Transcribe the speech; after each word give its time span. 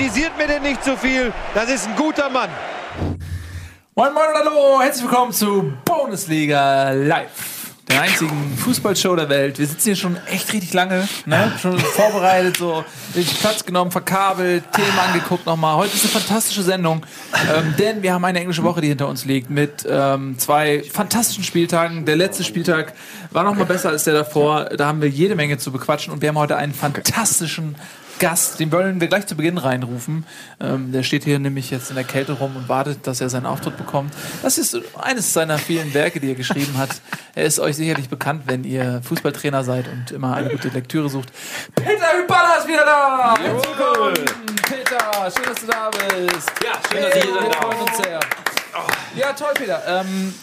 Kritisiert 0.00 0.38
mir 0.38 0.46
denn 0.46 0.62
nicht 0.62 0.82
zu 0.82 0.96
viel. 0.96 1.30
Das 1.54 1.68
ist 1.68 1.86
ein 1.86 1.94
guter 1.94 2.30
Mann. 2.30 2.48
Moin 3.94 4.14
Moin 4.14 4.28
und 4.28 4.34
Hallo, 4.34 4.80
herzlich 4.80 5.04
willkommen 5.04 5.30
zu 5.30 5.74
Bundesliga 5.84 6.92
Live 6.92 7.50
der 7.90 8.02
einzigen 8.02 8.56
Fußballshow 8.56 9.16
der 9.16 9.28
Welt. 9.28 9.58
Wir 9.58 9.66
sitzen 9.66 9.84
hier 9.84 9.96
schon 9.96 10.16
echt 10.26 10.52
richtig 10.52 10.72
lange, 10.72 11.06
ne? 11.26 11.52
schon 11.60 11.78
vorbereitet, 11.78 12.56
so 12.56 12.84
Platz 13.40 13.64
genommen, 13.64 13.90
verkabelt, 13.90 14.64
Themen 14.72 14.98
angeguckt 14.98 15.44
nochmal. 15.44 15.76
Heute 15.76 15.94
ist 15.94 16.04
eine 16.04 16.22
fantastische 16.22 16.62
Sendung, 16.62 17.04
ähm, 17.54 17.74
denn 17.78 18.02
wir 18.02 18.14
haben 18.14 18.24
eine 18.24 18.40
englische 18.40 18.62
Woche, 18.62 18.80
die 18.80 18.88
hinter 18.88 19.08
uns 19.08 19.24
liegt, 19.24 19.50
mit 19.50 19.86
ähm, 19.88 20.38
zwei 20.38 20.82
fantastischen 20.90 21.44
Spieltagen. 21.44 22.06
Der 22.06 22.16
letzte 22.16 22.44
Spieltag 22.44 22.94
war 23.32 23.42
nochmal 23.42 23.66
besser 23.66 23.90
als 23.90 24.04
der 24.04 24.14
davor. 24.14 24.66
Da 24.66 24.86
haben 24.86 25.02
wir 25.02 25.08
jede 25.08 25.34
Menge 25.34 25.58
zu 25.58 25.72
bequatschen 25.72 26.12
und 26.12 26.22
wir 26.22 26.28
haben 26.28 26.38
heute 26.38 26.56
einen 26.56 26.72
fantastischen 26.72 27.76
Gast, 28.20 28.60
den 28.60 28.70
wollen 28.70 29.00
wir 29.00 29.08
gleich 29.08 29.26
zu 29.26 29.34
Beginn 29.34 29.58
reinrufen. 29.58 30.26
Ähm, 30.60 30.92
der 30.92 31.02
steht 31.02 31.24
hier 31.24 31.38
nämlich 31.38 31.70
jetzt 31.70 31.88
in 31.88 31.96
der 31.96 32.04
Kälte 32.04 32.34
rum 32.34 32.54
und 32.54 32.68
wartet, 32.68 33.06
dass 33.06 33.20
er 33.20 33.30
seinen 33.30 33.46
Auftritt 33.46 33.78
bekommt. 33.78 34.14
Das 34.42 34.58
ist 34.58 34.78
eines 34.96 35.32
seiner 35.32 35.58
vielen 35.58 35.92
Werke, 35.94 36.20
die 36.20 36.28
er 36.28 36.34
geschrieben 36.34 36.76
hat. 36.76 36.90
Er 37.34 37.44
ist 37.46 37.58
euch 37.58 37.76
sicherlich 37.76 38.10
bekannt, 38.10 38.42
wenn 38.46 38.64
ihr 38.64 39.00
Fußballtrainer 39.02 39.64
seid 39.64 39.88
und 39.88 40.10
immer 40.10 40.36
eine 40.36 40.50
gute 40.50 40.68
Lektüre 40.68 41.08
sucht. 41.08 41.32
Peter 41.74 42.18
Hüballa 42.18 42.56
ist 42.56 42.68
wieder 42.68 42.84
da! 42.84 43.34
Willkommen, 43.42 44.14
Peter, 44.68 45.30
schön, 45.34 45.44
dass 45.46 45.60
du 45.62 45.66
da 45.66 45.90
bist. 45.90 46.52
Ja, 46.62 46.72
schön, 46.92 47.02
dass 47.02 47.16
ich 47.16 47.24
hier 47.24 47.34
sein 47.34 47.50
darf. 47.50 48.86
Ja, 49.16 49.32
toll, 49.32 49.52
Peter. 49.54 49.82
Ähm, 49.86 50.34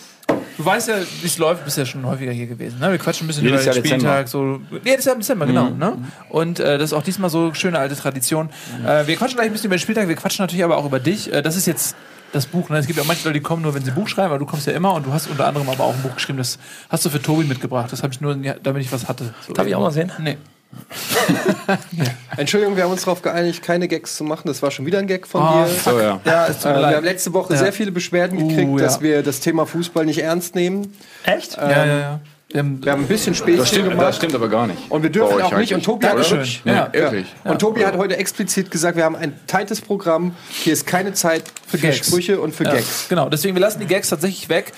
Du 0.58 0.66
weißt 0.66 0.88
ja, 0.88 0.96
wie 1.22 1.28
es 1.28 1.38
läuft, 1.38 1.64
bist 1.66 1.78
ja 1.78 1.86
schon 1.86 2.06
häufiger 2.06 2.32
hier 2.32 2.48
gewesen. 2.48 2.80
Ne? 2.80 2.92
Wir 2.92 2.98
quatschen 2.98 3.26
ein 3.26 3.28
bisschen 3.28 3.44
Jedes 3.44 3.64
über 3.64 3.74
den 3.74 3.84
Jahr 3.84 4.00
Spieltag. 4.00 4.26
Dezember. 4.26 4.60
So, 4.72 4.80
jedes 4.84 5.06
Jahr 5.06 5.14
im 5.14 5.22
Dezember, 5.22 5.46
genau. 5.46 5.70
Mhm. 5.70 5.78
Ne? 5.78 5.98
Und 6.30 6.60
äh, 6.60 6.78
das 6.78 6.92
ist 6.92 6.94
auch 6.94 7.04
diesmal 7.04 7.30
so 7.30 7.54
schöne 7.54 7.78
alte 7.78 7.96
Tradition. 7.96 8.50
Äh, 8.86 9.06
wir 9.06 9.16
quatschen 9.16 9.38
gleich 9.38 9.48
ein 9.48 9.54
bisschen 9.54 9.68
über 9.68 9.76
den 9.76 9.82
Spieltag, 9.82 10.08
wir 10.08 10.16
quatschen 10.16 10.44
natürlich 10.44 10.64
aber 10.64 10.78
auch 10.78 10.86
über 10.86 11.00
dich. 11.00 11.32
Äh, 11.32 11.44
das 11.44 11.56
ist 11.56 11.68
jetzt 11.68 11.96
das 12.34 12.48
Buch. 12.48 12.70
Ne? 12.70 12.78
Es 12.80 12.88
gibt 12.88 12.98
ja 12.98 13.04
auch 13.04 13.08
manche 13.08 13.24
Leute, 13.28 13.40
die 13.40 13.44
kommen 13.44 13.62
nur, 13.62 13.76
wenn 13.76 13.84
sie 13.84 13.92
ein 13.92 13.96
Buch 13.96 14.08
schreiben, 14.08 14.30
aber 14.30 14.40
du 14.40 14.46
kommst 14.46 14.66
ja 14.66 14.74
immer 14.74 14.94
und 14.94 15.06
du 15.06 15.14
hast 15.14 15.28
unter 15.28 15.48
anderem 15.48 15.70
aber 15.70 15.84
auch 15.84 15.94
ein 15.94 16.02
Buch 16.02 16.16
geschrieben, 16.16 16.40
das 16.40 16.58
hast 16.90 17.06
du 17.06 17.10
für 17.10 17.22
Tobi 17.22 17.44
mitgebracht. 17.44 17.92
Das 17.92 18.02
habe 18.02 18.12
ich 18.14 18.22
nur, 18.22 18.36
damit 18.36 18.82
ich 18.82 18.92
was 18.92 19.08
hatte. 19.08 19.34
So 19.46 19.54
Darf 19.54 19.68
ich 19.68 19.76
auch 19.76 19.82
mal 19.82 19.92
sehen? 19.92 20.12
Nee. 20.20 20.38
Entschuldigung, 22.38 22.76
wir 22.76 22.84
haben 22.84 22.92
uns 22.92 23.02
darauf 23.04 23.22
geeinigt, 23.22 23.62
keine 23.64 23.88
Gags 23.88 24.16
zu 24.16 24.24
machen. 24.24 24.48
Das 24.48 24.62
war 24.62 24.72
schon 24.72 24.86
wieder 24.86 25.00
ein 25.00 25.08
Gag 25.08 25.28
von 25.28 25.42
Oh, 25.42 25.66
dir. 25.66 25.68
So, 25.84 26.00
ja. 26.00 26.20
Ja, 26.26 26.48
es 26.48 26.58
tut 26.58 26.66
Äh, 26.66 26.70
mir 26.70 26.76
wir 26.76 26.82
leid. 26.82 26.96
haben 26.98 27.04
letzte 27.06 27.34
Woche 27.34 27.54
Ja. 27.54 27.60
sehr 27.60 27.74
viele 27.74 27.92
Beschwerden 27.92 28.38
Uh, 28.42 28.48
gekriegt, 28.48 28.72
ja. 28.72 28.78
dass 28.86 29.02
wir 29.02 29.24
das 29.24 29.40
Thema 29.40 29.66
Fußball 29.66 30.06
nicht 30.06 30.20
ernst 30.22 30.56
nehmen. 30.56 30.94
Echt? 31.24 31.58
ja, 31.58 31.70
ja, 31.70 31.86
ja. 31.86 32.20
Wir 32.50 32.60
haben, 32.60 32.84
Wir 32.84 32.94
haben 32.94 33.02
ein 33.02 33.08
bisschen 33.08 33.36
Späßchen 33.36 33.58
Das 33.58 33.68
stimmt, 33.68 33.90
gemacht. 33.90 34.08
das 34.08 34.16
stimmt 34.16 34.34
aber 34.34 34.48
gar 34.48 34.68
nicht. 34.68 34.80
Und 34.90 35.04
wir 35.04 35.10
dürfen 35.10 35.42
auch 35.42 35.58
nicht. 35.58 35.74
Und 35.74 35.84
Tobi 35.84 36.06
hat 36.06 36.14
Dankeschön. 36.14 36.48
Nee, 36.64 36.72
Ja. 36.72 36.90
ehrlich. 36.94 37.26
Und 37.44 37.60
Tobi 37.60 37.86
hat 37.86 37.98
heute 37.98 38.16
explizit 38.16 38.72
gesagt, 38.72 38.96
wir 38.96 39.04
haben 39.04 39.18
ein 39.18 39.34
tightes 39.48 39.82
Programm. 39.82 40.34
Hier 40.50 40.72
ist 40.72 40.88
keine 40.88 41.12
Zeit 41.14 41.44
für, 41.68 41.78
Gags. 41.78 41.98
Sprüche 42.08 42.40
und 42.40 42.56
für 42.56 42.64
Ja, 42.64 42.76
Gags. 42.76 43.08
Genau, 43.10 43.28
deswegen 43.28 43.54
wir 43.56 43.62
lassen 43.62 43.82
die 43.82 43.86
Gags 43.86 44.08
tatsächlich 44.10 44.48
weg. 44.48 44.72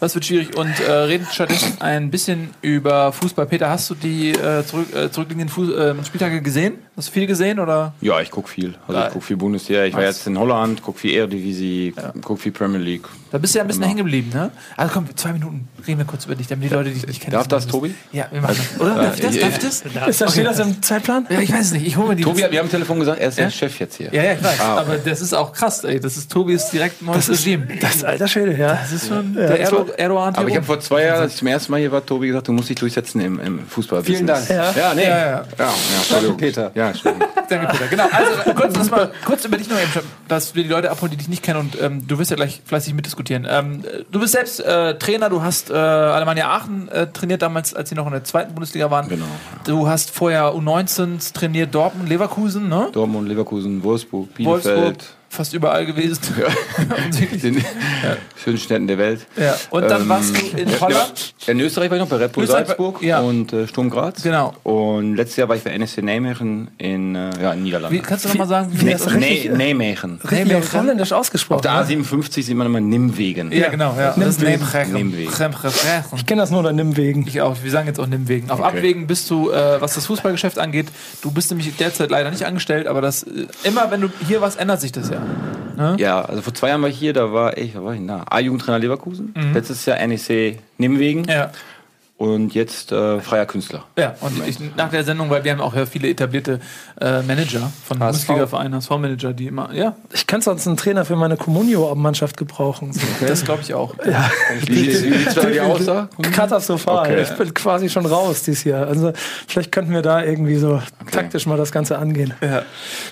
Das 0.00 0.14
wird 0.14 0.26
schwierig 0.26 0.54
und 0.54 0.68
äh, 0.80 0.90
reden 0.92 1.26
stattdessen 1.32 1.80
ein 1.80 2.10
bisschen 2.10 2.50
über 2.60 3.10
Fußball. 3.12 3.46
Peter, 3.46 3.70
hast 3.70 3.88
du 3.88 3.94
die 3.94 4.32
äh, 4.32 4.64
zurück, 4.66 4.94
äh, 4.94 5.10
zurückliegenden 5.10 5.48
Fuß, 5.48 5.70
äh, 5.70 5.94
Spieltage 6.04 6.42
gesehen? 6.42 6.74
Hast 6.98 7.08
du 7.08 7.12
viel 7.12 7.26
gesehen 7.28 7.60
oder? 7.60 7.92
Ja, 8.00 8.20
ich 8.20 8.30
gucke 8.30 8.48
viel. 8.48 8.74
Also 8.88 8.98
Geil. 8.98 9.06
ich 9.06 9.12
gucke 9.14 9.24
viel 9.24 9.36
Bundesliga. 9.36 9.84
Ich 9.84 9.94
war 9.94 10.00
Was? 10.02 10.16
jetzt 10.16 10.26
in 10.26 10.36
Holland, 10.36 10.82
gucke 10.82 10.98
viel 10.98 11.12
Eredivisie, 11.14 11.94
gucke 12.22 12.40
viel 12.42 12.50
Premier 12.52 12.78
League. 12.80 13.04
Da 13.30 13.38
bist 13.38 13.54
du 13.54 13.58
ja 13.58 13.64
ein 13.64 13.68
bisschen 13.68 13.84
hängen 13.84 13.98
geblieben, 13.98 14.30
ne? 14.34 14.50
Also 14.76 14.92
komm, 14.94 15.06
zwei 15.16 15.32
Minuten 15.32 15.68
reden 15.86 15.98
wir 15.98 16.06
kurz 16.06 16.24
über 16.24 16.34
dich, 16.34 16.46
damit 16.48 16.68
die 16.70 16.74
Leute 16.74 16.90
dich 16.90 17.06
nicht 17.06 17.20
kennen. 17.20 17.32
Darf 17.34 17.46
das, 17.46 17.64
wissen. 17.66 17.70
Tobi? 17.72 17.94
Ja, 18.10 18.26
wir 18.32 18.40
machen 18.40 18.56
das. 18.58 18.80
Oder? 18.80 18.94
Darf 18.96 19.14
ich 19.14 19.20
das? 19.20 19.36
äh, 19.36 19.40
Darf 19.40 19.52
ich 19.52 19.58
das? 19.60 19.82
Ist 20.08 20.20
das, 20.22 20.32
steht 20.32 20.46
das 20.46 20.58
im 20.58 20.82
Zeitplan? 20.82 21.26
Ja, 21.30 21.38
ich 21.40 21.52
weiß 21.52 21.66
es 21.66 21.72
nicht. 21.72 21.86
Ich 21.86 21.96
hole 21.96 22.08
mir 22.08 22.16
die. 22.16 22.22
Tobi, 22.24 22.42
hat- 22.42 22.50
wir 22.50 22.58
haben 22.58 22.66
am 22.66 22.70
Telefon 22.70 22.98
gesagt, 22.98 23.20
er 23.20 23.28
ist 23.28 23.38
Ja? 23.38 23.44
der 23.44 23.50
Chef 23.50 23.78
jetzt 23.78 23.96
hier. 23.96 24.12
ja, 24.12 24.22
ja, 24.24 24.32
ich 24.32 24.42
weiß. 24.42 24.60
Ah, 24.60 24.72
okay. 24.72 24.80
Aber 24.80 24.96
das 24.98 25.20
ist 25.20 25.34
auch 25.34 25.52
krass, 25.52 25.84
ey. 25.84 26.00
Das 26.00 26.16
ist 26.16 26.32
Tobis 26.32 26.70
direkt 26.70 27.00
neues 27.02 27.26
Das 27.26 27.28
ist, 27.28 27.46
Regime. 27.46 27.68
das 27.80 27.96
ist 27.96 28.04
alter 28.04 28.26
Schwede, 28.28 28.56
ja. 28.56 28.72
Das 28.74 28.90
ist 28.92 29.06
schon 29.08 29.34
der 29.34 29.60
Erdo 29.60 29.86
Erdogan. 29.96 30.34
Aber 30.34 30.48
ich 30.48 30.56
habe 30.56 30.66
vor 30.66 30.80
zwei 30.80 31.04
Jahren, 31.04 31.20
als 31.20 31.32
ich 31.34 31.38
zum 31.38 31.46
ersten 31.48 31.70
Mal 31.70 31.78
hier 31.80 31.92
war, 31.92 32.04
Tobi 32.04 32.26
gesagt, 32.28 32.48
du 32.48 32.52
musst 32.52 32.70
dich 32.70 32.76
durchsetzen 32.78 33.20
im, 33.20 33.38
im 33.38 33.66
Fußball. 33.66 34.02
Vielen 34.02 34.26
Dank. 34.26 34.48
Ja. 34.48 34.72
Ja, 34.72 34.94
nee. 34.94 35.02
Ja, 35.04 35.08
Ja, 35.08 35.18
ja. 35.18 35.44
ja. 35.58 36.70
ja, 36.74 36.87
Peter. 36.92 37.10
Ja, 37.10 37.18
Entschuldigung. 37.18 37.28
Danke, 37.48 37.66
Peter. 37.66 37.88
Genau. 37.88 38.04
Also 38.10 38.54
kurz, 38.54 38.90
mal, 38.90 39.12
kurz 39.24 39.44
über 39.44 39.56
dich 39.56 39.68
noch 39.68 39.76
eben, 39.76 40.06
dass 40.28 40.54
wir 40.54 40.62
die 40.62 40.68
Leute 40.68 40.90
abholen, 40.90 41.10
die 41.10 41.16
dich 41.16 41.28
nicht 41.28 41.42
kennen 41.42 41.60
und 41.60 41.80
ähm, 41.80 42.06
du 42.06 42.18
wirst 42.18 42.30
ja 42.30 42.36
gleich 42.36 42.62
fleißig 42.64 42.94
mitdiskutieren. 42.94 43.46
Ähm, 43.48 43.84
du 44.10 44.20
bist 44.20 44.32
selbst 44.32 44.60
äh, 44.60 44.98
Trainer, 44.98 45.28
du 45.28 45.42
hast 45.42 45.70
äh, 45.70 45.74
Alemannia 45.74 46.48
Aachen 46.48 46.88
äh, 46.88 47.06
trainiert 47.08 47.42
damals, 47.42 47.74
als 47.74 47.88
sie 47.88 47.94
noch 47.94 48.06
in 48.06 48.12
der 48.12 48.24
zweiten 48.24 48.54
Bundesliga 48.54 48.90
waren. 48.90 49.08
Genau. 49.08 49.26
Du 49.64 49.88
hast 49.88 50.10
vorher 50.10 50.52
U19 50.54 51.32
trainiert, 51.32 51.74
Dortmund, 51.74 52.08
Leverkusen, 52.08 52.68
ne? 52.68 52.88
Dortmund, 52.92 53.28
Leverkusen, 53.28 53.82
Wolfsburg, 53.82 54.34
Bielefeld. 54.34 54.76
Wolfsburg, 54.76 55.04
fast 55.38 55.54
überall 55.54 55.86
gewesen. 55.86 56.20
Den 57.42 57.64
schönen 58.42 58.58
Städten 58.58 58.86
der 58.86 58.98
Welt. 58.98 59.26
ja. 59.36 59.54
Und 59.70 59.88
dann 59.88 60.02
Ähm, 60.02 60.08
warst 60.08 60.36
du 60.36 60.56
in 60.58 60.68
ja, 60.68 60.80
Holland. 60.80 61.34
Ja, 61.46 61.52
in 61.52 61.60
Österreich 61.60 61.90
war 61.90 61.96
ich 61.96 62.02
noch 62.02 62.08
bei 62.08 62.16
Red 62.16 62.32
Bull 62.32 62.44
Österreich 62.44 62.66
Salzburg 62.66 63.02
ja. 63.02 63.20
und 63.20 63.52
äh, 63.52 63.66
Sturm 63.66 63.88
Graz. 63.90 64.22
Genau. 64.22 64.52
Und 64.64 65.14
letztes 65.16 65.36
Jahr 65.36 65.48
war 65.48 65.56
ich 65.56 65.62
bei 65.62 65.70
NSC 65.70 66.02
Nijmegen 66.02 66.68
in, 66.78 67.14
äh, 67.14 67.30
ja, 67.40 67.52
in 67.52 67.62
Niederlanden. 67.62 67.96
Wie, 67.96 68.02
kannst 68.02 68.24
du 68.24 68.28
noch 68.28 68.36
mal 68.36 68.48
sagen, 68.48 68.68
wie, 68.72 68.80
wie 68.80 68.90
das 68.90 68.94
heißt 68.94 69.06
das 69.06 69.14
richtig? 69.14 69.50
Nee, 69.50 69.56
Nijmegen. 69.56 70.20
Richtig 70.30 70.54
auf 70.56 70.72
Holländisch 70.74 71.12
ausgesprochen. 71.12 71.66
Auf 71.66 71.86
der 71.86 71.96
ne? 71.96 72.02
A57 72.04 72.42
sieht 72.42 72.56
man 72.56 72.66
immer 72.66 72.80
Nimwegen. 72.80 73.52
Ja, 73.52 73.68
genau. 73.68 73.94
Ja. 73.98 74.14
Das 74.16 74.28
ist 74.28 74.40
Nimwegen. 74.42 74.92
Nimwegen. 74.92 75.32
Ich 76.16 76.26
kenne 76.26 76.42
das 76.42 76.50
nur 76.50 76.60
unter 76.60 76.72
Nimwegen. 76.72 77.26
Ich 77.26 77.40
auch. 77.40 77.56
Wir 77.62 77.70
sagen 77.70 77.86
jetzt 77.86 77.98
auch 78.00 78.06
Nimwegen. 78.06 78.50
Auf 78.50 78.58
Okay. 78.58 78.78
Abwägen 78.78 79.06
bist 79.06 79.30
du, 79.30 79.50
äh, 79.50 79.80
was 79.80 79.94
das 79.94 80.06
Fußballgeschäft 80.06 80.58
angeht, 80.58 80.88
du 81.22 81.30
bist 81.30 81.50
nämlich 81.50 81.74
derzeit 81.76 82.10
leider 82.10 82.30
nicht 82.30 82.44
angestellt, 82.44 82.86
aber 82.88 83.00
das 83.00 83.22
äh, 83.22 83.46
immer, 83.62 83.90
wenn 83.90 84.00
du 84.00 84.10
hier 84.26 84.40
was 84.40 84.56
ändert 84.56 84.80
sich 84.80 84.90
das 84.92 85.10
ja. 85.10 85.22
Ja, 85.98 86.22
also 86.22 86.42
vor 86.42 86.54
zwei 86.54 86.68
Jahren 86.68 86.82
war 86.82 86.88
ich 86.88 86.98
hier, 86.98 87.12
da 87.12 87.32
war 87.32 87.56
ich, 87.56 87.76
wo 87.76 87.84
war 87.84 87.92
ich 87.92 88.00
denn 88.00 88.08
da? 88.08 88.24
A-Jugendtrainer 88.28 88.80
Leverkusen. 88.80 89.32
Mhm. 89.36 89.54
Letztes 89.54 89.86
Jahr 89.86 90.04
NEC 90.04 90.58
Nimwegen. 90.76 91.24
Ja. 91.24 91.50
Und 92.18 92.52
jetzt 92.52 92.90
äh, 92.90 93.20
freier 93.20 93.46
Künstler. 93.46 93.84
Ja, 93.96 94.16
und 94.20 94.44
ich, 94.44 94.58
nach 94.76 94.90
der 94.90 95.04
Sendung, 95.04 95.30
weil 95.30 95.44
wir 95.44 95.52
haben 95.52 95.60
auch 95.60 95.72
ja 95.74 95.86
viele 95.86 96.08
etablierte 96.08 96.58
äh, 97.00 97.22
Manager 97.22 97.70
von. 97.86 98.00
Bundesliga-Vereinen, 98.00 98.74
HSV-Manager, 98.74 99.32
die 99.32 99.46
immer, 99.46 99.72
ja, 99.72 99.94
Ich 100.12 100.26
kann 100.26 100.40
sonst 100.40 100.66
einen 100.66 100.76
Trainer 100.76 101.04
für 101.04 101.14
meine 101.14 101.36
Communio-Mannschaft 101.36 102.36
gebrauchen. 102.36 102.92
So. 102.98 103.26
das 103.26 103.44
glaube 103.44 103.62
ich 103.62 103.74
auch. 103.74 103.94
Wie, 104.66 104.86
wie 104.86 104.90
sieht 104.90 105.28
es 105.28 105.60
aus 105.60 105.84
da? 105.84 106.08
Katastrophal. 106.32 107.06
Okay. 107.06 107.22
Ich 107.22 107.30
bin 107.30 107.54
quasi 107.54 107.88
schon 107.88 108.06
raus 108.06 108.42
dieses 108.42 108.64
Jahr. 108.64 108.88
Also 108.88 109.12
vielleicht 109.46 109.70
könnten 109.70 109.92
wir 109.92 110.02
da 110.02 110.22
irgendwie 110.22 110.56
so 110.56 110.82
taktisch 111.12 111.46
mal 111.46 111.56
das 111.56 111.70
Ganze 111.70 111.98
angehen. 111.98 112.34
Ja. 112.40 112.62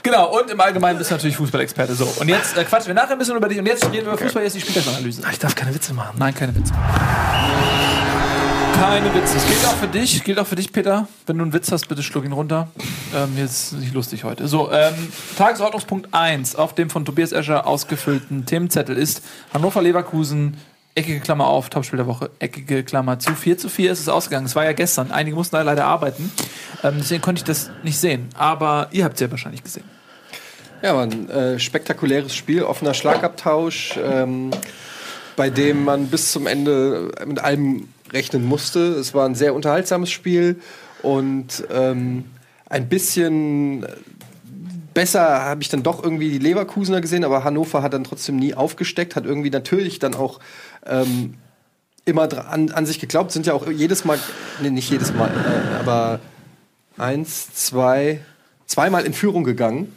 Genau, 0.03 0.37
und 0.37 0.51
im 0.51 0.61
Allgemeinen 0.61 0.99
bist 0.99 1.11
du 1.11 1.15
natürlich 1.15 1.37
Fußballexperte. 1.37 1.95
So, 1.95 2.13
und 2.19 2.29
jetzt 2.29 2.57
äh, 2.57 2.65
quatschen 2.65 2.89
wir 2.89 2.95
nachher 2.95 3.13
ein 3.13 3.19
bisschen 3.19 3.37
über 3.37 3.49
dich 3.49 3.59
und 3.59 3.67
jetzt 3.67 3.85
reden 3.85 4.07
wir 4.07 4.15
über 4.15 4.19
Fußball, 4.19 4.43
jetzt 4.43 4.57
die 4.57 4.61
Spieltagsanalyse. 4.61 5.23
Ich 5.31 5.39
darf 5.39 5.55
keine 5.55 5.75
Witze 5.75 5.95
machen. 5.95 6.17
Nein, 6.19 6.35
keine 6.35 6.55
Witze. 6.55 6.73
Keine 8.79 9.15
Witze. 9.15 9.35
Das 9.35 9.47
gilt 9.47 9.65
auch 9.65 9.77
für 9.77 9.89
dich, 9.89 10.25
gilt 10.25 10.39
auch 10.39 10.47
für 10.47 10.55
dich, 10.55 10.71
Peter. 10.71 11.09
Wenn 11.27 11.39
du 11.39 11.45
einen 11.45 11.55
Witz 11.55 11.73
hast, 11.73 11.89
bitte 11.89 12.03
schluck 12.03 12.27
ihn 12.27 12.33
runter. 12.33 12.69
Ähm, 13.15 13.33
jetzt 13.39 13.73
ist 13.73 13.81
nicht 13.81 13.95
lustig 13.95 14.25
heute. 14.25 14.49
So, 14.49 14.71
ähm, 14.71 14.95
Tagesordnungspunkt 15.39 16.13
1 16.13 16.57
auf 16.57 16.75
dem 16.75 16.91
von 16.91 17.07
Tobias 17.07 17.33
Escher 17.33 17.67
ausgefüllten 17.67 18.45
Themenzettel 18.45 18.99
ist 18.99 19.23
Hannover 19.55 19.81
Leverkusen. 19.81 20.59
Eckige 20.95 21.21
Klammer 21.21 21.47
auf, 21.47 21.71
Topspiel 21.71 21.97
der 21.97 22.07
Woche, 22.07 22.31
eckige 22.39 22.85
Klammer 22.85 23.19
zu. 23.19 23.35
4 23.35 23.57
zu 23.57 23.71
4 23.71 23.93
ist 23.93 24.01
es 24.01 24.09
ausgegangen. 24.11 24.45
Es 24.45 24.55
war 24.55 24.65
ja 24.65 24.73
gestern. 24.73 25.11
Einige 25.11 25.37
mussten 25.37 25.57
da 25.57 25.63
leider 25.63 25.87
arbeiten. 25.87 26.31
Ähm, 26.85 26.97
deswegen 26.99 27.23
konnte 27.23 27.41
ich 27.41 27.45
das 27.45 27.71
nicht 27.83 27.99
sehen. 27.99 28.29
Aber 28.37 28.89
ihr 28.93 29.05
habt 29.05 29.15
es 29.15 29.21
ja 29.21 29.31
wahrscheinlich 29.31 29.65
gesehen. 29.65 29.85
Ja, 30.83 30.95
war 30.95 31.05
ein 31.05 31.31
äh, 31.31 31.59
spektakuläres 31.59 32.35
Spiel, 32.35 32.63
offener 32.63 32.93
Schlagabtausch, 32.93 33.99
ähm, 34.03 34.51
bei 35.35 35.49
dem 35.49 35.85
man 35.85 36.09
bis 36.09 36.33
zum 36.33 36.47
Ende 36.47 37.11
mit 37.25 37.39
allem 37.39 37.89
rechnen 38.13 38.45
musste. 38.45 38.81
Es 38.95 39.15
war 39.15 39.27
ein 39.27 39.35
sehr 39.35 39.55
unterhaltsames 39.55 40.11
Spiel 40.11 40.61
und 41.03 41.65
ähm, 41.71 42.25
ein 42.69 42.89
bisschen 42.89 43.87
besser 44.95 45.45
habe 45.45 45.63
ich 45.63 45.69
dann 45.69 45.83
doch 45.83 46.03
irgendwie 46.03 46.31
die 46.31 46.39
Leverkusener 46.39 47.01
gesehen, 47.01 47.25
aber 47.25 47.45
Hannover 47.45 47.83
hat 47.83 47.93
dann 47.93 48.05
trotzdem 48.05 48.37
nie 48.37 48.55
aufgesteckt, 48.55 49.15
hat 49.15 49.27
irgendwie 49.27 49.51
natürlich 49.51 49.99
dann 49.99 50.15
auch 50.15 50.41
ähm, 50.87 51.35
immer 52.07 52.29
an, 52.51 52.71
an 52.71 52.87
sich 52.87 52.99
geglaubt, 52.99 53.31
sind 53.31 53.47
ja 53.47 53.53
auch 53.53 53.69
jedes 53.71 54.05
Mal, 54.05 54.19
nee, 54.63 54.71
nicht 54.71 54.91
jedes 54.91 55.13
Mal, 55.13 55.29
äh, 55.29 55.81
aber 55.81 56.21
eins, 56.97 57.53
zwei, 57.53 58.21
zweimal 58.67 59.05
in 59.05 59.13
Führung 59.13 59.45
gegangen 59.45 59.93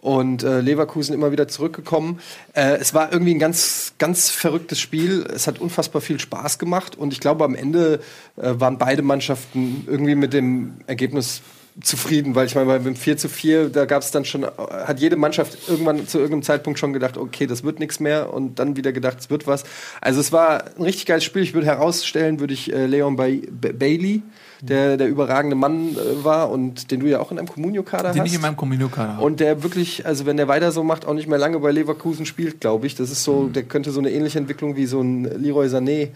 und 0.00 0.42
äh, 0.42 0.60
Leverkusen 0.60 1.14
immer 1.14 1.32
wieder 1.32 1.48
zurückgekommen. 1.48 2.20
Äh, 2.52 2.76
es 2.76 2.94
war 2.94 3.12
irgendwie 3.12 3.34
ein 3.34 3.38
ganz, 3.38 3.94
ganz 3.98 4.30
verrücktes 4.30 4.80
Spiel. 4.80 5.26
Es 5.34 5.46
hat 5.46 5.58
unfassbar 5.58 6.00
viel 6.00 6.20
Spaß 6.20 6.58
gemacht 6.58 6.96
und 6.96 7.12
ich 7.12 7.20
glaube, 7.20 7.44
am 7.44 7.54
Ende 7.54 8.00
äh, 8.36 8.54
waren 8.58 8.78
beide 8.78 9.02
Mannschaften 9.02 9.84
irgendwie 9.86 10.14
mit 10.14 10.32
dem 10.32 10.74
Ergebnis 10.86 11.42
zufrieden, 11.82 12.34
weil 12.34 12.46
ich 12.46 12.54
meine, 12.54 12.78
beim 12.80 12.96
4 12.96 13.16
zu 13.16 13.28
4, 13.28 13.68
da 13.68 13.84
gab 13.84 14.02
es 14.02 14.10
dann 14.10 14.24
schon, 14.24 14.44
hat 14.44 14.98
jede 15.00 15.16
Mannschaft 15.16 15.68
irgendwann 15.68 16.06
zu 16.06 16.18
irgendeinem 16.18 16.42
Zeitpunkt 16.42 16.78
schon 16.78 16.92
gedacht, 16.92 17.16
okay, 17.16 17.46
das 17.46 17.62
wird 17.62 17.78
nichts 17.78 18.00
mehr 18.00 18.32
und 18.32 18.58
dann 18.58 18.76
wieder 18.76 18.92
gedacht, 18.92 19.18
es 19.20 19.30
wird 19.30 19.46
was. 19.46 19.64
Also 20.00 20.20
es 20.20 20.32
war 20.32 20.64
ein 20.76 20.82
richtig 20.82 21.06
geiles 21.06 21.24
Spiel. 21.24 21.42
Ich 21.42 21.54
würde 21.54 21.66
herausstellen, 21.66 22.40
würde 22.40 22.54
ich 22.54 22.72
äh, 22.72 22.86
Leon 22.86 23.16
Bay 23.16 23.48
Bailey, 23.50 24.22
der 24.60 24.96
der 24.96 25.08
überragende 25.08 25.56
Mann 25.56 25.90
äh, 25.96 26.24
war 26.24 26.50
und 26.50 26.90
den 26.90 27.00
du 27.00 27.06
ja 27.06 27.20
auch 27.20 27.30
in 27.30 27.38
einem 27.38 27.48
Communio-Kader 27.48 28.12
Den 28.12 28.22
hast. 28.22 28.28
ich 28.28 28.34
in 28.34 28.40
meinem 28.40 28.56
Communio-Kader 28.56 29.14
habe. 29.14 29.24
Und 29.24 29.40
der 29.40 29.62
wirklich, 29.62 30.04
also 30.06 30.26
wenn 30.26 30.36
der 30.36 30.48
weiter 30.48 30.72
so 30.72 30.82
macht, 30.84 31.06
auch 31.06 31.14
nicht 31.14 31.28
mehr 31.28 31.38
lange 31.38 31.58
bei 31.60 31.70
Leverkusen 31.70 32.26
spielt, 32.26 32.60
glaube 32.60 32.86
ich. 32.86 32.94
Das 32.94 33.10
ist 33.10 33.24
so, 33.24 33.48
der 33.48 33.62
könnte 33.64 33.90
so 33.90 34.00
eine 34.00 34.10
ähnliche 34.10 34.38
Entwicklung 34.38 34.76
wie 34.76 34.86
so 34.86 35.00
ein 35.00 35.24
Leroy 35.24 35.66
Sané 35.68 36.08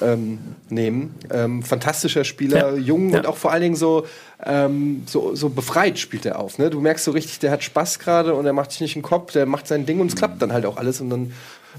ähm, 0.00 0.38
nehmen. 0.68 1.14
Ähm, 1.30 1.62
fantastischer 1.62 2.24
Spieler, 2.24 2.74
Ja. 2.74 2.76
jung 2.76 3.10
Ja. 3.10 3.18
und 3.18 3.26
auch 3.26 3.36
vor 3.36 3.50
allen 3.52 3.62
Dingen 3.62 3.76
so, 3.76 4.04
ähm, 4.44 5.02
so, 5.06 5.34
so 5.34 5.48
befreit 5.48 5.98
spielt 5.98 6.24
er 6.26 6.38
auf. 6.38 6.58
Ne? 6.58 6.70
Du 6.70 6.80
merkst 6.80 7.04
so 7.04 7.10
richtig, 7.10 7.38
der 7.40 7.50
hat 7.50 7.64
Spaß 7.64 7.98
gerade 7.98 8.34
und 8.34 8.46
er 8.46 8.52
macht 8.52 8.70
sich 8.70 8.80
nicht 8.80 8.94
einen 8.94 9.02
Kopf, 9.02 9.32
der 9.32 9.46
macht 9.46 9.66
sein 9.66 9.86
Ding 9.86 9.98
und 10.00 10.06
es 10.08 10.14
klappt 10.16 10.40
dann 10.40 10.52
halt 10.52 10.66
auch 10.66 10.76
alles 10.76 11.00
und 11.00 11.10
dann 11.10 11.32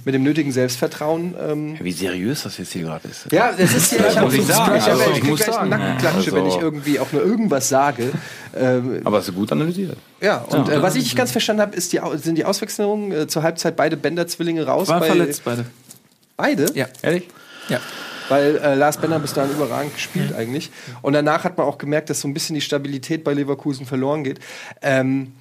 mit 0.05 0.13
dem 0.15 0.23
nötigen 0.23 0.51
Selbstvertrauen. 0.51 1.35
Ähm, 1.39 1.75
Wie 1.81 1.91
seriös 1.91 2.43
das 2.43 2.57
jetzt 2.57 2.73
hier 2.73 2.83
gerade 2.83 3.07
ist. 3.07 3.31
ja, 3.31 3.51
das 3.51 3.73
ist 3.73 3.91
ja, 3.91 4.07
ich, 4.09 4.19
muss 4.21 4.33
ich 4.33 4.45
sagen. 4.45 4.75
Ich, 4.77 4.83
Also, 4.83 5.01
ich, 5.01 5.07
ich 5.09 5.13
krieg 5.21 5.29
muss 5.29 5.39
gleich 5.41 5.55
sagen, 5.55 5.69
Nackenklatsche, 5.69 6.29
ja. 6.29 6.35
wenn 6.35 6.45
ich 6.47 6.53
Also- 6.53 6.59
irgendwie 6.65 6.99
auch 6.99 7.11
nur 7.11 7.21
irgendwas 7.23 7.69
sage. 7.69 8.11
Ähm, 8.55 9.01
Aber 9.03 9.17
hast 9.17 9.27
du 9.27 9.33
gut 9.33 9.51
analysiert. 9.51 9.97
ja, 10.21 10.37
und 10.37 10.69
äh, 10.69 10.81
was 10.81 10.95
ich 10.95 11.03
nicht 11.03 11.15
ganz 11.15 11.31
verstanden 11.31 11.61
habe, 11.61 11.75
ist 11.75 11.93
die, 11.93 11.99
sind 12.15 12.35
die 12.37 12.45
Auswechslungen 12.45 13.11
äh, 13.11 13.27
zur 13.27 13.43
Halbzeit 13.43 13.75
beide 13.75 13.97
Bender-Zwillinge 13.97 14.65
raus. 14.65 14.87
War 14.87 14.99
bei- 14.99 15.07
verletzt 15.07 15.43
beide. 15.45 15.65
Beide? 16.37 16.65
Ja. 16.73 16.87
Ehrlich? 17.01 17.27
Ja. 17.67 17.79
Weil 18.29 18.57
äh, 18.57 18.75
Lars 18.75 18.97
Bender 18.97 19.17
bis 19.19 19.33
dahin 19.33 19.51
überragend 19.51 19.93
gespielt 19.95 20.33
eigentlich. 20.35 20.69
Und 21.01 21.13
danach 21.13 21.43
hat 21.43 21.57
man 21.57 21.65
auch 21.65 21.77
gemerkt, 21.79 22.09
dass 22.11 22.21
so 22.21 22.27
ein 22.27 22.33
bisschen 22.33 22.53
die 22.53 22.61
Stabilität 22.61 23.23
bei 23.23 23.33
Leverkusen 23.33 23.85
verloren 23.87 24.23
geht. 24.23 24.39
Ähm, 24.83 25.33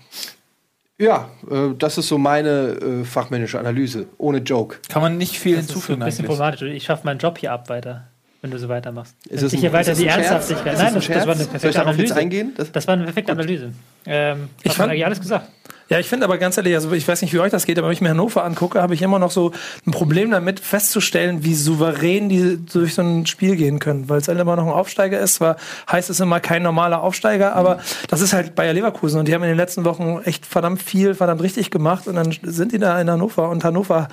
ja, 0.99 1.29
äh, 1.51 1.75
das 1.79 1.97
ist 1.99 2.09
so 2.09 2.19
meine 2.19 2.51
äh, 2.51 3.05
fachmännische 3.05 3.59
Analyse, 3.59 4.07
ohne 4.19 4.39
Joke. 4.39 4.77
Kann 4.89 5.03
man 5.03 5.17
nicht 5.17 5.39
viel 5.39 5.57
Das 5.57 5.67
ist 5.67 5.69
so 5.69 5.73
ein 5.73 5.75
hinzufügen 5.77 6.05
bisschen 6.05 6.25
eigentlich. 6.25 6.27
problematisch. 6.39 6.63
Ich 6.63 6.85
schaffe 6.85 7.05
meinen 7.07 7.19
Job 7.19 7.39
hier 7.39 7.53
ab 7.53 7.69
weiter, 7.69 8.09
wenn 8.43 8.51
du 8.51 8.59
so 8.59 8.69
weitermachst. 8.69 9.15
Ist 9.29 9.43
ich 9.45 9.55
ein- 9.55 9.61
hier 9.61 9.73
weiter 9.73 9.93
ist 9.93 9.99
das 9.99 9.99
die? 9.99 10.07
Ernsthaftigkeit. 10.07 10.73
Ist 10.75 10.79
Nein, 10.79 10.89
ein 10.89 10.95
das, 10.95 11.07
das 11.07 11.27
war 11.27 11.35
eine 11.35 11.45
Scherz? 11.45 11.63
Soll 11.63 11.71
ich 11.71 11.77
perfekte 11.77 11.83
Analyse. 11.87 12.17
eingehen? 12.17 12.53
Das- 12.57 12.73
Das 12.73 12.87
war 12.87 12.95
eine 12.95 13.05
perfekte 13.05 13.33
Analyse. 13.33 13.73
Ähm, 14.07 14.49
Ich 14.63 14.73
fand 14.73 14.91
eigentlich 14.91 15.05
alles 15.07 15.21
gesagt. 15.21 15.49
Ja, 15.91 15.99
ich 15.99 16.07
finde 16.07 16.27
aber 16.27 16.37
ganz 16.37 16.59
ehrlich, 16.59 16.75
also 16.75 16.93
ich 16.93 17.09
weiß 17.09 17.23
nicht, 17.23 17.33
wie 17.33 17.39
euch 17.39 17.51
das 17.51 17.65
geht, 17.65 17.79
aber 17.79 17.89
wenn 17.89 17.95
ich 17.95 18.03
mir 18.03 18.11
Hannover 18.11 18.45
angucke, 18.45 18.83
habe 18.83 18.93
ich 18.93 19.01
immer 19.01 19.19
noch 19.19 19.31
so 19.31 19.53
ein 19.87 19.91
Problem 19.91 20.31
damit 20.31 20.61
festzustellen, 20.61 21.45
wie 21.45 21.55
souverän 21.55 22.29
die 22.29 22.59
durch 22.59 22.93
so 22.95 23.01
ein 23.01 23.25
Spiel 23.25 23.57
gehen 23.57 23.79
können, 23.79 24.07
weil 24.07 24.19
es 24.19 24.29
halt 24.29 24.39
immer 24.39 24.55
noch 24.55 24.67
ein 24.67 24.73
Aufsteiger 24.73 25.19
ist. 25.19 25.37
Zwar 25.37 25.57
heißt 25.91 26.11
es 26.11 26.21
immer 26.21 26.41
kein 26.41 26.63
normaler 26.63 27.03
Aufsteiger, 27.03 27.57
aber 27.57 27.79
das 28.09 28.21
ist 28.21 28.35
halt 28.35 28.55
Bayer 28.55 28.75
Leverkusen 28.75 29.19
und 29.19 29.29
die 29.29 29.35
haben 29.35 29.43
in 29.43 29.49
den 29.49 29.57
letzten 29.57 29.87
Wochen 29.87 30.21
echt 30.25 30.45
verdammt 30.45 30.83
viel, 30.83 31.15
verdammt 31.15 31.41
richtig 31.41 31.71
gemacht 31.71 32.07
und 32.07 32.17
dann 32.17 32.37
sind 32.43 32.73
die 32.73 32.79
da 32.79 33.01
in 33.01 33.09
Hannover 33.09 33.49
und 33.49 33.65
Hannover 33.65 34.09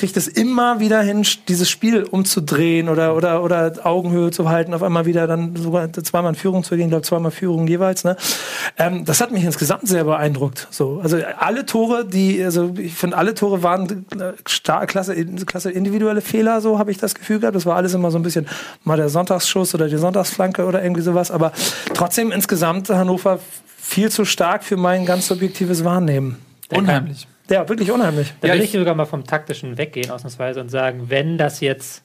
kriegt 0.00 0.16
es 0.16 0.28
immer 0.28 0.80
wieder 0.80 1.02
hin, 1.02 1.26
dieses 1.46 1.68
Spiel 1.68 2.04
umzudrehen 2.04 2.88
oder, 2.88 3.14
oder, 3.14 3.42
oder 3.42 3.74
Augenhöhe 3.84 4.30
zu 4.30 4.48
halten, 4.48 4.72
auf 4.72 4.82
einmal 4.82 5.04
wieder 5.04 5.26
dann 5.26 5.54
sogar 5.56 5.92
zweimal 5.92 6.32
in 6.32 6.38
Führung 6.38 6.64
zu 6.64 6.74
gehen, 6.74 6.86
ich 6.86 6.90
glaube 6.90 7.04
zweimal 7.04 7.30
Führung 7.30 7.66
jeweils. 7.68 8.02
Ne? 8.02 8.16
Ähm, 8.78 9.04
das 9.04 9.20
hat 9.20 9.30
mich 9.30 9.44
insgesamt 9.44 9.86
sehr 9.86 10.04
beeindruckt. 10.04 10.68
So, 10.70 11.00
also 11.02 11.18
alle 11.38 11.66
Tore, 11.66 12.06
die, 12.06 12.42
also 12.42 12.72
ich 12.78 12.94
finde, 12.94 13.18
alle 13.18 13.34
Tore 13.34 13.62
waren 13.62 14.06
äh, 14.18 14.32
stark, 14.46 14.88
klasse, 14.88 15.22
klasse 15.44 15.70
individuelle 15.70 16.22
Fehler, 16.22 16.62
so 16.62 16.78
habe 16.78 16.90
ich 16.90 16.96
das 16.96 17.14
Gefühl 17.14 17.40
gehabt. 17.40 17.54
Das 17.54 17.66
war 17.66 17.76
alles 17.76 17.92
immer 17.92 18.10
so 18.10 18.18
ein 18.18 18.22
bisschen 18.22 18.46
mal 18.84 18.96
der 18.96 19.10
Sonntagsschuss 19.10 19.74
oder 19.74 19.86
die 19.86 19.98
Sonntagsflanke 19.98 20.64
oder 20.64 20.82
irgendwie 20.82 21.02
sowas. 21.02 21.30
Aber 21.30 21.52
trotzdem 21.92 22.32
insgesamt 22.32 22.88
Hannover 22.88 23.38
viel 23.76 24.10
zu 24.10 24.24
stark 24.24 24.64
für 24.64 24.78
mein 24.78 25.04
ganz 25.04 25.26
subjektives 25.26 25.84
Wahrnehmen. 25.84 26.38
Unheimlich. 26.72 27.28
Ja, 27.50 27.68
wirklich 27.68 27.90
unheimlich. 27.90 28.32
Da 28.40 28.48
Ja, 28.48 28.54
will 28.54 28.60
ich- 28.60 28.72
ich 28.72 28.78
sogar 28.78 28.94
mal 28.94 29.06
vom 29.06 29.24
Taktischen 29.24 29.76
weggehen, 29.76 30.10
ausnahmsweise, 30.10 30.60
und 30.60 30.68
sagen, 30.70 31.10
wenn 31.10 31.36
das 31.36 31.60
jetzt 31.60 32.04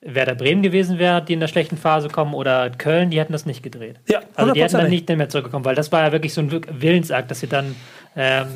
Werder 0.00 0.36
Bremen 0.36 0.62
gewesen 0.62 0.98
wäre, 0.98 1.20
die 1.22 1.32
in 1.32 1.40
der 1.40 1.48
schlechten 1.48 1.76
Phase 1.76 2.08
kommen, 2.08 2.34
oder 2.34 2.70
Köln, 2.70 3.10
die 3.10 3.18
hätten 3.18 3.32
das 3.32 3.44
nicht 3.46 3.62
gedreht. 3.62 3.96
Ja, 4.08 4.20
Also 4.36 4.52
die 4.52 4.62
hätten 4.62 4.74
dann 4.78 4.88
nicht 4.90 5.08
mehr 5.08 5.28
zurückgekommen, 5.28 5.64
weil 5.64 5.74
das 5.74 5.90
war 5.90 6.02
ja 6.04 6.12
wirklich 6.12 6.32
so 6.32 6.40
ein 6.40 6.50
Willensakt, 6.80 7.30
dass 7.30 7.40
sie 7.40 7.48
dann 7.48 7.74
ähm, 8.14 8.46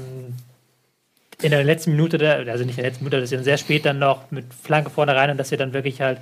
in 1.43 1.51
der 1.51 1.65
letzten 1.65 1.93
Minute, 1.93 2.19
der, 2.19 2.37
also 2.51 2.65
nicht 2.65 2.77
in 2.79 2.83
der 2.83 2.91
letzten 2.91 3.05
Minute, 3.05 3.21
dass 3.21 3.31
sie 3.31 3.37
dann 3.37 3.45
sehr 3.45 3.57
spät 3.57 3.85
dann 3.85 3.99
noch 3.99 4.31
mit 4.31 4.45
Flanke 4.55 4.91
vorne 4.91 5.17
rein 5.17 5.31
und 5.31 5.39
dass 5.39 5.49
sie 5.49 5.57
dann 5.57 5.73
wirklich 5.73 6.01
halt 6.01 6.19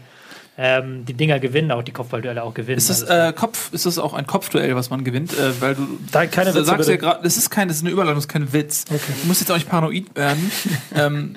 ähm, 0.60 1.04
die 1.04 1.14
Dinger 1.14 1.38
gewinnen, 1.38 1.70
auch 1.70 1.82
die 1.84 1.92
Kopfballduelle 1.92 2.42
auch 2.42 2.52
gewinnen. 2.52 2.78
Ist 2.78 2.90
das, 2.90 3.04
Also, 3.04 3.28
äh, 3.28 3.32
Kopf, 3.32 3.72
ist 3.72 3.86
das 3.86 3.96
auch 3.98 4.12
ein 4.12 4.26
Kopfduell, 4.26 4.74
was 4.74 4.90
man 4.90 5.04
gewinnt? 5.04 5.32
Äh, 5.32 5.60
weil 5.60 5.76
du 5.76 5.86
Da 6.10 6.26
keine 6.26 6.50
du 6.50 6.56
Witze, 6.56 6.66
sagst 6.66 6.88
ja 6.88 6.94
bitte. 6.96 7.04
gerade, 7.06 7.22
das 7.22 7.36
ist 7.36 7.48
kein, 7.50 7.68
das 7.68 7.76
ist 7.78 7.84
eine 7.84 7.92
Überleitung, 7.92 8.16
das 8.16 8.24
ist 8.24 8.28
kein 8.32 8.52
Witz. 8.52 8.84
Du 8.86 8.94
musst 9.28 9.40
jetzt 9.40 9.50
auch 9.52 9.56
nicht 9.56 9.68
paranoid 9.68 10.06
werden. 10.16 10.50
ähm, 10.96 11.36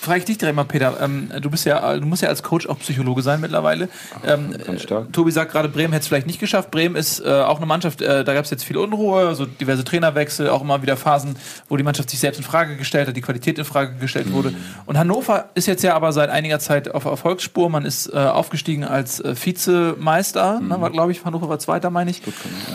Frage 0.00 0.20
ich 0.20 0.24
dich 0.26 0.38
direkt 0.38 0.56
mal, 0.56 0.64
Peter. 0.64 0.96
Ähm, 1.00 1.30
du 1.40 1.50
bist 1.50 1.64
ja, 1.64 1.96
du 1.96 2.06
musst 2.06 2.22
ja 2.22 2.28
als 2.28 2.42
Coach 2.42 2.66
auch 2.68 2.78
Psychologe 2.78 3.22
sein 3.22 3.40
mittlerweile. 3.40 3.88
Ähm, 4.24 4.54
Ganz 4.64 4.82
stark. 4.82 5.12
Tobi 5.12 5.32
sagt 5.32 5.50
gerade, 5.50 5.68
Bremen 5.68 5.92
hätte 5.92 6.02
es 6.02 6.08
vielleicht 6.08 6.26
nicht 6.26 6.38
geschafft. 6.38 6.70
Bremen 6.70 6.94
ist 6.94 7.20
äh, 7.20 7.28
auch 7.28 7.56
eine 7.56 7.66
Mannschaft, 7.66 8.00
äh, 8.00 8.24
da 8.24 8.34
gab 8.34 8.44
es 8.44 8.50
jetzt 8.50 8.64
viel 8.64 8.76
Unruhe, 8.76 9.34
so 9.34 9.44
diverse 9.44 9.82
Trainerwechsel, 9.84 10.48
auch 10.50 10.62
immer 10.62 10.82
wieder 10.82 10.96
Phasen, 10.96 11.36
wo 11.68 11.76
die 11.76 11.82
Mannschaft 11.82 12.10
sich 12.10 12.20
selbst 12.20 12.38
in 12.38 12.44
Frage 12.44 12.76
gestellt 12.76 13.08
hat, 13.08 13.16
die 13.16 13.20
Qualität 13.20 13.58
in 13.58 13.64
Frage 13.64 13.96
gestellt 13.96 14.32
wurde. 14.32 14.54
Und 14.86 14.96
Hannover 14.96 15.50
ist 15.54 15.66
jetzt 15.66 15.82
ja 15.82 15.94
aber 15.94 16.12
seit 16.12 16.30
einiger 16.30 16.60
Zeit 16.60 16.94
auf 16.94 17.04
Erfolgsspur. 17.04 17.68
Man 17.68 17.84
ist 17.84 18.12
äh, 18.12 18.16
aufgestiegen 18.16 18.84
als 18.84 19.20
äh, 19.20 19.34
Vizemeister, 19.34 20.60
ne, 20.60 20.80
war 20.80 20.90
glaube 20.90 21.12
ich, 21.12 21.24
Hannover 21.24 21.48
war 21.48 21.58
Zweiter, 21.58 21.90
meine 21.90 22.10
ich. 22.10 22.22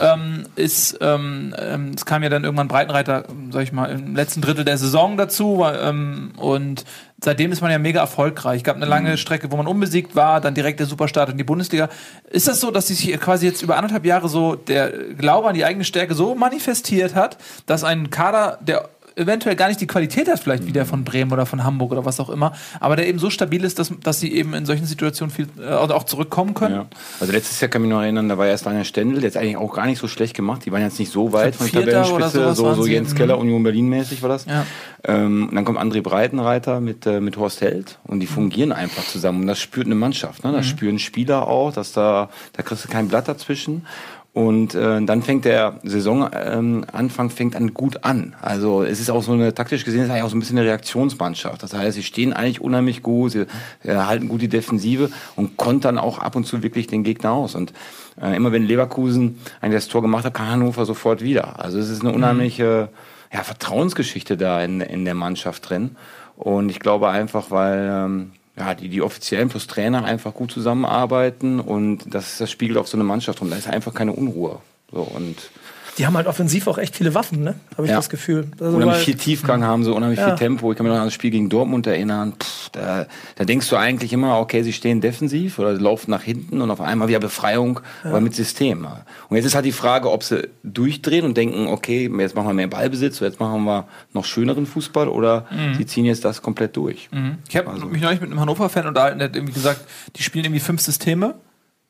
Ähm, 0.01 0.45
ist, 0.55 0.97
ähm, 1.01 1.55
ähm, 1.57 1.91
es 1.95 2.05
kam 2.05 2.21
ja 2.21 2.29
dann 2.29 2.43
irgendwann 2.43 2.67
Breitenreiter, 2.67 3.25
sag 3.51 3.63
ich 3.63 3.71
mal, 3.71 3.85
im 3.85 4.15
letzten 4.15 4.41
Drittel 4.41 4.65
der 4.65 4.77
Saison 4.77 5.17
dazu 5.17 5.59
war, 5.59 5.81
ähm, 5.81 6.31
und 6.37 6.83
seitdem 7.23 7.51
ist 7.51 7.61
man 7.61 7.71
ja 7.71 7.79
mega 7.79 8.01
erfolgreich. 8.01 8.63
Gab 8.63 8.75
eine 8.75 8.85
lange 8.85 9.17
Strecke, 9.17 9.51
wo 9.51 9.57
man 9.57 9.67
unbesiegt 9.67 10.15
war, 10.15 10.41
dann 10.41 10.53
direkt 10.53 10.79
der 10.79 10.87
Superstart 10.87 11.29
in 11.29 11.37
die 11.37 11.43
Bundesliga. 11.43 11.89
Ist 12.29 12.47
das 12.47 12.59
so, 12.59 12.71
dass 12.71 12.87
sich 12.87 13.19
quasi 13.19 13.45
jetzt 13.45 13.61
über 13.61 13.77
anderthalb 13.77 14.05
Jahre 14.05 14.29
so 14.29 14.55
der 14.55 14.91
Glaube 15.17 15.47
an 15.47 15.55
die 15.55 15.65
eigene 15.65 15.85
Stärke 15.85 16.15
so 16.15 16.35
manifestiert 16.35 17.15
hat, 17.15 17.37
dass 17.65 17.83
ein 17.83 18.09
Kader, 18.09 18.59
der 18.61 18.89
eventuell 19.15 19.55
gar 19.55 19.69
nicht 19.69 19.79
die 19.79 19.87
Qualität 19.87 20.27
hat, 20.29 20.39
vielleicht 20.39 20.65
wie 20.65 20.71
der 20.71 20.85
von 20.85 21.03
Bremen 21.03 21.31
oder 21.31 21.45
von 21.45 21.63
Hamburg 21.63 21.91
oder 21.91 22.05
was 22.05 22.19
auch 22.19 22.29
immer, 22.29 22.53
aber 22.79 22.95
der 22.95 23.07
eben 23.07 23.19
so 23.19 23.29
stabil 23.29 23.63
ist, 23.63 23.79
dass, 23.79 23.93
dass 24.03 24.19
sie 24.19 24.33
eben 24.33 24.53
in 24.53 24.65
solchen 24.65 24.85
Situationen 24.85 25.33
viel 25.33 25.47
äh, 25.59 25.71
auch 25.73 26.03
zurückkommen 26.03 26.53
können? 26.53 26.75
Ja. 26.75 26.85
Also 27.19 27.31
letztes 27.31 27.61
Jahr 27.61 27.69
kann 27.69 27.81
ich 27.81 27.87
mich 27.87 27.95
noch 27.95 28.01
erinnern, 28.01 28.27
da 28.27 28.37
war 28.37 28.47
erst 28.47 28.65
Daniel 28.65 28.85
Stendel, 28.85 29.21
der 29.21 29.29
jetzt 29.29 29.37
eigentlich 29.37 29.57
auch 29.57 29.73
gar 29.73 29.85
nicht 29.85 29.99
so 29.99 30.07
schlecht 30.07 30.35
gemacht. 30.35 30.65
Die 30.65 30.71
waren 30.71 30.81
jetzt 30.81 30.99
nicht 30.99 31.11
so 31.11 31.31
weit 31.31 31.55
von 31.55 31.69
der 31.71 31.85
Tabellenspitze, 31.85 32.53
so, 32.53 32.73
so. 32.73 32.85
Jens 32.85 33.13
Mhm. 33.13 33.17
Keller, 33.17 33.37
Union 33.37 33.63
Berlin 33.63 33.89
mäßig 33.89 34.21
war 34.21 34.29
das. 34.29 34.45
Ja. 34.45 34.65
Ähm, 35.05 35.49
und 35.49 35.55
dann 35.55 35.65
kommt 35.65 35.79
André 35.79 36.01
Breitenreiter 36.01 36.79
mit, 36.79 37.05
äh, 37.05 37.19
mit 37.19 37.37
Horst 37.37 37.61
Held 37.61 37.99
und 38.05 38.19
die 38.19 38.27
fungieren 38.27 38.71
einfach 38.71 39.05
zusammen. 39.05 39.41
Und 39.41 39.47
das 39.47 39.59
spürt 39.59 39.85
eine 39.85 39.95
Mannschaft. 39.95 40.43
Ne? 40.43 40.51
Das 40.51 40.65
spüren 40.65 40.99
Spieler 40.99 41.47
auch, 41.47 41.73
dass 41.73 41.91
da, 41.91 42.29
da 42.53 42.63
kriegst 42.63 42.85
du 42.85 42.89
kein 42.89 43.07
Blatt 43.07 43.27
dazwischen. 43.27 43.85
Und 44.33 44.73
äh, 44.73 44.99
dann 45.05 45.21
fängt 45.21 45.45
der 45.45 45.79
Saisonanfang 45.83 47.25
ähm, 47.25 47.29
fängt 47.29 47.55
an 47.55 47.75
gut 47.75 48.03
an. 48.03 48.35
Also 48.41 48.81
es 48.81 48.99
ist 48.99 49.11
auch 49.11 49.21
so 49.21 49.33
eine 49.33 49.53
taktisch 49.53 49.85
gesehen 49.85 50.01
ist 50.01 50.09
eigentlich 50.09 50.23
auch 50.23 50.29
so 50.29 50.35
ein 50.35 50.39
bisschen 50.39 50.57
eine 50.57 50.67
Reaktionsmannschaft. 50.67 51.61
Das 51.61 51.75
heißt, 51.75 51.95
sie 51.95 52.01
stehen 52.01 52.33
eigentlich 52.33 52.59
unheimlich 52.59 53.03
gut, 53.03 53.33
sie 53.33 53.45
äh, 53.83 53.95
halten 53.95 54.29
gut 54.29 54.41
die 54.41 54.47
Defensive 54.47 55.11
und 55.35 55.57
kontern 55.57 55.99
auch 55.99 56.17
ab 56.17 56.35
und 56.35 56.45
zu 56.45 56.63
wirklich 56.63 56.87
den 56.87 57.03
Gegner 57.03 57.31
aus. 57.31 57.53
Und 57.53 57.73
äh, 58.19 58.35
immer 58.35 58.51
wenn 58.51 58.63
Leverkusen 58.63 59.39
eigentlich 59.61 59.83
das 59.83 59.87
Tor 59.87 60.01
gemacht 60.01 60.25
hat, 60.25 60.33
kann 60.33 60.49
Hannover 60.49 60.85
sofort 60.85 61.21
wieder. 61.21 61.59
Also 61.63 61.77
es 61.77 61.89
ist 61.89 62.01
eine 62.01 62.11
unheimliche 62.11 62.89
ja, 63.31 63.43
Vertrauensgeschichte 63.43 64.35
da 64.35 64.63
in, 64.63 64.81
in 64.81 65.05
der 65.05 65.13
Mannschaft 65.13 65.69
drin. 65.69 65.95
Und 66.37 66.69
ich 66.69 66.79
glaube 66.79 67.09
einfach, 67.09 67.51
weil 67.51 67.87
ähm, 67.87 68.31
ja, 68.57 68.73
die, 68.75 68.89
die 68.89 69.01
Offiziellen 69.01 69.49
plus 69.49 69.67
Trainer 69.67 70.03
einfach 70.03 70.33
gut 70.33 70.51
zusammenarbeiten 70.51 71.59
und 71.59 72.03
das, 72.05 72.37
das 72.37 72.51
spiegelt 72.51 72.77
auf 72.77 72.87
so 72.87 72.97
eine 72.97 73.03
Mannschaft 73.03 73.41
rum. 73.41 73.49
Da 73.49 73.55
ist 73.55 73.67
einfach 73.67 73.93
keine 73.93 74.13
Unruhe. 74.13 74.59
So, 74.91 75.01
und 75.01 75.49
Die 75.97 76.07
haben 76.07 76.15
halt 76.17 76.25
offensiv 76.27 76.67
auch 76.67 76.77
echt 76.79 76.95
viele 76.95 77.13
Waffen, 77.13 77.43
ne? 77.43 77.53
Habe 77.73 77.83
ich 77.85 77.91
Ja. 77.91 77.97
das 77.97 78.09
Gefühl. 78.09 78.47
Also, 78.59 78.75
unheimlich 78.77 78.97
weil- 78.97 79.03
viel 79.05 79.15
Tiefgang 79.15 79.63
haben 79.63 79.83
sie, 79.83 79.93
unheimlich 79.93 80.19
Ja. 80.19 80.29
viel 80.29 80.35
Tempo. 80.37 80.71
Ich 80.71 80.77
kann 80.77 80.85
mich 80.85 80.91
noch 80.93 80.99
an 80.99 81.05
das 81.07 81.13
Spiel 81.13 81.29
gegen 81.29 81.49
Dortmund 81.49 81.85
erinnern. 81.85 82.33
Pff, 82.39 82.69
da, 82.71 83.05
da 83.35 83.45
denkst 83.45 83.69
du 83.69 83.75
eigentlich 83.75 84.11
immer, 84.11 84.39
okay, 84.39 84.63
sie 84.63 84.73
stehen 84.73 85.01
defensiv 85.01 85.59
oder 85.59 85.73
laufen 85.73 86.09
nach 86.09 86.23
hinten 86.23 86.61
und 86.61 86.71
auf 86.71 86.81
einmal 86.81 87.07
wieder 87.09 87.19
Befreiung, 87.19 87.79
aber 88.03 88.21
mit 88.21 88.33
System. 88.33 88.87
Und 89.29 89.35
jetzt 89.35 89.45
ist 89.45 89.53
halt 89.55 89.65
die 89.65 89.71
Frage, 89.71 90.11
ob 90.11 90.23
sie 90.23 90.47
durchdrehen 90.63 91.25
und 91.25 91.37
denken, 91.37 91.67
okay, 91.67 92.09
jetzt 92.19 92.35
machen 92.35 92.47
wir 92.47 92.53
mehr 92.53 92.67
Ballbesitz, 92.67 93.17
so 93.17 93.25
jetzt 93.25 93.39
machen 93.39 93.63
wir 93.63 93.85
noch 94.13 94.25
schöneren 94.25 94.65
Fußball 94.65 95.07
oder 95.07 95.45
sie 95.77 95.85
ziehen 95.85 96.05
jetzt 96.05 96.25
das 96.25 96.41
komplett 96.41 96.75
durch. 96.75 97.09
Ich 97.47 97.55
habe 97.55 97.71
mich 97.87 98.01
neulich 98.01 98.19
mit 98.21 98.31
einem 98.31 98.39
Hannover-Fan 98.39 98.87
unterhalten, 98.87 99.19
der 99.19 99.27
hat 99.29 99.35
irgendwie 99.35 99.53
gesagt, 99.53 99.81
die 100.15 100.23
spielen 100.23 100.45
irgendwie 100.45 100.59
fünf 100.61 100.81
Systeme. 100.81 101.35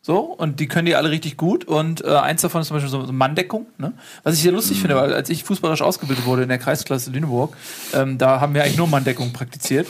So, 0.05 0.19
und 0.19 0.59
die 0.59 0.67
können 0.67 0.85
die 0.85 0.95
alle 0.97 1.09
richtig 1.11 1.37
gut. 1.37 1.63
Und 1.63 2.03
äh, 2.03 2.09
eins 2.09 2.41
davon 2.41 2.59
ist 2.59 2.67
zum 2.67 2.75
Beispiel 2.75 2.89
so, 2.91 3.05
so 3.05 3.13
Manndeckung, 3.13 3.67
ne? 3.77 3.93
Was 4.23 4.35
ich 4.35 4.41
sehr 4.41 4.51
lustig 4.51 4.81
finde, 4.81 4.97
weil 4.97 5.13
als 5.13 5.29
ich 5.29 5.45
fußballerisch 5.45 5.81
ausgebildet 5.81 6.25
wurde 6.25 6.43
in 6.43 6.49
der 6.49 6.57
Kreisklasse 6.57 7.09
Lüneburg, 7.09 7.55
ähm, 7.93 8.17
da 8.17 8.41
haben 8.41 8.53
wir 8.53 8.63
eigentlich 8.63 8.75
nur 8.75 8.87
Manndeckung 8.87 9.31
praktiziert. 9.31 9.87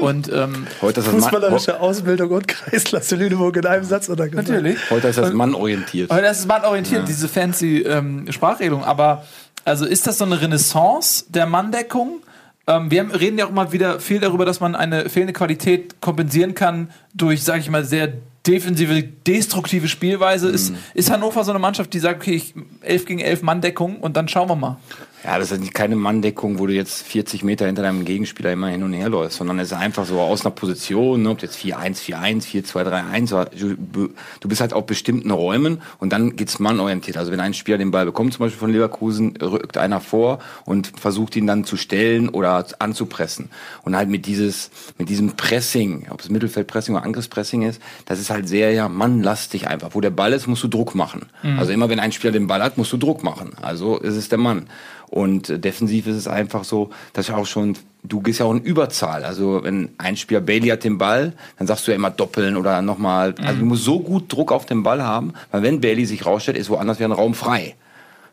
Und 0.00 0.30
ähm, 0.32 0.68
Heute 0.80 1.00
ist 1.00 1.06
das 1.08 1.14
Mann, 1.14 1.22
Fußballerische 1.24 1.80
Ausbildung 1.80 2.30
und 2.30 2.46
Kreisklasse 2.46 3.16
Lüneburg 3.16 3.56
in 3.56 3.66
einem 3.66 3.82
Satz 3.84 4.08
oder 4.08 4.28
gesagt. 4.28 4.46
natürlich. 4.48 4.78
heute 4.88 5.08
ist 5.08 5.18
das 5.18 5.32
Mann 5.32 5.52
orientiert. 5.56 6.12
Aber 6.12 6.22
das 6.22 6.38
ist 6.38 6.46
mannorientiert, 6.46 7.08
diese 7.08 7.26
fancy 7.26 7.78
ähm, 7.82 8.30
Sprachregelung. 8.30 8.84
Aber 8.84 9.24
also 9.64 9.84
ist 9.84 10.06
das 10.06 10.18
so 10.18 10.24
eine 10.26 10.40
Renaissance 10.40 11.24
der 11.28 11.46
Manndeckung? 11.46 12.20
Ähm, 12.68 12.88
wir 12.92 13.00
haben- 13.00 13.10
reden 13.10 13.36
ja 13.36 13.46
auch 13.46 13.50
mal 13.50 13.72
wieder 13.72 13.98
viel 13.98 14.20
darüber, 14.20 14.44
dass 14.44 14.60
man 14.60 14.76
eine 14.76 15.08
fehlende 15.08 15.32
Qualität 15.32 16.00
kompensieren 16.00 16.54
kann 16.54 16.90
durch, 17.14 17.42
sage 17.42 17.58
ich 17.60 17.68
mal, 17.70 17.84
sehr 17.84 18.12
defensive, 18.46 19.02
destruktive 19.02 19.88
Spielweise. 19.88 20.48
Ist, 20.48 20.72
ist 20.94 21.10
Hannover 21.10 21.44
so 21.44 21.50
eine 21.50 21.58
Mannschaft, 21.58 21.92
die 21.92 21.98
sagt, 21.98 22.22
okay, 22.22 22.34
ich, 22.34 22.54
11 22.82 23.04
gegen 23.06 23.20
11 23.20 23.42
Manndeckung 23.42 23.96
und 24.00 24.16
dann 24.16 24.28
schauen 24.28 24.48
wir 24.48 24.56
mal. 24.56 24.78
Ja, 25.26 25.40
das 25.40 25.50
ist 25.50 25.74
keine 25.74 25.96
Manndeckung, 25.96 26.60
wo 26.60 26.68
du 26.68 26.72
jetzt 26.72 27.02
40 27.02 27.42
Meter 27.42 27.66
hinter 27.66 27.82
deinem 27.82 28.04
Gegenspieler 28.04 28.52
immer 28.52 28.68
hin 28.68 28.84
und 28.84 28.92
her 28.92 29.08
läufst, 29.08 29.38
sondern 29.38 29.58
es 29.58 29.72
ist 29.72 29.76
einfach 29.76 30.06
so 30.06 30.20
aus 30.20 30.46
einer 30.46 30.54
Position, 30.54 31.24
ne, 31.24 31.30
ob 31.30 31.42
jetzt 31.42 31.58
4-1, 31.58 32.00
4-1, 32.00 32.64
4-2-3-1, 32.64 33.34
oder 33.34 33.46
du, 33.46 34.10
du 34.38 34.48
bist 34.48 34.60
halt 34.60 34.72
auf 34.72 34.86
bestimmten 34.86 35.32
Räumen 35.32 35.82
und 35.98 36.12
dann 36.12 36.36
geht's 36.36 36.60
mannorientiert. 36.60 37.16
Also 37.16 37.32
wenn 37.32 37.40
ein 37.40 37.54
Spieler 37.54 37.76
den 37.76 37.90
Ball 37.90 38.04
bekommt, 38.04 38.34
zum 38.34 38.44
Beispiel 38.44 38.60
von 38.60 38.70
Leverkusen, 38.70 39.36
rückt 39.38 39.78
einer 39.78 40.00
vor 40.00 40.38
und 40.64 40.92
versucht 40.96 41.34
ihn 41.34 41.48
dann 41.48 41.64
zu 41.64 41.76
stellen 41.76 42.28
oder 42.28 42.64
anzupressen. 42.78 43.50
Und 43.82 43.96
halt 43.96 44.08
mit 44.08 44.26
dieses, 44.26 44.70
mit 44.96 45.08
diesem 45.08 45.34
Pressing, 45.34 46.06
ob 46.08 46.20
es 46.20 46.30
Mittelfeldpressing 46.30 46.94
oder 46.94 47.04
Angriffspressing 47.04 47.62
ist, 47.62 47.82
das 48.04 48.20
ist 48.20 48.30
halt 48.30 48.46
sehr, 48.46 48.70
ja, 48.70 48.88
mannlastig 48.88 49.66
einfach. 49.66 49.88
Wo 49.96 50.00
der 50.00 50.10
Ball 50.10 50.32
ist, 50.32 50.46
musst 50.46 50.62
du 50.62 50.68
Druck 50.68 50.94
machen. 50.94 51.26
Also 51.58 51.72
immer 51.72 51.88
wenn 51.88 51.98
ein 51.98 52.12
Spieler 52.12 52.32
den 52.32 52.46
Ball 52.46 52.62
hat, 52.62 52.78
musst 52.78 52.92
du 52.92 52.96
Druck 52.96 53.24
machen. 53.24 53.54
Also 53.60 53.98
ist 53.98 54.14
es 54.14 54.28
der 54.28 54.38
Mann. 54.38 54.68
Und 55.16 55.64
defensiv 55.64 56.06
ist 56.08 56.16
es 56.16 56.28
einfach 56.28 56.64
so, 56.64 56.90
dass 57.14 57.28
ja 57.28 57.36
auch 57.38 57.46
schon, 57.46 57.78
du 58.02 58.20
gehst 58.20 58.40
ja 58.40 58.44
auch 58.44 58.52
in 58.52 58.60
Überzahl. 58.60 59.24
Also 59.24 59.64
wenn 59.64 59.88
ein 59.96 60.18
Spieler 60.18 60.42
Bailey 60.42 60.68
hat 60.68 60.84
den 60.84 60.98
Ball, 60.98 61.32
dann 61.56 61.66
sagst 61.66 61.86
du 61.86 61.90
ja 61.90 61.96
immer 61.96 62.10
doppeln 62.10 62.54
oder 62.54 62.82
nochmal. 62.82 63.34
Also 63.42 63.60
du 63.60 63.64
musst 63.64 63.84
so 63.84 63.98
gut 63.98 64.30
Druck 64.30 64.52
auf 64.52 64.66
den 64.66 64.82
Ball 64.82 65.02
haben, 65.02 65.32
weil 65.52 65.62
wenn 65.62 65.80
Bailey 65.80 66.04
sich 66.04 66.26
rausstellt, 66.26 66.58
ist 66.58 66.68
woanders 66.68 66.98
wieder 66.98 67.08
ein 67.08 67.12
Raum 67.12 67.32
frei. 67.32 67.76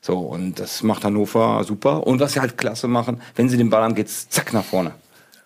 So, 0.01 0.17
und 0.19 0.59
das 0.59 0.83
macht 0.83 1.05
Hannover 1.05 1.63
super. 1.63 2.05
Und 2.05 2.19
was 2.19 2.33
sie 2.33 2.41
halt 2.41 2.57
klasse 2.57 2.89
machen, 2.89 3.21
wenn 3.37 3.47
sie 3.47 3.55
den 3.55 3.69
Ball 3.69 3.83
haben, 3.83 3.95
geht's 3.95 4.27
zack 4.27 4.51
nach 4.51 4.65
vorne. 4.65 4.91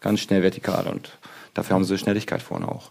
Ganz 0.01 0.21
schnell 0.21 0.41
vertikal 0.41 0.87
und 0.87 1.19
dafür 1.53 1.75
haben 1.75 1.83
sie 1.83 1.99
Schnelligkeit 1.99 2.41
vorne 2.41 2.67
auch. 2.67 2.89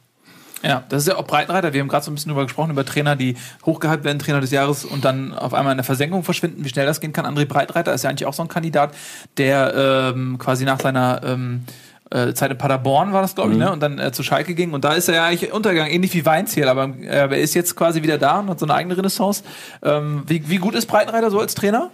Ja, 0.62 0.84
das 0.88 1.02
ist 1.02 1.08
ja 1.08 1.16
auch 1.16 1.26
Breitenreiter. 1.26 1.72
Wir 1.72 1.80
haben 1.80 1.88
gerade 1.88 2.04
so 2.04 2.10
ein 2.10 2.14
bisschen 2.14 2.30
drüber 2.30 2.44
gesprochen, 2.44 2.70
über 2.70 2.84
Trainer, 2.84 3.14
die 3.14 3.36
hochgehypt 3.64 4.04
werden, 4.04 4.18
Trainer 4.18 4.40
des 4.40 4.50
Jahres 4.50 4.84
und 4.84 5.04
dann 5.04 5.34
auf 5.34 5.54
einmal 5.54 5.72
in 5.72 5.78
der 5.78 5.84
Versenkung 5.84 6.24
verschwinden. 6.24 6.64
Wie 6.64 6.68
schnell 6.68 6.86
das 6.86 7.00
gehen 7.00 7.12
kann. 7.12 7.26
André 7.26 7.44
Breitreiter 7.44 7.92
ist 7.92 8.04
ja 8.04 8.10
eigentlich 8.10 8.26
auch 8.26 8.32
so 8.32 8.42
ein 8.42 8.48
Kandidat, 8.48 8.94
der 9.36 10.12
ähm, 10.14 10.38
quasi 10.38 10.64
nach 10.64 10.80
seiner 10.80 11.20
ähm, 11.24 11.64
äh, 12.10 12.32
Zeit 12.34 12.50
in 12.50 12.58
Paderborn 12.58 13.12
war 13.12 13.22
das, 13.22 13.34
glaube 13.34 13.52
ich, 13.52 13.58
ne? 13.58 13.70
und 13.70 13.80
dann 13.80 13.98
äh, 13.98 14.12
zu 14.12 14.22
Schalke 14.22 14.54
ging. 14.54 14.72
Und 14.72 14.84
da 14.84 14.94
ist 14.94 15.08
er 15.08 15.16
ja 15.16 15.24
eigentlich 15.26 15.52
untergegangen, 15.52 15.92
ähnlich 15.92 16.14
wie 16.14 16.24
Weinziel, 16.24 16.68
aber 16.68 16.94
äh, 17.00 17.06
er 17.06 17.32
ist 17.32 17.54
jetzt 17.54 17.76
quasi 17.76 18.02
wieder 18.02 18.16
da 18.16 18.40
und 18.40 18.48
hat 18.48 18.58
so 18.58 18.66
eine 18.66 18.74
eigene 18.74 18.96
Renaissance. 18.96 19.42
Ähm, 19.82 20.22
wie, 20.26 20.48
wie 20.48 20.58
gut 20.58 20.74
ist 20.74 20.86
Breitenreiter 20.86 21.30
so 21.30 21.40
als 21.40 21.54
Trainer? 21.54 21.90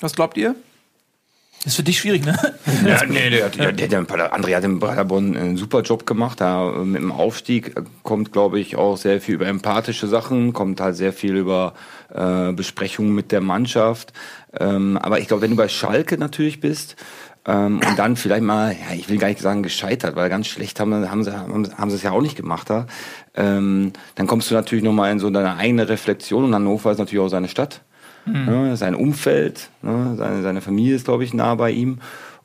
Was 0.00 0.14
glaubt 0.14 0.36
ihr? 0.36 0.56
Ist 1.64 1.76
für 1.76 1.82
dich 1.82 1.98
schwierig, 1.98 2.24
ne? 2.24 2.36
Ja, 2.86 3.04
nee, 3.06 3.30
der, 3.30 3.48
der, 3.48 3.72
der, 3.72 3.88
der 3.88 4.00
André 4.00 4.54
hat 4.54 4.64
in 4.64 4.78
Paderborn 4.78 5.36
einen 5.36 5.56
super 5.56 5.80
Job 5.80 6.06
gemacht. 6.06 6.40
Da 6.40 6.70
äh, 6.70 6.84
mit 6.84 7.00
dem 7.00 7.12
Aufstieg 7.12 7.76
äh, 7.76 7.82
kommt, 8.02 8.32
glaube 8.32 8.60
ich, 8.60 8.76
auch 8.76 8.96
sehr 8.96 9.20
viel 9.20 9.36
über 9.36 9.46
empathische 9.46 10.06
Sachen, 10.06 10.52
kommt 10.52 10.80
halt 10.80 10.96
sehr 10.96 11.12
viel 11.12 11.36
über 11.36 11.72
äh, 12.12 12.52
Besprechungen 12.52 13.14
mit 13.14 13.32
der 13.32 13.40
Mannschaft. 13.40 14.12
Ähm, 14.58 14.98
aber 14.98 15.20
ich 15.20 15.28
glaube, 15.28 15.42
wenn 15.42 15.50
du 15.50 15.56
bei 15.56 15.68
Schalke 15.68 16.18
natürlich 16.18 16.60
bist, 16.60 16.96
ähm, 17.46 17.80
und 17.86 17.98
dann 17.98 18.16
vielleicht 18.16 18.42
mal, 18.42 18.72
ja, 18.72 18.94
ich 18.94 19.08
will 19.08 19.18
gar 19.18 19.28
nicht 19.28 19.40
sagen 19.40 19.62
gescheitert, 19.62 20.16
weil 20.16 20.30
ganz 20.30 20.46
schlecht 20.46 20.80
haben, 20.80 21.10
haben, 21.10 21.24
sie, 21.24 21.36
haben, 21.36 21.68
haben 21.76 21.90
sie 21.90 21.96
es 21.96 22.02
ja 22.02 22.12
auch 22.12 22.22
nicht 22.22 22.36
gemacht 22.36 22.70
da. 22.70 22.86
Ähm, 23.34 23.92
dann 24.14 24.26
kommst 24.26 24.50
du 24.50 24.54
natürlich 24.54 24.84
nochmal 24.84 25.12
in 25.12 25.18
so 25.18 25.28
deine 25.28 25.56
eigene 25.56 25.88
Reflexion 25.88 26.44
und 26.44 26.54
Hannover 26.54 26.90
ist 26.92 26.98
natürlich 26.98 27.22
auch 27.22 27.28
seine 27.28 27.48
Stadt. 27.48 27.82
Ne, 28.26 28.76
sein 28.76 28.94
Umfeld, 28.94 29.68
ne, 29.82 30.14
seine, 30.16 30.42
seine 30.42 30.60
Familie 30.60 30.94
ist, 30.96 31.04
glaube 31.04 31.24
ich, 31.24 31.34
nah 31.34 31.54
bei 31.56 31.70
ihm. 31.70 31.98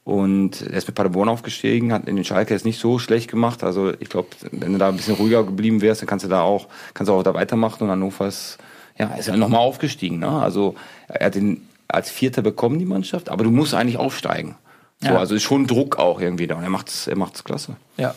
Und 0.04 0.62
er 0.62 0.74
ist 0.74 0.88
mit 0.88 0.96
Paderborn 0.96 1.30
aufgestiegen, 1.30 1.94
hat 1.94 2.08
in 2.08 2.16
den 2.16 2.26
Schalke 2.26 2.54
jetzt 2.54 2.66
nicht 2.66 2.80
so 2.80 2.98
schlecht 3.00 3.30
gemacht. 3.30 3.64
Also 3.64 3.94
ich 4.00 4.10
glaube, 4.10 4.30
wenn 4.52 4.74
du 4.74 4.80
da 4.80 4.90
ein 4.90 4.96
bisschen 4.98 5.16
ruhiger 5.16 5.44
geblieben 5.44 5.82
wärst, 5.82 6.02
dann 6.02 6.08
kannst 6.08 6.26
du 6.26 6.30
da 6.30 6.42
auch, 6.42 6.68
kannst 6.94 7.10
du 7.10 7.14
auch 7.14 7.24
da 7.24 7.34
weitermachen. 7.34 7.84
Und 7.84 7.92
Hannover 7.92 8.28
ist, 8.28 8.58
ja, 8.98 9.08
ist 9.16 9.28
ja 9.28 9.38
nochmal 9.38 9.62
aufgestiegen. 9.62 10.20
Ne? 10.20 10.30
Also 10.30 10.76
er 11.08 11.28
hat 11.28 11.36
den 11.36 11.68
als 11.88 12.10
Vierter 12.10 12.42
bekommen, 12.42 12.80
die 12.80 12.86
Mannschaft, 12.86 13.30
aber 13.30 13.44
du 13.44 13.52
musst 13.52 13.74
eigentlich 13.74 13.98
aufsteigen. 13.98 14.56
So, 15.02 15.10
Ja. 15.10 15.18
also 15.20 15.36
ist 15.36 15.44
schon 15.44 15.68
Druck 15.68 15.98
auch 15.98 16.20
irgendwie 16.20 16.48
da. 16.48 16.56
Und 16.56 16.64
er 16.64 16.70
macht's, 16.70 17.08
er 17.08 17.16
macht's 17.18 17.44
klasse. 17.44 17.76
Ja. 17.98 18.16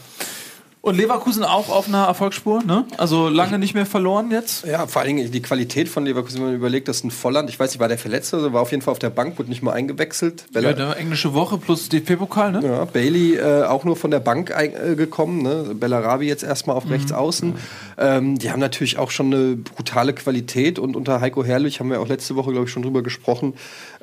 Und 0.83 0.97
Leverkusen 0.97 1.45
auch 1.45 1.69
auf 1.69 1.87
einer 1.87 2.07
Erfolgsspur, 2.07 2.65
ne? 2.65 2.85
Also 2.99 3.29
lange 3.29 3.57
nicht 3.61 3.73
mehr 3.73 3.87
verloren 3.87 4.33
jetzt. 4.33 4.67
Ja, 4.67 4.89
vor 4.89 5.01
allen 5.01 5.17
Dingen 5.17 5.31
die 5.31 5.41
Qualität 5.41 5.89
von 5.89 6.05
Leverkusen, 6.05 6.41
wenn 6.41 6.47
man 6.47 6.55
überlegt, 6.57 6.89
dass 6.89 7.05
ein 7.05 7.13
Volland, 7.13 7.49
ich 7.49 7.61
weiß 7.61 7.71
nicht, 7.71 7.79
war 7.79 7.87
der 7.87 7.99
verletzt 7.99 8.35
oder 8.35 8.53
war 8.53 8.63
auf 8.63 8.73
jeden 8.73 8.83
Fall 8.83 8.91
auf 8.91 8.99
der 8.99 9.11
Bank, 9.11 9.39
wurde 9.39 9.49
nicht 9.49 9.63
mal 9.63 9.75
eingewechselt. 9.75 10.47
Ja, 10.53 10.61
Bella, 10.61 10.71
eine 10.71 10.97
englische 10.97 11.35
Woche 11.35 11.57
plus 11.57 11.89
DFB-Pokal, 11.89 12.51
ne? 12.51 12.67
ja, 12.67 12.85
Bailey 12.85 13.37
äh, 13.37 13.63
auch 13.63 13.85
nur 13.85 13.95
von 13.95 14.11
der 14.11 14.19
Bank 14.19 14.53
ein, 14.57 14.73
äh, 14.75 14.97
gekommen, 14.97 15.43
ne? 15.43 15.73
Bellarabi 15.73 16.27
jetzt 16.27 16.43
erstmal 16.43 16.75
auf 16.75 16.91
rechts 16.91 17.13
außen. 17.13 17.55
Ähm, 17.99 18.39
die 18.41 18.51
haben 18.51 18.59
natürlich 18.59 18.99
auch 18.99 19.13
schon 19.13 19.33
eine 19.33 19.55
brutale 19.55 20.15
Qualität 20.15 20.81
und 20.81 20.97
unter 20.97 21.21
Heiko 21.21 21.45
Herrlich 21.45 21.79
haben 21.79 21.91
wir 21.91 22.01
auch 22.01 22.09
letzte 22.09 22.35
Woche, 22.35 22.51
glaube 22.51 22.67
ich, 22.67 22.73
schon 22.73 22.83
drüber 22.83 23.03
gesprochen. 23.03 23.55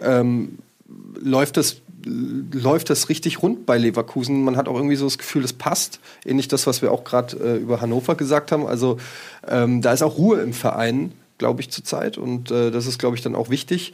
Ähm, 0.01 0.59
läuft 1.21 1.57
das 1.57 1.81
läuft 2.06 2.89
das 2.89 3.10
richtig 3.10 3.41
rund 3.41 3.65
bei 3.65 3.77
Leverkusen. 3.77 4.44
Man 4.44 4.58
hat 4.58 4.68
auch 4.68 4.75
irgendwie 4.75 4.96
so 4.96 5.06
das 5.06 5.18
Gefühl, 5.18 5.44
es 5.44 5.53
passt. 5.53 6.00
Ähnlich 6.25 6.48
das, 6.48 6.68
was 6.68 6.82
wir 6.82 6.91
auch 6.91 7.03
gerade 7.03 7.38
äh, 7.38 7.58
über 7.58 7.82
Hannover 7.82 8.15
gesagt 8.15 8.51
haben. 8.51 8.65
Also 8.65 8.98
ähm, 9.48 9.82
da 9.82 9.94
ist 9.94 10.01
auch 10.01 10.18
Ruhe 10.18 10.39
im 10.41 10.53
Verein, 10.53 11.12
glaube 11.38 11.62
ich, 11.62 11.70
zurzeit. 11.70 12.18
Und 12.18 12.51
äh, 12.51 12.72
das 12.72 12.86
ist, 12.86 13.00
glaube 13.00 13.15
ich, 13.15 13.22
dann 13.22 13.36
auch 13.36 13.50
wichtig, 13.50 13.94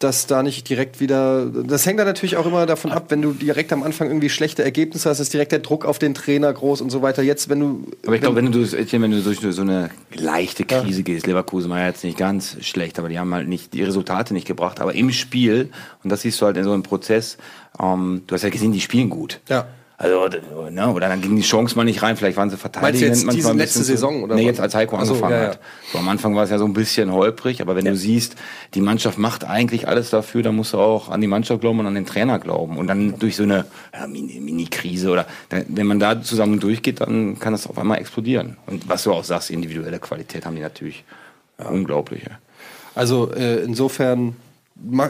dass 0.00 0.26
da 0.26 0.42
nicht 0.42 0.68
direkt 0.68 1.00
wieder. 1.00 1.46
Das 1.46 1.86
hängt 1.86 1.98
dann 1.98 2.06
natürlich 2.06 2.36
auch 2.36 2.44
immer 2.46 2.66
davon 2.66 2.90
ab, 2.90 3.06
wenn 3.10 3.22
du 3.22 3.32
direkt 3.32 3.72
am 3.72 3.82
Anfang 3.82 4.08
irgendwie 4.08 4.28
schlechte 4.28 4.62
Ergebnisse 4.64 5.08
hast, 5.08 5.20
ist 5.20 5.32
direkt 5.32 5.52
der 5.52 5.60
Druck 5.60 5.84
auf 5.86 5.98
den 5.98 6.14
Trainer 6.14 6.52
groß 6.52 6.80
und 6.80 6.90
so 6.90 7.00
weiter. 7.00 7.22
Jetzt, 7.22 7.48
wenn 7.48 7.60
du. 7.60 7.86
Aber 8.04 8.14
ich 8.16 8.20
glaube, 8.20 8.36
wenn 8.36 8.46
du, 8.46 8.52
durch- 8.64 8.72
wenn 8.92 9.10
du 9.10 9.22
durch 9.22 9.38
so 9.40 9.62
eine 9.62 9.90
leichte 10.14 10.64
Krise 10.64 11.02
gehst, 11.04 11.26
Leverkusen 11.26 11.70
war 11.70 11.78
ja 11.78 11.86
jetzt 11.86 12.02
nicht 12.04 12.18
ganz 12.18 12.56
schlecht, 12.62 12.98
aber 12.98 13.08
die 13.08 13.18
haben 13.18 13.32
halt 13.32 13.48
nicht 13.48 13.72
die 13.72 13.82
Resultate 13.82 14.34
nicht 14.34 14.46
gebracht. 14.46 14.80
Aber 14.80 14.94
im 14.94 15.10
Spiel, 15.12 15.70
und 16.02 16.10
das 16.10 16.22
siehst 16.22 16.40
du 16.40 16.46
halt 16.46 16.56
in 16.56 16.64
so 16.64 16.72
einem 16.72 16.82
Prozess, 16.82 17.38
ähm, 17.80 18.22
du 18.26 18.34
hast 18.34 18.42
ja 18.42 18.50
gesehen, 18.50 18.72
die 18.72 18.80
spielen 18.80 19.08
gut. 19.10 19.40
Ja. 19.48 19.66
Also, 19.96 20.28
ne, 20.70 20.92
oder 20.92 21.08
dann 21.08 21.22
ging 21.22 21.36
die 21.36 21.42
Chance 21.42 21.76
mal 21.76 21.84
nicht 21.84 22.02
rein, 22.02 22.16
vielleicht 22.16 22.36
waren 22.36 22.50
sie 22.50 22.56
verteidigt. 22.56 23.00
Meinst 23.00 23.22
du 23.22 23.26
jetzt 23.28 23.36
diese 23.36 23.52
letzte 23.52 23.84
Saison, 23.84 24.24
oder 24.24 24.34
Nee, 24.34 24.44
jetzt 24.44 24.58
als 24.58 24.74
Heiko 24.74 24.96
so, 24.96 25.02
angefangen 25.02 25.32
ja, 25.34 25.42
ja. 25.42 25.48
hat. 25.50 25.60
So, 25.92 25.98
am 25.98 26.08
Anfang 26.08 26.34
war 26.34 26.42
es 26.42 26.50
ja 26.50 26.58
so 26.58 26.64
ein 26.64 26.72
bisschen 26.72 27.12
holprig, 27.12 27.60
aber 27.62 27.76
wenn 27.76 27.84
du 27.84 27.94
siehst, 27.94 28.34
die 28.74 28.80
Mannschaft 28.80 29.18
macht 29.18 29.44
eigentlich 29.44 29.86
alles 29.86 30.10
dafür, 30.10 30.42
dann 30.42 30.56
musst 30.56 30.72
du 30.72 30.78
auch 30.78 31.10
an 31.10 31.20
die 31.20 31.28
Mannschaft 31.28 31.60
glauben 31.60 31.78
und 31.78 31.86
an 31.86 31.94
den 31.94 32.06
Trainer 32.06 32.40
glauben. 32.40 32.76
Und 32.76 32.88
dann 32.88 33.20
durch 33.20 33.36
so 33.36 33.44
eine 33.44 33.66
ja, 33.92 34.08
Mini- 34.08 34.40
Mini-Krise 34.40 35.10
oder 35.10 35.26
wenn 35.68 35.86
man 35.86 36.00
da 36.00 36.20
zusammen 36.20 36.58
durchgeht, 36.58 37.00
dann 37.00 37.38
kann 37.38 37.52
das 37.52 37.68
auf 37.68 37.78
einmal 37.78 37.98
explodieren. 37.98 38.56
Und 38.66 38.88
was 38.88 39.04
du 39.04 39.12
auch 39.12 39.22
sagst, 39.22 39.50
individuelle 39.50 40.00
Qualität 40.00 40.44
haben 40.44 40.56
die 40.56 40.62
natürlich 40.62 41.04
unglaublich. 41.56 42.24
Ja. 42.24 42.32
Also 42.96 43.30
äh, 43.32 43.62
insofern. 43.62 44.34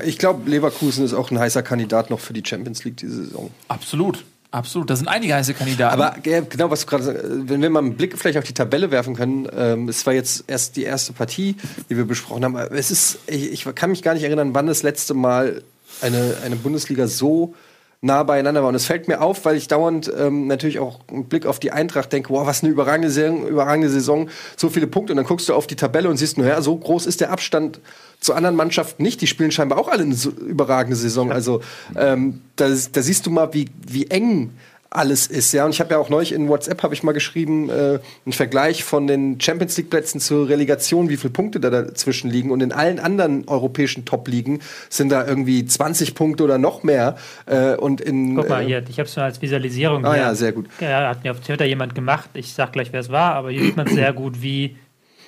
Ich 0.05 0.19
glaube, 0.19 0.51
Leverkusen 0.51 1.07
ist 1.07 1.15
auch 1.15 1.31
ein 1.31 1.39
heißer 1.39 1.63
Kandidat 1.63 2.11
noch 2.11 2.21
für 2.21 2.35
die 2.35 2.43
Champions 2.47 2.85
League 2.85 2.99
diese 2.99 3.25
Saison. 3.25 3.51
Absolut. 3.69 4.23
Absolut. 4.55 4.89
Das 4.89 5.01
sind 5.01 5.09
einige 5.09 5.35
heiße 5.35 5.53
Kandidaten. 5.53 6.01
Aber 6.01 6.17
äh, 6.25 6.43
genau, 6.49 6.71
was 6.71 6.83
du 6.83 6.87
gerade 6.87 7.03
sagst, 7.03 7.25
wenn 7.25 7.61
wir 7.61 7.71
mal 7.71 7.81
einen 7.81 7.97
Blick 7.97 8.17
vielleicht 8.17 8.39
auf 8.39 8.45
die 8.45 8.55
Tabelle 8.55 8.93
werfen 8.93 9.17
können, 9.17 9.49
ähm, 9.53 9.89
es 9.89 10.07
war 10.07 10.13
jetzt 10.13 10.45
erst 10.47 10.77
die 10.77 10.85
erste 10.85 11.13
Partie, 11.13 11.57
die 11.91 11.97
wir 11.97 12.05
besprochen 12.05 12.45
haben. 12.45 12.57
Es 12.57 12.93
ist, 12.93 13.19
ich, 13.27 13.51
ich 13.51 13.75
kann 13.75 13.91
mich 13.91 14.03
gar 14.03 14.15
nicht 14.15 14.23
erinnern, 14.23 14.55
wann 14.55 14.69
das 14.69 14.85
letzte 14.85 15.13
Mal 15.13 15.65
eine, 16.03 16.37
eine 16.45 16.55
Bundesliga 16.55 17.09
so 17.09 17.57
nah 18.05 18.23
beieinander 18.23 18.63
war. 18.63 18.69
Und 18.69 18.75
es 18.75 18.87
fällt 18.87 19.09
mir 19.09 19.21
auf, 19.21 19.45
weil 19.45 19.57
ich 19.57 19.67
dauernd 19.67 20.13
ähm, 20.17 20.47
natürlich 20.47 20.79
auch 20.79 21.01
einen 21.11 21.25
Blick 21.25 21.47
auf 21.47 21.59
die 21.59 21.73
Eintracht 21.73 22.13
denke, 22.13 22.31
wow, 22.31 22.47
was 22.47 22.63
eine 22.63 22.71
überragende 22.71 23.11
Saison, 23.11 23.47
überragende 23.47 23.89
Saison, 23.89 24.29
so 24.57 24.69
viele 24.69 24.87
Punkte. 24.87 25.15
Und 25.15 25.17
dann 25.17 25.27
guckst 25.27 25.49
du 25.49 25.55
auf 25.55 25.67
die 25.67 25.77
Tabelle 25.77 26.09
und 26.11 26.19
siehst, 26.19 26.37
naja, 26.37 26.61
so 26.61 26.77
groß 26.77 27.07
ist 27.07 27.23
der 27.23 27.31
Abstand 27.31 27.81
zu 28.21 28.35
anderen 28.35 28.57
Mannschaften 28.57 29.03
nicht. 29.03 29.23
Die 29.23 29.27
spielen 29.27 29.51
scheinbar 29.51 29.79
auch 29.79 29.89
alle 29.89 30.03
eine 30.03 30.15
so 30.15 30.31
überragende 30.31 30.97
Saison. 30.97 31.33
Also 31.33 31.63
ähm, 31.97 32.43
da, 32.57 32.69
da 32.69 33.03
siehst 33.03 33.25
du 33.27 33.31
mal, 33.31 33.55
wie, 33.55 33.71
wie 33.87 34.07
eng 34.09 34.51
alles 34.95 35.27
ist, 35.27 35.53
ja. 35.53 35.65
Und 35.65 35.73
ich 35.73 35.81
habe 35.81 35.91
ja 35.91 35.99
auch 35.99 36.09
neulich 36.09 36.33
in 36.33 36.49
WhatsApp 36.49 36.83
habe 36.83 36.95
ich 36.95 37.03
mal 37.03 37.13
geschrieben, 37.13 37.69
äh, 37.69 37.99
einen 38.25 38.33
Vergleich 38.33 38.85
von 38.85 39.07
den 39.07 39.41
Champions 39.41 39.77
League 39.77 39.91
Plätzen 39.91 40.21
zur 40.21 40.49
Relegation, 40.49 41.09
wie 41.09 41.17
viele 41.17 41.33
Punkte 41.33 41.59
da 41.59 41.69
dazwischen 41.71 42.31
liegen. 42.31 42.51
Und 42.51 42.63
in 42.63 42.73
allen 42.73 43.01
anderen 43.01 43.49
europäischen 43.49 44.05
Top-Ligen 44.05 44.61
sind 44.89 45.11
da 45.11 45.27
irgendwie 45.27 45.65
20 45.65 46.15
Punkte 46.15 46.45
oder 46.45 46.59
noch 46.59 46.85
mehr. 46.85 47.17
Äh, 47.47 47.75
und 47.75 48.01
in 48.01 48.37
Guck 48.37 48.49
mal 48.49 48.63
äh, 48.63 48.67
hier, 48.67 48.85
ich 48.89 48.99
habe 48.99 49.09
es 49.09 49.17
nur 49.17 49.25
als 49.25 49.43
Visualisierung. 49.43 50.05
Ah 50.05 50.15
hier. 50.15 50.23
ja, 50.23 50.35
sehr 50.35 50.53
gut. 50.53 50.69
Ja, 50.81 51.09
hat 51.09 51.25
mir 51.25 51.33
auf 51.33 51.41
Twitter 51.41 51.65
jemand 51.65 51.97
gemacht. 51.97 52.31
Ich 52.35 52.55
sag 52.55 52.73
gleich, 52.73 52.93
wer 52.93 53.01
es 53.01 53.11
war, 53.11 53.35
aber 53.35 53.51
hier 53.51 53.63
sieht 53.63 53.77
man 53.77 53.89
sehr 53.89 54.13
gut, 54.13 54.43
wie 54.43 54.77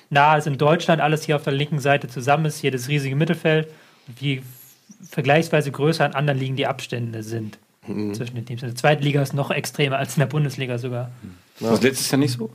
nah 0.09 0.37
es 0.37 0.47
in 0.47 0.57
Deutschland 0.57 1.01
alles 1.01 1.23
hier 1.23 1.35
auf 1.35 1.43
der 1.43 1.53
linken 1.53 1.79
Seite 1.79 2.07
zusammen 2.07 2.45
ist, 2.45 2.59
hier 2.59 2.71
das 2.71 2.87
riesige 2.87 3.17
Mittelfeld, 3.17 3.67
wie 4.17 4.41
vergleichsweise 5.09 5.71
größer 5.71 6.05
in 6.05 6.13
anderen 6.13 6.39
Ligen 6.39 6.55
die 6.55 6.67
Abstände 6.67 7.21
sind 7.21 7.57
zwischen 8.13 8.35
den 8.35 8.45
Teams. 8.45 8.61
In 8.61 8.69
der 8.69 8.75
zweiten 8.75 9.03
Liga 9.03 9.21
ist 9.21 9.33
noch 9.33 9.51
extremer 9.51 9.97
als 9.97 10.15
in 10.15 10.19
der 10.19 10.27
Bundesliga 10.27 10.77
sogar. 10.77 11.11
Das 11.59 11.71
war 11.71 11.81
letztes 11.81 12.11
Jahr 12.11 12.19
nicht 12.19 12.37
so? 12.37 12.49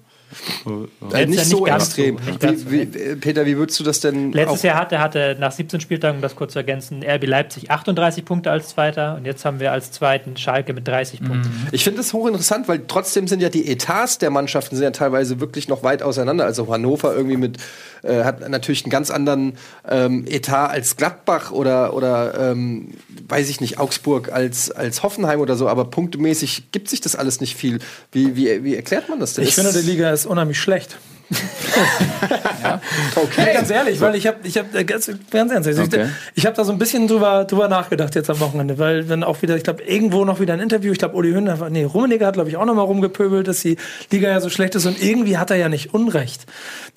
Äh, 1.12 1.26
nicht 1.26 1.44
so 1.44 1.64
nicht 1.64 1.74
extrem. 1.74 2.18
so, 2.18 2.46
nicht 2.46 2.70
wie, 2.70 2.94
wie, 2.94 2.98
äh, 2.98 3.16
Peter, 3.16 3.46
wie 3.46 3.56
würdest 3.56 3.78
du 3.80 3.84
das 3.84 4.00
denn 4.00 4.32
Letztes 4.32 4.62
Jahr 4.62 4.76
hatte, 4.76 5.00
hatte 5.00 5.36
nach 5.38 5.52
17 5.52 5.80
Spieltagen, 5.80 6.16
um 6.16 6.22
das 6.22 6.36
kurz 6.36 6.52
zu 6.52 6.58
ergänzen, 6.58 7.02
RB 7.04 7.26
Leipzig 7.26 7.70
38 7.70 8.24
Punkte 8.24 8.50
als 8.50 8.68
Zweiter 8.68 9.16
und 9.16 9.24
jetzt 9.24 9.44
haben 9.44 9.60
wir 9.60 9.72
als 9.72 9.92
Zweiten 9.92 10.36
Schalke 10.36 10.72
mit 10.72 10.86
30 10.88 11.20
Punkten. 11.20 11.68
Ich 11.72 11.84
finde 11.84 11.98
das 11.98 12.12
hochinteressant, 12.12 12.68
weil 12.68 12.82
trotzdem 12.86 13.28
sind 13.28 13.42
ja 13.42 13.48
die 13.48 13.70
Etats 13.70 14.18
der 14.18 14.30
Mannschaften 14.30 14.76
sind 14.76 14.84
ja 14.84 14.90
teilweise 14.90 15.40
wirklich 15.40 15.68
noch 15.68 15.82
weit 15.82 16.02
auseinander. 16.02 16.44
Also 16.44 16.72
Hannover 16.72 17.14
irgendwie 17.14 17.36
mit 17.36 17.58
äh, 18.02 18.24
hat 18.24 18.48
natürlich 18.48 18.84
einen 18.84 18.90
ganz 18.90 19.10
anderen 19.10 19.54
ähm, 19.88 20.24
Etat 20.26 20.68
als 20.68 20.96
Gladbach 20.96 21.50
oder 21.50 21.94
oder 21.94 22.50
ähm, 22.50 22.94
weiß 23.28 23.48
ich 23.48 23.60
nicht 23.60 23.78
Augsburg 23.78 24.32
als 24.32 24.70
als 24.70 25.02
Hoffenheim 25.02 25.40
oder 25.40 25.56
so. 25.56 25.68
Aber 25.68 25.84
punktemäßig 25.86 26.72
gibt 26.72 26.88
sich 26.88 27.00
das 27.00 27.16
alles 27.16 27.40
nicht 27.40 27.56
viel. 27.56 27.78
Wie 28.10 28.36
wie, 28.36 28.64
wie 28.64 28.76
erklärt 28.76 29.08
man 29.08 29.20
das 29.20 29.34
denn? 29.34 29.44
Ich 29.44 29.54
finde, 29.54 29.72
die 29.72 29.88
Liga 29.88 30.10
ist 30.10 30.21
unheimlich 30.26 30.60
schlecht. 30.60 30.98
okay. 33.16 33.54
Ganz 33.54 33.70
ehrlich, 33.70 34.00
weil 34.00 34.14
ich 34.14 34.26
habe, 34.26 34.38
ich 34.44 34.58
habe, 34.58 34.78
äh, 34.78 34.84
ganz, 34.84 35.10
ganz 35.30 35.52
ernst, 35.52 35.68
ich, 35.68 35.78
Okay. 35.78 36.06
ich 36.34 36.46
habe 36.46 36.56
da 36.56 36.64
so 36.64 36.72
ein 36.72 36.78
bisschen 36.78 37.08
drüber, 37.08 37.44
drüber 37.44 37.68
nachgedacht 37.68 38.14
jetzt 38.14 38.30
am 38.30 38.40
Wochenende, 38.40 38.78
weil 38.78 39.04
dann 39.04 39.24
auch 39.24 39.42
wieder, 39.42 39.56
ich 39.56 39.64
glaube, 39.64 39.82
irgendwo 39.82 40.24
noch 40.24 40.40
wieder 40.40 40.54
ein 40.54 40.60
Interview, 40.60 40.92
ich 40.92 40.98
glaube, 40.98 41.16
Uli 41.16 41.32
Hünder, 41.32 41.70
nee, 41.70 41.84
Rummenigge 41.84 42.26
hat, 42.26 42.34
glaube 42.34 42.50
ich, 42.50 42.56
auch 42.56 42.64
noch 42.64 42.74
mal 42.74 42.82
rumgepöbelt, 42.82 43.48
dass 43.48 43.60
die 43.60 43.76
Liga 44.10 44.28
ja 44.28 44.40
so 44.40 44.50
schlecht 44.50 44.74
ist 44.74 44.86
und 44.86 45.02
irgendwie 45.02 45.38
hat 45.38 45.50
er 45.50 45.56
ja 45.56 45.68
nicht 45.68 45.94
Unrecht. 45.94 46.46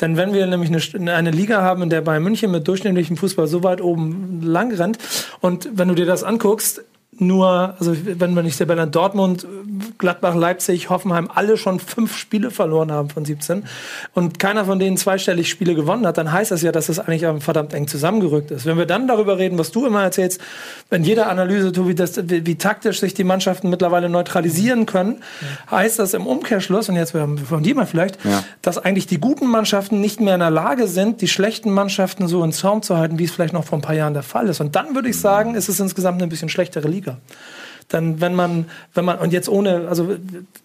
Denn 0.01 0.17
wenn 0.17 0.33
wir 0.33 0.45
nämlich 0.47 0.95
eine, 0.95 1.13
eine 1.13 1.31
Liga 1.31 1.61
haben, 1.61 1.81
in 1.83 1.89
der 1.89 2.01
Bayern 2.01 2.23
München 2.23 2.51
mit 2.51 2.67
durchschnittlichem 2.67 3.17
Fußball 3.17 3.47
so 3.47 3.63
weit 3.63 3.81
oben 3.81 4.41
lang 4.43 4.73
rennt 4.73 4.97
und 5.39 5.69
wenn 5.73 5.87
du 5.87 5.95
dir 5.95 6.05
das 6.05 6.23
anguckst, 6.23 6.83
nur, 7.17 7.75
also 7.79 7.95
wenn 8.03 8.33
man 8.33 8.45
nicht 8.45 8.57
Tabelle 8.57 8.87
Dortmund, 8.87 9.47
Gladbach, 9.97 10.35
Leipzig, 10.35 10.89
Hoffenheim 10.89 11.29
alle 11.33 11.57
schon 11.57 11.79
fünf 11.79 12.17
Spiele 12.17 12.51
verloren 12.51 12.91
haben 12.91 13.09
von 13.09 13.23
17 13.25 13.63
und 14.13 14.39
keiner 14.39 14.65
von 14.65 14.79
denen 14.79 14.97
zweistellig 14.97 15.49
Spiele 15.49 15.75
gewonnen 15.75 16.05
hat, 16.05 16.17
dann 16.17 16.31
heißt 16.31 16.51
das 16.51 16.61
ja, 16.61 16.71
dass 16.71 16.89
es 16.89 16.99
eigentlich 16.99 17.23
ähm, 17.23 17.41
verdammt 17.41 17.73
eng 17.73 17.87
zusammengerückt 17.87 18.51
ist. 18.51 18.65
Wenn 18.65 18.77
wir 18.77 18.85
dann 18.85 19.07
darüber 19.07 19.37
reden, 19.37 19.57
was 19.57 19.71
du 19.71 19.85
immer 19.85 20.03
erzählst, 20.03 20.41
wenn 20.89 21.03
jeder 21.03 21.29
Analyse, 21.29 21.71
Tobi, 21.71 21.95
das, 21.95 22.17
wie, 22.29 22.45
wie 22.45 22.55
taktisch 22.55 22.99
sich 22.99 23.13
die 23.13 23.23
Mannschaften 23.23 23.69
mittlerweile 23.69 24.09
neutralisieren 24.09 24.85
können, 24.85 25.17
heißt 25.71 25.99
das 25.99 26.13
im 26.13 26.27
Umkehrschluss, 26.27 26.89
und 26.89 26.95
jetzt 26.95 27.11
von 27.11 27.63
dir 27.63 27.75
mal 27.75 27.85
vielleicht, 27.85 28.23
Ja. 28.25 28.43
dass 28.61 28.77
eigentlich 28.77 29.07
die 29.07 29.19
guten 29.19 29.47
Mannschaften 29.47 30.01
nicht 30.01 30.19
mehr 30.19 30.33
in 30.33 30.39
der 30.41 30.49
Lage 30.51 30.87
sind, 30.87 31.21
die 31.21 31.27
schlechten 31.27 31.71
Mannschaften 31.71 32.27
so 32.27 32.43
in 32.43 32.51
Zaum 32.51 32.81
zu 32.81 32.97
halten, 32.97 33.19
wie 33.19 33.23
es 33.25 33.31
vielleicht 33.31 33.53
noch 33.53 33.63
vor 33.63 33.77
ein 33.77 33.81
paar 33.81 33.95
Jahren 33.95 34.13
der 34.13 34.23
Fall 34.23 34.47
ist. 34.49 34.59
Und 34.59 34.75
dann 34.75 34.95
würde 34.95 35.09
ich 35.09 35.19
sagen, 35.19 35.55
ist 35.55 35.69
es 35.69 35.79
insgesamt 35.79 36.21
eine 36.21 36.29
bisschen 36.29 36.49
schlechtere 36.49 36.87
Liga. 36.87 37.04
Politiker. 37.05 37.17
Dann, 37.87 38.19
wenn 38.19 38.33
man, 38.33 38.65
wenn 38.95 39.05
man, 39.05 39.19
und 39.19 39.31
jetzt 39.31 39.47
ohne, 39.47 39.87
also 39.87 40.15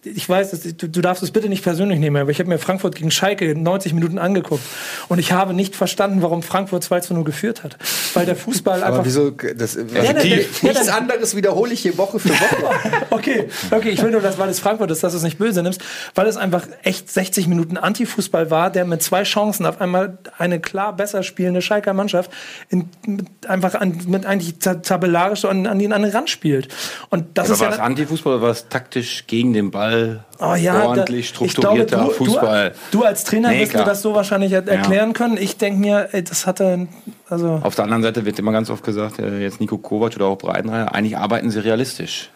ich 0.03 0.27
weiß, 0.27 0.59
du, 0.75 0.89
du 0.89 1.01
darfst 1.01 1.21
es 1.21 1.29
bitte 1.29 1.49
nicht 1.49 1.63
persönlich 1.63 1.99
nehmen, 1.99 2.15
aber 2.17 2.31
ich 2.31 2.39
habe 2.39 2.49
mir 2.49 2.57
Frankfurt 2.57 2.95
gegen 2.95 3.11
Schalke 3.11 3.53
90 3.55 3.93
Minuten 3.93 4.17
angeguckt 4.17 4.63
und 5.07 5.19
ich 5.19 5.31
habe 5.31 5.53
nicht 5.53 5.75
verstanden, 5.75 6.23
warum 6.23 6.41
Frankfurt 6.41 6.83
2 6.83 6.99
zu 7.01 7.13
0 7.13 7.23
geführt 7.23 7.63
hat. 7.63 7.77
Weil 8.15 8.25
der 8.25 8.35
Fußball 8.35 8.81
einfach. 8.81 8.95
Aber 8.95 9.05
wieso? 9.05 9.29
Das, 9.29 9.75
Ja, 9.75 9.83
der- 9.83 10.13
der- 10.13 10.21
nichts 10.23 10.85
der- 10.85 10.95
anderes 10.97 11.35
wiederhole 11.35 11.71
ich 11.73 11.81
hier 11.81 11.95
Woche 11.99 12.17
für 12.19 12.29
Woche. 12.29 12.55
Okay, 13.11 13.49
okay, 13.69 13.89
ich 13.89 14.01
will 14.01 14.09
nur, 14.11 14.21
dass, 14.21 14.39
weil 14.39 14.49
es 14.49 14.59
Frankfurt 14.59 14.89
ist, 14.89 15.03
dass 15.03 15.11
du 15.13 15.17
es 15.17 15.23
nicht 15.23 15.37
böse 15.37 15.61
nimmst, 15.61 15.81
weil 16.15 16.25
es 16.25 16.37
einfach 16.37 16.65
echt 16.81 17.11
60 17.11 17.47
Minuten 17.47 17.77
Antifußball 17.77 18.49
war, 18.49 18.71
der 18.71 18.85
mit 18.85 19.03
zwei 19.03 19.23
Chancen 19.23 19.65
auf 19.67 19.79
einmal 19.79 20.17
eine 20.39 20.59
klar 20.59 20.95
besser 20.95 21.21
spielende 21.21 21.61
Schalker 21.61 21.93
Mannschaft 21.93 22.31
in, 22.69 22.89
mit, 23.05 23.27
einfach 23.47 23.75
an, 23.75 23.99
mit 24.07 24.25
eigentlich 24.25 24.57
ta- 24.57 24.75
tabellarisch 24.75 25.45
an, 25.45 25.67
an 25.67 25.77
den 25.77 25.93
anderen 25.93 26.15
Rand 26.15 26.29
spielt. 26.31 26.69
Und 27.13 27.25
das 27.37 27.47
Aber 27.47 27.53
ist 27.55 27.59
war 27.59 27.67
ja 27.67 27.73
es 27.75 27.79
Antifußball 27.81 28.33
oder 28.35 28.41
war 28.41 28.51
es 28.51 28.69
taktisch 28.69 29.27
gegen 29.27 29.51
den 29.51 29.69
Ball? 29.69 30.23
Oh 30.39 30.55
ja, 30.55 30.85
ordentlich 30.85 31.27
strukturierter 31.27 31.97
glaube, 31.97 32.13
du, 32.17 32.25
Fußball. 32.25 32.73
Du, 32.89 32.99
du 32.99 33.03
als 33.03 33.25
Trainer 33.25 33.49
Nee, 33.49 33.59
wirst 33.59 33.71
klar. 33.71 33.83
mir 33.83 33.89
das 33.89 34.01
so 34.01 34.15
wahrscheinlich 34.15 34.53
er 34.53 34.65
erklären 34.65 35.11
können. 35.11 35.35
Ich 35.35 35.57
denke 35.57 35.81
mir, 35.81 36.07
ey, 36.13 36.23
das 36.23 36.47
hatte, 36.47 36.87
also 37.29 37.59
Auf 37.63 37.75
der 37.75 37.83
anderen 37.83 38.03
Seite 38.03 38.25
wird 38.25 38.39
immer 38.39 38.53
ganz 38.53 38.69
oft 38.69 38.85
gesagt, 38.85 39.19
äh, 39.19 39.39
jetzt 39.41 39.59
Nico 39.59 39.77
Kovac 39.77 40.15
oder 40.15 40.27
auch 40.27 40.37
Breitenreiter, 40.37 40.95
eigentlich 40.95 41.17
arbeiten 41.17 41.51
sie 41.51 41.59
realistisch. 41.61 42.29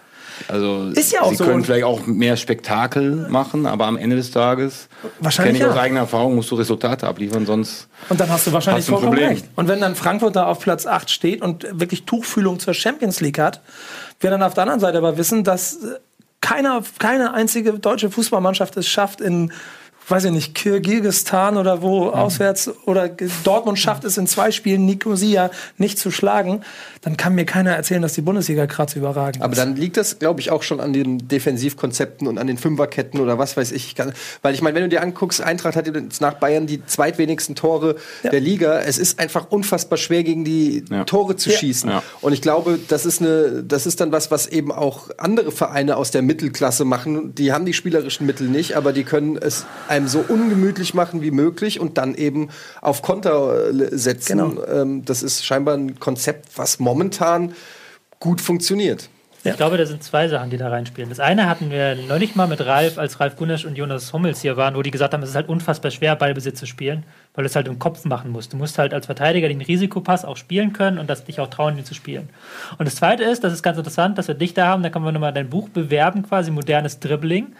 Also 0.49 0.89
Ist 0.93 1.13
ja 1.13 1.21
auch 1.21 1.29
sie 1.29 1.37
so. 1.37 1.45
können 1.45 1.63
vielleicht 1.63 1.85
auch 1.85 2.05
mehr 2.05 2.35
Spektakel 2.35 3.27
machen, 3.29 3.65
aber 3.65 3.85
am 3.85 3.95
Ende 3.95 4.17
des 4.17 4.31
Tages 4.31 4.89
Wahrscheinlich 5.21 5.53
kenne 5.59 5.65
ich 5.65 5.71
aus 5.71 5.77
ja. 5.77 5.81
eigener 5.81 6.01
Erfahrung, 6.01 6.35
musst 6.35 6.51
du 6.51 6.55
Resultate 6.55 7.07
abliefern, 7.07 7.45
sonst 7.45 7.87
Und 8.09 8.19
dann 8.19 8.29
hast 8.29 8.45
du 8.45 8.51
wahrscheinlich 8.51 8.81
Hast 8.81 8.89
du 8.89 8.95
ein 8.95 8.99
vollkommen 8.99 9.13
Problem. 9.17 9.29
recht. 9.29 9.45
Und 9.55 9.69
wenn 9.69 9.79
dann 9.79 9.95
Frankfurt 9.95 10.35
da 10.35 10.47
auf 10.47 10.59
Platz 10.59 10.85
8 10.85 11.09
steht 11.09 11.41
und 11.41 11.65
wirklich 11.79 12.03
Tuchfühlung 12.03 12.59
zur 12.59 12.73
Champions 12.73 13.21
League 13.21 13.39
hat, 13.39 13.61
wir 14.25 14.31
dann 14.31 14.43
auf 14.43 14.55
der 14.55 14.63
anderen 14.63 14.79
Seite 14.79 14.97
aber 14.97 15.17
wissen, 15.17 15.43
dass 15.43 15.75
äh, 15.75 15.99
keiner, 16.41 16.83
keine 16.99 17.33
einzige 17.33 17.73
deutsche 17.73 18.09
Fußballmannschaft 18.09 18.75
es 18.77 18.87
schafft, 18.87 19.21
in, 19.21 19.53
weiß 20.07 20.25
ich 20.25 20.31
nicht, 20.31 20.53
Kirgisistan 20.55 21.57
oder 21.57 21.81
wo 21.81 22.09
auswärts 22.09 22.69
oder 22.85 23.09
Dortmund 23.43 23.79
schafft 23.79 24.03
es 24.03 24.17
in 24.17 24.27
zwei 24.27 24.51
Spielen 24.51 24.85
Nicosia 24.85 25.49
nicht 25.77 25.97
zu 25.97 26.11
schlagen, 26.11 26.61
dann 27.01 27.17
kann 27.17 27.35
mir 27.35 27.45
keiner 27.45 27.71
erzählen, 27.71 28.01
dass 28.01 28.13
die 28.13 28.21
Bundesliga 28.21 28.65
gerade 28.65 28.91
so 28.91 28.99
überragend 28.99 29.41
Aber 29.43 29.53
ist. 29.53 29.59
dann 29.59 29.75
liegt 29.75 29.97
das, 29.97 30.19
glaube 30.19 30.39
ich, 30.41 30.51
auch 30.51 30.63
schon 30.63 30.79
an 30.79 30.93
den 30.93 31.27
Defensivkonzepten 31.27 32.27
und 32.27 32.37
an 32.37 32.47
den 32.47 32.57
Fünferketten 32.57 33.19
oder 33.19 33.37
was 33.37 33.57
weiß 33.57 33.71
ich. 33.71 33.95
weil 34.41 34.53
ich 34.53 34.61
meine, 34.61 34.75
wenn 34.75 34.83
du 34.83 34.89
dir 34.89 35.01
anguckst, 35.01 35.41
Eintracht 35.41 35.75
hat 35.75 35.87
jetzt 35.87 36.21
nach 36.21 36.35
Bayern 36.35 36.67
die 36.67 36.85
zweitwenigsten 36.85 37.55
Tore 37.55 37.95
der 38.23 38.39
Liga. 38.39 38.79
Es 38.81 38.97
ist 38.97 39.19
einfach 39.19 39.47
unfassbar 39.49 39.97
schwer, 39.97 40.23
gegen 40.23 40.43
die 40.45 40.83
Ja. 40.89 41.03
Tore 41.05 41.35
zu 41.35 41.49
Ja. 41.49 41.57
schießen. 41.57 41.89
Ja. 41.89 42.03
Und 42.21 42.33
ich 42.33 42.41
glaube, 42.41 42.79
das 42.87 43.05
ist, 43.05 43.21
eine, 43.21 43.63
das 43.63 43.85
ist 43.85 44.01
dann 44.01 44.11
was, 44.11 44.31
was 44.31 44.47
eben 44.47 44.71
auch 44.71 45.09
andere 45.17 45.51
Vereine 45.51 45.97
aus 45.97 46.11
der 46.11 46.21
Mittelklasse 46.21 46.85
machen. 46.85 47.33
Die 47.35 47.51
haben 47.51 47.65
die 47.65 47.73
spielerischen 47.73 48.25
Mittel 48.25 48.47
nicht, 48.47 48.75
aber 48.75 48.93
die 48.93 49.03
können 49.03 49.37
es 49.37 49.65
einem 49.95 50.07
so 50.07 50.19
ungemütlich 50.27 50.93
machen 50.93 51.21
wie 51.21 51.31
möglich 51.31 51.79
und 51.79 51.97
dann 51.97 52.15
eben 52.15 52.49
auf 52.81 53.01
Konter 53.01 53.69
äh, 53.69 53.97
setzen. 53.97 54.37
Genau. 54.37 54.65
Ähm, 54.65 55.05
das 55.05 55.23
ist 55.23 55.45
scheinbar 55.45 55.75
ein 55.75 55.99
Konzept, 55.99 56.57
was 56.57 56.79
momentan 56.79 57.53
gut 58.19 58.41
funktioniert. 58.41 59.09
Ich 59.47 59.57
glaube, 59.57 59.77
da 59.77 59.85
sind 59.85 60.01
zwei 60.01 60.27
Sachen, 60.27 60.49
die 60.49 60.57
da 60.57 60.69
reinspielen. 60.69 61.07
Das 61.07 61.19
eine 61.19 61.47
hatten 61.47 61.69
wir 61.69 61.95
neulich 62.07 62.35
mal 62.35 62.47
mit 62.47 62.65
Ralf, 62.65 62.97
als 62.97 63.19
Ralf 63.19 63.35
Gunesch 63.35 63.63
und 63.63 63.77
Jonas 63.77 64.11
Hummels 64.11 64.41
hier 64.41 64.57
waren, 64.57 64.75
wo 64.75 64.81
die 64.81 64.89
gesagt 64.89 65.13
haben, 65.13 65.21
es 65.21 65.29
ist 65.29 65.35
halt 65.35 65.49
unfassbar 65.49 65.91
schwer, 65.91 66.15
Ballbesitz 66.15 66.59
zu 66.59 66.65
spielen, 66.65 67.03
weil 67.35 67.43
du 67.43 67.45
es 67.47 67.55
halt 67.55 67.67
im 67.67 67.77
Kopf 67.77 68.05
machen 68.05 68.31
musst. 68.31 68.53
Du 68.53 68.57
musst 68.57 68.79
halt 68.79 68.91
als 68.91 69.05
Verteidiger 69.05 69.47
den 69.47 69.61
Risikopass 69.61 70.25
auch 70.25 70.35
spielen 70.35 70.73
können 70.73 70.97
und 70.97 71.11
das 71.11 71.25
dich 71.25 71.39
auch 71.39 71.47
trauen, 71.47 71.75
den 71.75 71.85
zu 71.85 71.93
spielen. 71.93 72.29
Und 72.79 72.87
das 72.87 72.95
zweite 72.95 73.23
ist, 73.23 73.43
das 73.43 73.53
ist 73.53 73.61
ganz 73.61 73.77
interessant, 73.77 74.17
dass 74.17 74.27
wir 74.27 74.33
dich 74.33 74.55
da 74.55 74.65
haben, 74.65 74.81
da 74.81 74.89
können 74.89 75.05
wir 75.05 75.11
nochmal 75.11 75.33
dein 75.33 75.49
Buch 75.49 75.69
bewerben, 75.69 76.23
quasi 76.23 76.49
modernes 76.49 76.99
Dribbling. 76.99 77.53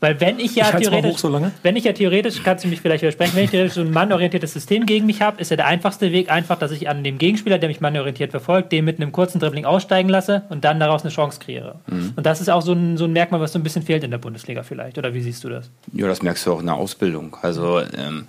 Weil 0.00 0.18
wenn 0.20 0.38
ich 0.38 0.54
ja 0.56 0.64
Ich 0.64 0.86
theoretisch, 0.86 1.10
hoch 1.12 1.18
so 1.18 1.28
lange. 1.28 1.52
wenn 1.62 1.76
ich 1.76 1.84
ja 1.84 1.92
theoretisch, 1.92 2.42
kannst 2.42 2.64
du 2.64 2.68
mich 2.68 2.80
vielleicht 2.80 3.02
widersprechen, 3.02 3.36
wenn 3.36 3.44
ich 3.44 3.50
theoretisch 3.50 3.74
so 3.74 3.82
ein 3.82 3.90
mannorientiertes 3.90 4.52
System 4.52 4.86
gegen 4.86 5.04
mich 5.04 5.20
habe, 5.20 5.40
ist 5.40 5.50
ja 5.50 5.56
der 5.56 5.66
einfachste 5.66 6.10
Weg 6.10 6.30
einfach, 6.30 6.58
dass 6.58 6.70
ich 6.70 6.88
an 6.88 7.04
dem 7.04 7.18
Gegenspieler, 7.18 7.58
der 7.58 7.68
mich 7.68 7.80
mannorientiert 7.82 8.30
verfolgt, 8.30 8.72
den 8.72 8.86
mit 8.86 8.98
einem 8.98 9.12
kurzen 9.12 9.40
Dribbling 9.40 9.66
aussteigen 9.66 10.08
lasse 10.08 10.42
und 10.48 10.64
dann 10.64 10.80
daraus 10.80 11.02
eine 11.02 11.10
Chance 11.10 11.38
kreiere. 11.38 11.80
Und 12.16 12.24
das 12.24 12.40
ist 12.40 12.48
auch 12.48 12.62
so 12.62 12.72
ein, 12.72 12.96
so 12.96 13.04
ein 13.04 13.12
Merkmal, 13.12 13.40
was 13.40 13.52
so 13.52 13.58
ein 13.58 13.62
bisschen 13.62 13.82
fehlt 13.82 14.02
in 14.02 14.10
der 14.10 14.18
Bundesliga 14.18 14.62
vielleicht. 14.62 14.96
Oder 14.96 15.12
wie 15.12 15.20
siehst 15.20 15.44
du 15.44 15.50
das? 15.50 15.70
Ja, 15.92 16.06
das 16.08 16.22
merkst 16.22 16.46
du 16.46 16.52
auch 16.54 16.60
in 16.60 16.66
der 16.66 16.76
Ausbildung. 16.76 17.36
Also, 17.42 17.80
ähm, 17.80 18.26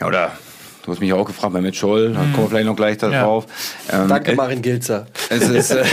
ja, 0.00 0.06
oder 0.08 0.32
du 0.84 0.90
hast 0.90 0.98
mich 0.98 1.10
ja 1.10 1.14
auch 1.14 1.24
gefragt 1.26 1.52
bei 1.52 1.60
Matt 1.60 1.76
Scholl, 1.76 2.08
da 2.12 2.18
kommen 2.20 2.36
wir 2.38 2.48
vielleicht 2.48 2.66
noch 2.66 2.74
gleich 2.76 2.98
darauf. 2.98 3.46
Ähm, 3.92 4.08
Danke, 4.08 4.32
äh, 4.32 4.34
Marin 4.34 4.62
Gilzer. 4.62 5.06
Es 5.30 5.48
ist, 5.48 5.70
äh, 5.70 5.84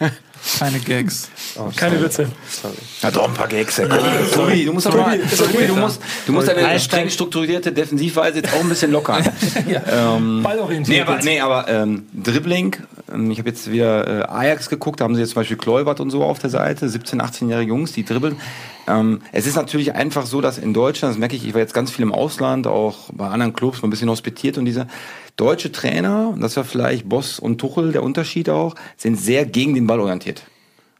Keine 0.58 0.78
Gags. 0.78 1.28
Keine 1.76 2.02
Witze. 2.02 2.28
hat 3.02 3.16
doch 3.16 3.28
ein 3.28 3.34
paar 3.34 3.48
Gags. 3.48 3.78
Ja. 3.78 3.86
Tobi, 3.86 4.64
du 4.64 4.72
musst 4.72 4.86
doch 4.86 4.94
mal, 4.94 5.18
Tobi, 5.18 5.66
du 5.66 5.76
musst, 5.76 6.00
du 6.26 6.32
musst 6.32 6.48
deine 6.48 6.78
streng 6.78 7.08
strukturierte 7.08 7.72
Defensivweise 7.72 8.38
jetzt 8.38 8.52
auch 8.52 8.60
ein 8.60 8.68
bisschen 8.68 8.92
lockern. 8.92 9.24
ähm, 9.66 10.42
Ballorientiert. 10.42 10.88
nee, 10.88 11.00
aber, 11.00 11.22
nee, 11.22 11.40
aber 11.40 11.68
ähm, 11.68 12.06
Dribbling, 12.12 12.76
ähm, 13.12 13.30
ich 13.30 13.38
habe 13.38 13.48
jetzt 13.48 13.70
wieder 13.70 14.22
äh, 14.22 14.32
Ajax 14.32 14.68
geguckt, 14.68 15.00
da 15.00 15.04
haben 15.04 15.14
sie 15.14 15.22
jetzt 15.22 15.30
zum 15.30 15.40
Beispiel 15.40 15.56
Kleubert 15.56 16.00
und 16.00 16.10
so 16.10 16.22
auf 16.22 16.38
der 16.38 16.50
Seite, 16.50 16.86
17-, 16.86 17.20
18-jährige 17.20 17.70
Jungs, 17.70 17.92
die 17.92 18.04
dribbeln. 18.04 18.36
Ähm, 18.86 19.22
es 19.32 19.46
ist 19.46 19.56
natürlich 19.56 19.94
einfach 19.94 20.26
so, 20.26 20.40
dass 20.40 20.58
in 20.58 20.74
Deutschland, 20.74 21.14
das 21.14 21.18
merke 21.18 21.36
ich, 21.36 21.46
ich 21.46 21.54
war 21.54 21.60
jetzt 21.60 21.74
ganz 21.74 21.90
viel 21.90 22.02
im 22.02 22.12
Ausland, 22.12 22.66
auch 22.66 23.10
bei 23.12 23.28
anderen 23.28 23.54
Clubs, 23.54 23.80
mal 23.80 23.88
ein 23.88 23.90
bisschen 23.90 24.10
hospitiert 24.10 24.58
und 24.58 24.66
diese 24.66 24.86
deutsche 25.36 25.72
Trainer, 25.72 26.34
das 26.38 26.56
war 26.56 26.64
vielleicht 26.64 27.08
Boss 27.08 27.38
und 27.38 27.58
Tuchel 27.58 27.92
der 27.92 28.02
Unterschied 28.02 28.48
auch, 28.48 28.74
sind 28.96 29.16
sehr 29.18 29.46
gegen 29.46 29.74
den 29.74 29.86
Ball 29.86 30.00
orientiert. 30.00 30.44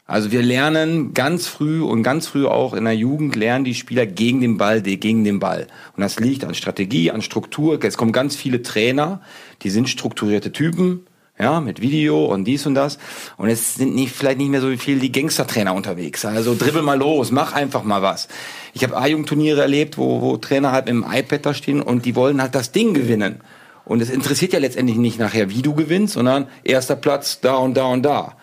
Also 0.07 0.31
wir 0.31 0.43
lernen 0.43 1.15
ganz 1.15 1.47
früh 1.47 1.81
und 1.81 2.03
ganz 2.03 2.27
früh 2.27 2.45
auch 2.45 2.75
in 2.75 2.85
der 2.85 2.95
Jugend 2.95 3.35
lernen 3.35 3.65
die 3.65 3.73
Spieler 3.73 4.05
gegen 4.05 4.39
den 4.39 4.57
Ball, 4.57 4.83
gegen 4.83 5.23
den 5.23 5.39
Ball. 5.39 5.65
Und 5.95 6.01
das 6.01 6.19
liegt 6.19 6.43
an 6.43 6.53
Strategie, 6.53 7.09
an 7.09 7.23
Struktur. 7.23 7.83
Es 7.83 7.97
kommen 7.97 8.11
ganz 8.11 8.35
viele 8.35 8.61
Trainer, 8.61 9.21
die 9.63 9.71
sind 9.71 9.89
strukturierte 9.89 10.51
Typen, 10.51 11.07
Ja, 11.37 11.59
mit 11.59 11.81
Video 11.81 12.25
und 12.25 12.45
dies 12.45 12.65
und 12.65 12.75
das. 12.75 12.97
Und 13.35 13.49
es 13.49 13.75
sind 13.75 13.93
nicht, 13.95 14.13
vielleicht 14.13 14.37
nicht 14.37 14.49
mehr 14.49 14.61
so 14.61 14.69
viel 14.77 14.99
die 14.99 15.11
Gangstertrainer 15.11 15.73
unterwegs. 15.73 16.23
Also 16.23 16.55
dribbel 16.55 16.81
mal 16.81 16.97
los, 16.97 17.31
mach 17.31 17.53
einfach 17.53 17.83
mal 17.83 18.01
was. 18.01 18.29
Ich 18.73 18.83
habe 18.83 18.95
A-Jugendturniere 18.95 19.61
erlebt, 19.61 19.97
wo, 19.97 20.21
wo 20.21 20.37
Trainer 20.37 20.71
halt 20.71 20.87
dem 20.87 21.03
iPad 21.03 21.45
da 21.45 21.53
stehen 21.53 21.81
und 21.81 22.05
die 22.05 22.15
wollen 22.15 22.41
halt 22.41 22.55
das 22.55 22.71
Ding 22.71 22.93
gewinnen. 22.93 23.41
Und 23.85 24.01
es 24.01 24.09
interessiert 24.09 24.53
ja 24.53 24.59
letztendlich 24.59 24.97
nicht 24.97 25.19
nachher, 25.19 25.49
wie 25.49 25.61
du 25.61 25.73
gewinnst, 25.73 26.15
sondern 26.15 26.47
erster 26.63 26.95
Platz 26.95 27.39
da 27.39 27.55
und 27.55 27.75
da 27.75 27.85
und 27.85 28.03
da. 28.03 28.35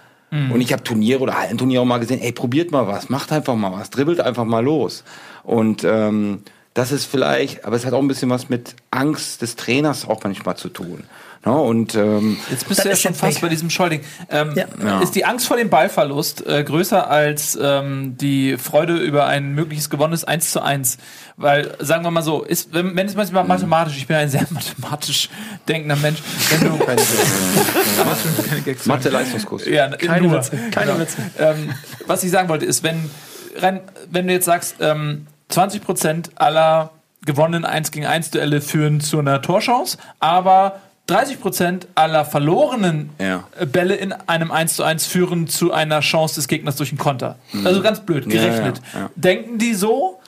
Und 0.50 0.61
ich 0.62 0.72
habe 0.72 0.83
Turniere 0.83 1.20
oder 1.20 1.38
Hallenturniere 1.38 1.83
auch 1.83 1.87
mal 1.87 1.98
gesehen, 1.98 2.20
ey, 2.20 2.33
probiert 2.33 2.70
mal 2.70 2.87
was, 2.87 3.11
macht 3.11 3.33
einfach 3.33 3.55
mal 3.55 3.72
was, 3.72 3.90
dribbelt 3.90 4.20
einfach 4.20 4.46
mal 4.46 4.64
los. 4.64 5.05
Und 5.42 5.85
ähm, 5.85 6.42
das 6.72 6.90
ist 6.90 7.05
vielleicht, 7.05 7.66
aber 7.66 7.76
es 7.76 7.85
hat 7.85 7.92
auch 7.92 8.00
ein 8.00 8.09
bisschen 8.09 8.31
was 8.31 8.48
mit 8.48 8.76
Angst 8.90 9.42
des 9.42 9.57
Trainers 9.57 10.09
auch 10.09 10.24
manchmal 10.24 10.57
zu 10.57 10.70
tun. 10.70 11.05
Ne? 11.44 11.52
Und 11.52 11.94
ähm, 11.94 12.37
Jetzt 12.50 12.68
bist 12.68 12.85
du 12.85 12.88
ja 12.88 12.96
schon 12.96 13.14
fast 13.14 13.37
weg. 13.37 13.42
bei 13.42 13.48
diesem 13.48 13.68
Schollding. 13.70 14.00
Ähm, 14.31 14.55
Ja. 14.83 15.00
Ist 15.00 15.14
die 15.14 15.24
Angst 15.24 15.46
vor 15.46 15.57
dem 15.57 15.70
Ballverlust 15.70 16.46
äh, 16.46 16.62
größer 16.64 17.09
als 17.11 17.59
ähm, 17.61 18.16
die 18.18 18.57
Freude 18.59 18.96
über 18.96 19.26
ein 19.26 19.55
mögliches 19.55 19.90
gewonnenes 19.90 20.24
1 20.24 20.50
zu 20.52 20.62
1? 20.62 20.98
Weil, 21.37 21.74
sagen 21.81 22.05
wir 22.05 22.11
mal 22.11 22.22
so, 22.22 22.42
ist, 22.44 22.72
wenn, 22.74 22.94
wenn 22.94 23.07
es 23.07 23.16
manchmal 23.16 23.44
mathematisch, 23.44 23.96
ich 23.96 24.07
bin 24.07 24.16
ein 24.16 24.28
sehr 24.28 24.46
mathematisch 24.50 25.28
denkender 25.68 25.96
Mensch, 25.96 26.20
wenn 26.50 26.68
du 26.68 26.78
keine, 26.85 27.00
Gags 28.64 28.87
Mathe 28.87 29.09
Leistungskurs. 29.09 29.66
ja, 29.66 29.88
Keine 29.88 30.28
nur. 30.28 30.38
Witze, 30.38 30.57
keine 30.70 30.92
Genau. 30.92 30.98
Witze. 31.00 31.16
Ähm, 31.38 31.72
was 32.07 32.22
ich 32.24 32.31
sagen 32.31 32.48
wollte, 32.48 32.64
ist, 32.66 32.83
wenn, 32.83 33.11
rein, 33.57 33.81
wenn 34.11 34.26
du 34.26 34.33
jetzt 34.33 34.44
sagst, 34.46 34.76
ähm, 34.81 35.26
20% 35.50 36.31
aller 36.37 36.90
gewonnenen 37.24 37.64
1 37.64 37.90
gegen 37.92 38.07
1 38.07 38.31
Duelle 38.31 38.61
führen 38.61 39.00
zu 39.00 39.18
einer 39.18 39.40
Torchance, 39.42 39.98
aber 40.18 40.81
30% 41.08 41.86
aller 41.94 42.24
verlorenen 42.24 43.10
Ja. 43.18 43.44
äh, 43.58 43.66
Bälle 43.66 43.94
in 43.94 44.12
einem 44.12 44.50
1 44.50 44.76
zu 44.76 44.84
1 44.84 45.06
führen 45.06 45.48
zu 45.48 45.72
einer 45.72 46.00
Chance 46.00 46.36
des 46.36 46.48
Gegners 46.48 46.76
durch 46.76 46.90
einen 46.90 46.98
Konter. 46.98 47.36
Also 47.64 47.82
ganz 47.82 48.00
blöd, 48.00 48.28
gerechnet. 48.28 48.80
ja, 48.94 49.00
ja. 49.00 49.10
Denken 49.16 49.58
die 49.58 49.74
so? 49.74 50.20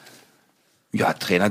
Ja, 0.96 1.12
Trainer, 1.12 1.50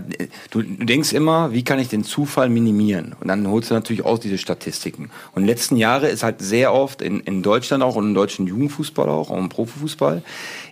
du, 0.51 0.62
denkst 0.62 1.12
immer, 1.12 1.51
wie 1.51 1.65
kann 1.65 1.77
ich 1.77 1.89
den 1.89 2.06
Zufall 2.06 2.47
minimieren? 2.47 3.13
Und 3.19 3.27
dann 3.27 3.45
holst 3.45 3.69
du 3.69 3.73
natürlich 3.73 4.06
auch 4.06 4.17
diese 4.17 4.38
Statistiken. 4.38 5.10
Und 5.36 5.45
letzten 5.45 5.75
Jahre 5.75 6.08
ist 6.08 6.23
halt 6.23 6.41
sehr 6.41 6.73
oft 6.73 7.01
in, 7.01 7.19
in 7.19 7.43
Deutschland 7.43 7.84
auch 7.84 7.97
und 7.97 8.08
im 8.08 8.13
deutschen 8.13 8.47
Jugendfußball 8.47 9.10
auch, 9.10 9.29
auch 9.29 9.38
im 9.38 9.49
Profifußball, 9.49 10.21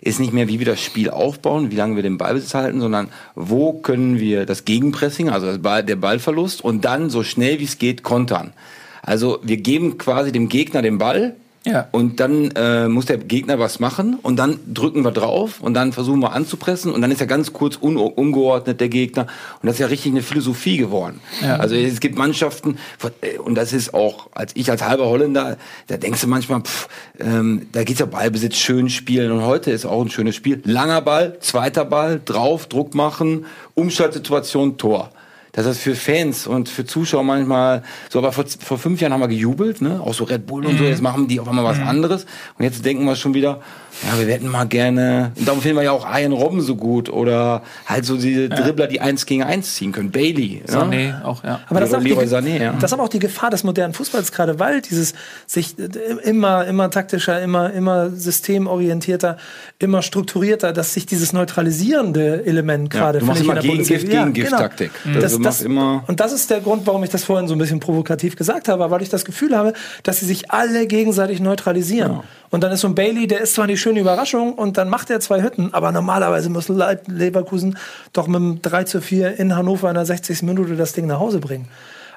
ist 0.00 0.20
nicht 0.20 0.32
mehr, 0.32 0.48
wie 0.48 0.58
wir 0.58 0.64
das 0.64 0.80
Spiel 0.80 1.10
aufbauen, 1.10 1.70
wie 1.70 1.76
lange 1.76 1.96
wir 1.96 2.02
den 2.02 2.16
Ballbesitz 2.16 2.54
halten, 2.54 2.80
sondern 2.80 3.10
wo 3.34 3.74
können 3.74 4.18
wir 4.18 4.46
das 4.46 4.64
Gegenpressing, 4.64 5.28
also 5.28 5.48
das 5.48 5.58
Ball, 5.58 5.84
der 5.84 5.96
Ballverlust 5.96 6.64
und 6.64 6.86
dann 6.86 7.10
so 7.10 7.24
schnell 7.24 7.58
wie 7.58 7.64
es 7.64 7.76
geht 7.76 8.02
kontern. 8.02 8.54
Also 9.02 9.38
wir 9.42 9.58
geben 9.58 9.98
quasi 9.98 10.32
dem 10.32 10.48
Gegner 10.48 10.80
den 10.80 10.96
Ball, 10.96 11.36
Ja. 11.64 11.88
und 11.92 12.18
dann 12.18 12.50
äh, 12.56 12.88
muss 12.88 13.06
der 13.06 13.18
Gegner 13.18 13.58
was 13.58 13.78
machen 13.78 14.18
und 14.22 14.36
dann 14.36 14.58
drücken 14.66 15.02
wir 15.04 15.12
drauf 15.12 15.60
und 15.60 15.74
dann 15.74 15.92
versuchen 15.92 16.20
wir 16.20 16.32
anzupressen 16.32 16.92
und 16.92 17.02
dann 17.02 17.10
ist 17.12 17.20
er 17.20 17.28
ganz 17.28 17.52
kurz 17.52 17.78
un 17.80 17.96
ungeordnet 17.96 18.80
der 18.80 18.88
Gegner 18.88 19.28
und 19.60 19.66
das 19.66 19.74
ist 19.74 19.80
ja 19.80 19.86
richtig 19.86 20.12
eine 20.12 20.22
Philosophie 20.22 20.76
geworden. 20.76 21.20
Ja. 21.40 21.56
Also 21.56 21.76
es 21.76 22.00
gibt 22.00 22.18
Mannschaften 22.18 22.78
äh, 23.20 23.38
und 23.38 23.54
das 23.54 23.72
ist 23.72 23.94
auch, 23.94 24.28
als 24.32 24.52
ich 24.56 24.70
als 24.70 24.82
halber 24.82 25.06
Holländer, 25.06 25.56
da 25.86 25.96
denkst 25.96 26.20
du 26.20 26.26
manchmal, 26.26 26.62
pff, 26.62 26.88
ähm, 27.20 27.66
da 27.70 27.84
geht's 27.84 28.00
ja 28.00 28.06
Ballbesitz 28.06 28.56
schön 28.56 28.90
spielen 28.90 29.30
und 29.30 29.44
heute 29.44 29.70
ist 29.70 29.84
auch 29.84 30.02
ein 30.02 30.10
schönes 30.10 30.34
Spiel. 30.34 30.60
Langer 30.64 31.00
Ball, 31.02 31.38
zweiter 31.40 31.84
Ball, 31.84 32.20
drauf, 32.24 32.66
Druck 32.66 32.94
machen, 32.94 33.46
Umschaltsituation, 33.74 34.78
Tor. 34.78 35.10
Das 35.52 35.66
ist 35.66 35.80
für 35.80 35.94
Fans 35.94 36.46
und 36.46 36.70
für 36.70 36.86
Zuschauer 36.86 37.24
manchmal 37.24 37.82
so, 38.08 38.18
aber 38.18 38.32
vor, 38.32 38.46
vor 38.46 38.78
fünf 38.78 39.02
Jahren 39.02 39.12
haben 39.12 39.20
wir 39.20 39.28
gejubelt, 39.28 39.82
ne? 39.82 40.00
Auch 40.00 40.14
so 40.14 40.24
Red 40.24 40.46
Bull 40.46 40.64
und 40.64 40.78
so, 40.78 40.84
jetzt 40.84 41.02
machen 41.02 41.28
die 41.28 41.40
auf 41.40 41.48
einmal 41.48 41.64
was 41.64 41.78
anderes. 41.78 42.24
Und 42.56 42.64
jetzt 42.64 42.84
denken 42.84 43.04
wir 43.04 43.16
schon 43.16 43.34
wieder, 43.34 43.60
ja, 44.02 44.18
wir 44.18 44.32
hätten 44.32 44.48
mal 44.48 44.64
gerne, 44.64 45.32
und 45.38 45.46
darum 45.46 45.60
finden 45.60 45.76
wir 45.76 45.84
ja 45.84 45.92
auch 45.92 46.06
Ian 46.08 46.32
Robben 46.32 46.60
so 46.60 46.76
gut 46.76 47.10
oder 47.10 47.62
halt 47.86 48.04
so 48.04 48.16
diese 48.16 48.48
Dribbler, 48.48 48.86
die 48.86 49.00
eins 49.00 49.26
gegen 49.26 49.42
eins 49.42 49.74
ziehen 49.74 49.92
können. 49.92 50.10
Bailey. 50.10 50.62
So, 50.66 50.78
ja? 50.78 50.84
nee, 50.86 51.14
auch, 51.22 51.44
ja. 51.44 51.60
Aber 51.68 51.80
das 51.80 51.90
ist, 51.90 51.96
auch 51.96 52.00
die, 52.00 52.14
Sané, 52.14 52.60
ja. 52.60 52.72
das 52.72 52.84
ist 52.84 52.92
aber 52.94 53.04
auch 53.04 53.08
die 53.08 53.18
Gefahr 53.18 53.50
des 53.50 53.64
modernen 53.64 53.94
Fußballs, 53.94 54.32
gerade 54.32 54.58
weil 54.58 54.80
dieses 54.80 55.14
sich 55.46 55.78
äh, 55.78 55.84
immer, 56.24 56.66
immer 56.66 56.90
taktischer, 56.90 57.40
immer, 57.42 57.72
immer 57.72 58.10
systemorientierter, 58.10 59.36
immer 59.78 60.02
strukturierter, 60.02 60.72
dass 60.72 60.94
sich 60.94 61.06
dieses 61.06 61.32
neutralisierende 61.32 62.44
Element 62.46 62.90
gerade 62.90 63.18
du 63.18 63.26
machst 63.26 63.42
finde 63.42 63.60
ich, 63.60 63.64
immer 63.64 63.72
in 63.72 63.78
der 63.78 63.86
Gegengift, 63.86 64.12
Ja, 64.12 64.24
Gegengift-Taktik. 64.24 64.90
Genau. 65.04 65.20
Das, 65.20 65.32
das, 65.32 65.40
machst 65.40 65.62
immer- 65.62 66.04
und 66.06 66.18
das 66.18 66.32
ist 66.32 66.50
der 66.50 66.60
Grund, 66.60 66.86
warum 66.86 67.04
ich 67.04 67.10
das 67.10 67.24
vorhin 67.24 67.46
so 67.46 67.54
ein 67.54 67.58
bisschen 67.58 67.80
provokativ 67.80 68.36
gesagt 68.36 68.68
habe, 68.68 68.90
weil 68.90 69.02
ich 69.02 69.10
das 69.10 69.24
Gefühl 69.24 69.56
habe, 69.56 69.74
dass 70.02 70.20
sie 70.20 70.26
sich 70.26 70.50
alle 70.50 70.86
gegenseitig 70.86 71.40
neutralisieren. 71.40 72.20
Und 72.52 72.62
dann 72.62 72.70
ist 72.70 72.82
so 72.82 72.88
ein 72.88 72.94
Bailey, 72.94 73.26
der 73.26 73.40
ist 73.40 73.54
zwar 73.54 73.66
die 73.66 73.78
schöne 73.78 73.98
Überraschung 73.98 74.52
und 74.52 74.76
dann 74.76 74.90
macht 74.90 75.08
er 75.08 75.20
zwei 75.20 75.42
Hütten, 75.42 75.72
aber 75.72 75.90
normalerweise 75.90 76.50
muss 76.50 76.68
Le- 76.68 77.00
Leverkusen 77.06 77.78
doch 78.12 78.26
mit 78.26 78.36
einem 78.36 78.62
3 78.62 78.84
zu 78.84 79.00
4 79.00 79.38
in 79.38 79.56
Hannover 79.56 79.88
in 79.88 79.94
der 79.94 80.04
60. 80.04 80.42
Minute 80.42 80.76
das 80.76 80.92
Ding 80.92 81.06
nach 81.06 81.18
Hause 81.18 81.38
bringen. 81.38 81.66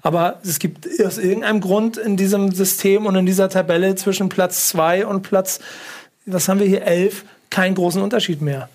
Aber 0.03 0.39
es 0.43 0.59
gibt 0.59 0.87
aus 1.03 1.17
irgendeinem 1.17 1.61
Grund 1.61 1.95
in 1.95 2.17
diesem 2.17 2.51
System 2.51 3.05
und 3.05 3.15
in 3.15 3.25
dieser 3.25 3.47
Tabelle 3.47 3.95
zwischen 3.95 4.27
Platz 4.27 4.67
2 4.67 5.05
und 5.07 5.21
Platz, 5.23 5.61
was 6.25 6.49
haben 6.49 6.59
wir 6.59 6.67
hier, 6.67 6.83
11, 6.83 7.23
keinen 7.49 7.73
großen 7.73 8.01
Unterschied 8.01 8.41
mehr. 8.41 8.67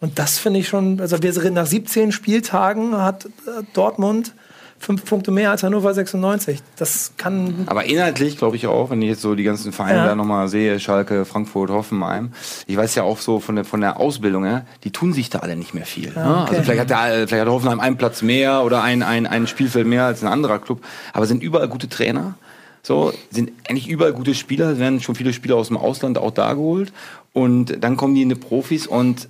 Und 0.00 0.18
das 0.18 0.38
finde 0.38 0.60
ich 0.60 0.68
schon, 0.68 1.00
also 1.00 1.22
wir 1.22 1.32
sind 1.32 1.54
nach 1.54 1.66
17 1.66 2.12
Spieltagen 2.12 2.96
hat 2.98 3.24
äh, 3.24 3.62
Dortmund 3.72 4.34
fünf 4.78 5.04
Punkte 5.04 5.30
mehr 5.30 5.50
als 5.50 5.62
Hannover 5.62 5.92
96. 5.92 6.60
Das 6.76 7.12
kann 7.16 7.64
Aber 7.66 7.84
inhaltlich 7.84 8.38
glaube 8.38 8.56
ich 8.56 8.66
auch, 8.66 8.90
wenn 8.90 9.02
ich 9.02 9.08
jetzt 9.08 9.22
so 9.22 9.34
die 9.34 9.42
ganzen 9.42 9.72
Vereine 9.72 9.98
Ja. 9.98 10.06
da 10.06 10.14
nochmal 10.14 10.48
sehe, 10.48 10.78
Schalke, 10.80 11.24
Frankfurt, 11.24 11.70
Hoffenheim, 11.70 12.32
ich 12.66 12.76
weiß 12.76 12.94
ja 12.94 13.02
auch 13.02 13.18
so 13.18 13.40
von 13.40 13.56
der, 13.56 13.64
von 13.64 13.80
der 13.80 13.98
Ausbildung, 13.98 14.44
ja, 14.44 14.62
die 14.84 14.90
tun 14.90 15.12
sich 15.12 15.30
da 15.30 15.40
alle 15.40 15.56
nicht 15.56 15.74
mehr 15.74 15.86
viel. 15.86 16.08
ne? 16.14 16.44
okay. 16.46 16.56
Also 16.56 16.62
vielleicht 16.62 16.80
hat, 16.80 16.90
der, 16.90 17.28
vielleicht 17.28 17.42
hat 17.42 17.48
Hoffenheim 17.48 17.80
einen 17.80 17.96
Platz 17.96 18.22
mehr 18.22 18.62
oder 18.64 18.82
ein, 18.82 19.02
ein, 19.02 19.26
ein 19.26 19.46
Spielfeld 19.46 19.86
mehr 19.86 20.04
als 20.04 20.22
ein 20.22 20.28
anderer 20.28 20.58
Club, 20.58 20.80
aber 21.12 21.26
sind 21.26 21.42
überall 21.42 21.68
gute 21.68 21.88
Trainer. 21.88 22.34
So, 22.82 23.12
sind 23.30 23.50
eigentlich 23.68 23.88
überall 23.88 24.12
gute 24.12 24.34
Spieler, 24.34 24.70
es 24.70 24.78
werden 24.78 25.00
schon 25.00 25.14
viele 25.16 25.32
Spieler 25.32 25.56
aus 25.56 25.68
dem 25.68 25.76
Ausland 25.76 26.16
auch 26.16 26.30
da 26.30 26.54
geholt 26.54 26.92
und 27.32 27.82
dann 27.82 27.96
kommen 27.96 28.14
die 28.14 28.22
in 28.22 28.28
die 28.28 28.34
Profis 28.36 28.86
und 28.86 29.28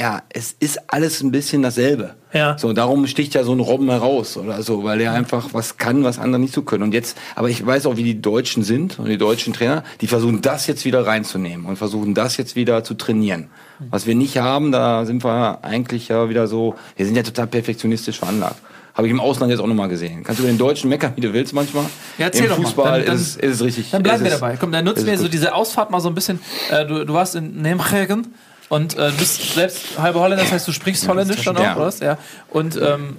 ja, 0.00 0.22
es 0.28 0.54
ist 0.60 0.78
alles 0.92 1.22
ein 1.22 1.30
bisschen 1.32 1.62
dasselbe. 1.62 2.14
Ja. 2.32 2.56
So, 2.58 2.72
darum 2.72 3.06
sticht 3.06 3.34
ja 3.34 3.42
so 3.42 3.52
ein 3.52 3.58
Robben 3.60 3.88
heraus 3.90 4.36
oder 4.36 4.62
so, 4.62 4.84
weil 4.84 5.00
er 5.00 5.12
einfach 5.12 5.48
was 5.52 5.76
kann, 5.76 6.04
was 6.04 6.18
andere 6.18 6.40
nicht 6.40 6.54
so 6.54 6.62
können. 6.62 6.84
Und 6.84 6.94
jetzt, 6.94 7.16
aber 7.34 7.48
ich 7.48 7.64
weiß 7.66 7.86
auch, 7.86 7.96
wie 7.96 8.04
die 8.04 8.20
Deutschen 8.20 8.62
sind 8.62 8.98
und 8.98 9.06
die 9.06 9.18
deutschen 9.18 9.52
Trainer, 9.54 9.82
die 10.00 10.06
versuchen 10.06 10.40
das 10.42 10.66
jetzt 10.66 10.84
wieder 10.84 11.06
reinzunehmen 11.06 11.66
und 11.66 11.76
versuchen 11.76 12.14
das 12.14 12.36
jetzt 12.36 12.54
wieder 12.54 12.84
zu 12.84 12.94
trainieren. 12.94 13.48
Was 13.90 14.06
wir 14.06 14.14
nicht 14.14 14.38
haben, 14.38 14.72
da 14.72 15.04
sind 15.04 15.24
wir 15.24 15.60
eigentlich 15.64 16.08
ja 16.08 16.28
wieder 16.28 16.46
so, 16.46 16.74
wir 16.96 17.06
sind 17.06 17.16
ja 17.16 17.22
total 17.22 17.46
perfektionistisch 17.48 18.18
veranlagt. 18.18 18.56
Habe 18.94 19.06
ich 19.06 19.12
im 19.12 19.20
Ausland 19.20 19.50
jetzt 19.52 19.60
auch 19.60 19.66
nochmal 19.68 19.88
gesehen. 19.88 20.24
Kannst 20.24 20.40
du 20.40 20.42
über 20.44 20.52
den 20.52 20.58
Deutschen 20.58 20.90
meckern, 20.90 21.12
wie 21.14 21.20
du 21.20 21.32
willst 21.32 21.52
manchmal? 21.54 21.84
Ja, 22.18 22.26
erzähl 22.26 22.44
Im 22.44 22.50
doch 22.50 22.58
mal. 22.58 22.64
Fußball 22.64 22.98
Dann- 22.98 23.06
dann- 23.06 23.16
ist, 23.16 23.22
es- 23.22 23.36
ist 23.36 23.54
es 23.56 23.62
richtig. 23.62 23.90
Dann 23.92 24.02
bleiben 24.02 24.24
wir 24.24 24.30
dabei. 24.32 24.56
Komm, 24.58 24.72
dann 24.72 24.84
nutzen 24.84 25.06
wir 25.06 25.16
so 25.18 25.28
diese 25.28 25.54
Ausfahrt 25.54 25.90
mal 25.92 26.00
so 26.00 26.08
ein 26.08 26.14
bisschen. 26.16 26.40
Äh, 26.70 26.84
du, 26.84 27.04
du 27.06 27.14
warst 27.14 27.36
in 27.36 27.62
Nijmegen 27.62 28.34
und 28.68 28.96
äh, 28.98 29.10
du 29.10 29.16
bist 29.16 29.54
selbst 29.54 29.98
halber 29.98 30.20
Holländer, 30.20 30.44
das 30.44 30.52
heißt, 30.52 30.68
du 30.68 30.72
sprichst 30.72 31.06
Holländisch 31.08 31.44
dann 31.44 31.56
auch, 31.56 31.62
Ja. 31.62 31.76
oder 31.76 31.86
was? 31.86 32.00
Ja. 32.00 32.18
Und 32.50 32.76
ähm, 32.76 33.16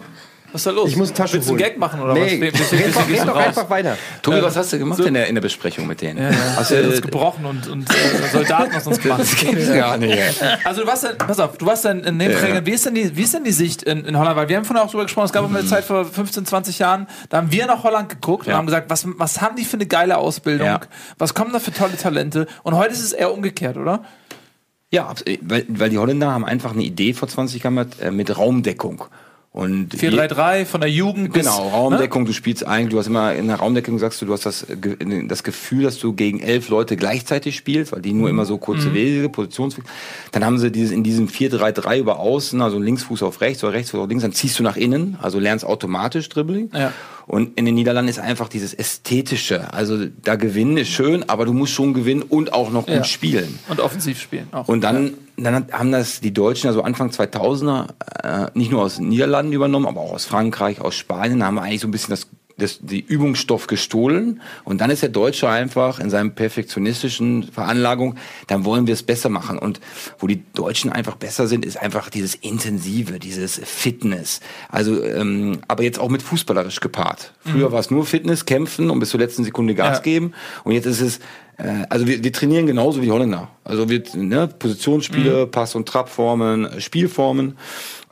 was 0.52 0.62
ist 0.62 0.66
da 0.66 0.72
los? 0.72 0.90
Ich 0.90 0.96
muss 0.98 1.14
Taschen 1.14 1.34
Willst 1.36 1.48
du 1.50 1.54
einen. 1.54 1.60
Gag 1.62 1.78
machen 1.78 2.02
oder 2.02 2.14
Nee, 2.16 2.52
was? 2.52 2.72
Wie- 2.72 2.76
red 2.78 3.08
wie- 3.08 3.18
doch, 3.24 3.36
einfach 3.36 3.70
weiter. 3.70 3.96
Tobi, 4.24 4.42
was 4.42 4.56
hast 4.56 4.74
du 4.74 4.80
gemacht 4.80 5.00
in, 5.00 5.14
der, 5.14 5.28
in 5.28 5.36
der 5.36 5.44
Besprechung 5.44 5.86
mit 5.86 6.02
denen? 6.02 6.18
Ja, 6.18 6.32
ja. 6.32 6.36
Hast 6.56 6.72
du 6.72 6.82
du 6.82 6.90
uns 6.90 7.02
gebrochen 7.04 7.46
und, 7.46 7.68
und 7.68 7.88
äh, 7.88 7.94
Soldaten 8.34 8.76
aus 8.76 8.88
uns 8.88 9.00
gemacht. 9.00 9.20
das 9.22 9.36
gibt's 9.36 9.72
gar 9.72 9.98
nicht. 9.98 10.18
Also 10.64 10.82
du 10.82 10.88
warst 10.88 11.04
dann, 11.04 11.20
pass 11.20 11.40
auf, 11.40 11.56
du 11.60 11.68
warst 11.68 11.86
dann 11.86 12.04
in 12.04 12.18
Nijmegen. 12.18 12.56
Ja. 12.56 12.66
Wie, 12.66 12.72
ist 12.72 12.84
denn 12.84 12.96
die, 12.96 13.16
wie 13.16 13.22
ist 13.22 13.36
denn 13.36 13.44
die 13.44 13.52
Sicht 13.52 13.84
in, 13.84 14.06
in 14.06 14.18
Holland? 14.18 14.36
Weil 14.38 14.50
wir 14.50 14.58
haben 14.58 14.66
vorhin 14.66 14.84
auch 14.84 14.90
drüber 14.90 15.04
gesprochen, 15.04 15.26
es 15.26 15.34
gab 15.34 15.48
mal 15.48 15.56
eine 15.60 15.68
Zeit 15.68 15.84
vor 15.84 16.04
15, 16.04 16.48
20 16.48 16.80
Jahren, 16.80 17.06
da 17.30 17.38
haben 17.38 17.52
wir 17.52 17.68
nach 17.68 17.84
Holland 17.84 18.10
geguckt 18.10 18.48
und 18.48 18.52
Ja. 18.52 18.58
haben 18.58 18.66
gesagt, 18.66 18.90
was, 18.90 19.04
was 19.20 19.42
haben 19.42 19.56
die 19.56 19.66
für 19.66 19.78
eine 19.78 19.86
geile 19.86 20.18
Ausbildung? 20.18 20.66
Ja. 20.66 20.80
Was 21.20 21.36
kommen 21.36 21.54
da 21.54 21.60
für 21.60 21.72
tolle 21.72 21.96
Talente? 21.96 22.48
Und 22.64 22.76
heute 22.76 22.94
ist 22.94 23.04
es 23.04 23.14
eher 23.14 23.32
umgekehrt, 23.32 23.78
oder? 23.78 24.04
Ja, 24.92 25.14
äh, 25.26 25.38
weil, 25.42 25.66
weil 25.68 25.90
die 25.90 25.98
Holländer 25.98 26.32
haben 26.32 26.46
einfach 26.46 26.74
eine 26.74 26.84
Idee 26.84 27.14
vor 27.14 27.28
20 27.28 27.64
Jahren 27.64 27.76
mit, 27.76 28.00
äh, 28.02 28.12
mit 28.12 28.38
Raumdeckung. 28.38 29.06
Und 29.52 29.96
4-3-3 29.96 30.66
von 30.66 30.80
der 30.80 30.92
Jugend 30.92 31.34
bis, 31.34 31.48
Genau, 31.48 31.70
Raumdeckung, 31.70 32.26
du 32.26 32.34
spielst 32.34 32.68
eigentlich, 32.68 32.92
du 32.92 33.00
hast 33.00 33.08
immer 33.08 33.34
in 33.34 33.48
der 33.48 33.58
Raumdeckung 33.58 33.98
sagst 33.98 34.22
du, 34.22 34.28
du 34.28 34.34
hast 34.34 34.46
das, 34.46 34.68
das 35.28 35.44
Gefühl, 35.44 35.84
dass 35.84 35.98
du 35.98 36.14
gegen 36.14 36.40
elf 36.40 36.70
Leute 36.70 36.96
gleichzeitig 36.96 37.56
spielst, 37.56 37.92
weil 37.92 38.02
die 38.02 38.14
nur 38.14 38.30
immer 38.30 38.46
so 38.46 38.60
kurze 38.60 38.94
Wege, 38.94 39.28
Positionswege. 39.28 39.88
Dann 40.32 40.46
haben 40.46 40.60
sie 40.60 40.72
dieses 40.72 40.92
in 40.92 41.04
diesem 41.04 41.28
4-3-3 41.28 41.98
über 41.98 42.20
außen, 42.20 42.62
also 42.62 42.78
Linksfuß 42.78 43.24
auf 43.24 43.42
rechts 43.42 43.64
oder 43.64 43.74
Rechtsfuß 43.74 44.02
auf 44.02 44.08
links, 44.08 44.22
dann 44.22 44.34
ziehst 44.34 44.60
du 44.60 44.64
nach 44.64 44.78
innen, 44.78 45.18
also 45.20 45.40
lernst 45.40 45.66
automatisch 45.66 46.30
Dribbling. 46.30 46.70
Ja. 46.72 46.94
Und 47.30 47.60
in 47.60 47.66
den 47.66 47.76
Niederlanden 47.76 48.10
ist 48.10 48.18
einfach 48.20 48.50
dieses 48.50 48.74
Ästhetische. 48.74 49.72
Also 49.72 50.08
da 50.24 50.36
gewinnen 50.36 50.78
ist 50.78 50.90
schön, 50.90 51.30
aber 51.30 51.46
du 51.46 51.54
musst 51.54 51.74
schon 51.74 51.94
gewinnen 51.94 52.24
und 52.24 52.54
auch 52.54 52.72
noch 52.72 52.88
gut 52.88 52.96
Ja. 52.96 53.04
spielen. 53.04 53.60
Und 53.70 53.80
offensiv 53.80 54.20
spielen 54.20 54.48
auch. 54.52 54.68
Und 54.68 54.82
dann, 54.84 55.14
dann 55.38 55.54
hat- 55.54 55.72
haben 55.72 55.92
das 55.92 56.22
die 56.22 56.34
Deutschen, 56.34 56.68
also 56.70 56.82
Anfang 56.82 57.12
2000er, 57.12 57.90
äh, 58.24 58.48
nicht 58.56 58.72
nur 58.72 58.82
aus 58.82 58.96
den 58.96 59.10
Niederlanden 59.10 59.54
übernommen, 59.54 59.86
aber 59.86 60.02
auch 60.02 60.14
aus 60.14 60.26
Frankreich, 60.26 60.82
aus 60.82 60.96
Spanien, 60.96 61.40
da 61.40 61.46
haben 61.46 61.56
wir 61.56 61.62
eigentlich 61.62 61.82
so 61.82 61.88
ein 61.88 61.92
bisschen 61.92 62.10
das 62.10 62.26
das, 62.60 62.80
die 62.82 63.00
Übungsstoff 63.00 63.68
gestohlen 63.68 64.42
und 64.64 64.80
dann 64.82 64.92
ist 64.92 65.02
der 65.02 65.10
Deutsche 65.10 65.50
einfach 65.50 66.00
in 66.00 66.10
seinem 66.10 66.36
perfektionistischen 66.36 67.44
Veranlagung, 67.44 68.16
dann 68.48 68.66
wollen 68.66 68.86
wir 68.86 68.94
es 68.94 69.04
besser 69.04 69.30
machen. 69.30 69.58
Und 69.58 69.80
wo 70.20 70.28
die 70.28 70.44
Deutschen 70.54 70.92
einfach 70.92 71.16
besser 71.16 71.48
sind, 71.48 71.66
ist 71.66 71.78
einfach 71.78 72.10
dieses 72.10 72.36
Intensive, 72.36 73.20
dieses 73.20 73.60
Fitness. 73.64 74.40
Also, 74.70 75.04
ähm, 75.04 75.60
aber 75.68 75.84
jetzt 75.84 76.00
auch 76.00 76.10
mit 76.10 76.22
fußballerisch 76.22 76.80
gepaart. 76.80 77.34
Früher 77.40 77.72
war 77.72 77.80
es 77.80 77.90
nur 77.90 78.06
Fitness, 78.06 78.46
kämpfen 78.46 78.90
und 78.92 79.00
bis 79.00 79.10
zur 79.10 79.20
letzten 79.20 79.44
Sekunde 79.44 79.74
Gas 79.76 79.98
Ja. 79.98 80.04
geben. 80.04 80.34
Und 80.64 80.74
jetzt 80.74 80.86
ist 80.86 81.02
es, 81.02 81.20
äh, 81.58 81.86
also 81.90 82.06
wir, 82.08 82.24
wir 82.24 82.32
trainieren 82.34 82.66
genauso 82.68 83.02
wie 83.02 83.06
die 83.06 83.12
Holländer. 83.12 83.50
Also 83.64 83.90
wir, 83.90 84.04
ne, 84.16 84.48
Positionsspiele, 84.48 85.48
Pass- 85.48 85.76
und 85.76 85.88
Trabformen, 85.88 86.66
äh, 86.66 86.82
Spielformen. 86.82 87.58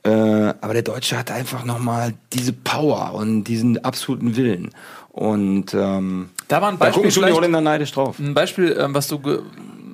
Äh, 0.07 0.53
aber 0.61 0.73
der 0.73 0.83
Deutsche 0.83 1.17
hat 1.17 1.31
einfach 1.31 1.65
nochmal 1.65 2.13
diese 2.33 2.53
Power 2.53 3.13
und 3.13 3.43
diesen 3.43 3.83
absoluten 3.83 4.35
Willen. 4.37 4.69
Und 5.11 5.73
ähm, 5.73 6.29
Da 6.47 6.61
war 6.61 6.69
ein 6.69 6.75
da 6.75 6.85
Beispiel, 6.85 6.93
gucken 6.93 7.11
schon 7.11 7.25
die 7.25 7.33
Holländer 7.33 7.59
neidisch 7.61 7.91
drauf. 7.91 8.19
ein 8.19 8.33
Beispiel, 8.35 8.77
ähm, 8.79 8.93
was 8.93 9.07
du, 9.07 9.19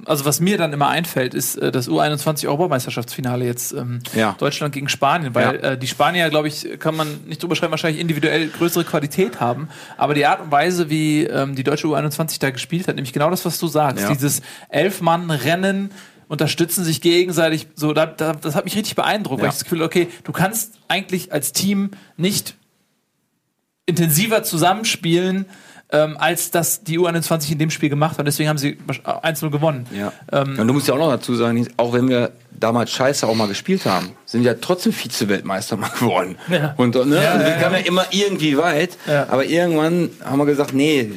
also 0.06 0.26
was 0.26 0.42
mir 0.42 0.58
dann 0.58 0.74
immer 0.74 0.90
einfällt, 0.90 1.34
ist 1.34 1.56
äh, 1.56 1.72
das 1.72 1.88
U21 1.90 2.46
Europameisterschaftsfinale 2.48 3.46
jetzt 3.46 3.72
ähm, 3.72 4.00
Ja. 4.14 4.36
Deutschland 4.38 4.74
gegen 4.74 4.90
Spanien, 4.90 5.34
weil 5.34 5.56
Ja. 5.56 5.72
äh, 5.72 5.78
die 5.78 5.88
Spanier, 5.88 6.30
glaube 6.30 6.50
ich, 6.50 6.68
kann 6.78 6.96
man 6.98 7.08
nicht 7.26 7.42
drüber 7.42 7.56
schreiben, 7.56 7.72
wahrscheinlich 7.72 8.02
individuell 8.02 8.50
größere 8.50 8.84
Qualität 8.84 9.40
haben, 9.40 9.70
aber 9.98 10.14
die 10.14 10.26
Art 10.26 10.42
und 10.42 10.52
Weise, 10.52 10.90
wie 10.90 11.24
ähm, 11.24 11.56
die 11.56 11.64
deutsche 11.64 11.88
U21 11.88 12.40
da 12.42 12.50
gespielt 12.52 12.90
hat, 12.90 12.96
nämlich 12.96 13.14
genau 13.14 13.30
das, 13.30 13.46
was 13.46 13.58
du 13.60 13.68
sagst, 13.68 14.04
Ja. 14.04 14.10
dieses 14.14 14.42
Elf-Mann-Rennen 14.68 15.92
unterstützen 16.28 16.84
sich 16.84 17.02
gegenseitig, 17.02 17.68
so 17.76 17.94
da, 17.94 18.06
da, 18.06 18.34
das 18.34 18.56
hat 18.56 18.66
mich 18.66 18.76
richtig 18.76 18.96
beeindruckt, 18.96 19.40
weil 19.42 19.48
Ja. 19.48 19.50
ich 19.52 19.56
das 19.56 19.64
Gefühl, 19.64 19.82
okay, 19.84 20.08
du 20.24 20.32
kannst 20.32 20.74
eigentlich 20.88 21.32
als 21.32 21.52
Team 21.54 21.92
nicht 22.18 22.56
intensiver 23.86 24.44
zusammenspielen, 24.44 25.46
ähm, 25.94 26.18
als 26.20 26.52
das 26.52 26.84
die 26.84 27.00
U21 27.00 27.54
in 27.54 27.60
dem 27.60 27.70
Spiel 27.70 27.90
gemacht 27.90 28.18
hat. 28.18 28.28
Deswegen 28.28 28.50
haben 28.50 28.58
sie 28.58 28.78
1-0 29.06 29.50
gewonnen. 29.52 29.86
Ja. 29.96 30.12
Ähm, 30.32 30.60
und 30.60 30.68
du 30.68 30.74
musst 30.74 30.88
ja 30.88 30.96
auch 30.96 31.00
noch 31.00 31.12
dazu 31.12 31.36
sagen, 31.36 31.66
auch 31.78 31.94
wenn 31.94 32.10
wir 32.10 32.32
damals 32.60 32.92
scheiße 32.92 33.28
auch 33.28 33.36
mal 33.36 33.48
gespielt 33.48 33.86
haben, 33.86 34.12
sind 34.26 34.44
wir 34.44 34.54
ja 34.54 34.58
trotzdem 34.60 34.92
Vize-Weltmeister 34.94 35.78
mal 35.78 35.90
geworden. 36.00 36.38
Ja. 36.50 36.74
Und 36.78 36.96
ne, 36.96 37.20
also 37.20 37.46
wir 37.46 37.54
kamen 37.54 37.76
ja 37.76 37.82
immer 37.86 38.06
irgendwie 38.12 38.58
weit, 38.58 38.98
Ja. 39.08 39.28
aber 39.30 39.46
irgendwann 39.46 40.10
haben 40.24 40.40
wir 40.40 40.46
gesagt, 40.46 40.74
nee, 40.74 41.10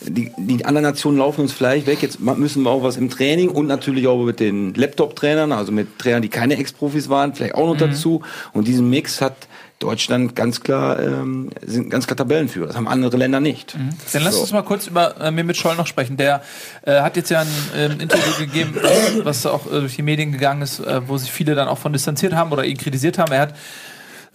die, 0.00 0.30
die 0.36 0.64
anderen 0.64 0.82
Nationen 0.84 1.18
laufen 1.18 1.40
uns 1.40 1.52
vielleicht 1.52 1.86
weg, 1.86 2.02
jetzt 2.02 2.20
müssen 2.20 2.62
wir 2.62 2.70
auch 2.70 2.82
was 2.82 2.96
im 2.96 3.08
Training 3.10 3.48
und 3.48 3.66
natürlich 3.66 4.06
auch 4.06 4.22
mit 4.24 4.38
den 4.40 4.74
Laptop-Trainern, 4.74 5.52
also 5.52 5.72
mit 5.72 5.98
Trainern, 5.98 6.22
die 6.22 6.28
keine 6.28 6.56
Ex-Profis 6.58 7.08
waren, 7.08 7.34
vielleicht 7.34 7.54
auch 7.54 7.66
noch 7.66 7.76
dazu. 7.78 8.22
Und 8.52 8.68
diesen 8.68 8.90
Mix 8.90 9.20
hat 9.20 9.34
Deutschland 9.78 10.34
ganz 10.36 10.60
klar, 10.60 10.98
ähm, 11.00 11.50
sind 11.64 11.90
ganz 11.90 12.06
klar 12.06 12.16
Tabellenführer. 12.16 12.68
Das 12.68 12.76
haben 12.76 12.88
andere 12.88 13.16
Länder 13.16 13.40
nicht. 13.40 13.74
Dann 14.12 14.22
lass 14.22 14.34
So. 14.36 14.40
uns 14.42 14.52
mal 14.52 14.62
kurz 14.62 14.86
über 14.86 15.20
äh, 15.20 15.30
Mehmet 15.30 15.56
Scholl 15.56 15.76
noch 15.76 15.86
sprechen. 15.86 16.16
Der 16.16 16.42
äh, 16.82 17.00
hat 17.00 17.16
jetzt 17.16 17.30
ja 17.30 17.40
ein 17.40 17.48
ähm, 17.76 18.00
Interview 18.00 18.46
gegeben, 18.46 18.76
was, 19.24 19.44
auch 19.46 19.66
äh, 19.66 19.80
durch 19.80 19.96
die 19.96 20.02
Medien 20.02 20.32
gegangen 20.32 20.62
ist, 20.62 20.80
äh, 20.80 21.06
wo 21.06 21.16
sich 21.18 21.30
viele 21.30 21.54
dann 21.54 21.68
auch 21.68 21.78
von 21.78 21.92
distanziert 21.92 22.32
haben 22.34 22.52
oder 22.52 22.64
ihn 22.64 22.78
kritisiert 22.78 23.18
haben. 23.18 23.32
Er 23.32 23.40
hat 23.40 23.54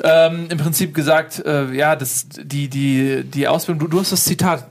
ähm, 0.04 0.48
im 0.50 0.58
Prinzip 0.58 0.94
gesagt, 0.94 1.44
äh, 1.46 1.72
ja, 1.74 1.96
das, 1.96 2.28
die, 2.30 2.68
die, 2.70 3.24
die 3.24 3.48
Ausbildung, 3.48 3.80
du, 3.80 3.88
du 3.88 4.00
hast 4.00 4.12
das 4.12 4.24
Zitat, 4.26 4.66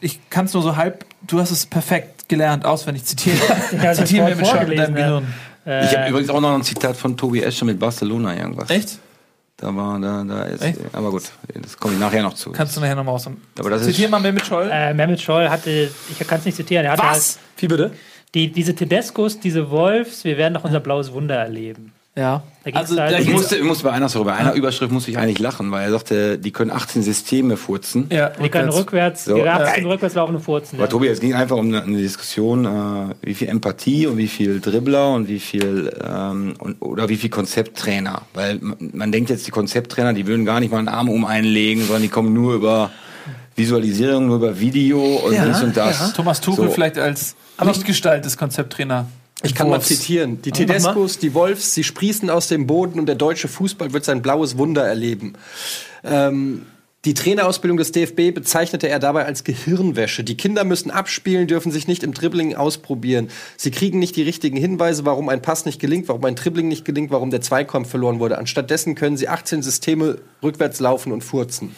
ich 0.00 0.18
kann 0.30 0.46
es 0.46 0.52
nur 0.52 0.62
so 0.62 0.76
halb, 0.76 1.04
du 1.26 1.40
hast 1.40 1.50
es 1.50 1.64
perfekt 1.66 2.28
gelernt, 2.28 2.64
auswendig 2.64 3.04
zitiert. 3.04 3.38
Ja, 3.82 3.92
Zitieren 3.94 4.28
sofort 4.28 4.36
Mehmet 4.36 4.46
Scholl 4.46 4.72
in 4.72 4.78
deinem 4.78 4.96
ja. 4.96 5.06
Gehirn. 5.06 5.34
Äh, 5.66 5.84
Ich 5.86 5.96
habe 5.96 6.08
übrigens 6.10 6.30
auch 6.30 6.40
noch 6.40 6.54
ein 6.54 6.62
Zitat 6.62 6.96
von 6.96 7.16
Tobi 7.16 7.42
Escher 7.42 7.64
mit 7.66 7.78
Barcelona 7.78 8.36
irgendwas. 8.36 8.68
Echt? 8.70 8.98
Da 9.64 9.74
war, 9.74 9.98
da, 9.98 10.22
da 10.24 10.42
ist, 10.42 10.60
Echt? 10.62 10.78
aber 10.92 11.10
gut, 11.10 11.22
das 11.54 11.78
komme 11.78 11.94
ich 11.94 12.00
nachher 12.00 12.22
noch 12.22 12.34
zu. 12.34 12.52
Kannst 12.52 12.76
du 12.76 12.80
nachher 12.82 12.96
nochmal 12.96 13.14
aus. 13.14 13.26
Aber 13.58 13.70
das 13.70 13.80
ist- 13.80 13.86
Zitier 13.96 14.10
mal 14.10 14.20
Mehmet 14.20 14.44
Scholl. 14.44 14.68
äh, 14.70 14.92
Mehmet 14.92 15.22
Scholl 15.22 15.48
hatte, 15.48 15.88
ich 16.10 16.26
kann 16.26 16.38
es 16.40 16.44
nicht 16.44 16.56
zitieren, 16.56 16.84
er 16.84 16.92
hatte 16.92 17.02
Was? 17.02 17.38
Wie 17.56 17.66
bitte? 17.66 17.84
Halt 17.84 17.92
die, 18.34 18.52
diese 18.52 18.74
Tedescos, 18.74 19.40
diese 19.40 19.70
Wolfs, 19.70 20.22
wir 20.24 20.36
werden 20.36 20.52
noch 20.52 20.64
unser 20.64 20.80
blaues 20.80 21.12
Wunder 21.14 21.36
erleben. 21.36 21.92
Ja. 22.16 22.44
Da 22.64 22.70
Also, 22.78 22.96
halt- 22.98 23.12
da 23.12 23.18
Ich 23.18 23.28
musste, 23.28 23.56
ich 23.56 23.64
musste 23.64 23.82
bei 23.84 23.90
einer, 23.90 24.08
sorry, 24.08 24.26
bei 24.26 24.34
einer 24.34 24.52
Überschrift 24.54 24.92
musste 24.92 25.10
ich 25.10 25.18
eigentlich 25.18 25.40
lachen, 25.40 25.70
weil 25.72 25.84
er 25.86 25.90
sagte, 25.90 26.38
die 26.38 26.52
können 26.52 26.70
18 26.70 27.02
Systeme 27.02 27.56
furzen. 27.56 28.06
ja, 28.12 28.28
Die 28.30 28.48
können 28.48 28.68
rückwärts, 28.68 29.24
So. 29.24 29.34
die 29.34 29.42
gab 29.42 29.60
Ja. 29.62 29.74
den 29.74 29.86
rückwärts 29.86 30.14
laufende 30.14 30.40
Furzen. 30.40 30.76
Aber 30.76 30.84
Ja. 30.84 30.90
Tobi, 30.90 31.08
es 31.08 31.18
ging 31.18 31.34
einfach 31.34 31.56
um 31.56 31.74
eine, 31.74 31.96
Diskussion, 31.98 32.64
äh, 32.66 33.14
wie 33.22 33.34
viel 33.34 33.48
Empathie 33.48 34.06
und 34.06 34.16
wie 34.16 34.28
viel 34.28 34.60
Dribbler 34.60 35.12
und 35.12 35.26
wie 35.28 35.40
viel 35.40 35.92
ähm, 36.08 36.54
und, 36.60 36.80
oder 36.80 37.08
wie 37.08 37.16
viel 37.16 37.30
Konzepttrainer. 37.30 38.22
Weil 38.32 38.58
man, 38.60 38.76
man 38.92 39.10
denkt 39.10 39.30
jetzt, 39.30 39.46
die 39.48 39.50
Konzepttrainer, 39.50 40.12
die 40.12 40.26
würden 40.28 40.44
gar 40.44 40.60
nicht 40.60 40.70
mal 40.70 40.78
einen 40.78 40.88
Arm 40.88 41.08
um 41.08 41.24
einen 41.24 41.48
legen, 41.48 41.80
sondern 41.82 42.02
die 42.02 42.08
kommen 42.08 42.32
nur 42.32 42.54
über 42.54 42.90
Visualisierung, 43.56 44.26
nur 44.28 44.36
über 44.36 44.58
Video 44.60 45.00
und 45.02 45.32
Ja, 45.34 45.46
dies 45.46 45.62
und 45.62 45.76
das. 45.76 46.12
Thomas 46.12 46.40
Tuchel 46.40 46.66
So. 46.66 46.70
vielleicht 46.70 46.96
als 46.96 47.34
Lichtgestalt 47.62 48.24
des 48.24 48.36
Konzepttrainer. 48.36 49.06
Ich 49.44 49.54
kann 49.54 49.68
mal 49.68 49.74
Wolfs. 49.74 49.88
zitieren. 49.88 50.40
Die 50.42 50.50
mal. 50.50 50.56
Tedescos, 50.56 51.18
die 51.18 51.34
Wolfs, 51.34 51.74
sie 51.74 51.84
sprießen 51.84 52.30
aus 52.30 52.48
dem 52.48 52.66
Boden 52.66 52.98
und 52.98 53.06
der 53.06 53.14
deutsche 53.14 53.48
Fußball 53.48 53.92
wird 53.92 54.04
sein 54.04 54.22
blaues 54.22 54.58
Wunder 54.58 54.86
erleben. 54.86 55.34
Ähm, 56.02 56.66
die 57.04 57.12
Trainerausbildung 57.12 57.76
des 57.76 57.92
DFB 57.92 58.34
bezeichnete 58.34 58.88
er 58.88 58.98
dabei 58.98 59.26
als 59.26 59.44
Gehirnwäsche. 59.44 60.24
Die 60.24 60.38
Kinder 60.38 60.64
müssen 60.64 60.90
abspielen, 60.90 61.46
dürfen 61.46 61.70
sich 61.70 61.86
nicht 61.86 62.02
im 62.02 62.14
Dribbling 62.14 62.54
ausprobieren. 62.54 63.28
Sie 63.58 63.70
kriegen 63.70 63.98
nicht 63.98 64.16
die 64.16 64.22
richtigen 64.22 64.56
Hinweise, 64.56 65.04
warum 65.04 65.28
ein 65.28 65.42
Pass 65.42 65.66
nicht 65.66 65.80
gelingt, 65.80 66.08
warum 66.08 66.24
ein 66.24 66.34
Dribbling 66.34 66.68
nicht 66.68 66.86
gelingt, 66.86 67.10
warum 67.10 67.30
der 67.30 67.42
Zweikampf 67.42 67.90
verloren 67.90 68.20
wurde. 68.20 68.38
Anstattdessen 68.38 68.94
können 68.94 69.18
sie 69.18 69.28
18 69.28 69.60
Systeme 69.60 70.16
rückwärts 70.42 70.80
laufen 70.80 71.12
und 71.12 71.22
furzen. 71.22 71.76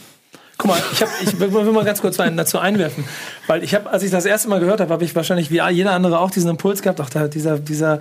Guck 0.67 0.77
mal, 0.77 0.83
ich, 0.93 1.03
hab, 1.03 1.09
ich 1.23 1.39
will 1.39 1.73
mal 1.73 1.85
ganz 1.85 2.01
kurz 2.01 2.17
dazu 2.17 2.59
einwerfen. 2.59 3.05
Weil 3.47 3.63
ich 3.63 3.75
habe, 3.75 3.91
als 3.91 4.03
ich 4.03 4.11
das 4.11 4.25
erste 4.25 4.49
Mal 4.49 4.61
gehört 4.61 4.81
habe, 4.81 4.93
habe 4.93 5.05
ich 5.05 5.15
wahrscheinlich 5.15 5.51
wie 5.51 5.61
jeder 5.71 5.93
andere 5.93 6.19
auch 6.19 6.31
diesen 6.31 6.51
Impuls 6.51 6.83
gehabt, 6.83 7.01
ach, 7.01 7.11
da, 7.11 7.29
dieser, 7.29 7.59
dieser 7.59 8.01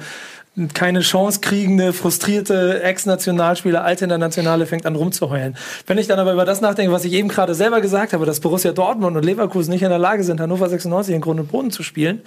keine 0.73 1.01
Chance 1.01 1.41
kriegende, 1.41 1.91
frustrierte 1.91 2.81
Ex-Nationalspieler, 2.81 3.83
alte 3.83 4.05
Internationale 4.05 4.65
fängt 4.65 4.85
an 4.85 4.95
rumzuheulen. 4.95 5.57
Wenn 5.85 5.97
ich 5.97 6.07
dann 6.07 6.17
aber 6.17 6.31
über 6.31 6.45
das 6.45 6.61
nachdenke, 6.61 6.93
was 6.93 7.03
ich 7.03 7.11
eben 7.11 7.27
gerade 7.27 7.53
selber 7.53 7.81
gesagt 7.81 8.13
habe, 8.13 8.25
dass 8.25 8.39
Borussia 8.39 8.71
Dortmund 8.71 9.17
und 9.17 9.25
Leverkusen 9.25 9.71
nicht 9.71 9.83
in 9.83 9.89
der 9.89 9.99
Lage 9.99 10.23
sind, 10.23 10.39
Hannover 10.39 10.69
96 10.69 11.13
in 11.13 11.21
Grund 11.21 11.41
und 11.41 11.51
Boden 11.51 11.71
zu 11.71 11.83
spielen, 11.83 12.21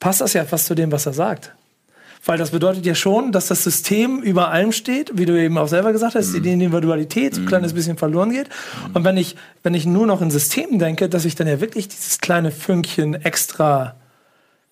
passt 0.00 0.20
das 0.20 0.32
ja 0.32 0.44
fast 0.44 0.66
zu 0.66 0.74
dem, 0.74 0.90
was 0.90 1.06
er 1.06 1.12
sagt. 1.12 1.52
Weil 2.24 2.36
das 2.36 2.50
bedeutet 2.50 2.84
ja 2.84 2.94
schon, 2.94 3.32
dass 3.32 3.48
das 3.48 3.64
System 3.64 4.20
über 4.20 4.50
allem 4.50 4.72
steht, 4.72 5.12
wie 5.14 5.24
du 5.24 5.40
eben 5.40 5.56
auch 5.56 5.68
selber 5.68 5.92
gesagt 5.92 6.14
hast, 6.14 6.34
die 6.34 6.52
Individualität 6.52 7.34
so 7.34 7.40
ein 7.40 7.46
kleines 7.46 7.72
bisschen 7.72 7.96
verloren 7.96 8.30
geht. 8.30 8.48
Und 8.92 9.04
wenn 9.04 9.16
ich, 9.16 9.36
wenn 9.62 9.72
ich 9.72 9.86
nur 9.86 10.06
noch 10.06 10.20
in 10.20 10.30
Systemen 10.30 10.78
denke, 10.78 11.08
dass 11.08 11.24
ich 11.24 11.34
dann 11.34 11.46
ja 11.46 11.60
wirklich 11.60 11.88
dieses 11.88 12.18
kleine 12.18 12.50
Fünkchen 12.50 13.14
extra 13.14 13.94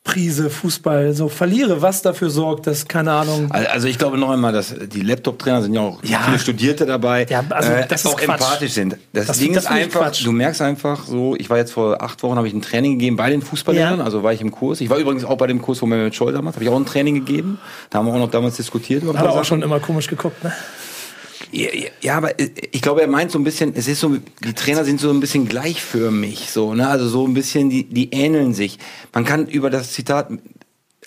Prise 0.08 0.48
Fußball 0.48 1.12
so 1.12 1.28
verliere, 1.28 1.82
was 1.82 2.00
dafür 2.00 2.30
sorgt, 2.30 2.66
dass, 2.66 2.88
keine 2.88 3.12
Ahnung, 3.12 3.52
Also 3.52 3.88
ich 3.88 3.98
glaube 3.98 4.16
noch 4.16 4.30
einmal, 4.30 4.52
dass 4.54 4.74
die 4.74 5.02
Laptop-Trainer 5.02 5.60
sind 5.60 5.74
ja 5.74 5.82
auch 5.82 6.02
Ja. 6.02 6.20
viele 6.24 6.38
Studierte 6.38 6.86
dabei, 6.86 7.26
Ja, 7.28 7.44
also 7.50 7.70
äh, 7.72 7.86
das 7.86 8.04
ist 8.04 8.06
auch 8.06 8.16
Quatsch. 8.18 8.40
empathisch 8.40 8.72
sind. 8.72 8.96
Das, 9.12 9.26
Das- 9.26 9.38
Ding 9.38 9.52
das 9.52 9.64
ist 9.64 9.70
einfach, 9.70 10.00
Quatsch. 10.00 10.24
du 10.24 10.32
merkst 10.32 10.62
einfach 10.62 11.04
so, 11.04 11.36
ich 11.36 11.50
war 11.50 11.58
jetzt 11.58 11.72
vor 11.72 12.02
acht 12.02 12.22
Wochen, 12.22 12.36
habe 12.36 12.48
ich 12.48 12.54
ein 12.54 12.62
Training 12.62 12.92
gegeben 12.98 13.16
bei 13.16 13.28
den 13.28 13.42
Fußballlehrern, 13.42 13.98
Ja. 13.98 14.04
also 14.04 14.22
war 14.22 14.32
ich 14.32 14.40
im 14.40 14.50
Kurs. 14.50 14.80
Ich 14.80 14.88
war 14.88 14.96
übrigens 14.96 15.26
auch 15.26 15.36
bei 15.36 15.46
dem 15.46 15.60
Kurs 15.60 15.78
von 15.80 15.90
Mehmet 15.90 16.14
Scholl 16.14 16.32
damals, 16.32 16.56
habe 16.56 16.64
ich 16.64 16.70
auch 16.70 16.76
ein 16.76 16.86
Training 16.86 17.14
gegeben. 17.16 17.58
Da 17.90 17.98
haben 17.98 18.06
wir 18.06 18.14
auch 18.14 18.18
noch 18.18 18.30
damals 18.30 18.56
diskutiert 18.56 19.04
hat 19.04 19.14
er 19.16 19.30
auch 19.32 19.44
schon 19.44 19.60
immer 19.60 19.78
komisch 19.78 20.06
geguckt, 20.06 20.42
ne? 20.42 20.52
Ja, 21.50 21.68
ja, 21.72 21.88
ja, 22.00 22.16
aber 22.16 22.38
äh, 22.38 22.50
ich 22.72 22.82
glaube, 22.82 23.00
er 23.00 23.08
meint 23.08 23.30
so 23.30 23.38
ein 23.38 23.44
bisschen, 23.44 23.72
es 23.74 23.88
ist 23.88 24.00
so, 24.00 24.16
die 24.44 24.52
Trainer 24.52 24.84
sind 24.84 25.00
so 25.00 25.10
ein 25.10 25.20
bisschen 25.20 25.48
gleichförmig, 25.48 26.50
so, 26.50 26.74
ne? 26.74 26.88
Also 26.88 27.08
so 27.08 27.26
ein 27.26 27.34
bisschen, 27.34 27.70
die, 27.70 27.84
die 27.84 28.10
ähneln 28.12 28.54
sich. 28.54 28.78
Man 29.14 29.24
kann 29.24 29.46
über 29.46 29.70
das 29.70 29.92
Zitat 29.92 30.28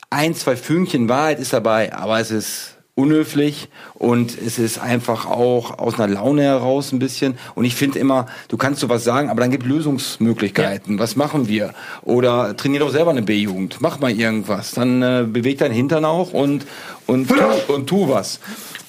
ein, 0.09 0.35
zwei 0.35 0.55
Fünkchen 0.55 1.09
Wahrheit 1.09 1.39
ist 1.39 1.53
dabei, 1.53 1.93
aber 1.93 2.19
es 2.19 2.31
ist 2.31 2.75
unhöflich 2.95 3.69
und 3.93 4.37
es 4.37 4.59
ist 4.59 4.77
einfach 4.77 5.25
auch 5.25 5.79
aus 5.79 5.99
einer 5.99 6.13
Laune 6.13 6.43
heraus 6.43 6.91
ein 6.91 6.99
bisschen. 6.99 7.37
Und 7.55 7.65
ich 7.65 7.75
finde 7.75 7.99
immer, 7.99 8.25
du 8.49 8.57
kannst 8.57 8.81
sowas 8.81 9.03
sagen, 9.03 9.29
aber 9.29 9.41
dann 9.41 9.51
gibt 9.51 9.65
Lösungsmöglichkeiten. 9.65 10.99
Was 10.99 11.15
machen 11.15 11.47
wir? 11.47 11.73
Oder 12.03 12.55
trainier 12.57 12.81
doch 12.81 12.91
selber 12.91 13.11
eine 13.11 13.21
B-Jugend. 13.21 13.77
Mach 13.79 13.99
mal 13.99 14.11
irgendwas. 14.11 14.71
Dann 14.71 15.01
äh, 15.01 15.25
beweg 15.27 15.59
dein 15.59 15.71
Hintern 15.71 16.03
auch 16.03 16.33
und, 16.33 16.65
und, 17.07 17.29
tu, 17.29 17.73
und 17.73 17.87
tu 17.87 18.09
was. 18.09 18.39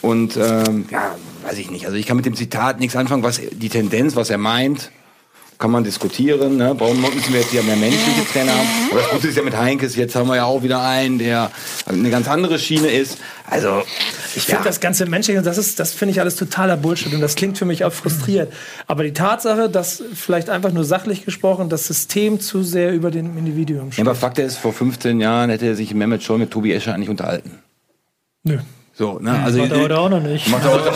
Und 0.03 0.37
ähm, 0.37 0.87
ja, 0.91 1.15
weiß 1.45 1.59
ich 1.59 1.71
nicht. 1.71 1.87
Also 1.87 1.97
ich 1.97 2.07
kann 2.07 2.17
mit 2.17 2.27
dem 2.27 2.35
Zitat 2.37 2.81
nichts 2.81 2.97
anfangen, 2.97 3.23
was 3.23 3.41
die 3.53 3.69
Tendenz, 3.69 4.17
was 4.17 4.31
er 4.31 4.39
meint, 4.39 4.91
kann 5.59 5.71
man 5.71 5.85
diskutieren. 5.85 6.57
Ne? 6.57 6.75
Warum 6.77 7.01
müssen 7.01 7.33
wir 7.33 7.39
jetzt 7.41 7.51
hier 7.53 7.63
mehr 7.63 7.77
menschliche 7.77 8.27
Trainer 8.33 8.53
haben? 8.53 8.67
Aber 8.91 9.01
das 9.01 9.11
Gute 9.11 9.29
ist 9.29 9.37
ja 9.37 9.45
mit 9.45 9.57
Heinkes, 9.57 9.95
jetzt 9.95 10.17
haben 10.17 10.27
wir 10.27 10.35
ja 10.35 10.45
auch 10.45 10.65
wieder 10.65 10.83
einen, 10.83 11.21
der 11.21 11.53
eine 11.87 12.11
ganz 12.11 12.27
andere 12.27 12.59
Schiene 12.59 12.89
ist. 12.89 13.19
Also, 13.49 13.83
Ich 14.35 14.43
finde 14.43 14.65
das 14.65 14.81
ganze 14.81 15.07
Menschliche, 15.07 15.41
das 15.41 15.59
ist, 15.59 15.79
das 15.79 15.93
finde 15.93 16.11
ich 16.13 16.21
alles 16.21 16.35
totaler 16.35 16.77
Bullshit 16.77 17.15
und 17.15 17.21
das 17.21 17.37
klingt 17.37 17.59
für 17.59 17.65
mich 17.65 17.85
auch 17.85 17.93
frustriert. 17.93 18.53
Aber 18.89 19.05
die 19.05 19.13
Tatsache, 19.13 19.71
dass 19.71 20.03
vielleicht 20.15 20.51
einfach 20.51 20.73
nur 20.73 20.83
sachlich 20.85 21.25
gesprochen 21.25 21.69
das 21.69 21.87
System 21.87 22.41
zu 22.41 22.65
sehr 22.65 22.93
über 22.93 23.13
dem 23.13 23.39
Individuum 23.39 23.87
Ja, 23.87 23.93
steht. 23.93 24.07
aber 24.07 24.17
Fakt 24.17 24.41
ist, 24.41 24.57
vor 24.57 24.73
15 24.73 25.21
Jahren 25.21 25.49
hätte 25.51 25.67
er 25.67 25.77
sich 25.77 25.95
Mehmet 25.95 26.25
Scholl 26.25 26.39
mit 26.39 26.51
Tobi 26.51 26.73
Escher 26.73 26.93
eigentlich 26.93 27.09
unterhalten. 27.11 27.59
Nö. 28.43 28.59
So, 28.95 29.19
ne? 29.19 29.43
Also, 29.43 29.59
Macht 29.59 29.73
er 29.73 29.83
heute 29.83 29.99
auch 29.99 30.11
noch 30.11 30.23
nicht. 30.23 30.49
Macht 30.49 30.65
er 30.65 30.73
heute 30.73 30.93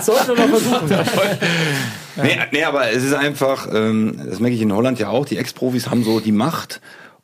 Sollte 0.02 0.34
man 0.34 0.48
versuchen. 0.48 0.88
Nee, 2.20 2.36
nee, 2.50 2.64
aber 2.64 2.90
es 2.90 3.04
ist 3.04 3.14
einfach, 3.14 3.68
ähm, 3.72 4.20
das 4.28 4.40
merke 4.40 4.56
ich 4.56 4.60
in 4.60 4.72
Holland 4.72 4.98
ja 4.98 5.08
auch, 5.08 5.24
die 5.24 5.38
Ex-Profis 5.38 5.88
haben 5.88 6.02
so 6.02 6.18
die 6.18 6.32
Macht 6.32 6.80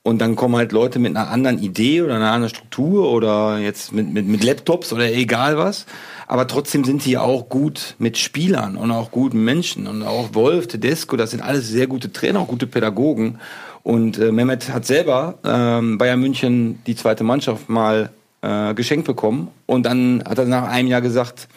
und 0.07 0.21
dann 0.21 0.37
kommen 0.37 0.55
halt 0.55 0.71
Leute 0.71 0.99
mit 0.99 1.17
einer 1.17 1.31
anderen 1.31 1.59
Idee 1.59 2.03
oder 2.03 2.15
einer 2.15 2.31
anderen 2.31 2.55
Struktur 2.55 3.11
oder 3.11 3.59
jetzt 3.59 3.91
mit, 3.93 4.13
mit, 4.13 4.27
mit 4.27 4.45
Laptops 4.45 4.93
oder 4.93 5.11
egal 5.11 5.57
was. 5.57 5.87
Aber 6.27 6.47
trotzdem 6.47 6.85
sind 6.85 7.07
die 7.07 7.17
auch 7.17 7.49
gut 7.49 7.97
mit 7.99 8.19
Spielern 8.19 8.77
und 8.77 8.91
auch 8.91 9.11
guten 9.11 9.43
Menschen. 9.43 9.87
Und 9.87 10.03
auch 10.03 10.35
Wolf, 10.35 10.67
Tedesco, 10.67 11.17
das 11.17 11.31
sind 11.31 11.41
alles 11.43 11.69
sehr 11.69 11.87
gute 11.87 12.13
Trainer, 12.13 12.41
auch 12.41 12.49
gute 12.49 12.67
Pädagogen. 12.67 13.39
Und 13.83 14.19
äh, 14.19 14.31
Mehmet 14.31 14.71
hat 14.71 14.85
selber 14.85 15.39
ähm, 15.43 15.97
Bayern 15.97 16.21
München 16.21 16.81
die 16.87 16.97
zweite 16.97 17.25
Mannschaft 17.25 17.71
mal 17.71 18.11
äh, 18.45 18.75
geschenkt 18.75 19.07
bekommen. 19.07 19.49
Und 19.67 19.85
dann 19.87 20.23
hat 20.29 20.39
er 20.39 20.45
nach 20.45 20.69
einem 20.69 20.89
Jahr 20.89 21.01
gesagt, 21.01 21.49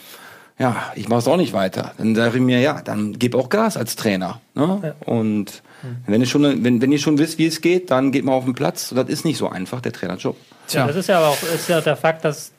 ja, 0.58 0.92
ich 0.96 1.08
mache 1.08 1.20
es 1.20 1.28
auch 1.28 1.38
nicht 1.38 1.54
weiter. 1.54 1.92
Dann 1.98 2.16
sage 2.16 2.38
ich 2.38 2.42
mir, 2.42 2.60
ja, 2.60 2.82
dann 2.82 3.20
gib 3.20 3.36
auch 3.36 3.50
Gas 3.50 3.78
als 3.78 3.96
Trainer. 3.96 4.42
Ne? 4.56 4.96
Und 5.06 5.62
wenn, 6.08 6.22
ihr 6.22 6.28
schon, 6.28 6.64
wenn, 6.64 6.82
wenn 6.82 6.92
ihr 6.92 6.98
schon 6.98 7.20
wisst, 7.20 7.38
wie 7.38 7.46
es 7.46 7.62
geht, 7.62 7.92
dann 7.92 8.12
geht 8.12 8.26
mal 8.26 8.34
auf 8.34 8.46
den 8.46 8.56
Platz. 8.56 8.92
Und 8.92 8.98
das 8.98 9.10
ist 9.10 9.26
nicht 9.26 9.38
so 9.38 9.50
einfach, 9.50 9.82
der 9.82 9.94
Trainerjob. 9.94 10.36
Ja. 10.70 10.88
Das 10.88 10.96
ist 10.96 11.08
ja 11.08 11.18
aber 11.20 11.28
auch 11.28 11.44
ist 11.44 11.70
ja 11.70 11.80
der 11.82 11.96
Fakt, 11.96 12.26
dass 12.26 12.52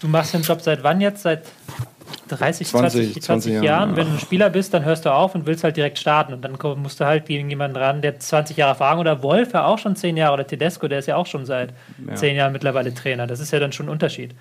du 0.00 0.08
machst 0.08 0.34
den 0.34 0.42
Job 0.42 0.60
seit 0.60 0.82
wann 0.82 1.00
jetzt? 1.00 1.22
Seit 1.22 1.44
30, 2.28 2.68
20, 2.68 3.12
20, 3.12 3.22
20 3.22 3.52
Jahren. 3.52 3.64
Jahren. 3.64 3.96
Wenn 3.96 4.06
du 4.06 4.12
ein 4.14 4.18
Spieler 4.18 4.50
bist, 4.50 4.74
dann 4.74 4.84
hörst 4.84 5.04
du 5.04 5.12
auf 5.12 5.34
und 5.34 5.46
willst 5.46 5.64
halt 5.64 5.76
direkt 5.76 5.98
starten. 5.98 6.32
Und 6.32 6.42
dann 6.42 6.56
musst 6.78 7.00
du 7.00 7.04
halt 7.04 7.26
gegen 7.26 7.48
jemanden 7.50 7.76
ran, 7.76 8.02
der 8.02 8.18
20 8.18 8.56
Jahre 8.56 8.70
Erfahrung 8.70 9.00
oder 9.00 9.22
Wolf 9.22 9.52
ja 9.52 9.66
auch 9.66 9.78
schon 9.78 9.96
10 9.96 10.16
Jahre 10.16 10.34
oder 10.34 10.46
Tedesco, 10.46 10.88
der 10.88 10.98
ist 10.98 11.06
ja 11.06 11.16
auch 11.16 11.26
schon 11.26 11.46
seit 11.46 11.72
10 12.14 12.36
Jahren 12.36 12.52
mittlerweile 12.52 12.92
Trainer. 12.94 13.26
Das 13.26 13.40
ist 13.40 13.52
ja 13.52 13.60
dann 13.60 13.72
schon 13.72 13.86
ein 13.86 13.90
Unterschied. 13.90 14.34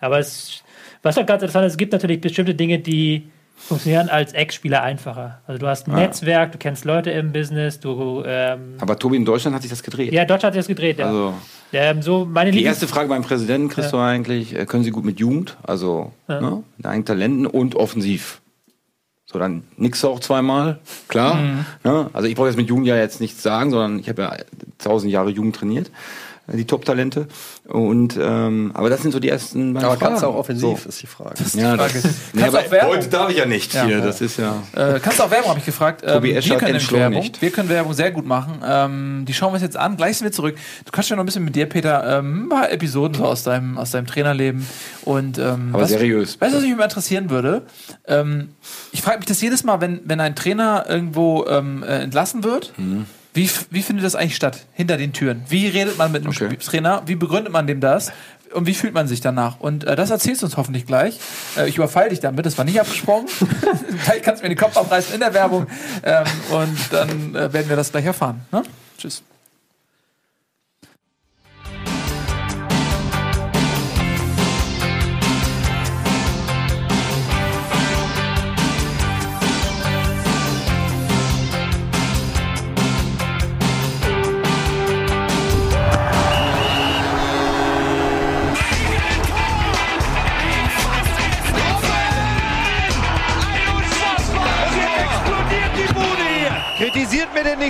Aber 0.00 0.18
es, 0.18 0.62
was 1.02 1.16
halt 1.16 1.26
ganz 1.26 1.42
interessant 1.42 1.66
ist, 1.66 1.72
es 1.72 1.78
gibt 1.78 1.92
natürlich 1.92 2.20
bestimmte 2.20 2.54
Dinge, 2.54 2.78
die 2.78 3.30
funktionieren 3.56 4.08
als 4.08 4.32
Ex-Spieler 4.32 4.82
einfacher. 4.82 5.40
Also 5.46 5.58
du 5.58 5.66
hast 5.66 5.88
ein 5.88 5.94
Netzwerk, 5.94 6.52
du 6.52 6.58
kennst 6.58 6.84
Leute 6.84 7.10
im 7.10 7.32
Business, 7.32 7.78
du 7.80 8.22
ähm, 8.26 8.74
Aber 8.80 8.98
Tobi, 8.98 9.16
in 9.16 9.24
Deutschland 9.24 9.54
hat 9.54 9.62
sich 9.62 9.70
das 9.70 9.82
gedreht. 9.82 10.12
ja, 10.12 10.24
Deutschland 10.24 10.54
hat 10.54 10.58
das 10.58 10.66
gedreht, 10.66 10.98
ja. 10.98 11.06
Also 11.06 11.34
ähm, 11.72 12.02
so 12.02 12.24
meine 12.24 12.50
die 12.50 12.58
Lieblings- 12.58 12.64
erste 12.66 12.88
Frage 12.88 13.08
beim 13.08 13.22
Präsidenten, 13.22 13.68
Christo, 13.68 14.00
eigentlich, 14.00 14.54
äh, 14.58 14.66
können 14.66 14.84
Sie 14.84 14.90
gut 14.90 15.04
mit 15.04 15.20
Jugend, 15.20 15.56
also 15.62 16.12
ne, 16.28 16.62
mit 16.76 16.86
eigenen 16.86 17.04
Talenten 17.04 17.46
und 17.46 17.76
offensiv. 17.76 18.40
So, 19.24 19.38
dann 19.38 19.62
nix 19.78 20.04
auch 20.04 20.20
zweimal, 20.20 20.78
klar. 21.08 21.38
Ne? 21.84 22.10
Also 22.12 22.28
ich 22.28 22.34
brauche 22.34 22.48
jetzt 22.48 22.56
mit 22.56 22.68
Jugend 22.68 22.86
ja 22.86 22.96
jetzt 22.96 23.20
nichts 23.20 23.42
sagen, 23.42 23.70
sondern 23.70 23.98
ich 23.98 24.08
habe 24.10 24.22
ja 24.22 24.36
tausend 24.76 25.10
Jahre 25.10 25.30
Jugend 25.30 25.56
trainiert, 25.56 25.90
die 26.56 26.64
Top-Talente. 26.66 27.26
Und 27.68 28.18
ähm, 28.20 28.70
aber 28.74 28.90
das 28.90 29.02
sind 29.02 29.12
so 29.12 29.20
die 29.20 29.28
ersten 29.28 29.74
beiden 29.74 29.86
Aber 29.88 29.96
kannst 29.98 30.22
du 30.22 30.26
auch 30.26 30.34
offensiv, 30.36 30.80
So. 30.82 30.88
ist 30.88 31.02
die 31.02 31.06
Frage. 31.06 31.34
Ja, 31.54 31.76
das, 31.76 31.92
Frage. 31.92 32.14
nee, 32.32 32.40
Kannst 32.42 32.56
aber 32.56 32.66
auch 32.66 32.70
Werbung? 32.70 32.90
heute 32.96 33.08
darf 33.08 33.30
ich 33.30 33.36
ja 33.36 33.46
nicht 33.46 33.74
Ja. 33.74 33.84
hier. 33.86 34.00
Das 34.00 34.20
ist 34.20 34.38
ja. 34.38 34.62
Äh, 34.74 35.00
kannst 35.00 35.18
du 35.18 35.24
auch 35.24 35.30
Werbung, 35.30 35.50
habe 35.50 35.58
ich 35.60 35.66
gefragt. 35.66 36.02
Ähm, 36.04 36.14
Tobi 36.14 36.34
wir 36.34 36.56
können 36.58 36.80
Werbung. 36.90 37.18
nicht. 37.20 37.42
Wir 37.42 37.50
können 37.50 37.68
Werbung 37.68 37.92
sehr 37.94 38.10
gut 38.10 38.26
machen. 38.26 38.60
Ähm, 38.66 39.24
die 39.26 39.34
schauen 39.34 39.50
wir 39.50 39.54
uns 39.54 39.62
jetzt 39.62 39.76
an. 39.76 39.96
Gleich 39.96 40.18
sind 40.18 40.26
wir 40.26 40.32
zurück. 40.32 40.56
Du 40.84 40.90
kannst 40.90 41.10
ja 41.10 41.16
noch 41.16 41.22
ein 41.22 41.26
bisschen 41.26 41.44
mit 41.44 41.54
dir, 41.56 41.66
Peter, 41.66 42.18
ähm, 42.18 42.44
ein 42.44 42.48
paar 42.48 42.70
Episoden 42.70 43.14
so 43.16 43.24
aus 43.24 43.42
deinem, 43.42 43.78
aus 43.78 43.90
deinem 43.92 44.06
Trainerleben. 44.06 44.66
Und, 45.04 45.38
ähm, 45.38 45.70
Aber 45.72 45.82
was, 45.84 45.90
seriös. 45.90 46.40
Weißt 46.40 46.52
du, 46.52 46.56
was 46.56 46.62
mich 46.62 46.72
immer 46.72 46.84
interessieren 46.84 47.30
würde? 47.30 47.62
Ähm, 48.06 48.50
ich 48.92 49.02
frage 49.02 49.18
mich 49.18 49.26
das 49.26 49.40
jedes 49.40 49.64
Mal, 49.64 49.80
wenn, 49.80 50.00
wenn 50.04 50.20
ein 50.20 50.34
Trainer 50.34 50.84
irgendwo 50.88 51.46
ähm, 51.46 51.82
äh, 51.82 52.02
entlassen 52.02 52.44
wird. 52.44 52.72
Mhm. 52.76 53.06
Wie, 53.34 53.48
wie 53.70 53.82
findet 53.82 54.04
das 54.04 54.14
eigentlich 54.14 54.36
statt? 54.36 54.66
Hinter 54.74 54.96
den 54.98 55.12
Türen. 55.12 55.42
Wie 55.48 55.66
redet 55.68 55.96
man 55.96 56.12
mit 56.12 56.22
einem 56.22 56.30
Okay. 56.32 56.56
Trainer? 56.56 57.02
Wie 57.06 57.14
begründet 57.14 57.52
man 57.52 57.66
dem 57.66 57.80
das? 57.80 58.12
Und 58.52 58.66
wie 58.66 58.74
fühlt 58.74 58.92
man 58.92 59.08
sich 59.08 59.22
danach? 59.22 59.60
Und 59.60 59.84
äh, 59.84 59.96
das 59.96 60.10
erzählst 60.10 60.42
du 60.42 60.46
uns 60.46 60.58
hoffentlich 60.58 60.86
gleich. 60.86 61.18
Äh, 61.56 61.68
ich 61.68 61.76
überfall 61.76 62.10
dich 62.10 62.20
damit, 62.20 62.44
das 62.44 62.58
war 62.58 62.66
nicht 62.66 62.78
abgesprochen. 62.78 63.26
Vielleicht 63.98 64.24
kannst 64.24 64.42
du 64.42 64.44
mir 64.44 64.54
den 64.54 64.58
Kopf 64.58 64.76
abreißen 64.76 65.14
in 65.14 65.20
der 65.20 65.32
Werbung. 65.32 65.66
Ähm, 66.02 66.24
und 66.50 66.78
dann 66.92 67.34
äh, 67.34 67.52
werden 67.52 67.68
wir 67.70 67.76
das 67.76 67.90
gleich 67.90 68.04
erfahren. 68.04 68.42
Ne? 68.52 68.62
Tschüss. 68.98 69.22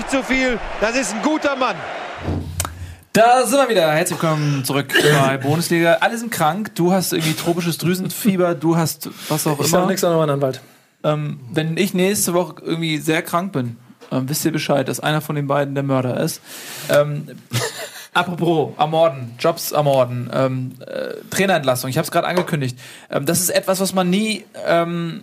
Nicht 0.03 0.11
zu 0.11 0.23
viel. 0.25 0.59
Das 0.81 0.97
ist 0.97 1.15
ein 1.15 1.23
guter 1.23 1.55
Mann. 1.55 1.77
Da 3.13 3.47
sind 3.47 3.59
wir 3.59 3.69
wieder. 3.69 3.93
Herzlich 3.93 4.21
willkommen 4.21 4.65
zurück 4.65 4.93
bei 5.01 5.37
Bundesliga. 5.37 5.99
Alle 6.01 6.19
sind 6.19 6.33
krank. 6.33 6.75
Du 6.75 6.93
hast 6.93 7.13
irgendwie 7.13 7.35
tropisches 7.35 7.79
Drüsenfieber. 7.79 8.55
Du 8.57 8.77
hast 8.77 9.11
was 9.29 9.47
auch 9.47 9.61
Ich 9.61 9.69
sag 9.69 9.81
immer. 9.81 9.89
nichts 9.89 10.03
an 10.03 10.17
meinen 10.17 10.31
Anwalt. 10.31 10.61
Ähm, 11.05 11.39
wenn 11.53 11.77
ich 11.77 11.95
nächste 11.95 12.35
Woche 12.35 12.57
irgendwie 12.63 12.99
sehr 12.99 13.23
krank 13.23 13.53
bin, 13.53 13.77
ähm, 14.11 14.29
wisst 14.29 14.45
ihr 14.45 14.51
Bescheid, 14.51 14.89
dass 14.89 14.99
einer 14.99 15.21
von 15.21 15.37
den 15.37 15.47
beiden 15.47 15.75
der 15.75 15.85
Mörder 15.85 16.19
ist. 16.19 16.41
Ähm, 16.89 17.29
apropos, 18.13 18.71
ermorden, 18.79 19.35
Jobs 19.39 19.71
ermorden, 19.71 20.31
ähm, 20.33 20.73
äh, 20.81 21.15
Trainerentlassung, 21.31 21.91
ich 21.91 21.99
habe 21.99 22.05
es 22.07 22.11
gerade 22.11 22.27
angekündigt. 22.27 22.77
Ähm, 23.11 23.25
das 23.25 23.41
ist 23.41 23.51
etwas, 23.51 23.79
was 23.79 23.95
man 23.95 24.11
nie 24.11 24.45
ähm, 24.67 25.23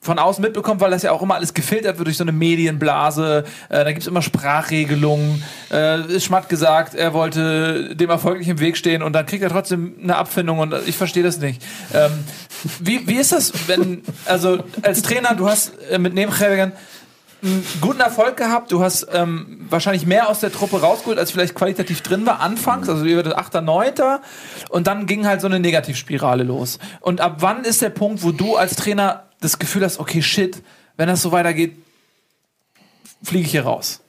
von 0.00 0.18
außen 0.18 0.42
mitbekommt, 0.42 0.80
weil 0.80 0.90
das 0.90 1.02
ja 1.02 1.12
auch 1.12 1.22
immer 1.22 1.34
alles 1.34 1.52
gefiltert 1.52 1.98
wird 1.98 2.06
durch 2.06 2.16
so 2.16 2.24
eine 2.24 2.32
Medienblase. 2.32 3.44
Äh, 3.68 3.84
da 3.84 3.92
gibt's 3.92 4.06
immer 4.06 4.22
Sprachregelungen. 4.22 5.42
Äh, 5.70 6.20
Schmatt 6.20 6.48
gesagt, 6.48 6.94
er 6.94 7.12
wollte 7.12 7.94
dem 7.96 8.10
Erfolg 8.10 8.38
nicht 8.38 8.48
im 8.48 8.60
Weg 8.60 8.76
stehen 8.76 9.02
und 9.02 9.12
dann 9.12 9.26
kriegt 9.26 9.42
er 9.42 9.50
trotzdem 9.50 9.94
eine 10.02 10.16
Abfindung 10.16 10.60
und 10.60 10.74
ich 10.86 10.96
verstehe 10.96 11.22
das 11.22 11.38
nicht. 11.38 11.62
Ähm, 11.92 12.12
wie, 12.80 13.06
wie 13.08 13.16
ist 13.16 13.32
das, 13.32 13.52
wenn, 13.66 14.02
also 14.26 14.64
als 14.82 15.02
Trainer, 15.02 15.34
du 15.34 15.48
hast 15.48 15.72
äh, 15.90 15.98
mit 15.98 16.14
Nebenchävigen 16.14 16.72
einen 17.46 17.66
guten 17.80 18.00
Erfolg 18.00 18.36
gehabt, 18.36 18.72
du 18.72 18.82
hast 18.82 19.06
ähm, 19.12 19.66
wahrscheinlich 19.70 20.06
mehr 20.06 20.28
aus 20.28 20.40
der 20.40 20.52
Truppe 20.52 20.80
rausgeholt, 20.80 21.18
als 21.18 21.30
vielleicht 21.30 21.54
qualitativ 21.54 22.02
drin 22.02 22.26
war 22.26 22.40
anfangs, 22.40 22.88
also 22.88 23.04
ihr 23.04 23.16
werdet 23.16 23.34
8., 23.34 23.62
9. 23.62 23.92
und 24.70 24.86
dann 24.86 25.06
ging 25.06 25.26
halt 25.26 25.40
so 25.40 25.46
eine 25.46 25.60
Negativspirale 25.60 26.44
los. 26.44 26.78
Und 27.00 27.20
ab 27.20 27.36
wann 27.40 27.64
ist 27.64 27.82
der 27.82 27.90
Punkt, 27.90 28.22
wo 28.22 28.32
du 28.32 28.56
als 28.56 28.76
Trainer 28.76 29.24
das 29.40 29.58
Gefühl 29.58 29.84
hast, 29.84 29.98
okay, 29.98 30.22
shit, 30.22 30.62
wenn 30.96 31.08
das 31.08 31.22
so 31.22 31.32
weitergeht, 31.32 31.76
fliege 33.22 33.44
ich 33.44 33.50
hier 33.50 33.64
raus? 33.64 34.00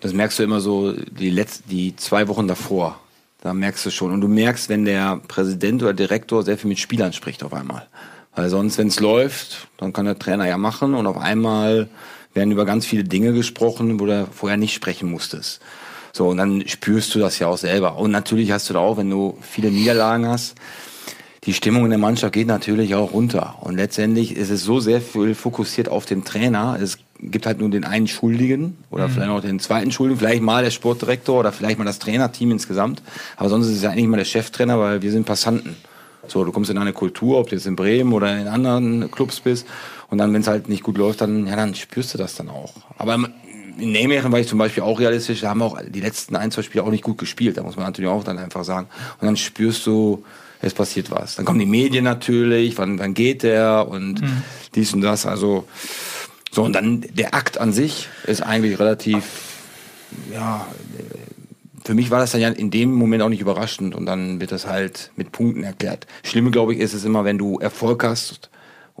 Das 0.00 0.12
merkst 0.12 0.38
du 0.38 0.42
immer 0.42 0.60
so 0.60 0.92
die 0.92 1.30
letzten, 1.30 1.68
die 1.68 1.94
zwei 1.96 2.26
Wochen 2.28 2.48
davor. 2.48 2.98
Da 3.40 3.54
merkst 3.54 3.86
du 3.86 3.90
schon. 3.90 4.12
Und 4.12 4.20
du 4.20 4.28
merkst, 4.28 4.68
wenn 4.68 4.84
der 4.84 5.20
Präsident 5.28 5.82
oder 5.82 5.92
Direktor 5.92 6.42
sehr 6.42 6.58
viel 6.58 6.68
mit 6.68 6.78
Spielern 6.78 7.12
spricht 7.12 7.42
auf 7.44 7.52
einmal. 7.52 7.88
Weil 8.34 8.48
sonst, 8.48 8.78
wenn 8.78 8.88
es 8.88 8.98
läuft, 8.98 9.68
dann 9.76 9.92
kann 9.92 10.06
der 10.06 10.18
Trainer 10.18 10.46
ja 10.46 10.56
machen 10.56 10.94
und 10.94 11.06
auf 11.06 11.18
einmal 11.18 11.88
werden 12.34 12.50
über 12.50 12.64
ganz 12.64 12.86
viele 12.86 13.04
Dinge 13.04 13.32
gesprochen, 13.32 14.00
wo 14.00 14.06
du 14.06 14.26
vorher 14.32 14.56
nicht 14.56 14.74
sprechen 14.74 15.10
musstest. 15.10 15.60
So, 16.12 16.28
und 16.28 16.36
dann 16.36 16.66
spürst 16.68 17.14
du 17.14 17.18
das 17.18 17.38
ja 17.38 17.46
auch 17.46 17.56
selber. 17.56 17.96
Und 17.98 18.10
natürlich 18.10 18.52
hast 18.52 18.68
du 18.68 18.74
da 18.74 18.80
auch, 18.80 18.98
wenn 18.98 19.10
du 19.10 19.38
viele 19.40 19.70
Niederlagen 19.70 20.26
hast, 20.26 20.54
die 21.44 21.54
Stimmung 21.54 21.84
in 21.84 21.90
der 21.90 21.98
Mannschaft 21.98 22.34
geht 22.34 22.46
natürlich 22.46 22.94
auch 22.94 23.12
runter. 23.12 23.56
Und 23.60 23.74
letztendlich 23.74 24.36
ist 24.36 24.50
es 24.50 24.62
so 24.62 24.78
sehr 24.78 25.00
viel 25.00 25.34
fokussiert 25.34 25.88
auf 25.88 26.06
den 26.06 26.22
Trainer. 26.22 26.78
Es 26.80 26.98
gibt 27.20 27.46
halt 27.46 27.58
nur 27.58 27.68
den 27.68 27.84
einen 27.84 28.06
Schuldigen 28.06 28.76
oder 28.90 29.08
vielleicht 29.08 29.30
auch 29.30 29.40
den 29.40 29.58
zweiten 29.58 29.90
Schuldigen, 29.90 30.20
vielleicht 30.20 30.42
mal 30.42 30.62
der 30.62 30.70
Sportdirektor 30.70 31.40
oder 31.40 31.50
vielleicht 31.50 31.78
mal 31.78 31.84
das 31.84 31.98
Trainerteam 31.98 32.52
insgesamt. 32.52 33.02
Aber 33.36 33.48
sonst 33.48 33.66
ist 33.66 33.76
es 33.76 33.82
ja 33.82 33.90
eigentlich 33.90 34.06
mal 34.06 34.18
der 34.18 34.24
Cheftrainer, 34.24 34.78
weil 34.78 35.02
wir 35.02 35.10
sind 35.10 35.26
Passanten. 35.26 35.76
So, 36.28 36.44
du 36.44 36.52
kommst 36.52 36.70
in 36.70 36.78
eine 36.78 36.92
Kultur, 36.92 37.38
ob 37.38 37.48
du 37.48 37.56
jetzt 37.56 37.66
in 37.66 37.74
Bremen 37.74 38.12
oder 38.12 38.38
in 38.38 38.46
anderen 38.46 39.10
Clubs 39.10 39.40
bist. 39.40 39.66
Und 40.12 40.18
dann, 40.18 40.34
wenn 40.34 40.42
es 40.42 40.46
halt 40.46 40.68
nicht 40.68 40.82
gut 40.82 40.98
läuft, 40.98 41.22
dann, 41.22 41.46
ja, 41.46 41.56
dann 41.56 41.74
spürst 41.74 42.12
du 42.12 42.18
das 42.18 42.34
dann 42.34 42.50
auch. 42.50 42.74
Aber 42.98 43.14
in 43.78 43.92
Nijmegen 43.92 44.30
war 44.30 44.38
ich 44.38 44.46
zum 44.46 44.58
Beispiel 44.58 44.82
auch 44.82 45.00
realistisch, 45.00 45.40
da 45.40 45.48
haben 45.48 45.62
auch 45.62 45.80
die 45.88 46.02
letzten 46.02 46.36
ein, 46.36 46.50
zwei 46.50 46.60
Spiele 46.60 46.84
auch 46.84 46.90
nicht 46.90 47.02
gut 47.02 47.16
gespielt. 47.16 47.56
Da 47.56 47.62
muss 47.62 47.76
man 47.76 47.86
natürlich 47.86 48.10
auch 48.10 48.22
dann 48.22 48.36
einfach 48.36 48.62
sagen. 48.62 48.88
Und 49.18 49.24
dann 49.26 49.38
spürst 49.38 49.86
du, 49.86 50.22
es 50.60 50.74
passiert 50.74 51.10
was. 51.10 51.36
Dann 51.36 51.46
kommen 51.46 51.60
die 51.60 51.64
Medien 51.64 52.04
natürlich, 52.04 52.76
wann, 52.76 52.98
wann 52.98 53.14
geht 53.14 53.42
der 53.42 53.88
und 53.88 54.22
dies 54.74 54.92
und 54.92 55.00
das. 55.00 55.24
Also, 55.24 55.66
so, 56.50 56.62
und 56.62 56.74
dann 56.74 57.06
der 57.14 57.34
Akt 57.34 57.56
an 57.56 57.72
sich 57.72 58.10
ist 58.26 58.42
eigentlich 58.42 58.78
relativ, 58.78 59.24
ja, 60.30 60.66
für 61.86 61.94
mich 61.94 62.10
war 62.10 62.20
das 62.20 62.32
dann 62.32 62.42
ja 62.42 62.50
in 62.50 62.70
dem 62.70 62.92
Moment 62.92 63.22
auch 63.22 63.30
nicht 63.30 63.40
überraschend 63.40 63.94
und 63.94 64.04
dann 64.04 64.42
wird 64.42 64.52
das 64.52 64.66
halt 64.66 65.10
mit 65.16 65.32
Punkten 65.32 65.64
erklärt. 65.64 66.06
Schlimme, 66.22 66.50
glaube 66.50 66.74
ich, 66.74 66.80
ist 66.80 66.92
es 66.92 67.06
immer, 67.06 67.24
wenn 67.24 67.38
du 67.38 67.58
Erfolg 67.60 68.04
hast 68.04 68.50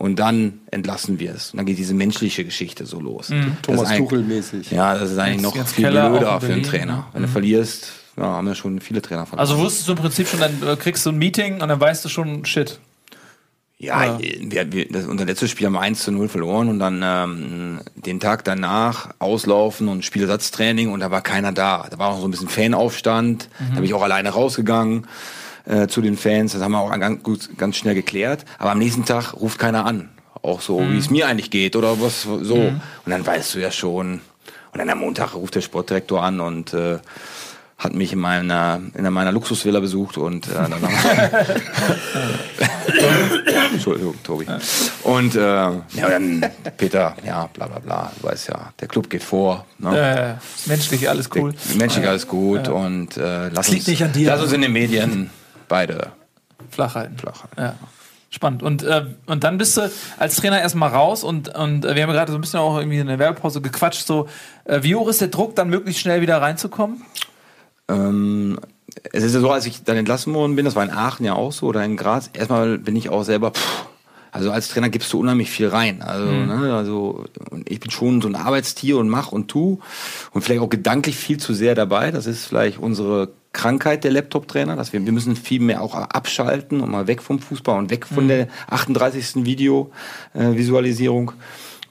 und 0.02 0.16
dann 0.16 0.54
entlassen 0.72 1.20
wirst. 1.20 1.52
Und 1.54 1.58
dann 1.58 1.66
geht 1.66 1.78
diese 1.78 1.94
menschliche 1.94 2.44
Geschichte 2.44 2.86
so 2.86 2.98
los. 2.98 3.28
Das 3.28 3.38
Thomas 3.62 3.82
ist 3.82 3.86
eigentlich- 3.88 3.98
Tuchel 4.08 4.22
mäßig. 4.24 4.70
Ja, 4.72 4.98
das 4.98 5.12
ist 5.12 5.18
eigentlich 5.18 5.42
noch 5.42 5.54
viel 5.68 5.84
Keller, 5.84 6.10
blöder 6.10 6.40
für 6.40 6.52
einen 6.52 6.64
Trainer. 6.64 6.92
ne? 6.96 7.04
Wenn 7.12 7.22
du 7.22 7.28
verlierst, 7.28 7.92
ja, 8.16 8.24
haben 8.24 8.48
ja 8.48 8.56
schon 8.56 8.80
viele 8.80 9.00
Trainer 9.00 9.26
verloren. 9.26 9.48
Also 9.48 9.58
wusstest 9.62 9.86
du 9.86 9.92
im 9.92 9.98
Prinzip 9.98 10.26
schon, 10.26 10.40
dann 10.40 10.60
äh, 10.66 10.74
kriegst 10.74 11.06
du 11.06 11.10
ein 11.10 11.18
Meeting 11.18 11.60
und 11.62 11.68
dann 11.68 11.78
weißt 11.78 12.04
du 12.04 12.08
schon, 12.08 12.44
shit. 12.44 12.80
Ja, 13.78 14.18
wir, 14.20 14.72
wir, 14.72 14.88
das, 14.88 15.06
unser 15.06 15.24
letztes 15.24 15.52
Spiel 15.52 15.66
haben 15.66 15.74
wir 15.74 15.80
1 15.80 16.02
zu 16.02 16.10
0 16.10 16.28
verloren 16.28 16.68
und 16.68 16.80
dann 16.80 17.00
ähm, 17.04 17.80
den 17.94 18.18
Tag 18.18 18.42
danach 18.44 19.10
auslaufen 19.20 19.86
und 19.86 20.04
Spielersatztraining 20.04 20.90
und 20.90 20.98
da 20.98 21.12
war 21.12 21.20
keiner 21.20 21.52
da. 21.52 21.86
Da 21.90 21.98
war 21.98 22.08
auch 22.08 22.20
so 22.20 22.26
ein 22.26 22.30
bisschen 22.32 22.48
Fanaufstand, 22.48 23.48
da 23.70 23.74
bin 23.76 23.84
ich 23.84 23.94
auch 23.94 24.02
alleine 24.02 24.30
rausgegangen 24.30 25.06
äh, 25.64 25.86
zu 25.86 26.00
den 26.00 26.16
Fans, 26.16 26.52
das 26.52 26.62
haben 26.62 26.72
wir 26.72 26.80
auch 26.80 26.90
ganz, 26.98 27.22
gut, 27.22 27.50
ganz 27.56 27.76
schnell 27.76 27.94
geklärt. 27.94 28.44
Aber 28.58 28.72
am 28.72 28.78
nächsten 28.78 29.04
Tag 29.04 29.34
ruft 29.34 29.58
keiner 29.58 29.86
an. 29.86 30.08
Auch 30.42 30.60
so, 30.60 30.80
wie 30.80 30.98
es 30.98 31.08
mir 31.08 31.28
eigentlich 31.28 31.50
geht 31.50 31.76
oder 31.76 32.00
was 32.00 32.22
so. 32.22 32.54
Und 32.56 32.80
dann 33.06 33.24
weißt 33.24 33.54
du 33.54 33.60
ja 33.60 33.70
schon. 33.70 34.20
Und 34.72 34.78
dann 34.78 34.90
am 34.90 34.98
Montag 34.98 35.34
ruft 35.34 35.54
der 35.54 35.60
Sportdirektor 35.60 36.20
an 36.22 36.40
und 36.40 36.74
äh, 36.74 36.98
hat 37.82 37.94
mich 37.94 38.12
in 38.12 38.18
meiner, 38.18 38.80
in 38.94 39.12
meiner 39.12 39.32
Luxusvilla 39.32 39.80
besucht 39.80 40.16
und 40.16 40.46
äh, 40.48 40.54
dann 40.54 40.72
Entschuldigung, 43.72 44.14
Tobi. 44.22 44.46
Und 45.02 45.34
äh, 45.34 45.40
ja, 45.40 45.80
dann 46.08 46.44
Peter, 46.76 47.16
ja, 47.24 47.48
bla 47.52 47.66
bla 47.66 47.80
bla, 47.80 48.12
du 48.20 48.28
weißt 48.28 48.48
ja, 48.48 48.72
der 48.80 48.88
Club 48.88 49.10
geht 49.10 49.24
vor. 49.24 49.66
Ne? 49.78 50.38
Äh, 50.38 50.68
menschlich 50.68 51.08
alles 51.08 51.28
cool. 51.34 51.54
Menschlich 51.76 52.06
alles 52.06 52.28
gut 52.28 52.68
und 52.68 53.16
äh, 53.16 53.48
lass, 53.48 53.68
liegt 53.68 53.80
uns, 53.80 53.88
nicht 53.88 54.04
an 54.04 54.12
dir. 54.12 54.28
lass 54.28 54.42
uns 54.42 54.52
in 54.52 54.62
den 54.62 54.72
Medien 54.72 55.30
beide 55.72 56.12
Flach 56.70 56.94
halten. 56.94 57.16
flach. 57.16 57.44
Ja. 57.56 57.74
Spannend. 58.28 58.62
Und, 58.62 58.82
äh, 58.82 59.06
und 59.24 59.42
dann 59.42 59.56
bist 59.56 59.78
du 59.78 59.90
als 60.18 60.36
Trainer 60.36 60.60
erstmal 60.60 60.90
raus 60.90 61.24
und, 61.24 61.48
und 61.54 61.86
äh, 61.86 61.94
wir 61.94 62.02
haben 62.02 62.10
ja 62.10 62.16
gerade 62.16 62.30
so 62.30 62.36
ein 62.36 62.42
bisschen 62.42 62.60
auch 62.60 62.78
irgendwie 62.78 62.98
in 62.98 63.06
der 63.06 63.18
Werbepause 63.18 63.62
gequatscht. 63.62 64.06
So, 64.06 64.28
äh, 64.64 64.82
wie 64.82 64.94
hoch 64.94 65.08
ist 65.08 65.22
der 65.22 65.28
Druck, 65.28 65.54
dann 65.54 65.70
möglichst 65.70 66.02
schnell 66.02 66.20
wieder 66.20 66.42
reinzukommen? 66.42 67.02
Ähm, 67.88 68.58
es 69.12 69.24
ist 69.24 69.34
ja 69.34 69.40
so, 69.40 69.50
als 69.50 69.64
ich 69.64 69.82
dann 69.84 69.96
entlassen 69.96 70.34
worden 70.34 70.56
bin, 70.56 70.66
das 70.66 70.76
war 70.76 70.84
in 70.84 70.90
Aachen 70.90 71.24
ja 71.24 71.34
auch 71.34 71.52
so 71.52 71.66
oder 71.66 71.82
in 71.84 71.96
Graz, 71.96 72.28
erstmal 72.34 72.78
bin 72.78 72.96
ich 72.96 73.08
auch 73.08 73.22
selber, 73.22 73.52
pff, 73.52 73.86
also 74.30 74.50
als 74.50 74.68
Trainer 74.68 74.88
gibst 74.90 75.12
du 75.12 75.20
unheimlich 75.20 75.50
viel 75.50 75.68
rein. 75.68 76.00
Also, 76.00 76.30
ne, 76.30 76.74
also 76.74 77.24
ich 77.66 77.80
bin 77.80 77.90
schon 77.90 78.22
so 78.22 78.28
ein 78.28 78.34
Arbeitstier 78.34 78.96
und 78.96 79.10
mach 79.10 79.30
und 79.30 79.48
tu 79.48 79.80
und 80.32 80.42
vielleicht 80.42 80.62
auch 80.62 80.70
gedanklich 80.70 81.16
viel 81.16 81.36
zu 81.36 81.52
sehr 81.52 81.74
dabei. 81.74 82.10
Das 82.10 82.26
ist 82.26 82.46
vielleicht 82.46 82.78
unsere 82.78 83.28
Krankheit 83.52 84.04
der 84.04 84.12
Laptop-Trainer, 84.12 84.76
dass 84.76 84.92
wir, 84.92 85.04
wir 85.04 85.12
müssen 85.12 85.36
viel 85.36 85.60
mehr 85.60 85.82
auch 85.82 85.94
abschalten 85.94 86.80
und 86.80 86.90
mal 86.90 87.06
weg 87.06 87.22
vom 87.22 87.38
Fußball 87.38 87.78
und 87.78 87.90
weg 87.90 88.06
von 88.06 88.28
der 88.28 88.48
38. 88.68 89.44
Video-Visualisierung. 89.44 91.32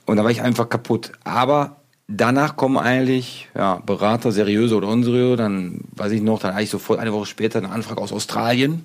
und 0.06 0.16
da 0.16 0.24
war 0.24 0.30
ich 0.30 0.42
einfach 0.42 0.68
kaputt. 0.68 1.12
Aber 1.24 1.76
Danach 2.14 2.56
kommen 2.56 2.76
eigentlich 2.76 3.48
ja, 3.54 3.76
Berater, 3.76 4.32
seriöse 4.32 4.76
oder 4.76 4.88
unseriöse. 4.88 5.36
Dann 5.36 5.80
weiß 5.92 6.12
ich 6.12 6.20
noch, 6.20 6.40
dann 6.40 6.52
hatte 6.52 6.64
ich 6.64 6.70
sofort 6.70 6.98
eine 6.98 7.12
Woche 7.12 7.26
später 7.26 7.58
eine 7.58 7.70
Anfrage 7.70 8.02
aus 8.02 8.12
Australien. 8.12 8.84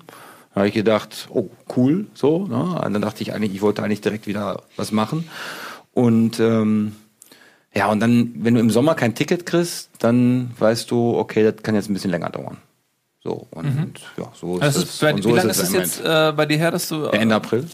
Da 0.54 0.60
habe 0.60 0.68
ich 0.68 0.74
gedacht, 0.74 1.28
oh, 1.30 1.50
cool, 1.76 2.06
so. 2.14 2.46
Ne? 2.46 2.80
Und 2.84 2.94
dann 2.94 3.02
dachte 3.02 3.22
ich 3.22 3.34
eigentlich, 3.34 3.54
ich 3.54 3.60
wollte 3.60 3.82
eigentlich 3.82 4.00
direkt 4.00 4.26
wieder 4.26 4.62
was 4.76 4.92
machen. 4.92 5.28
Und 5.92 6.40
ähm, 6.40 6.96
ja, 7.74 7.88
und 7.88 8.00
dann, 8.00 8.32
wenn 8.36 8.54
du 8.54 8.60
im 8.60 8.70
Sommer 8.70 8.94
kein 8.94 9.14
Ticket 9.14 9.44
kriegst, 9.44 9.90
dann 9.98 10.50
weißt 10.58 10.90
du, 10.90 11.16
okay, 11.18 11.42
das 11.42 11.62
kann 11.62 11.74
jetzt 11.74 11.90
ein 11.90 11.94
bisschen 11.94 12.10
länger 12.10 12.30
dauern. 12.30 12.56
So, 13.22 13.48
und 13.50 13.66
ja, 14.16 14.30
so 14.34 14.56
ist 14.56 14.62
Also 14.62 14.82
es. 14.82 14.98
bei, 14.98 15.12
und 15.12 15.18
wie 15.18 15.22
so 15.22 15.34
lange 15.34 15.50
es 15.50 15.58
ist 15.58 15.68
es 15.68 15.74
jetzt 15.74 16.00
äh, 16.04 16.32
bei 16.36 16.46
dir 16.46 16.58
her, 16.58 16.70
dass 16.70 16.88
du. 16.88 17.04
ja, 17.04 17.10
Ende 17.10 17.34
April. 17.34 17.66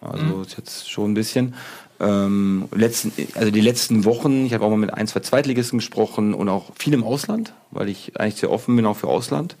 Also 0.00 0.42
ist 0.42 0.56
jetzt 0.56 0.90
schon 0.90 1.12
ein 1.12 1.14
bisschen. 1.14 1.54
Ähm, 2.00 2.68
letzten, 2.74 3.12
also 3.36 3.50
die 3.52 3.60
letzten 3.60 4.04
Wochen, 4.04 4.44
ich 4.46 4.54
habe 4.54 4.64
auch 4.64 4.70
mal 4.70 4.76
mit 4.76 4.92
ein, 4.92 5.06
zwei 5.06 5.20
Zweitligisten 5.20 5.78
gesprochen 5.78 6.34
und 6.34 6.48
auch 6.48 6.70
viel 6.76 6.94
im 6.94 7.04
Ausland, 7.04 7.52
weil 7.70 7.88
ich 7.88 8.18
eigentlich 8.18 8.36
sehr 8.36 8.50
offen 8.50 8.74
bin 8.74 8.86
auch 8.86 8.96
für 8.96 9.06
Ausland. 9.06 9.56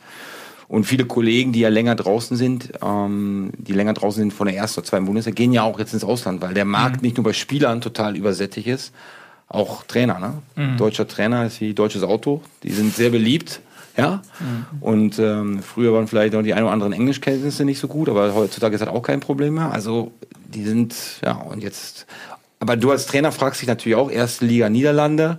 Und 0.66 0.84
viele 0.84 1.04
Kollegen, 1.04 1.52
die 1.52 1.60
ja 1.60 1.68
länger 1.68 1.94
draußen 1.94 2.36
sind, 2.36 2.72
ähm, 2.82 3.50
die 3.58 3.74
länger 3.74 3.92
draußen 3.92 4.20
sind 4.20 4.32
von 4.32 4.46
der 4.48 4.56
ersten 4.56 4.80
oder 4.80 4.88
zweiten 4.88 5.04
Bundesliga, 5.04 5.34
gehen 5.34 5.52
ja 5.52 5.62
auch 5.62 5.78
jetzt 5.78 5.92
ins 5.92 6.02
Ausland, 6.02 6.40
weil 6.40 6.54
der 6.54 6.64
Markt 6.64 7.02
nicht 7.02 7.16
nur 7.16 7.24
bei 7.24 7.32
Spielern 7.34 7.80
total 7.80 8.16
übersättigt 8.16 8.66
ist, 8.66 8.92
auch 9.48 9.84
Trainer. 9.84 10.18
Ne? 10.56 10.76
Deutscher 10.78 11.06
Trainer 11.06 11.44
ist 11.46 11.60
wie 11.60 11.74
deutsches 11.74 12.02
Auto, 12.02 12.40
die 12.62 12.70
sind 12.72 12.94
sehr 12.96 13.10
beliebt. 13.10 13.60
Ja, 13.96 14.22
und 14.80 15.18
ähm, 15.18 15.62
früher 15.62 15.92
waren 15.92 16.08
vielleicht 16.08 16.34
auch 16.34 16.42
die 16.42 16.54
ein 16.54 16.62
oder 16.62 16.72
anderen 16.72 16.92
Englischkenntnisse 16.92 17.64
nicht 17.64 17.78
so 17.78 17.88
gut, 17.88 18.08
aber 18.08 18.34
heutzutage 18.34 18.74
ist 18.74 18.80
das 18.80 18.88
auch 18.88 19.02
kein 19.02 19.20
Problem 19.20 19.54
mehr. 19.54 19.70
Also 19.70 20.12
die 20.32 20.64
sind, 20.64 20.94
ja, 21.22 21.32
und 21.32 21.62
jetzt, 21.62 22.06
aber 22.58 22.76
du 22.76 22.90
als 22.90 23.06
Trainer 23.06 23.32
fragst 23.32 23.60
dich 23.60 23.68
natürlich 23.68 23.96
auch, 23.96 24.10
erste 24.10 24.46
Liga 24.46 24.70
Niederlande, 24.70 25.38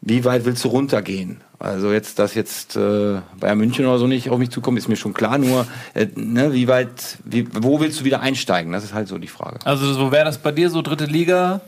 wie 0.00 0.24
weit 0.24 0.44
willst 0.44 0.64
du 0.64 0.68
runtergehen? 0.68 1.40
Also 1.58 1.92
jetzt, 1.92 2.18
dass 2.18 2.34
jetzt 2.34 2.76
äh, 2.76 3.20
Bayern 3.40 3.56
München 3.56 3.86
oder 3.86 3.98
so 3.98 4.06
nicht 4.06 4.28
auf 4.28 4.38
mich 4.38 4.50
zukommt, 4.50 4.76
ist 4.76 4.88
mir 4.88 4.96
schon 4.96 5.14
klar. 5.14 5.38
Nur, 5.38 5.66
äh, 5.94 6.08
ne, 6.14 6.52
wie 6.52 6.68
weit, 6.68 7.18
wie, 7.24 7.46
wo 7.54 7.80
willst 7.80 8.00
du 8.00 8.04
wieder 8.04 8.20
einsteigen? 8.20 8.72
Das 8.72 8.84
ist 8.84 8.92
halt 8.92 9.08
so 9.08 9.16
die 9.16 9.28
Frage. 9.28 9.60
Also 9.64 9.92
so 9.94 10.12
wäre 10.12 10.26
das 10.26 10.38
bei 10.38 10.52
dir 10.52 10.68
so 10.68 10.82
dritte 10.82 11.06
Liga? 11.06 11.62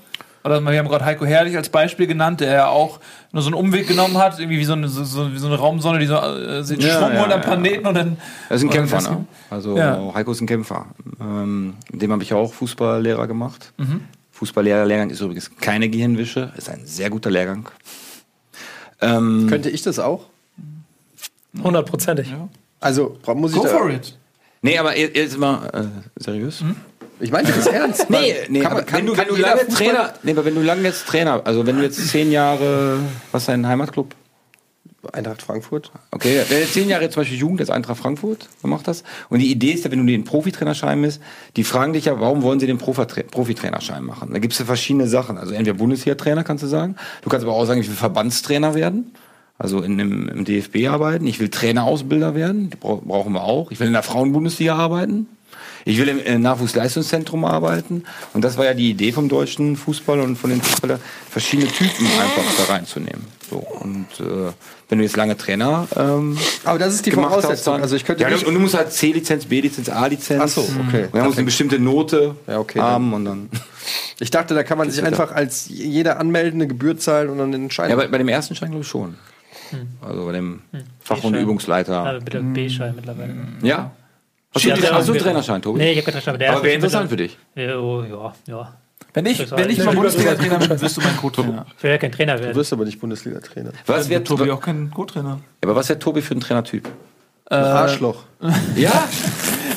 Oder 0.47 0.61
wir 0.61 0.79
haben 0.79 0.89
gerade 0.89 1.05
Heiko 1.05 1.27
Herrlich 1.27 1.57
als 1.57 1.69
Beispiel 1.69 2.07
genannt, 2.07 2.39
der 2.41 2.53
ja 2.53 2.67
auch 2.69 3.01
nur 3.33 3.43
so 3.43 3.49
einen 3.49 3.55
Umweg 3.55 3.89
genommen 3.89 4.17
hat, 4.17 4.39
irgendwie 4.39 4.59
wie 4.61 4.65
so 4.65 4.75
eine, 4.75 4.89
so, 4.89 5.03
so, 5.03 5.33
wie 5.33 5.39
so 5.39 5.49
eine 5.49 5.57
Raumsonne, 5.57 5.99
die 5.99 6.07
so 6.07 6.15
äh, 6.15 6.61
Ja, 6.61 6.65
Schwung 6.65 6.81
ja, 6.81 7.21
holt 7.21 7.33
am 7.33 7.41
ja. 7.41 7.47
Planeten 7.47 7.87
und 7.87 7.95
dann. 7.95 8.17
Er 8.49 8.57
ist 8.57 8.63
ein 8.63 8.71
Kämpfer, 8.71 9.03
ne? 9.03 9.27
Also 9.51 9.77
Ja. 9.77 10.01
Heiko 10.15 10.31
ist 10.31 10.41
ein 10.41 10.47
Kämpfer. 10.47 10.87
Ähm, 11.21 11.75
mit 11.91 12.01
dem 12.01 12.13
habe 12.13 12.23
ich 12.23 12.33
auch 12.33 12.55
Fußballlehrer 12.55 13.27
gemacht. 13.27 13.73
Mhm. 13.77 14.03
Fußballlehrer-Lehrgang 14.31 15.11
ist 15.11 15.21
übrigens 15.21 15.51
keine 15.61 15.89
Gehirnwische, 15.89 16.53
ist 16.57 16.69
ein 16.71 16.83
sehr 16.87 17.11
guter 17.11 17.31
Lehrgang. 17.31 17.69
Ähm, 19.01 19.47
Könnte 19.49 19.69
ich 19.71 19.83
das 19.83 19.99
auch? 19.99 20.27
Hundertprozentig. 21.63 22.33
Also 22.81 23.19
muss 23.35 23.53
ich 23.53 23.59
Go 23.59 23.65
da, 23.65 23.71
for 23.71 23.91
it. 23.91 24.17
nee, 24.63 24.79
aber 24.79 24.97
jetzt 24.97 25.39
mal 25.39 25.67
äh, 25.73 26.23
seriös. 26.23 26.63
Ich 27.21 27.31
meine 27.31 27.49
das 27.51 27.67
ernst. 27.67 28.11
Nee, 28.11 28.35
nee 28.49 28.61
Kann 28.61 28.85
kann- 28.85 28.99
wenn 28.99 29.07
du, 29.07 29.17
wenn 29.17 29.29
du 29.29 29.37
lange 29.37 29.63
Fußballer- 29.63 29.75
Trainer, 29.77 30.15
nee, 30.23 30.33
aber 30.33 30.45
wenn 30.45 30.55
du 30.55 30.61
lange 30.63 30.83
jetzt 30.83 31.07
Trainer, 31.07 31.41
also 31.45 31.67
wenn 31.67 31.77
du 31.79 31.83
jetzt 31.83 32.09
zehn 32.09 32.31
Jahre, 32.31 32.99
was 33.33 33.43
ist 33.43 33.49
dein 33.49 33.67
Heimatclub? 33.67 34.15
Eintracht 35.13 35.41
Frankfurt. 35.41 35.93
Okay, 36.11 36.41
wenn 36.49 36.61
du 36.63 36.67
zehn 36.67 36.89
Jahre 36.89 37.09
zum 37.11 37.21
Beispiel 37.21 37.39
Jugend 37.39 37.61
des 37.61 37.71
Eintracht 37.71 37.99
Frankfurt 37.99 38.49
gemacht 38.61 38.89
hast 38.89 39.05
und 39.29 39.39
die 39.39 39.51
Idee 39.53 39.71
ist 39.71 39.85
ja, 39.85 39.91
wenn 39.93 40.01
du 40.01 40.05
den 40.13 40.25
Profitrainerschein 40.25 41.01
bist, 41.01 41.23
die 41.55 41.63
fragen 41.63 41.93
dich 41.93 42.07
ja, 42.07 42.19
warum 42.19 42.43
wollen 42.43 42.59
sie 42.59 42.67
den 42.67 42.79
Profitra- 42.79 43.23
Profitrainerschein 43.23 44.03
machen? 44.05 44.31
Da 44.33 44.41
gibt 44.41 44.53
es 44.55 44.59
ja 44.59 44.65
verschiedene 44.65 45.07
Sachen. 45.07 45.39
Also 45.39 45.55
entweder 45.55 45.79
Bundesliga-Trainer 45.79 46.43
kannst 46.43 46.65
du 46.65 46.69
sagen, 46.69 46.97
du 47.23 47.31
kannst 47.31 47.47
aber 47.47 47.55
auch 47.55 47.65
sagen, 47.67 47.81
ich 47.81 47.89
will 47.89 47.95
Verbandstrainer 47.95 48.75
werden. 48.75 49.13
Also 49.59 49.81
in 49.81 49.97
dem, 49.97 50.29
im 50.29 50.45
DFB 50.45 50.89
arbeiten. 50.89 51.25
Ich 51.27 51.39
will 51.39 51.49
Trainerausbilder 51.51 52.35
werden. 52.35 52.69
Die 52.71 52.77
bra- 52.77 53.01
brauchen 53.03 53.33
wir 53.33 53.45
auch. 53.45 53.71
Ich 53.71 53.79
will 53.81 53.87
in 53.87 53.93
der 53.95 54.03
Frauenbundesliga 54.03 54.75
arbeiten. 54.75 55.29
Ich 55.89 55.99
will 55.99 56.09
im 56.09 56.19
äh, 56.19 56.37
Nachwuchsleistungszentrum 56.37 57.45
arbeiten. 57.45 58.03
Und 58.35 58.43
das 58.45 58.59
war 58.59 58.65
ja 58.65 58.75
die 58.75 58.91
Idee 58.91 59.13
vom 59.13 59.29
deutschen 59.29 59.77
Fußball 59.77 60.19
und 60.19 60.37
von 60.37 60.51
den 60.51 60.61
Fußballern, 60.61 60.99
verschiedene 61.31 61.69
Typen 61.71 62.07
einfach 62.07 62.43
da 62.67 62.73
reinzunehmen. 62.75 63.25
So. 63.49 63.59
Und 63.59 64.07
äh, 64.19 64.53
wenn 64.89 64.99
du 64.99 65.05
jetzt 65.05 65.17
lange 65.17 65.37
Trainer 65.37 65.87
ähm, 65.97 66.37
Aber 66.65 66.81
das 66.81 66.93
ist 66.93 67.07
die 67.07 67.13
hast, 67.13 67.21
Voraussetzung. 67.21 67.75
dann, 67.75 67.83
Also 67.83 67.95
ich 67.95 68.05
könnte 68.05 68.25
ja, 68.25 68.31
nicht- 68.31 68.45
und 68.45 68.55
du 68.55 68.59
musst 68.61 68.75
halt 68.75 68.93
C-Lizenz, 68.93 69.45
B-Lizenz, 69.47 69.89
A-Lizenz. 69.89 70.43
Ach 70.43 70.49
so, 70.49 70.63
okay. 70.89 71.07
Wir 71.13 71.21
haben 71.21 71.29
uns 71.29 71.37
eine 71.37 71.45
bestimmte 71.45 71.79
Note 71.79 72.35
Ja, 72.49 72.59
okay, 72.59 72.81
haben 72.81 73.15
und 73.15 73.25
dann. 73.25 73.49
Ich 74.19 74.31
dachte, 74.33 74.55
da 74.55 74.65
kann 74.65 74.79
man 74.79 74.91
sich 74.91 75.05
einfach 75.05 75.31
als 75.31 75.67
jeder 75.69 76.19
anmelden, 76.19 76.61
eine 76.61 76.67
Gebühr 76.67 76.99
zahlen 76.99 77.29
und 77.29 77.39
dann 77.39 77.53
den 77.53 77.71
Schein. 77.71 77.91
Ja, 77.91 77.95
bei, 77.97 78.09
bei 78.09 78.19
dem 78.19 78.27
ersten 78.29 78.57
Schein 78.57 78.71
glaube 78.71 78.83
ich 78.83 78.89
schon. 78.89 79.15
Also 80.01 80.25
bei 80.25 80.33
dem 80.33 80.63
Fach- 81.01 81.23
und. 81.23 81.35
Übungsleiter. 81.35 81.99
Aber 81.99 82.21
bitte 82.21 82.41
B-Schein 82.41 82.95
mittlerweile. 82.97 83.35
Ja? 83.63 83.93
Hast 84.57 84.65
du, 84.65 84.69
Ja, 84.71 84.95
hast 84.95 85.09
du 85.09 85.13
einen 85.13 85.23
Trainerschein, 85.23 85.63
Tobi? 85.63 85.79
Nee, 85.79 85.93
ich 85.93 85.99
habe 85.99 86.05
keinen 86.11 86.23
Trainerschein. 86.23 86.39
Der 86.39 86.53
Aber 86.53 86.63
wäre 86.63 86.75
interessant 86.75 87.09
für 87.11 87.17
dich. 87.17 87.37
Ja, 87.55 87.79
oh, 87.79 88.03
ja, 88.03 88.35
ja. 88.49 88.75
Wenn 89.15 89.27
ich, 89.27 89.51
wenn 89.51 89.71
ich 89.71 89.83
mal 89.83 89.95
Bundesliga-Trainer 89.95 90.59
bin, 90.69 90.81
wirst 90.81 90.97
du 90.97 91.01
mein 91.01 91.17
Co-Trainer. 91.17 91.65
Ich 91.77 91.83
will 91.83 91.91
ja 91.91 91.99
kein 91.99 92.13
Trainer 92.13 92.37
du 92.37 92.43
werden. 92.43 92.55
wirst 92.57 92.73
aber 92.73 92.85
nicht 92.85 93.01
Bundesliga-Trainer. 93.01 93.71
Was 93.87 94.09
wäre 94.09 94.23
Tobi 94.23 94.41
Tobi 94.41 94.51
auch 94.51 94.61
kein 94.61 94.91
Co-Trainer. 94.91 95.41
Aber 95.63 95.75
was 95.77 95.89
wäre 95.89 95.99
Tobi 95.99 96.21
für 96.21 96.35
ein 96.35 96.41
Trainertyp? 96.41 96.89
Ein 97.47 97.63
Arschloch. 97.65 98.25
Ja, 98.75 98.93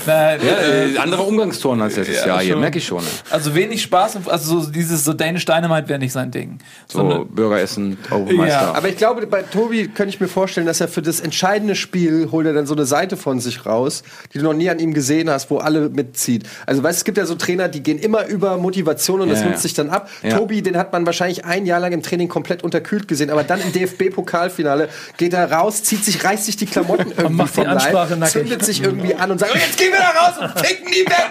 Nein, 0.09 0.39
ja 0.43 0.53
äh, 0.53 0.93
äh, 0.93 0.97
anderer 0.97 1.27
Umgangston 1.27 1.81
als 1.81 1.95
letztes 1.95 2.17
Ja, 2.21 2.27
Jahr 2.27 2.41
hier, 2.41 2.55
merke 2.57 2.77
ich 2.77 2.85
schon. 2.87 3.03
also 3.29 3.53
wenig 3.55 3.81
Spaß, 3.81 4.17
und- 4.17 4.29
also 4.29 4.59
so 4.61 4.69
dieses 4.71 5.03
so 5.03 5.13
Danish 5.13 5.45
Dynamite 5.45 5.87
wäre 5.89 5.99
nicht 5.99 6.11
sein 6.13 6.31
Ding. 6.31 6.57
So, 6.87 7.03
ne- 7.03 7.25
Bürgeressen, 7.25 7.97
Meister. 8.09 8.45
Ja, 8.47 8.73
Aber 8.73 8.89
ich 8.89 8.97
glaube, 8.97 9.25
bei 9.27 9.43
Tobi 9.43 9.87
könnte 9.87 10.13
ich 10.13 10.19
mir 10.19 10.27
vorstellen, 10.27 10.65
dass 10.67 10.81
er 10.81 10.87
für 10.87 11.01
das 11.01 11.19
entscheidende 11.19 11.75
Spiel 11.75 12.29
holt 12.31 12.45
er 12.47 12.53
dann 12.53 12.65
so 12.65 12.73
eine 12.73 12.85
Seite 12.85 13.17
von 13.17 13.39
sich 13.39 13.65
raus, 13.65 14.03
die 14.33 14.39
du 14.39 14.43
noch 14.43 14.53
nie 14.53 14.69
an 14.69 14.79
ihm 14.79 14.93
gesehen 14.93 15.29
hast, 15.29 15.49
wo 15.51 15.57
alle 15.57 15.89
mitzieht. 15.89 16.43
Also 16.65 16.83
weißt, 16.83 16.97
du, 16.97 17.01
es 17.01 17.05
gibt 17.05 17.17
ja 17.17 17.25
so 17.25 17.35
Trainer, 17.35 17.67
die 17.67 17.83
gehen 17.83 17.99
immer 17.99 18.25
über 18.27 18.57
Motivation 18.57 19.21
und 19.21 19.29
das 19.29 19.41
ja. 19.41 19.55
sich 19.57 19.73
dann 19.73 19.89
ab. 19.89 20.09
Ja. 20.23 20.37
Tobi, 20.37 20.61
den 20.61 20.77
hat 20.77 20.91
man 20.91 21.05
wahrscheinlich 21.05 21.45
ein 21.45 21.65
Jahr 21.65 21.79
lang 21.79 21.91
im 21.91 22.01
Training 22.01 22.27
komplett 22.27 22.63
unterkühlt 22.63 23.07
gesehen, 23.07 23.29
aber 23.29 23.43
dann 23.43 23.61
im 23.61 23.71
DFB-Pokalfinale 23.71 24.89
geht 25.17 25.33
er 25.33 25.51
raus, 25.51 25.83
zieht 25.83 26.03
sich, 26.03 26.23
reißt 26.23 26.45
sich 26.45 26.57
die 26.57 26.65
Klamotten 26.65 27.11
irgendwie 27.17 27.35
macht 27.35 27.55
die 27.55 27.61
vom 27.61 27.67
Ansprache 27.67 28.15
Leib, 28.15 28.29
zündet 28.29 28.65
sich 28.65 28.81
irgendwie 28.81 29.15
an 29.15 29.31
und 29.31 29.39
sagt, 29.39 29.53
und 29.53 29.59
jetzt 29.61 29.77
gehen 29.77 29.91
wir 29.91 29.98
da 29.99 30.19
raus 30.19 30.37
und 30.55 30.65
ficken 30.65 30.87
die 30.91 31.05
weg. 31.05 31.29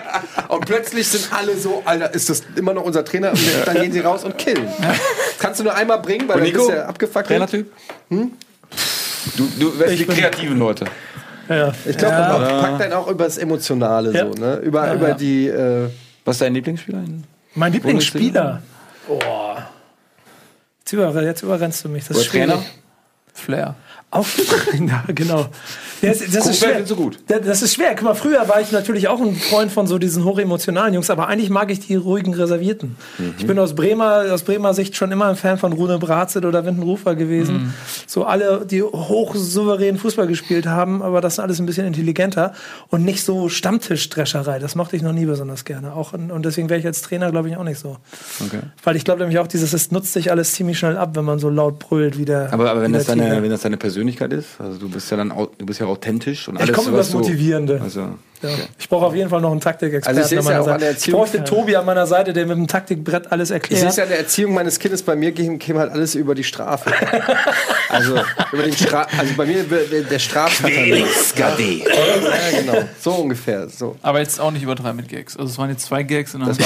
Und 0.49 0.65
plötzlich 0.67 1.07
sind 1.09 1.29
alle 1.33 1.57
so, 1.57 1.83
Alter, 1.85 2.13
ist 2.15 2.29
das 2.31 2.43
immer 2.57 2.73
noch 2.75 2.83
unser 2.85 3.05
Trainer? 3.05 3.31
Und 3.33 3.41
dann 3.67 3.81
gehen 3.81 3.93
sie 3.93 4.01
raus 4.01 4.25
und 4.25 4.37
killen. 4.39 4.67
Kannst 5.39 5.61
du 5.61 5.65
nur 5.65 5.75
einmal 5.75 5.99
bringen, 6.01 6.29
weil 6.29 6.37
Und 6.37 6.43
dann 6.43 6.49
Nico? 6.53 6.59
bist 6.59 6.71
du 6.71 6.75
ja 6.77 6.87
abgefuckt. 6.87 7.27
Trainertyp? 7.27 7.73
Du, 8.09 8.31
du 9.59 9.79
wärst 9.79 9.99
die 9.99 10.07
kreativen 10.07 10.59
Leute. 10.59 10.87
Ja. 11.49 11.73
Ich 11.87 11.97
glaube, 11.97 12.15
man 12.15 12.61
packt 12.61 12.81
dann 12.83 12.93
auch 12.93 13.09
über 13.09 13.25
das 13.25 13.39
Emotionale 13.39 14.13
Ja. 14.13 14.27
so, 14.27 14.33
ne? 14.33 14.57
Über, 14.57 14.87
Ja, 14.87 14.95
über 14.95 15.09
ja. 15.09 15.15
die, 15.15 15.49
äh, 15.49 15.89
Was 16.25 16.37
ist 16.37 16.43
dein 16.43 16.55
Lieblingsspieler? 16.55 16.99
in- 16.99 17.25
Mein 17.55 17.73
Lieblingsspieler. 17.73 18.63
Boah. 19.07 19.69
Jetzt, 20.81 20.93
über, 20.93 21.23
jetzt 21.23 21.43
überrennst 21.43 21.85
du 21.85 21.89
mich. 21.89 22.05
Das 22.07 22.17
Oder 22.17 22.21
ist 22.21 22.31
schwierig. 22.31 22.49
Trainer? 22.51 22.63
Flair. 23.39 23.75
Auf, 24.11 24.39
ja, 24.73 25.05
genau. 25.09 25.49
Das, 26.01 26.21
das 26.21 26.47
ist 26.47 26.61
schwer. 26.61 26.81
du 26.81 26.97
gut? 26.97 27.19
Das, 27.27 27.61
ist 27.61 27.75
schwer. 27.75 27.95
Guck 27.95 28.05
mal, 28.05 28.15
früher 28.15 28.49
war 28.49 28.61
ich 28.61 28.73
natürlich 28.73 29.09
auch 29.09 29.21
ein 29.21 29.35
Freund 29.35 29.71
von 29.71 29.87
so 29.87 29.99
diesen 29.99 30.25
hochemotionalen 30.25 30.95
Jungs, 30.95 31.11
aber 31.11 31.29
eigentlich 31.29 31.51
mag 31.51 31.71
ich 31.71 31.81
die 31.81 31.97
ruhigen 31.97 32.33
Reservierten. 32.33 32.97
Ich 33.37 33.47
bin 33.47 33.59
aus 33.59 33.75
Bremer, 33.75 34.33
aus 34.33 34.45
Bremer 34.45 34.73
Sicht 34.73 34.97
schon 34.97 35.13
immer 35.13 35.27
ein 35.27 35.37
Fan 35.37 35.59
von 35.59 35.73
Rune 35.73 35.99
Brazit 35.99 36.45
oder 36.45 36.65
Windenrufer 36.65 37.17
gewesen. 37.17 37.75
So 38.07 38.25
alle, 38.25 38.65
die 38.65 38.83
hochsouverän 38.83 39.99
Fußball 39.99 40.27
gespielt 40.27 40.67
haben, 40.67 41.03
aber 41.03 41.21
das 41.21 41.35
ist 41.35 41.39
alles 41.41 41.59
ein 41.59 41.67
bisschen 41.67 41.87
intelligenter 41.87 42.55
und 42.89 43.05
nicht 43.05 43.25
so 43.25 43.49
Stammtischdrescherei. 43.49 44.59
Das 44.59 44.75
mochte 44.75 44.97
ich 44.97 45.03
noch 45.03 45.13
nie 45.13 45.27
besonders 45.27 45.65
gerne. 45.65 45.95
Auch, 45.95 46.13
und 46.13 46.45
deswegen 46.45 46.71
wäre 46.71 46.81
ich 46.81 46.87
als 46.87 47.03
Trainer, 47.03 47.31
glaube 47.31 47.51
ich, 47.51 47.57
auch 47.57 47.65
nicht 47.65 47.79
so. 47.79 47.99
Okay. 48.47 48.61
Weil 48.85 48.97
ich 48.97 49.05
glaube 49.05 49.21
nämlich 49.21 49.39
auch, 49.39 49.49
dieses, 49.49 49.73
es 49.73 49.91
nutzt 49.91 50.13
sich 50.13 50.31
alles 50.31 50.53
ziemlich 50.55 50.79
schnell 50.79 50.97
ab, 50.97 51.11
wenn 51.15 51.25
man 51.25 51.41
so 51.41 51.51
laut 51.51 51.79
brüllt 51.81 52.17
wie 52.19 52.25
der. 52.25 52.53
Aber, 52.53 52.71
aber 52.71 52.83
wenn, 52.83 52.93
das 52.93 53.07
deine, 53.07 53.28
Wenn 53.43 53.51
das 53.51 53.63
deine 53.63 53.77
Persönlichkeit 53.77 54.33
ist, 54.33 54.61
also 54.61 54.79
du 54.79 54.89
bist 54.89 55.11
ja 55.11 55.17
dann 55.17 55.31
au- 55.33 55.51
du 55.57 55.67
bist 55.67 55.81
ja 55.81 55.87
authentisch 55.87 56.49
und 56.49 56.57
Ich 56.57 56.63
alles 56.63 56.73
komme 56.77 56.89
über 56.89 56.99
das 56.99 57.13
Motivierende. 57.13 57.81
Also, 57.83 58.09
Ja. 58.43 58.49
Ich 58.79 58.89
brauche 58.89 59.07
auf 59.07 59.15
jeden 59.15 59.29
Fall 59.31 59.41
noch 59.41 59.51
einen 59.51 59.61
Taktikexperten 59.61 60.19
Also 60.23 60.35
ich 60.35 60.39
an 60.39 60.45
ja 60.45 60.51
meiner 60.51 60.59
an 60.61 60.65
Seite. 60.81 60.85
Ich 60.85 60.91
Erziehung- 60.97 61.19
bräuchte 61.21 61.45
Tobi 61.45 61.77
an 61.77 61.85
meiner 61.87 62.07
Seite, 62.07 62.33
der 62.33 62.47
mit 62.47 62.57
dem 62.57 62.67
Taktikbrett 62.67 63.33
alles 63.33 63.51
Ich 63.51 63.55
erklärt. 63.55 63.81
sehe 63.81 63.89
es 63.91 63.97
ja 63.97 64.03
an 64.05 64.09
der 64.11 64.19
Erziehung 64.19 64.55
meines 64.55 64.79
Kindes. 64.79 65.03
Bei 65.03 65.17
mir 65.17 65.33
käme, 65.33 65.59
käme 65.59 65.81
halt 65.81 65.93
alles 65.93 66.15
über 66.15 66.35
die 66.35 66.45
Strafe. 66.45 66.93
also 67.89 68.17
über 68.53 68.63
den 68.63 68.73
Stra 68.75 69.07
also 69.19 69.35
bei 69.37 69.47
mir 69.47 69.65
der, 69.65 70.19
Strafkatalog. 70.19 71.07
Ja, 71.37 72.61
genau. 72.61 72.85
So 73.01 73.13
ungefähr. 73.13 73.69
So. 73.69 73.97
Aber 74.03 74.21
jetzt 74.21 74.41
auch 74.41 74.51
nicht 74.51 74.63
übertreiben 74.63 74.97
mit 74.97 75.09
Gags. 75.09 75.37
Also 75.37 75.51
es 75.51 75.59
waren 75.59 75.71
jetzt 75.71 75.85
zwei 75.87 76.03
Gags 76.03 76.33
der 76.33 76.49
Das 76.49 76.59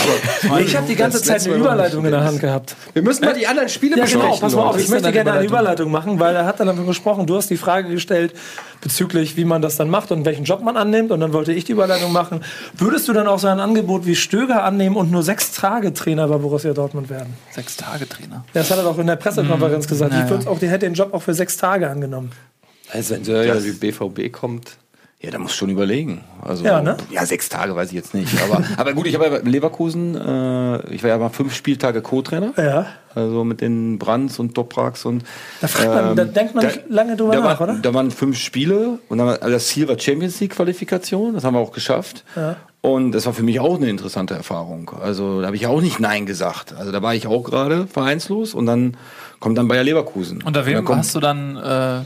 war 0.50 0.60
ich 0.60 0.76
habe 0.76 0.86
die 0.86 0.96
ganze 0.96 1.18
Das 1.18 1.26
Zeit 1.26 1.44
eine 1.46 1.54
Überleitung 1.56 2.04
in 2.04 2.10
der 2.10 2.24
Hand 2.24 2.40
gehabt. 2.40 2.76
wir 2.92 3.02
müssen 3.02 3.24
mal 3.24 3.34
die 3.34 3.46
anderen 3.46 3.68
Spiele 3.68 3.96
Ja, 3.96 4.02
besprechen. 4.04 4.28
genau. 4.30 4.40
Pass 4.40 4.52
mal 4.54 4.62
auf, 4.62 4.76
ich 4.76 4.84
ist 4.84 4.90
möchte 4.90 5.12
gerne 5.12 5.32
eine 5.32 5.44
Überleitung 5.44 5.90
machen, 5.90 6.18
weil 6.20 6.34
er 6.34 6.46
hat 6.46 6.60
dann 6.60 6.66
davon 6.66 6.86
gesprochen, 6.86 7.26
du 7.26 7.36
hast 7.36 7.48
die 7.50 7.56
Frage 7.56 7.88
gestellt 7.88 8.34
bezüglich, 8.80 9.36
wie 9.36 9.44
man 9.44 9.62
das 9.62 9.76
dann 9.76 9.88
macht 9.90 10.10
und 10.10 10.24
welchen 10.24 10.44
Job 10.44 10.62
man 10.62 10.76
annimmt. 10.76 11.12
Und 11.12 11.20
dann 11.20 11.32
wollte 11.32 11.52
ich 11.52 11.61
die 11.64 11.72
Überleitung 11.72 12.12
machen. 12.12 12.40
Würdest 12.76 13.08
du 13.08 13.12
dann 13.12 13.26
auch 13.26 13.38
so 13.38 13.48
ein 13.48 13.60
Angebot 13.60 14.06
wie 14.06 14.16
Stöger 14.16 14.64
annehmen 14.64 14.96
und 14.96 15.10
nur 15.10 15.22
sechs 15.22 15.52
Tage 15.52 15.92
Trainer 15.94 16.28
bei 16.28 16.36
Borussia 16.38 16.72
Dortmund 16.72 17.10
werden? 17.10 17.34
Sechs 17.50 17.76
Tage 17.76 18.08
Trainer. 18.08 18.44
Das 18.52 18.70
hat 18.70 18.78
er 18.78 18.84
doch 18.84 18.98
in 18.98 19.06
der 19.06 19.16
Pressekonferenz 19.16 19.86
gesagt. 19.86 20.12
naja. 20.12 20.24
Ich 20.24 20.30
würde 20.30 20.48
auch, 20.50 20.58
die 20.58 20.68
hätte 20.68 20.86
den 20.86 20.94
Job 20.94 21.12
auch 21.14 21.22
für 21.22 21.34
sechs 21.34 21.56
Tage 21.56 21.88
angenommen. 21.88 22.32
Also, 22.90 23.14
wenn 23.14 23.24
Ja, 23.24 23.54
das, 23.54 23.64
wie 23.64 23.72
BVB 23.72 24.32
kommt. 24.32 24.76
Ja, 25.22 25.30
da 25.30 25.38
musst 25.38 25.54
du 25.54 25.58
schon 25.58 25.70
überlegen. 25.70 26.22
Also, 26.44 26.64
Ja, 26.64 26.82
ne? 26.82 26.96
ja, 27.10 27.24
sechs 27.24 27.48
Tage 27.48 27.76
weiß 27.76 27.88
ich 27.90 27.94
jetzt 27.94 28.12
nicht. 28.12 28.42
Aber, 28.42 28.64
aber 28.76 28.92
gut, 28.92 29.06
ich 29.06 29.14
habe 29.14 29.26
ja 29.26 29.30
bei 29.30 29.38
Leverkusen, 29.48 30.16
äh, 30.16 30.92
ich 30.92 31.04
war 31.04 31.10
ja 31.10 31.18
mal 31.18 31.28
fünf 31.28 31.54
Spieltage 31.54 32.02
Co-Trainer. 32.02 32.52
Ja. 32.56 32.86
Also 33.14 33.44
mit 33.44 33.60
den 33.60 33.98
Brands 33.98 34.40
und 34.40 34.56
Dopraks 34.58 35.04
und. 35.04 35.22
Da 35.60 35.68
fragt 35.68 35.88
man, 35.88 36.16
da 36.16 36.24
denkt 36.24 36.56
man 36.56 36.66
nicht 36.66 36.82
lange 36.88 37.14
drüber 37.16 37.34
da 37.34 37.40
nach, 37.40 37.60
war, 37.60 37.68
oder? 37.68 37.78
Da 37.80 37.94
waren 37.94 38.10
fünf 38.10 38.36
Spiele 38.36 38.98
und 39.08 39.18
dann, 39.18 39.28
also 39.28 39.50
das 39.50 39.68
Ziel 39.68 39.86
war 39.86 39.98
Champions 39.98 40.40
League 40.40 40.56
Qualifikation, 40.56 41.34
das 41.34 41.44
haben 41.44 41.54
wir 41.54 41.60
auch 41.60 41.72
geschafft. 41.72 42.24
Ja. 42.34 42.56
Und 42.80 43.12
das 43.12 43.26
war 43.26 43.32
für 43.32 43.44
mich 43.44 43.60
auch 43.60 43.76
eine 43.76 43.88
interessante 43.88 44.34
Erfahrung. 44.34 44.90
Also 45.00 45.40
da 45.40 45.46
habe 45.46 45.56
ich 45.56 45.68
auch 45.68 45.80
nicht 45.80 46.00
Nein 46.00 46.26
gesagt. 46.26 46.74
Also 46.76 46.90
da 46.90 47.00
war 47.00 47.14
ich 47.14 47.28
auch 47.28 47.44
gerade 47.44 47.86
vereinslos 47.86 48.54
und 48.54 48.66
dann 48.66 48.96
kommt 49.38 49.56
dann 49.56 49.68
Bayer 49.68 49.84
Leverkusen. 49.84 50.42
Unter 50.42 50.66
wem 50.66 50.84
kommt 50.84 50.98
hast 50.98 51.14
du 51.14 51.20
dann 51.20 51.56
äh, 51.56 52.00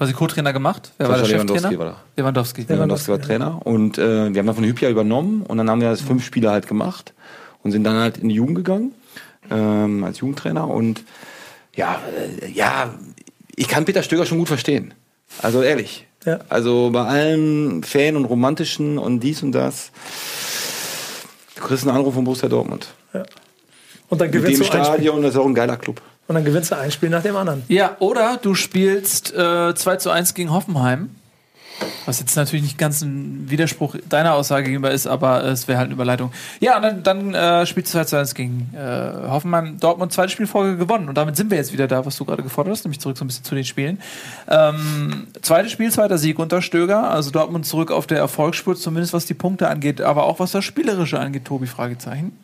quasi 0.00 0.14
Co-Trainer 0.14 0.54
gemacht? 0.54 0.92
Wer 0.96 1.10
war 1.10 1.16
der 1.18 1.26
Sascha 1.26 1.38
Cheftrainer? 1.40 1.70
Lewandowski 1.70 1.78
war 1.78 1.84
da. 1.84 1.96
Lewandowski. 2.16 2.62
Lewandowski 2.66 3.10
war 3.10 3.20
Trainer. 3.20 3.66
Und 3.66 3.98
äh, 3.98 4.32
wir 4.32 4.38
haben 4.38 4.46
dann 4.46 4.54
von 4.54 4.64
Hypia 4.64 4.88
übernommen 4.88 5.42
und 5.42 5.58
dann 5.58 5.68
haben 5.68 5.82
wir 5.82 5.90
das 5.90 6.00
fünf 6.00 6.24
Spiele 6.24 6.50
halt 6.50 6.66
gemacht 6.66 7.12
und 7.62 7.72
sind 7.72 7.84
dann 7.84 7.96
halt 7.96 8.16
in 8.16 8.30
die 8.30 8.34
Jugend 8.34 8.56
gegangen 8.56 8.94
ähm, 9.50 10.02
als 10.02 10.20
Jugendtrainer. 10.20 10.66
Und 10.68 11.04
ja, 11.76 12.00
äh, 12.40 12.50
ja, 12.50 12.94
ich 13.56 13.68
kann 13.68 13.84
Peter 13.84 14.02
Stöger 14.02 14.24
schon 14.24 14.38
gut 14.38 14.48
verstehen. 14.48 14.94
Also 15.42 15.60
ehrlich. 15.60 16.06
Ja. 16.24 16.38
Also 16.48 16.88
bei 16.90 17.04
allem 17.04 17.82
Fan 17.82 18.16
und 18.16 18.24
Romantischen 18.24 18.96
und 18.96 19.20
dies 19.20 19.42
und 19.42 19.52
das. 19.52 19.92
Du 21.56 21.62
kriegst 21.62 21.86
einen 21.86 21.94
Anruf 21.94 22.14
von 22.14 22.24
Borussia 22.24 22.48
Dortmund. 22.48 22.88
Und 24.08 24.18
dann 24.18 24.30
Mit 24.30 24.32
gewinnst 24.32 24.62
dem 24.62 24.66
du. 24.66 24.82
Stadion, 24.82 25.20
das 25.20 25.34
ist 25.34 25.36
auch 25.36 25.46
ein 25.46 25.54
geiler 25.54 25.76
Club. 25.76 26.00
Und 26.30 26.34
dann 26.34 26.44
gewinnst 26.44 26.70
du 26.70 26.78
ein 26.78 26.92
Spiel 26.92 27.08
nach 27.10 27.24
dem 27.24 27.34
anderen. 27.34 27.64
Ja, 27.66 27.96
oder 27.98 28.38
du 28.40 28.54
spielst 28.54 29.34
äh, 29.34 29.74
2 29.74 29.96
zu 29.96 30.10
1 30.10 30.34
gegen 30.34 30.52
Hoffenheim. 30.52 31.10
Was 32.06 32.20
jetzt 32.20 32.36
natürlich 32.36 32.62
nicht 32.62 32.78
ganz 32.78 33.02
ein 33.02 33.50
Widerspruch 33.50 33.96
deiner 34.08 34.34
Aussage 34.34 34.66
gegenüber 34.66 34.92
ist, 34.92 35.08
aber 35.08 35.42
es 35.42 35.66
wäre 35.66 35.78
halt 35.78 35.86
eine 35.86 35.94
Überleitung. 35.94 36.30
Ja, 36.60 36.76
und 36.76 36.82
dann, 36.82 37.02
dann 37.02 37.34
äh, 37.34 37.66
spielst 37.66 37.92
du 37.92 37.98
2 37.98 38.04
zu 38.04 38.16
1 38.16 38.36
gegen 38.36 38.72
äh, 38.76 39.28
Hoffenheim. 39.28 39.80
Dortmund 39.80 40.12
zweite 40.12 40.30
Spielfolge 40.30 40.76
gewonnen. 40.76 41.08
Und 41.08 41.16
damit 41.16 41.34
sind 41.34 41.50
wir 41.50 41.58
jetzt 41.58 41.72
wieder 41.72 41.88
da, 41.88 42.06
was 42.06 42.16
du 42.16 42.24
gerade 42.24 42.44
gefordert 42.44 42.74
hast, 42.74 42.84
nämlich 42.84 43.00
zurück 43.00 43.18
so 43.18 43.24
ein 43.24 43.26
bisschen 43.26 43.44
zu 43.44 43.56
den 43.56 43.64
Spielen. 43.64 44.00
Ähm, 44.46 45.26
zweites 45.42 45.72
Spiel, 45.72 45.90
zweiter 45.90 46.16
Sieg 46.16 46.38
unter 46.38 46.62
Stöger. 46.62 47.10
Also 47.10 47.32
Dortmund 47.32 47.66
zurück 47.66 47.90
auf 47.90 48.06
der 48.06 48.18
Erfolgsspur, 48.18 48.76
zumindest 48.76 49.12
was 49.12 49.26
die 49.26 49.34
Punkte 49.34 49.66
angeht, 49.66 50.00
aber 50.00 50.26
auch 50.26 50.38
was 50.38 50.52
das 50.52 50.64
Spielerische 50.64 51.18
angeht, 51.18 51.44
Tobi, 51.44 51.66
Fragezeichen. 51.66 52.38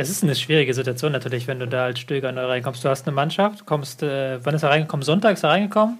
Es 0.00 0.10
ist 0.10 0.22
eine 0.22 0.36
schwierige 0.36 0.72
Situation 0.74 1.10
natürlich, 1.10 1.48
wenn 1.48 1.58
du 1.58 1.66
da 1.66 1.86
als 1.86 1.98
Stöger 1.98 2.30
neu 2.30 2.44
reinkommst. 2.44 2.84
Du 2.84 2.88
hast 2.88 3.08
eine 3.08 3.14
Mannschaft, 3.16 3.66
kommst, 3.66 4.04
äh, 4.04 4.38
wann 4.44 4.54
ist 4.54 4.62
er 4.62 4.70
reingekommen? 4.70 5.02
Sonntag 5.02 5.32
ist 5.32 5.42
er 5.42 5.50
reingekommen. 5.50 5.98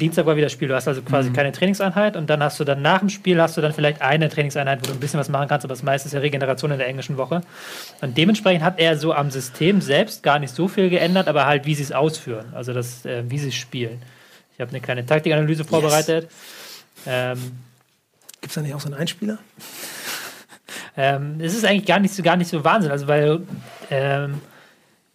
Dienstag 0.00 0.24
war 0.24 0.36
wieder 0.36 0.48
Spiel. 0.50 0.68
Du 0.68 0.74
hast 0.76 0.86
also 0.86 1.02
quasi 1.02 1.32
keine 1.32 1.50
Trainingseinheit 1.50 2.16
und 2.16 2.30
dann 2.30 2.40
hast 2.44 2.60
du 2.60 2.64
dann 2.64 2.80
nach 2.80 3.00
dem 3.00 3.08
Spiel 3.08 3.42
hast 3.42 3.56
du 3.56 3.60
dann 3.60 3.72
vielleicht 3.72 4.02
eine 4.02 4.28
Trainingseinheit, 4.28 4.80
wo 4.80 4.86
du 4.86 4.92
ein 4.92 5.00
bisschen 5.00 5.18
was 5.18 5.28
machen 5.28 5.48
kannst, 5.48 5.64
aber 5.64 5.74
das 5.74 5.82
meiste 5.82 6.06
ist 6.06 6.12
ja 6.12 6.20
Regeneration 6.20 6.70
in 6.70 6.78
der 6.78 6.86
englischen 6.86 7.16
Woche. 7.16 7.40
Und 8.00 8.16
dementsprechend 8.16 8.62
hat 8.62 8.78
er 8.78 8.96
so 8.96 9.12
am 9.12 9.32
System 9.32 9.80
selbst 9.80 10.22
gar 10.22 10.38
nicht 10.38 10.54
so 10.54 10.68
viel 10.68 10.90
geändert, 10.90 11.26
aber 11.26 11.44
halt 11.44 11.66
wie 11.66 11.74
sie 11.74 11.82
es 11.82 11.90
ausführen, 11.90 12.46
also 12.54 12.72
das, 12.72 13.04
äh, 13.04 13.24
wie 13.26 13.38
sie 13.38 13.48
es 13.48 13.56
spielen. 13.56 14.00
Ich 14.52 14.60
habe 14.60 14.70
eine 14.70 14.80
kleine 14.80 15.04
Taktikanalyse 15.04 15.64
vorbereitet. 15.64 16.30
Ähm, 17.04 17.38
Gibt 18.40 18.52
es 18.52 18.54
da 18.54 18.60
nicht 18.60 18.74
auch 18.74 18.80
so 18.80 18.86
einen 18.86 18.94
Einspieler? 18.94 19.38
Ähm, 20.96 21.36
es 21.40 21.54
ist 21.54 21.64
eigentlich 21.64 21.86
gar 21.86 22.00
nicht 22.00 22.14
so, 22.14 22.22
gar 22.22 22.36
nicht 22.36 22.48
so 22.48 22.64
Wahnsinn. 22.64 22.90
Also, 22.90 23.06
weil 23.06 23.42
ähm, 23.90 24.40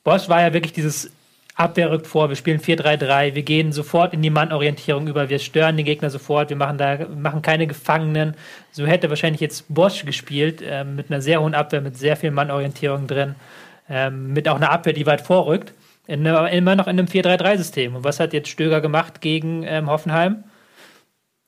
Bosch 0.03 0.29
war 0.29 0.41
ja 0.41 0.53
wirklich 0.53 0.73
dieses 0.73 1.11
Abwehr 1.59 1.91
rückt 1.91 2.07
vor, 2.07 2.29
wir 2.29 2.37
spielen 2.37 2.61
4-3-3, 2.61 3.35
wir 3.35 3.43
gehen 3.43 3.73
sofort 3.73 4.13
in 4.13 4.21
die 4.21 4.29
Mannorientierung 4.29 5.07
über, 5.07 5.27
wir 5.27 5.39
stören 5.39 5.75
den 5.75 5.85
Gegner 5.85 6.09
sofort, 6.09 6.49
wir 6.49 6.55
machen 6.55 6.77
da 6.77 6.99
machen 7.13 7.41
keine 7.41 7.67
Gefangenen. 7.67 8.35
So 8.71 8.85
hätte 8.85 9.09
wahrscheinlich 9.09 9.41
jetzt 9.41 9.65
Bosch 9.67 10.05
gespielt, 10.05 10.63
ähm, 10.65 10.95
mit 10.95 11.11
einer 11.11 11.21
sehr 11.21 11.41
hohen 11.41 11.55
Abwehr, 11.55 11.81
mit 11.81 11.97
sehr 11.97 12.15
viel 12.15 12.31
Mannorientierung 12.31 13.07
drin, 13.07 13.35
ähm, 13.89 14.31
mit 14.31 14.47
auch 14.47 14.55
einer 14.55 14.71
Abwehr, 14.71 14.93
die 14.93 15.05
weit 15.05 15.19
vorrückt, 15.19 15.73
in, 16.07 16.25
immer 16.25 16.75
noch 16.77 16.87
in 16.87 16.97
einem 16.97 17.07
4-3-3-System. 17.07 17.97
Und 17.97 18.03
was 18.05 18.21
hat 18.21 18.31
jetzt 18.31 18.47
Stöger 18.47 18.79
gemacht 18.79 19.19
gegen 19.19 19.63
ähm, 19.63 19.89
Hoffenheim? 19.89 20.45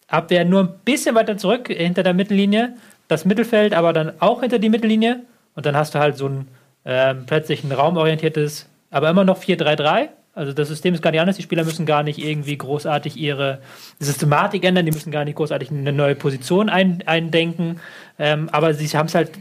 Abwehr 0.10 0.44
nur 0.44 0.60
ein 0.60 0.80
bisschen 0.84 1.16
weiter 1.16 1.38
zurück 1.38 1.70
hinter 1.70 2.04
der 2.04 2.14
Mittellinie, 2.14 2.76
das 3.12 3.26
Mittelfeld 3.26 3.74
aber 3.74 3.94
dann 3.94 4.14
auch 4.20 4.42
hinter 4.42 4.60
die 4.60 4.70
Mittellinie 4.70 5.22
und 5.56 5.66
dann 5.66 5.76
hast 5.76 5.94
du 5.96 6.00
halt 6.00 6.18
so 6.18 6.28
ein 6.28 6.48
ähm, 6.86 7.26
plötzlich 7.28 7.64
ein 7.64 7.72
raumorientiertes, 7.72 8.68
aber 8.90 9.10
immer 9.10 9.24
noch 9.24 9.42
4-3-3. 9.42 10.10
Also 10.34 10.54
das 10.54 10.70
System 10.70 10.94
ist 10.94 11.04
gar 11.04 11.12
nicht 11.12 11.20
anders. 11.20 11.36
Die 11.36 11.44
Spieler 11.44 11.66
müssen 11.66 11.86
gar 11.86 12.04
nicht 12.04 12.18
irgendwie 12.18 12.58
großartig 12.58 13.18
ihre 13.18 13.60
Systematik 14.00 14.64
ändern, 14.64 14.86
die 14.86 14.92
müssen 14.92 15.12
gar 15.12 15.26
nicht 15.26 15.36
großartig 15.36 15.72
eine 15.72 15.92
neue 15.92 16.16
Position 16.16 16.70
ein, 16.70 17.04
eindenken. 17.06 17.80
Ähm, 18.18 18.50
aber 18.52 18.74
sie 18.74 18.88
haben 18.98 19.08
es 19.08 19.16
halt 19.16 19.32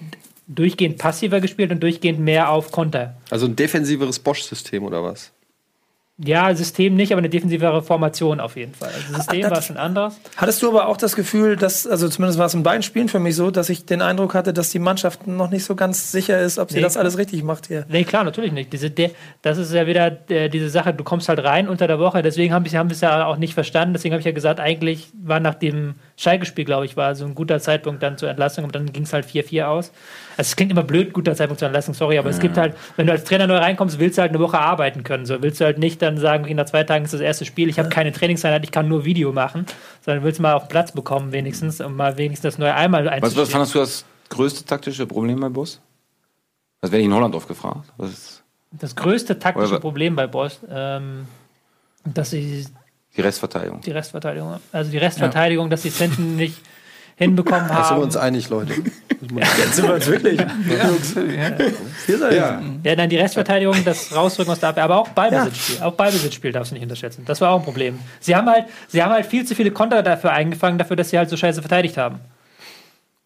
durchgehend 0.48 0.98
passiver 0.98 1.40
gespielt 1.40 1.70
und 1.70 1.80
durchgehend 1.80 2.18
mehr 2.18 2.50
auf 2.50 2.72
Konter. 2.72 3.14
Also 3.30 3.46
ein 3.46 3.54
defensiveres 3.54 4.18
Bosch-System 4.18 4.82
oder 4.82 5.02
was? 5.04 5.32
Ja, 6.22 6.54
System 6.54 6.96
nicht, 6.96 7.12
aber 7.12 7.20
eine 7.20 7.30
defensivere 7.30 7.82
Formation 7.82 8.40
auf 8.40 8.56
jeden 8.56 8.74
Fall. 8.74 8.88
Also 8.94 9.00
das 9.08 9.16
System 9.24 9.40
das- 9.42 9.50
war 9.50 9.62
schon 9.62 9.76
anders. 9.78 10.20
Hattest 10.36 10.62
du 10.62 10.68
aber 10.68 10.86
auch 10.88 10.96
das 10.98 11.16
Gefühl, 11.16 11.56
dass, 11.56 11.86
also 11.86 12.08
zumindest 12.08 12.38
war 12.38 12.46
es 12.46 12.54
in 12.54 12.62
beiden 12.62 12.82
Spielen 12.82 13.08
für 13.08 13.18
mich 13.20 13.36
so, 13.36 13.50
dass 13.50 13.70
ich 13.70 13.86
den 13.86 14.02
Eindruck 14.02 14.34
hatte, 14.34 14.52
dass 14.52 14.68
die 14.70 14.78
Mannschaft 14.78 15.26
noch 15.26 15.48
nicht 15.50 15.64
so 15.64 15.74
ganz 15.74 16.12
sicher 16.12 16.38
ist, 16.38 16.58
ob 16.58 16.70
sie 16.70 16.76
Nee, 16.76 16.82
das 16.82 16.96
alles 16.98 17.16
richtig 17.16 17.42
macht 17.42 17.68
hier. 17.68 17.86
Nee, 17.88 18.04
klar, 18.04 18.24
natürlich 18.24 18.52
nicht. 18.52 18.72
Diese, 18.72 18.90
das 19.42 19.56
ist 19.58 19.72
ja 19.72 19.86
wieder 19.86 20.18
äh, 20.30 20.48
diese 20.50 20.68
Sache, 20.68 20.92
du 20.92 21.04
kommst 21.04 21.28
halt 21.28 21.42
rein 21.42 21.68
unter 21.68 21.86
der 21.86 21.98
Woche, 21.98 22.20
deswegen 22.22 22.52
haben 22.52 22.66
wir 22.66 22.86
es 22.90 23.00
ja 23.00 23.24
auch 23.24 23.36
nicht 23.38 23.54
verstanden. 23.54 23.94
Deswegen 23.94 24.12
habe 24.12 24.20
ich 24.20 24.26
ja 24.26 24.32
gesagt, 24.32 24.60
eigentlich 24.60 25.08
war 25.22 25.40
nach 25.40 25.54
dem 25.54 25.94
Schalke-Spiel, 26.20 26.66
glaube 26.66 26.84
ich, 26.84 26.98
war 26.98 27.14
so 27.14 27.24
ein 27.24 27.34
guter 27.34 27.60
Zeitpunkt 27.60 28.02
dann 28.02 28.18
zur 28.18 28.28
Entlassung 28.28 28.64
und 28.64 28.74
dann 28.74 28.92
ging 28.92 29.04
es 29.04 29.12
halt 29.14 29.24
4-4 29.24 29.64
aus. 29.64 29.90
Also 30.36 30.50
es 30.50 30.56
klingt 30.56 30.70
immer 30.70 30.82
blöd, 30.82 31.14
guter 31.14 31.34
Zeitpunkt 31.34 31.60
zur 31.60 31.66
Entlassung, 31.66 31.94
sorry, 31.94 32.18
aber 32.18 32.28
es 32.28 32.40
gibt 32.40 32.58
halt, 32.58 32.76
wenn 32.96 33.06
du 33.06 33.12
als 33.12 33.24
Trainer 33.24 33.46
neu 33.46 33.56
reinkommst, 33.56 33.98
willst 33.98 34.18
du 34.18 34.22
halt 34.22 34.32
eine 34.32 34.38
Woche 34.38 34.58
arbeiten 34.58 35.02
können. 35.02 35.24
So 35.24 35.42
willst 35.42 35.60
du 35.62 35.64
halt 35.64 35.78
nicht 35.78 36.02
dann 36.02 36.18
sagen, 36.18 36.44
okay, 36.44 36.52
nach 36.52 36.66
zwei 36.66 36.84
Tagen 36.84 37.06
ist 37.06 37.14
das 37.14 37.22
erste 37.22 37.46
Spiel, 37.46 37.70
ich 37.70 37.78
habe 37.78 37.88
keine 37.88 38.12
Trainingseinheit, 38.12 38.62
ich 38.64 38.70
kann 38.70 38.86
nur 38.86 39.06
Video 39.06 39.32
machen, 39.32 39.64
sondern 40.04 40.22
willst 40.22 40.40
mal 40.40 40.52
auf 40.52 40.64
den 40.64 40.68
Platz 40.68 40.92
bekommen 40.92 41.32
wenigstens, 41.32 41.80
um 41.80 41.96
mal 41.96 42.18
wenigstens 42.18 42.52
das 42.54 42.58
neue 42.58 42.74
einmal 42.74 43.06
Was, 43.06 43.12
einzustellen. 43.12 43.42
was 43.46 43.52
fandest 43.52 43.74
du 43.74 43.78
das 43.78 44.04
größte 44.28 44.64
taktische 44.66 45.06
Problem 45.06 45.40
beim 45.40 45.54
Bus? 45.54 45.80
Das 46.82 46.92
werde 46.92 47.00
ich 47.00 47.06
in 47.06 47.14
Holland 47.14 47.34
oft 47.34 47.48
gefragt. 47.48 47.92
Was 47.96 48.42
Das 48.72 48.94
größte 48.94 49.38
taktische 49.38 49.80
Problem 49.80 50.16
bei 50.16 50.26
Boss, 50.26 50.60
ähm, 50.70 51.26
dass 52.04 52.30
sie 52.30 52.66
die 53.16 53.20
Restverteidigung? 53.20 53.80
die 53.80 53.90
Restverteidigung, 53.90 54.58
also 54.72 54.90
die 54.90 54.98
Restverteidigung, 54.98 55.70
dass 55.70 55.82
die 55.82 55.92
Zentren 55.92 56.36
nicht 56.36 56.60
hinbekommen 57.16 57.68
Da 57.68 57.74
sind 57.74 57.76
wir 57.76 57.90
haben. 57.90 58.02
uns 58.02 58.16
einig, 58.16 58.48
Leute. 58.48 58.72
Jetzt 59.58 59.76
sind 59.76 59.86
wir 59.86 59.94
uns 59.94 60.06
wirklich. 60.06 60.40
Seid 62.08 62.32
Ja. 62.34 62.62
Ja, 62.82 62.96
dann 62.96 63.10
die 63.10 63.18
Restverteidigung, 63.18 63.84
das 63.84 64.14
Rausrücken 64.14 64.50
aus 64.52 64.60
der 64.60 64.70
Abwehr, 64.70 64.84
aber 64.84 64.98
auch 64.98 65.08
Ballbesitzspiel. 65.08 65.82
Auch 65.82 65.92
Ballbesitzspiel 65.92 66.52
darfst 66.52 66.70
du 66.70 66.74
nicht 66.74 66.82
unterschätzen. 66.82 67.24
Das 67.26 67.40
war 67.42 67.50
auch 67.50 67.58
ein 67.58 67.64
Problem. 67.64 67.98
Sie 68.20 68.34
haben 68.34 68.48
halt, 68.48 68.64
sie 68.88 69.02
haben 69.02 69.12
halt 69.12 69.26
viel 69.26 69.44
zu 69.44 69.54
viele 69.54 69.70
Konter 69.70 70.02
dafür 70.02 70.32
eingefangen, 70.32 70.78
dafür, 70.78 70.96
dass 70.96 71.10
sie 71.10 71.18
halt 71.18 71.28
so 71.28 71.36
scheiße 71.36 71.60
verteidigt 71.60 71.98
haben. 71.98 72.20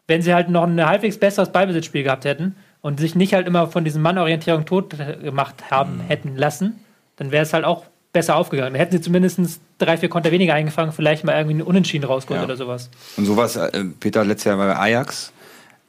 Wenn 0.09 0.21
sie 0.23 0.35
halt 0.35 0.49
noch 0.49 0.65
ein 0.65 0.85
halbwegs 0.85 1.19
besseres 1.19 1.51
Ballbesitzspiel 1.51 2.03
gehabt 2.03 2.25
hätten 2.25 2.57
und 2.81 2.99
sich 2.99 3.15
nicht 3.15 3.33
halt 3.33 3.47
immer 3.47 3.69
von 3.69 3.85
diesem 3.85 4.03
Mannorientierung 4.03 4.67
tot 4.67 4.97
gemacht 5.23 5.71
haben 5.71 6.01
hätten 6.09 6.37
lassen, 6.37 6.81
dann 7.17 7.31
wäre 7.31 7.45
es 7.45 7.53
halt 7.53 7.65
auch 7.65 7.85
besser 8.15 8.37
aufgegangen. 8.37 8.73
Dann 8.73 8.81
hätten 8.81 8.93
sie 8.97 9.03
zumindest 9.03 9.39
drei, 9.77 9.99
vier 9.99 10.09
Konter 10.09 10.31
weniger 10.31 10.55
eingefangen, 10.55 10.93
vielleicht 10.93 11.25
mal 11.25 11.33
irgendwie 11.37 11.57
einen 11.57 11.63
Unentschieden 11.63 12.07
rausgeholt 12.07 12.41
Ja. 12.41 12.45
oder 12.47 12.57
sowas. 12.57 12.89
Und 13.19 13.27
sowas, 13.27 13.57
äh, 13.57 13.85
Peter 14.01 14.25
letztes 14.25 14.45
Jahr 14.47 14.57
bei 14.57 14.75
Ajax 14.75 15.33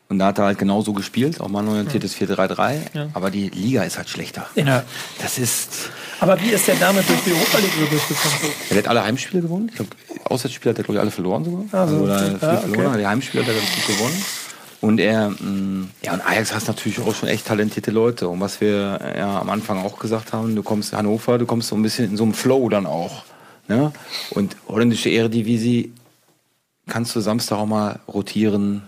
und 0.09 0.19
da 0.19 0.27
hat 0.27 0.37
er 0.39 0.45
halt 0.45 0.57
genauso 0.59 0.91
gespielt, 0.93 1.39
auch 1.41 1.47
mannorientiertes 1.47 2.13
4-3-3, 2.15 3.09
aber 3.13 3.31
die 3.31 3.49
Liga 3.49 3.83
ist 3.83 3.97
halt 3.97 4.09
schlechter. 4.09 4.45
Ja. 4.55 4.83
Das 5.21 5.37
ist, 5.39 5.89
Aber 6.19 6.39
wie 6.41 6.49
ist 6.49 6.67
der 6.67 6.75
damit 6.75 7.07
durch 7.09 7.21
die 7.25 7.31
Europa 7.31 7.57
League 7.59 7.89
durchgekommen? 7.89 8.37
er 8.69 8.77
hat 8.77 8.87
alle 8.87 9.03
Heimspiele 9.03 9.41
gewonnen. 9.41 9.69
Ich 9.69 9.75
glaube, 9.75 9.91
Auswärtsspiele 10.25 10.71
hat 10.71 10.77
er, 10.79 10.83
glaube 10.83 10.97
ich, 10.97 11.01
alle 11.01 11.11
verloren 11.11 11.43
sogar. 11.45 11.63
Ah, 11.71 11.87
so. 11.87 11.95
oder 11.97 12.13
Ja, 12.21 12.37
vier 12.39 12.49
okay. 12.49 12.69
verloren, 12.73 12.97
die 12.99 13.07
Heimspiele 13.07 13.43
hat 13.43 13.49
er 13.53 13.55
ganz 13.59 13.69
gut 13.75 13.97
gewonnen. 13.97 14.25
Und 14.85 14.99
er, 14.99 15.31
mh, 15.31 15.87
ja, 16.03 16.13
und 16.13 16.21
Ajax 16.21 16.53
hat 16.53 16.67
natürlich 16.67 16.99
auch 16.99 17.15
schon 17.15 17.27
echt 17.27 17.47
talentierte 17.47 17.89
Leute. 17.89 18.29
Und 18.29 18.39
was 18.39 18.61
wir 18.61 18.99
äh, 19.01 19.17
ja 19.17 19.39
am 19.39 19.49
Anfang 19.49 19.83
auch 19.83 19.97
gesagt 19.97 20.31
haben, 20.31 20.55
du 20.55 20.61
kommst 20.61 20.93
Hannover, 20.93 21.39
du 21.39 21.47
kommst 21.47 21.69
so 21.69 21.75
ein 21.75 21.81
bisschen 21.81 22.11
in 22.11 22.17
so 22.17 22.23
einem 22.23 22.35
Flow 22.35 22.69
dann 22.69 22.85
auch. 22.85 23.23
Ne? 23.67 23.91
Und 24.29 24.55
holländische 24.67 25.09
Eredivisie 25.09 25.91
kannst 26.87 27.15
du 27.15 27.19
Samstag 27.19 27.57
auch 27.57 27.65
mal 27.65 27.99
rotieren, 28.07 28.83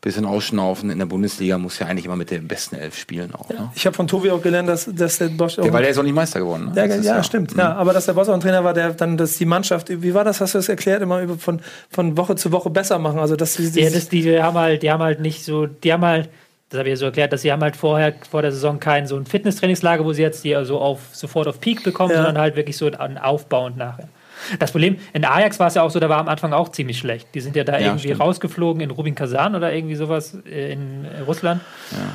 bisschen 0.00 0.24
ausschnaufen. 0.24 0.90
In 0.90 0.98
der 0.98 1.06
Bundesliga 1.06 1.58
muss 1.58 1.78
ja 1.80 1.86
eigentlich 1.86 2.04
immer 2.04 2.14
mit 2.16 2.30
den 2.30 2.46
besten 2.46 2.76
Elf 2.76 2.96
spielen 2.96 3.34
auch. 3.34 3.48
Ne? 3.48 3.70
Ich 3.74 3.84
habe 3.84 3.96
von 3.96 4.06
Tobi 4.06 4.30
auch 4.30 4.40
gelernt, 4.40 4.68
dass, 4.68 4.88
dass 4.92 5.18
der 5.18 5.28
Bosch 5.28 5.58
auch. 5.58 5.62
Der, 5.64 5.72
weil 5.72 5.82
der 5.82 5.90
ist 5.90 5.98
auch 5.98 6.02
nicht 6.04 6.14
Meister 6.14 6.38
geworden. 6.40 6.66
Ne? 6.66 6.72
ja, 6.76 6.84
letztes 6.84 7.06
ja 7.06 7.14
Jahr. 7.14 7.24
stimmt. 7.24 7.52
Mhm. 7.54 7.58
Ja, 7.60 7.74
aber 7.74 7.92
dass 7.92 8.06
der 8.06 8.12
Boss 8.12 8.28
auch 8.28 8.34
ein 8.34 8.40
Trainer 8.40 8.62
war, 8.62 8.74
der 8.74 8.92
dann 8.92 9.16
dass 9.16 9.36
die 9.38 9.44
Mannschaft, 9.46 9.88
wie 9.90 10.14
war 10.14 10.24
das, 10.24 10.40
hast 10.40 10.54
du 10.54 10.58
das 10.58 10.68
erklärt, 10.68 11.02
immer 11.02 11.20
über 11.22 11.36
von, 11.36 11.60
von 11.90 12.16
Woche 12.16 12.36
zu 12.36 12.52
Woche 12.52 12.70
besser 12.70 12.98
machen. 12.98 13.18
Also 13.18 13.34
dass 13.34 13.54
sie 13.54 13.80
Ja, 13.80 13.90
das, 13.90 14.08
die 14.08 14.40
haben 14.40 14.56
halt, 14.56 14.82
die 14.82 14.90
haben 14.90 15.02
halt 15.02 15.20
nicht 15.20 15.44
so, 15.44 15.66
die 15.66 15.92
haben 15.92 16.04
halt, 16.04 16.28
das 16.70 16.78
habe 16.78 16.88
ich 16.90 16.92
ja 16.92 16.96
so 16.96 17.06
erklärt, 17.06 17.32
dass 17.32 17.42
sie 17.42 17.50
haben 17.50 17.62
halt 17.62 17.74
vorher 17.76 18.14
vor 18.30 18.42
der 18.42 18.52
Saison 18.52 18.78
kein 18.78 19.06
so 19.06 19.16
ein 19.16 19.26
Fitnesstrainingslager, 19.26 20.04
wo 20.04 20.12
sie 20.12 20.22
jetzt 20.22 20.44
die 20.44 20.54
also 20.54 20.78
auf 20.78 21.00
sofort 21.12 21.48
auf 21.48 21.60
Peak 21.60 21.82
bekommen, 21.82 22.10
Ja. 22.12 22.18
sondern 22.18 22.38
halt 22.38 22.56
wirklich 22.56 22.76
so 22.76 22.86
ein 22.86 23.18
aufbauend 23.18 23.76
nachher. 23.76 24.08
Das 24.58 24.70
Problem, 24.72 24.98
in 25.12 25.24
Ajax 25.24 25.58
war 25.58 25.66
es 25.68 25.74
ja 25.74 25.82
auch 25.82 25.90
so, 25.90 26.00
da 26.00 26.08
war 26.08 26.18
am 26.18 26.28
Anfang 26.28 26.52
auch 26.52 26.68
ziemlich 26.70 26.98
schlecht. 26.98 27.28
Die 27.34 27.40
sind 27.40 27.56
ja 27.56 27.64
da 27.64 27.74
Ja, 27.78 27.86
irgendwie 27.88 28.08
stimmt. 28.08 28.20
rausgeflogen 28.20 28.80
in 28.82 28.90
Rubin 28.90 29.14
Kazan 29.14 29.54
oder 29.54 29.72
irgendwie 29.72 29.94
sowas 29.96 30.36
äh, 30.46 30.72
in 30.72 31.06
Russland, 31.26 31.60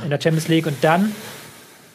in 0.03 0.09
der 0.09 0.19
Champions 0.21 0.47
League. 0.47 0.65
Und 0.65 0.83
dann 0.83 1.11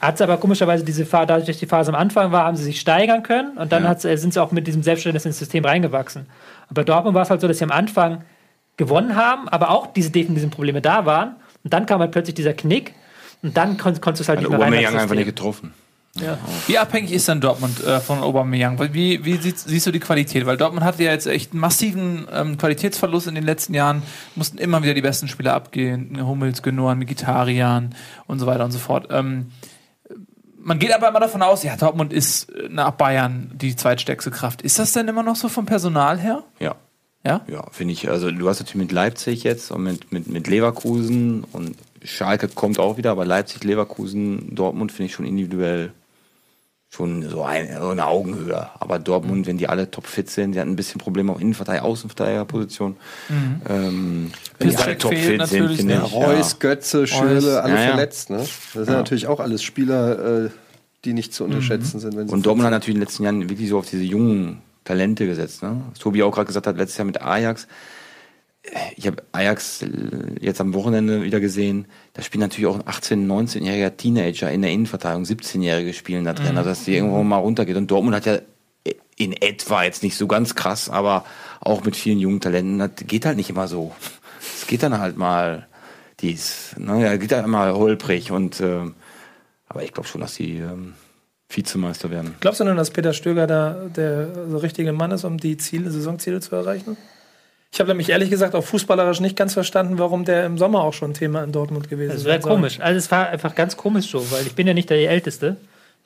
hat 0.00 0.14
es 0.14 0.20
aber 0.20 0.36
komischerweise 0.36 0.84
diese 0.84 1.04
Phase, 1.06 1.26
dadurch, 1.26 1.58
die 1.58 1.66
Phase 1.66 1.90
am 1.90 1.96
Anfang 1.96 2.30
war, 2.30 2.44
haben 2.44 2.56
sie 2.56 2.64
sich 2.64 2.78
steigern 2.80 3.22
können 3.22 3.56
und 3.58 3.72
dann 3.72 3.82
Ja. 3.84 3.92
äh, 3.92 4.16
sind 4.16 4.32
sie 4.32 4.40
auch 4.42 4.52
mit 4.52 4.66
diesem 4.66 4.82
Selbstverständnis 4.82 5.26
ins 5.26 5.38
System 5.38 5.64
reingewachsen. 5.64 6.26
Und 6.68 6.74
bei 6.74 6.84
Dortmund 6.84 7.14
war 7.14 7.22
es 7.22 7.30
halt 7.30 7.40
so, 7.40 7.48
dass 7.48 7.58
sie 7.58 7.64
am 7.64 7.72
Anfang 7.72 8.22
gewonnen 8.76 9.16
haben, 9.16 9.48
aber 9.48 9.70
auch 9.70 9.88
diese 9.92 10.10
defensiven 10.10 10.50
Probleme 10.50 10.80
da 10.80 11.04
waren. 11.04 11.34
Und 11.64 11.72
dann 11.72 11.84
kam 11.86 12.00
halt 12.00 12.12
plötzlich 12.12 12.34
dieser 12.36 12.52
Knick 12.52 12.94
und 13.42 13.56
dann 13.56 13.76
kon 13.76 14.00
konntest 14.00 14.20
du 14.20 14.22
es 14.22 14.28
halt 14.28 14.38
Hat 14.38 14.42
nicht 14.48 14.50
mehr 14.50 14.60
rein. 14.60 14.72
Einfach 15.00 15.16
nicht 15.16 15.26
System. 15.26 15.72
Getroffen. 16.18 16.62
Wie 16.66 16.78
abhängig 16.78 17.12
ist 17.12 17.28
dann 17.28 17.40
Dortmund 17.40 17.82
äh, 17.84 18.00
von 18.00 18.20
Aubameyang? 18.20 18.78
Wie, 18.92 19.24
wie 19.24 19.36
sieht, 19.36 19.58
siehst 19.58 19.86
du 19.86 19.90
die 19.90 20.00
Qualität? 20.00 20.46
Weil 20.46 20.56
Dortmund 20.56 20.84
hatte 20.84 21.02
ja 21.02 21.12
jetzt 21.12 21.26
echt 21.26 21.52
einen 21.52 21.60
massiven 21.60 22.26
ähm, 22.32 22.58
Qualitätsverlust 22.58 23.26
in 23.26 23.34
den 23.34 23.44
letzten 23.44 23.74
Jahren, 23.74 24.02
mussten 24.34 24.58
immer 24.58 24.82
wieder 24.82 24.94
die 24.94 25.02
besten 25.02 25.28
Spieler 25.28 25.54
abgehen, 25.54 26.26
Hummels, 26.26 26.62
Genoan, 26.62 26.98
Mkhitaryan 26.98 27.94
und 28.26 28.38
so 28.38 28.46
weiter 28.46 28.64
und 28.64 28.72
so 28.72 28.78
fort. 28.78 29.08
Ähm, 29.10 29.52
man 30.60 30.78
geht 30.78 30.92
aber 30.92 31.08
immer 31.08 31.20
davon 31.20 31.42
aus, 31.42 31.62
ja, 31.62 31.76
Dortmund 31.76 32.12
ist 32.12 32.50
äh, 32.50 32.68
nach 32.68 32.90
Bayern 32.92 33.52
die 33.54 33.74
zweitstärkste 33.74 34.30
Kraft. 34.30 34.62
Ist 34.62 34.78
das 34.78 34.92
denn 34.92 35.08
immer 35.08 35.22
noch 35.22 35.36
so 35.36 35.48
vom 35.48 35.66
Personal 35.66 36.18
her? 36.18 36.44
Ja. 36.60 36.76
Ja? 37.24 37.42
Ja, 37.48 37.66
finde 37.72 37.92
ich. 37.92 38.08
Also 38.08 38.30
du 38.30 38.48
hast 38.48 38.60
natürlich 38.60 38.82
mit 38.82 38.92
Leipzig 38.92 39.42
jetzt 39.42 39.70
und 39.70 39.82
mit, 39.82 40.12
mit, 40.12 40.28
mit 40.28 40.46
Leverkusen 40.46 41.44
und 41.44 41.76
Schalke 42.02 42.48
kommt 42.48 42.78
auch 42.78 42.96
wieder, 42.96 43.10
aber 43.10 43.24
Leipzig, 43.24 43.64
Leverkusen, 43.64 44.54
Dortmund 44.54 44.92
finde 44.92 45.06
ich 45.06 45.14
schon 45.14 45.26
individuell 45.26 45.92
schon 46.90 47.28
so, 47.28 47.42
ein, 47.42 47.68
so 47.78 47.90
eine 47.90 48.06
Augenhöhe. 48.06 48.68
Aber 48.80 48.98
Dortmund, 48.98 49.46
wenn 49.46 49.58
die 49.58 49.68
alle 49.68 49.90
topfit 49.90 50.30
sind, 50.30 50.52
die 50.52 50.60
hatten 50.60 50.70
ein 50.70 50.76
bisschen 50.76 51.00
Probleme 51.00 51.32
auf 51.32 51.40
Innenverteidiger, 51.40 51.84
Außenverteidigerposition. 51.84 52.96
Ähm, 53.68 54.32
wenn 54.58 54.70
die 54.70 54.76
alle 54.76 54.98
topfit 54.98 55.22
sind, 55.22 55.36
natürlich, 55.36 55.76
finde 55.78 55.98
ne? 55.98 56.04
ich. 56.06 56.14
Reus, 56.14 56.58
Götze, 56.58 57.06
Schürle, 57.06 57.62
alle 57.62 57.74
Ja, 57.74 57.80
ja. 57.80 57.88
verletzt. 57.90 58.30
Ne? 58.30 58.38
Das 58.38 58.72
sind 58.72 58.88
natürlich 58.88 59.26
auch 59.26 59.40
alles 59.40 59.62
Spieler, 59.62 60.44
äh, 60.46 60.50
die 61.04 61.12
nicht 61.12 61.34
zu 61.34 61.44
unterschätzen 61.44 62.00
sind. 62.00 62.16
Wenn 62.16 62.26
sie 62.26 62.34
Und 62.34 62.46
Dortmund 62.46 62.64
hat 62.64 62.72
natürlich 62.72 62.96
in 62.96 63.00
den 63.00 63.06
letzten 63.06 63.24
Jahren 63.24 63.48
wirklich 63.50 63.68
so 63.68 63.78
auf 63.78 63.88
diese 63.88 64.02
jungen 64.02 64.62
Talente 64.84 65.26
gesetzt. 65.26 65.62
Ne? 65.62 65.80
Was 65.90 65.98
Tobi 65.98 66.22
auch 66.22 66.32
gerade 66.32 66.46
gesagt 66.46 66.66
hat, 66.66 66.78
letztes 66.78 66.96
Jahr 66.96 67.04
mit 67.04 67.20
Ajax. 67.20 67.68
Ich 68.96 69.06
habe 69.06 69.22
Ajax 69.32 69.82
äh, 69.82 69.88
jetzt 70.40 70.60
am 70.60 70.74
Wochenende 70.74 71.22
wieder 71.22 71.40
gesehen. 71.40 71.86
Da 72.12 72.22
spielen 72.22 72.40
natürlich 72.40 72.66
auch 72.66 72.76
ein 72.76 72.82
18-, 72.82 73.26
19-jähriger 73.26 73.96
Teenager 73.96 74.50
in 74.50 74.62
der 74.62 74.70
Innenverteidigung, 74.70 75.24
17-Jährige 75.24 75.92
spielen 75.92 76.24
da 76.24 76.34
drin, 76.34 76.56
also 76.56 76.70
dass 76.70 76.84
die 76.84 76.94
irgendwo 76.94 77.22
mal 77.22 77.38
runtergeht. 77.38 77.76
Und 77.76 77.90
Dortmund 77.90 78.16
hat 78.16 78.26
ja 78.26 78.38
in 79.16 79.32
etwa 79.32 79.82
jetzt 79.82 80.02
nicht 80.02 80.16
so 80.16 80.26
ganz 80.26 80.54
krass, 80.54 80.88
aber 80.88 81.24
auch 81.60 81.84
mit 81.84 81.96
vielen 81.96 82.18
jungen 82.18 82.40
Talenten. 82.40 82.78
Das 82.78 82.90
geht 83.06 83.26
halt 83.26 83.36
nicht 83.36 83.50
immer 83.50 83.68
so. 83.68 83.92
Es 84.40 84.66
geht 84.66 84.82
dann 84.82 84.98
halt 84.98 85.16
mal 85.16 85.66
dies, 86.20 86.74
ne, 86.78 87.02
ja, 87.02 87.16
geht 87.16 87.32
halt 87.32 87.44
immer 87.44 87.72
holprig 87.74 88.30
und 88.30 88.60
ähm, 88.60 88.94
aber 89.68 89.84
ich 89.84 89.92
glaube 89.92 90.08
schon, 90.08 90.20
dass 90.20 90.34
die 90.34 90.56
ähm, 90.56 90.94
Vizemeister 91.48 92.10
werden. 92.10 92.34
Glaubst 92.40 92.60
du 92.60 92.64
denn, 92.64 92.76
dass 92.76 92.90
Peter 92.90 93.12
Stöger 93.12 93.46
da 93.46 93.86
der 93.94 94.62
richtige 94.62 94.92
Mann 94.92 95.10
ist, 95.10 95.24
um 95.24 95.38
die 95.38 95.56
Ziele, 95.56 95.90
Saisonziele 95.90 96.40
zu 96.40 96.56
erreichen? 96.56 96.96
Ich 97.72 97.80
habe 97.80 97.88
nämlich 97.88 98.08
ehrlich 98.08 98.30
gesagt 98.30 98.54
auch 98.54 98.64
fußballerisch 98.64 99.20
nicht 99.20 99.36
ganz 99.36 99.52
verstanden, 99.54 99.98
warum 99.98 100.24
der 100.24 100.46
im 100.46 100.56
Sommer 100.58 100.80
auch 100.82 100.94
schon 100.94 101.12
Thema 101.14 101.44
in 101.44 101.52
Dortmund 101.52 101.88
gewesen 101.88 102.10
Das 102.10 102.20
ist. 102.20 102.24
wäre 102.24 102.40
komisch. 102.40 102.80
Also 102.80 102.96
es 102.98 103.10
war 103.10 103.28
einfach 103.28 103.54
ganz 103.54 103.76
komisch 103.76 104.10
so, 104.10 104.30
weil 104.30 104.46
ich 104.46 104.54
bin 104.54 104.66
ja 104.66 104.74
nicht 104.74 104.88
der 104.90 105.10
Älteste. 105.10 105.56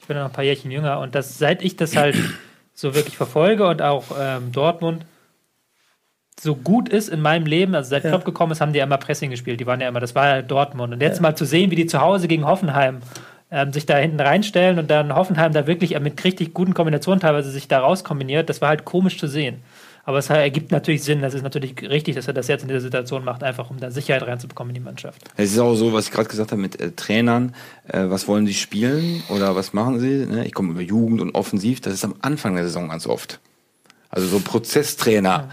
Ich 0.01 0.07
bin 0.07 0.17
ja 0.17 0.25
noch 0.25 0.31
ein 0.31 0.35
paar 0.35 0.45
Jährchen 0.45 0.71
jünger 0.73 0.99
und 1.01 1.15
das, 1.15 1.39
seit 1.39 1.63
ich 1.63 1.77
das 1.77 1.95
halt 1.97 2.17
so 2.75 2.95
wirklich 2.95 3.17
verfolge 3.17 3.67
und 3.69 3.81
auch 3.81 4.05
ähm, 4.19 4.51
Dortmund 4.51 5.05
so 6.41 6.57
gut 6.57 6.89
ist 6.89 7.09
in 7.09 7.21
meinem 7.21 7.47
Leben, 7.47 7.75
also 7.77 7.91
seit 7.91 8.03
Ja. 8.03 8.11
Klopp 8.11 8.25
gekommen 8.25 8.51
ist, 8.53 8.61
haben 8.61 8.73
die 8.73 8.79
ja 8.81 8.85
immer 8.85 8.99
Pressing 8.99 9.31
gespielt. 9.31 9.61
Die 9.61 9.67
waren 9.67 9.81
ja 9.81 9.87
immer, 9.89 10.01
das 10.01 10.17
war 10.17 10.27
ja 10.37 10.43
Dortmund. 10.43 10.93
Und 10.93 11.01
jetzt 11.01 11.21
mal 11.21 11.37
zu 11.37 11.45
sehen, 11.45 11.71
wie 11.71 11.77
die 11.77 11.87
zu 11.87 12.01
Hause 12.01 12.27
gegen 12.27 12.45
Hoffenheim 12.45 12.99
ähm, 13.53 13.73
sich 13.73 13.87
da 13.87 13.97
hinten 13.99 14.19
reinstellen 14.19 14.79
und 14.81 14.91
dann 14.91 15.15
Hoffenheim 15.15 15.53
da 15.53 15.67
wirklich 15.69 15.99
mit 16.01 16.25
richtig 16.25 16.53
guten 16.55 16.75
Kombinationen 16.75 17.21
teilweise 17.21 17.51
sich 17.51 17.69
da 17.69 17.81
rauskombiniert, 17.81 18.49
das 18.49 18.61
war 18.61 18.71
halt 18.71 18.85
komisch 18.85 19.19
zu 19.19 19.29
sehen. 19.29 19.63
Aber 20.05 20.19
es 20.19 20.29
ergibt 20.31 20.73
natürlich 20.73 21.05
Sinn, 21.05 21.23
das 21.23 21.33
ist 21.33 21.43
natürlich 21.43 21.81
richtig, 21.83 22.17
dass 22.17 22.27
er 22.27 22.35
das 22.35 22.49
jetzt 22.49 22.63
in 22.63 22.69
dieser 22.69 22.81
Situation 22.81 23.25
macht, 23.25 23.45
einfach 23.45 23.71
um 23.71 23.79
da 23.79 23.91
Sicherheit 23.91 24.25
reinzubekommen 24.25 24.71
in 24.71 24.83
die 24.83 24.85
Mannschaft. 24.85 25.23
Es 25.37 25.53
ist 25.53 25.59
auch 25.61 25.77
so, 25.77 25.93
was 25.93 26.07
ich 26.07 26.11
gerade 26.11 26.29
gesagt 26.29 26.51
habe 26.51 26.61
mit 26.61 26.81
äh, 26.81 26.91
Trainern, 26.91 27.55
äh, 27.87 28.05
was 28.07 28.27
wollen 28.27 28.47
sie 28.47 28.55
spielen 28.55 29.23
oder 29.29 29.55
was 29.55 29.73
machen 29.73 30.01
sie? 30.01 30.27
Ne? 30.27 30.45
Ich 30.45 30.55
komme 30.55 30.73
über 30.73 30.81
Jugend 30.81 31.21
und 31.21 31.35
Offensiv, 31.35 31.81
das 31.81 31.95
ist 31.95 32.05
am 32.05 32.17
Anfang 32.21 32.57
der 32.57 32.65
Saison 32.65 32.89
ganz 32.89 33.07
oft. 33.07 33.39
Also 34.11 34.27
so 34.27 34.41
Prozesstrainer. 34.41 35.51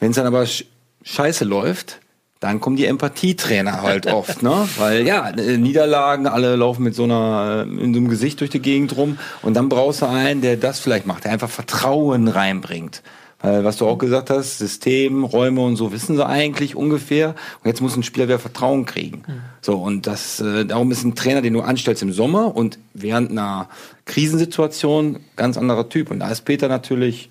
Wenn 0.00 0.10
es 0.10 0.16
dann 0.16 0.26
aber 0.26 0.44
sch 0.46 0.64
scheiße 1.04 1.44
läuft, 1.44 2.00
dann 2.40 2.60
kommen 2.60 2.76
die 2.76 2.86
Empathietrainer 2.86 3.82
halt 3.82 4.06
oft, 4.06 4.42
ne? 4.42 4.68
Weil 4.78 5.06
ja, 5.06 5.30
äh, 5.30 5.56
Niederlagen, 5.56 6.26
alle 6.26 6.56
laufen 6.56 6.82
mit 6.82 6.94
so 6.94 7.04
einer, 7.04 7.64
äh, 7.66 7.82
in 7.82 7.94
so 7.94 8.00
einem 8.00 8.08
Gesicht 8.08 8.40
durch 8.40 8.50
die 8.50 8.60
Gegend 8.60 8.96
rum 8.96 9.18
und 9.42 9.54
dann 9.54 9.68
brauchst 9.68 10.02
du 10.02 10.06
einen, 10.06 10.40
der 10.40 10.56
das 10.56 10.80
vielleicht 10.80 11.06
macht, 11.06 11.24
der 11.24 11.32
einfach 11.32 11.48
Vertrauen 11.48 12.28
reinbringt. 12.28 13.02
Weil, 13.44 13.62
was 13.62 13.76
du 13.76 13.86
auch 13.86 13.98
gesagt 13.98 14.30
hast, 14.30 14.56
System, 14.56 15.22
Räume 15.22 15.60
und 15.60 15.76
so 15.76 15.92
wissen 15.92 16.16
sie 16.16 16.26
eigentlich 16.26 16.76
ungefähr. 16.76 17.34
Und 17.62 17.68
jetzt 17.68 17.82
muss 17.82 17.94
ein 17.94 18.02
Spieler 18.02 18.26
wieder 18.26 18.38
Vertrauen 18.38 18.86
kriegen. 18.86 19.22
So, 19.60 19.76
und 19.76 20.06
das, 20.06 20.40
äh, 20.40 20.64
darum 20.64 20.90
ist 20.90 21.04
ein 21.04 21.14
Trainer, 21.14 21.42
den 21.42 21.52
du 21.52 21.60
anstellst 21.60 22.02
im 22.02 22.12
Sommer 22.12 22.56
und 22.56 22.78
während 22.94 23.30
einer 23.30 23.68
Krisensituation 24.06 25.20
ganz 25.36 25.58
anderer 25.58 25.90
Typ. 25.90 26.10
Und 26.10 26.20
da 26.20 26.30
ist 26.30 26.46
Peter 26.46 26.68
natürlich, 26.68 27.28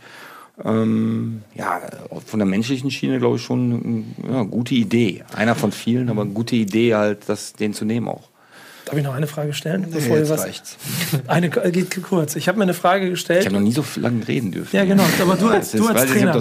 ähm, 0.63 1.41
ja, 1.55 1.81
von 2.25 2.39
der 2.39 2.45
menschlichen 2.45 2.91
Schiene, 2.91 3.17
glaube 3.17 3.37
ich, 3.37 3.41
schon 3.41 4.05
eine 4.27 4.35
ja, 4.35 4.43
gute 4.43 4.75
Idee. 4.75 5.23
Einer 5.35 5.55
von 5.55 5.71
vielen, 5.71 6.09
aber 6.09 6.21
eine 6.21 6.31
gute 6.31 6.55
Idee 6.55 6.93
halt, 6.93 7.27
das, 7.27 7.53
den 7.53 7.73
zu 7.73 7.85
nehmen 7.85 8.07
auch. 8.07 8.29
Darf 8.85 8.97
ich 8.97 9.03
noch 9.03 9.13
eine 9.13 9.27
Frage 9.27 9.53
stellen? 9.53 9.87
Bevor 9.89 10.17
jetzt 10.17 10.27
ihr 10.27 10.33
was, 10.33 10.41
reicht's. 10.41 10.77
eine 11.27 11.47
äh, 11.47 11.71
geht 11.71 12.03
kurz. 12.03 12.35
Ich 12.35 12.49
habe 12.49 12.57
mir 12.57 12.63
eine 12.63 12.73
Frage 12.73 13.09
gestellt. 13.09 13.41
Ich 13.41 13.45
habe 13.45 13.55
noch 13.55 13.63
nie 13.63 13.71
so 13.71 13.85
lange 13.95 14.27
reden 14.27 14.51
dürfen. 14.51 14.75
Ja, 14.75 14.83
genau. 14.83 15.03
Aber 15.21 15.35
du 15.35 15.47
als, 15.47 15.71
du 15.71 15.87
als 15.87 16.11
Trainer. 16.11 16.37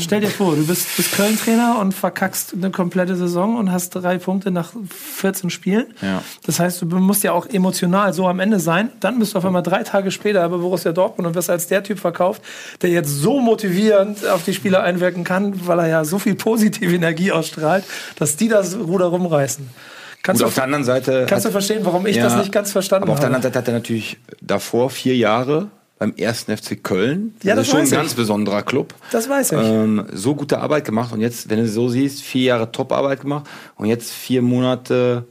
Stell 0.00 0.20
dir 0.20 0.28
vor, 0.28 0.56
du 0.56 0.66
bist, 0.66 0.96
bist 0.96 1.12
Köln-Trainer 1.12 1.78
und 1.80 1.92
verkackst 1.92 2.54
eine 2.54 2.70
komplette 2.70 3.14
Saison 3.14 3.56
und 3.56 3.70
hast 3.70 3.90
drei 3.90 4.18
Punkte 4.18 4.50
nach 4.50 4.72
14 4.90 5.48
Spielen. 5.50 5.86
Ja. 6.02 6.22
Das 6.44 6.58
heißt, 6.58 6.82
du 6.82 6.86
musst 6.86 7.22
ja 7.22 7.32
auch 7.32 7.46
emotional 7.46 8.12
so 8.12 8.26
am 8.26 8.40
Ende 8.40 8.58
sein. 8.58 8.90
Dann 8.98 9.20
bist 9.20 9.34
du 9.34 9.38
auf 9.38 9.44
einmal 9.44 9.62
drei 9.62 9.84
Tage 9.84 10.10
später 10.10 10.48
bei 10.48 10.56
Borussia 10.56 10.90
Dortmund 10.90 11.28
und 11.28 11.34
wirst 11.36 11.50
als 11.50 11.68
der 11.68 11.84
Typ 11.84 12.00
verkauft, 12.00 12.42
der 12.82 12.90
jetzt 12.90 13.10
so 13.10 13.40
motivierend 13.40 14.26
auf 14.26 14.44
die 14.44 14.54
Spieler 14.54 14.82
einwirken 14.82 15.22
kann, 15.22 15.66
weil 15.66 15.78
er 15.78 15.86
ja 15.86 16.04
so 16.04 16.18
viel 16.18 16.34
positive 16.34 16.92
Energie 16.92 17.30
ausstrahlt, 17.30 17.84
dass 18.18 18.36
die 18.36 18.48
das 18.48 18.76
Ruder 18.76 19.06
rumreißen. 19.06 19.68
Kannst, 20.22 20.40
Gut, 20.40 20.44
du, 20.44 20.48
auf 20.48 20.54
der 20.54 20.64
anderen 20.64 20.84
Seite. 20.84 21.26
kannst 21.28 21.44
du 21.44 21.48
hat- 21.48 21.52
verstehen, 21.52 21.80
warum 21.84 22.06
ich 22.06 22.16
Ja, 22.16 22.24
das 22.24 22.36
nicht 22.36 22.50
ganz 22.52 22.72
verstanden 22.72 23.04
Aber 23.04 23.12
auf 23.12 23.18
der 23.20 23.26
habe? 23.26 23.36
anderen 23.36 23.52
Seite 23.52 23.58
hat 23.60 23.68
er 23.68 23.74
natürlich 23.74 24.18
davor 24.40 24.90
vier 24.90 25.16
Jahre 25.16 25.68
beim 25.98 26.12
ersten 26.16 26.54
FC 26.56 26.76
Köln. 26.82 27.34
Ja, 27.42 27.54
das 27.54 27.66
ist 27.66 27.70
schon 27.70 27.80
ein 27.80 27.86
ich. 27.86 27.92
ganz 27.92 28.14
besonderer 28.14 28.62
Club. 28.62 28.92
Das 29.12 29.28
weiß 29.28 29.52
ich. 29.52 29.58
Ähm, 29.58 30.06
so 30.12 30.34
gute 30.34 30.58
Arbeit 30.58 30.84
gemacht 30.84 31.12
und 31.12 31.20
jetzt, 31.20 31.48
wenn 31.48 31.58
du 31.58 31.68
so 31.68 31.88
siehst, 31.88 32.22
vier 32.22 32.42
Jahre 32.42 32.70
Top-Arbeit 32.72 33.20
gemacht 33.20 33.46
und 33.76 33.86
jetzt 33.86 34.12
vier 34.12 34.42
Monate 34.42 35.24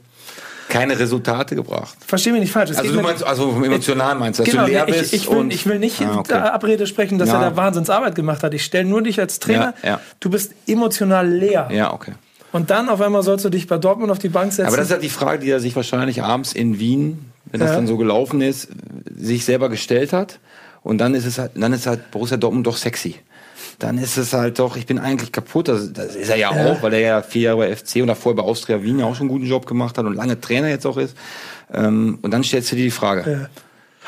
keine 0.68 0.98
Resultate 0.98 1.54
gebracht. 1.54 1.96
Versteh 2.04 2.32
mich 2.32 2.40
nicht 2.40 2.50
falsch. 2.52 2.70
Es 2.70 2.78
Also 2.78 2.92
du 2.92 3.00
meinst, 3.00 3.22
also 3.22 3.52
vom 3.52 3.62
emotional 3.62 4.16
meinst 4.16 4.40
du, 4.40 4.42
dass 4.44 4.50
Genau, 4.50 4.64
du 4.66 4.72
leer 4.72 4.88
ich, 4.88 4.96
bist 4.98 5.12
ich, 5.12 5.30
will, 5.30 5.36
und 5.36 5.52
ich 5.52 5.64
will 5.66 5.78
nicht 5.78 6.00
Ah, 6.02 6.16
okay. 6.18 6.32
der 6.32 6.52
Abrede 6.54 6.88
sprechen, 6.88 7.18
dass 7.18 7.28
Ja. 7.28 7.40
er 7.44 7.50
da 7.50 7.56
Wahnsinnsarbeit 7.56 8.16
gemacht 8.16 8.42
hat. 8.42 8.52
Ich 8.52 8.64
stelle 8.64 8.84
nur 8.88 9.00
dich 9.02 9.20
als 9.20 9.38
Trainer. 9.38 9.74
Ja, 9.84 9.88
ja. 9.90 10.00
Du 10.18 10.28
bist 10.30 10.52
emotional 10.66 11.28
leer. 11.28 11.68
Ja, 11.72 11.92
okay. 11.92 12.12
Und 12.56 12.70
dann 12.70 12.88
auf 12.88 13.00
einmal 13.02 13.22
sollst 13.22 13.44
du 13.44 13.50
dich 13.50 13.66
bei 13.66 13.76
Dortmund 13.76 14.10
auf 14.10 14.18
die 14.18 14.30
Bank 14.30 14.50
setzen. 14.52 14.68
Aber 14.68 14.76
das 14.78 14.86
ist 14.86 14.92
halt 14.92 15.02
die 15.02 15.10
Frage, 15.10 15.40
die 15.44 15.50
er 15.50 15.60
sich 15.60 15.76
wahrscheinlich 15.76 16.22
abends 16.22 16.52
in 16.54 16.78
Wien, 16.78 17.18
wenn 17.50 17.60
das 17.60 17.70
Ja. 17.70 17.76
dann 17.76 17.86
so 17.86 17.96
gelaufen 17.98 18.40
ist, 18.40 18.68
sich 19.14 19.44
selber 19.44 19.68
gestellt 19.68 20.12
hat. 20.14 20.38
Und 20.82 20.98
dann 20.98 21.14
ist 21.14 21.26
es 21.26 21.38
halt, 21.38 21.52
dann 21.54 21.72
ist 21.74 21.86
halt 21.86 22.10
Borussia 22.10 22.36
Dortmund 22.38 22.66
doch 22.66 22.76
sexy. 22.78 23.16
Dann 23.78 23.98
ist 23.98 24.16
es 24.16 24.32
halt 24.32 24.58
doch, 24.58 24.76
ich 24.76 24.86
bin 24.86 24.98
eigentlich 24.98 25.32
kaputt. 25.32 25.68
Das, 25.68 25.92
das 25.92 26.16
ist 26.16 26.30
er 26.30 26.36
ja, 26.36 26.50
Ja. 26.56 26.72
auch, 26.72 26.82
weil 26.82 26.94
er 26.94 27.00
ja 27.00 27.22
vier 27.22 27.42
Jahre 27.42 27.58
bei 27.58 27.76
FC 27.76 27.96
und 28.00 28.06
davor 28.06 28.34
bei 28.34 28.42
Austria 28.42 28.82
Wien 28.82 29.00
ja 29.00 29.04
auch 29.04 29.14
schon 29.14 29.28
einen 29.28 29.36
guten 29.36 29.46
Job 29.46 29.66
gemacht 29.66 29.98
hat 29.98 30.06
und 30.06 30.14
lange 30.14 30.40
Trainer 30.40 30.68
jetzt 30.68 30.86
auch 30.86 30.96
ist. 30.96 31.14
Ähm, 31.74 32.18
und 32.22 32.30
dann 32.32 32.42
stellst 32.42 32.72
du 32.72 32.76
dir 32.76 32.84
die 32.84 32.90
Frage, 32.90 33.30
Ja. 33.30 33.48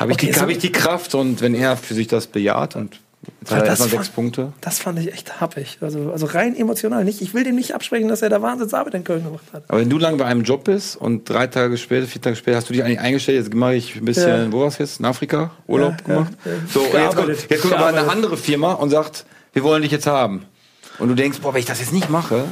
habe 0.01 0.13
ich, 0.13 0.17
Okay, 0.17 0.27
die, 0.29 0.33
so- 0.33 0.41
hab 0.41 0.49
ich 0.49 0.59
die 0.59 0.73
Kraft? 0.73 1.15
Und 1.15 1.43
wenn 1.43 1.55
er 1.55 1.77
für 1.77 1.93
sich 1.93 2.07
das 2.07 2.27
bejaht 2.29 2.77
und 2.77 2.99
jetzt 3.41 3.51
hat 3.51 3.59
er 3.59 3.67
das 3.67 3.69
erstmal 3.81 3.89
fand- 3.89 4.05
sechs 4.05 4.15
Punkte. 4.15 4.53
das 4.61 4.79
fand 4.79 4.99
ich 4.99 5.13
echt 5.13 5.41
happig. 5.41 5.79
Also, 5.81 6.11
also 6.13 6.27
rein 6.27 6.55
emotional 6.57 7.05
nicht. 7.05 7.21
Ich 7.21 7.35
will 7.35 7.45
dem 7.45 7.57
nicht 7.57 7.75
absprechen, 7.75 8.09
dass 8.09 8.23
er 8.23 8.29
da 8.31 8.41
Wahnsinnsarbeit 8.43 8.95
in 8.95 9.05
Köln 9.05 9.25
gemacht 9.25 9.45
hat. 9.53 9.65
Aber 9.69 9.81
wenn 9.81 9.91
du 9.91 9.99
lange 9.99 10.17
bei 10.19 10.25
einem 10.27 10.43
Job 10.43 10.65
bist 10.65 10.97
und 10.97 11.29
drei 11.29 11.47
Tage 11.47 11.77
später, 11.79 12.07
vier 12.07 12.23
Tage 12.23 12.37
später 12.37 12.57
hast 12.59 12.69
du 12.69 12.73
dich 12.75 12.83
eigentlich 12.85 13.01
eingestellt, 13.01 13.39
jetzt 13.45 13.55
mache 13.55 13.75
ich 13.75 13.97
ein 13.97 14.05
bisschen, 14.05 14.29
Ja. 14.47 14.53
wo 14.53 14.61
war's 14.61 14.79
jetzt? 14.79 15.01
In 15.01 15.07
Afrika? 15.07 15.51
Urlaub 15.67 15.95
Ja, 16.07 16.15
gemacht? 16.15 16.33
ja. 16.45 16.53
So, 16.73 16.81
jetzt 16.85 17.17
kommt, 17.17 17.29
jetzt 17.51 17.63
kommt 17.63 17.75
aber 17.75 17.87
eine 17.87 18.09
andere 18.11 18.37
Firma 18.37 18.73
und 18.75 18.91
sagt, 18.91 19.25
wir 19.53 19.63
wollen 19.65 19.83
dich 19.83 19.93
jetzt 19.93 20.07
haben. 20.07 20.45
Und 20.99 21.09
du 21.09 21.15
denkst, 21.15 21.39
boah, 21.41 21.53
wenn 21.55 21.61
ich 21.61 21.67
das 21.67 21.81
jetzt 21.81 21.93
nicht 21.93 22.11
mache, 22.11 22.45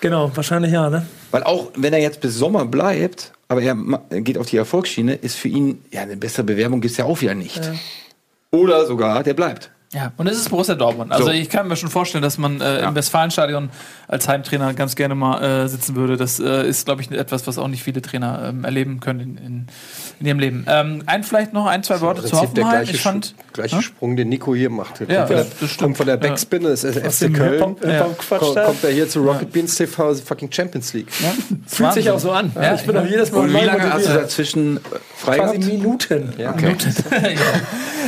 Genau, 0.00 0.32
wahrscheinlich 0.34 0.72
ja, 0.72 0.90
ne? 0.90 1.06
weil 1.30 1.44
auch 1.44 1.70
wenn 1.76 1.92
er 1.92 2.00
jetzt 2.00 2.20
bis 2.20 2.34
Sommer 2.34 2.64
bleibt, 2.66 3.30
aber 3.46 3.62
er 3.62 3.76
geht 4.20 4.36
auf 4.36 4.46
die 4.46 4.56
Erfolgsschiene, 4.56 5.14
ist 5.14 5.36
für 5.36 5.46
ihn, 5.46 5.80
ja, 5.92 6.00
eine 6.02 6.16
bessere 6.16 6.42
Bewerbung 6.42 6.80
gibt's 6.80 6.96
ja 6.96 7.04
auch 7.04 7.20
wieder 7.20 7.34
nicht. 7.36 7.60
Oder 8.50 8.84
sogar, 8.86 9.22
der 9.22 9.34
bleibt. 9.34 9.70
Ja, 9.94 10.10
und 10.16 10.26
es 10.26 10.38
ist 10.38 10.48
Borussia 10.48 10.74
Dortmund. 10.74 11.12
Also 11.12 11.26
So. 11.26 11.30
ich 11.32 11.50
kann 11.50 11.68
mir 11.68 11.76
schon 11.76 11.90
vorstellen, 11.90 12.22
dass 12.22 12.38
man 12.38 12.62
äh, 12.62 12.80
im 12.82 12.94
Westfalenstadion 12.94 13.68
als 14.08 14.26
Heimtrainer 14.26 14.72
ganz 14.72 14.96
gerne 14.96 15.14
mal 15.14 15.42
äh, 15.64 15.68
sitzen 15.68 15.94
würde. 15.96 16.16
Das 16.16 16.40
äh, 16.40 16.66
ist, 16.66 16.86
glaube 16.86 17.02
ich, 17.02 17.10
etwas, 17.10 17.46
was 17.46 17.58
auch 17.58 17.68
nicht 17.68 17.82
viele 17.82 18.00
Trainer 18.00 18.46
ähm, 18.48 18.64
erleben 18.64 19.00
können 19.00 19.20
in, 19.20 19.36
in, 19.36 19.66
in 20.20 20.26
ihrem 20.26 20.38
Leben. 20.38 20.64
Ähm, 20.66 21.02
ein 21.04 21.24
vielleicht 21.24 21.52
noch 21.52 21.66
ein, 21.66 21.82
zwei 21.82 22.00
Worte 22.00 22.24
zu 22.24 22.30
Prinzip 22.30 22.54
der 22.54 22.64
Hoffenheim. 22.64 22.84
gleiche, 22.84 22.96
Ich 22.96 23.02
fand, 23.02 23.34
gleiche 23.52 23.82
Sprung, 23.82 24.16
den 24.16 24.30
Nico 24.30 24.54
hier 24.54 24.70
macht. 24.70 24.98
Ja, 25.00 25.06
kommt, 25.06 25.08
von 25.08 25.14
ja, 25.14 25.24
der, 25.26 25.36
das 25.44 25.54
stimmt. 25.70 25.78
kommt 25.78 25.96
von 25.98 26.06
der 26.06 26.14
Ja. 26.14 26.20
Backspinne, 26.22 26.68
das 26.70 26.84
ist 26.84 26.98
FC 26.98 27.34
Köln. 27.34 27.60
Kommt, 27.60 27.84
da. 27.84 28.06
kommt 28.38 28.84
er 28.84 28.90
hier 28.90 29.08
zu 29.10 29.20
Rocket 29.22 29.52
Beans 29.52 29.74
TV, 29.74 30.14
fucking 30.14 30.50
Champions 30.50 30.94
League. 30.94 31.08
Fühlt 31.66 31.92
sich 31.92 32.08
auch 32.10 32.18
so 32.18 32.30
an. 32.30 32.50
Ja, 32.54 32.74
ich 32.74 32.82
bin 32.86 32.96
auch 32.96 33.04
jedes 33.04 33.30
Mal 33.30 33.40
Und 33.40 33.52
wie 33.52 33.60
lange 33.64 33.92
hast 33.92 34.08
du 34.08 34.12
dazwischen 34.14 34.78
äh, 34.78 34.80
frei 35.18 35.36
Quasi 35.36 35.58
gehabt? 35.58 35.72
Minuten. 35.72 36.32
Okay. 36.38 36.76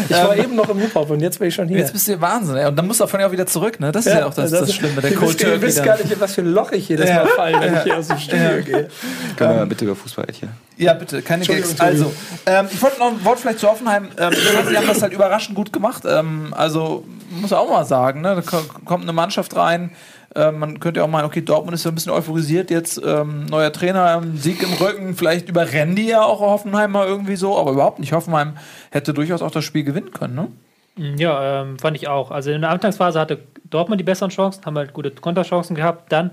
Ich 0.09 0.11
war 0.11 0.37
eben 0.37 0.55
noch 0.55 0.69
im 0.69 0.79
Hip-Hop 0.79 1.09
und 1.11 1.21
jetzt 1.21 1.39
bin 1.39 1.49
ich 1.49 1.55
schon 1.55 1.69
hier. 1.69 1.74
Jetzt 1.79 1.93
bist 1.93 2.09
du 2.09 2.21
Wahnsinn. 2.21 2.57
Ey. 2.57 2.67
Und 2.67 2.77
dann 2.77 2.87
musst 2.87 3.01
du 3.01 3.05
davon 3.05 3.21
ja 3.21 3.27
auch 3.27 3.33
wieder 3.33 3.47
zurück. 3.47 3.81
Ne? 3.81 3.93
Das 3.93 4.07
ist 4.07 4.15
ja, 4.15 4.27
auch 4.27 4.35
das, 4.35 4.51
das, 4.51 4.75
Schlimme. 4.75 5.01
Der 5.01 5.13
Cold 5.15 5.31
wisst, 5.31 5.41
ihr 5.41 5.47
Turkey 5.49 5.63
wisst 5.63 5.79
dann. 5.79 5.85
gar 5.87 5.99
nicht, 5.99 6.11
in 6.11 6.21
was 6.21 6.35
für 6.35 6.41
ein 6.43 6.53
Loch 6.53 6.73
ich 6.73 6.89
jedes 6.89 7.11
Mal 7.11 7.27
falle, 7.27 7.61
wenn 7.61 7.75
ich 7.75 7.83
hier 7.83 7.99
aus 7.99 8.09
dem 8.09 8.19
Studio 8.19 8.63
gehe. 8.65 8.89
Können 9.37 9.59
wir 9.59 9.67
bitte 9.67 9.85
über 9.85 9.97
Fußball 9.97 10.27
hier? 10.33 10.49
Ja, 10.77 10.95
bitte, 10.95 11.23
keine 11.23 11.45
Gags. 11.45 11.79
Also, 11.81 12.13
ähm, 12.47 12.67
ich 12.71 12.83
wollte 12.83 12.99
noch 12.99 13.13
ein 13.13 13.25
Wort 13.25 13.39
vielleicht 13.39 13.61
zu 13.61 13.69
Hoffenheim. 13.69 14.09
Ähm, 14.19 14.33
sie 14.69 14.77
haben 14.77 14.87
das 14.87 15.03
halt 15.03 15.13
überraschend 15.13 15.55
gut 15.55 15.73
gemacht. 15.73 16.03
Ähm, 16.07 16.53
also, 16.57 17.05
muss 17.31 17.53
auch 17.53 17.69
mal 17.71 17.85
sagen, 17.85 18.23
ne? 18.23 18.35
da 18.35 18.43
ko- 18.43 18.65
kommt 18.85 19.05
eine 19.05 19.13
Mannschaft 19.13 19.55
rein. 19.57 19.91
Ähm, 20.37 20.59
man 20.59 20.81
könnte 20.81 20.99
ja 20.99 21.05
auch 21.05 21.09
meinen, 21.11 21.27
okay, 21.27 21.43
Dortmund 21.43 21.77
ist 21.77 21.85
ja 21.85 21.93
ein 21.93 21.95
bisschen 21.95 22.11
euphorisiert 22.11 22.71
jetzt. 22.71 23.01
Ähm, 23.05 23.47
neuer 23.47 23.73
Trainer, 23.73 24.21
ähm, 24.21 24.37
Sieg 24.37 24.65
im 24.65 24.73
Rücken. 24.73 25.15
Vielleicht 25.15 25.49
überrennen 25.49 25.95
die 25.95 26.07
ja 26.07 26.23
auch 26.23 26.41
Hoffenheim 26.41 26.91
mal 26.91 27.07
irgendwie 27.07 27.37
so, 27.37 27.57
aber 27.57 27.71
überhaupt 27.71 28.01
nicht. 28.01 28.13
Hoffenheim 28.13 28.55
hätte 28.91 29.15
durchaus 29.15 29.43
auch 29.43 29.53
das 29.53 29.65
Spiel 29.65 29.85
gewinnen 29.85 30.11
können, 30.11 30.35
ne? 30.35 30.49
Ja, 30.97 31.63
ähm, 31.63 31.79
fand 31.79 31.97
ich 31.97 32.09
auch. 32.09 32.31
Also 32.31 32.51
in 32.51 32.61
der 32.61 32.71
Anfangsphase 32.71 33.19
hatte 33.19 33.41
Dortmund 33.69 34.01
die 34.01 34.05
besseren 34.05 34.31
Chancen, 34.31 34.65
haben 34.65 34.79
halt 34.79 34.93
gute 34.93 35.11
Konterchancen 35.11 35.75
gehabt. 35.75 36.13
Dann 36.13 36.31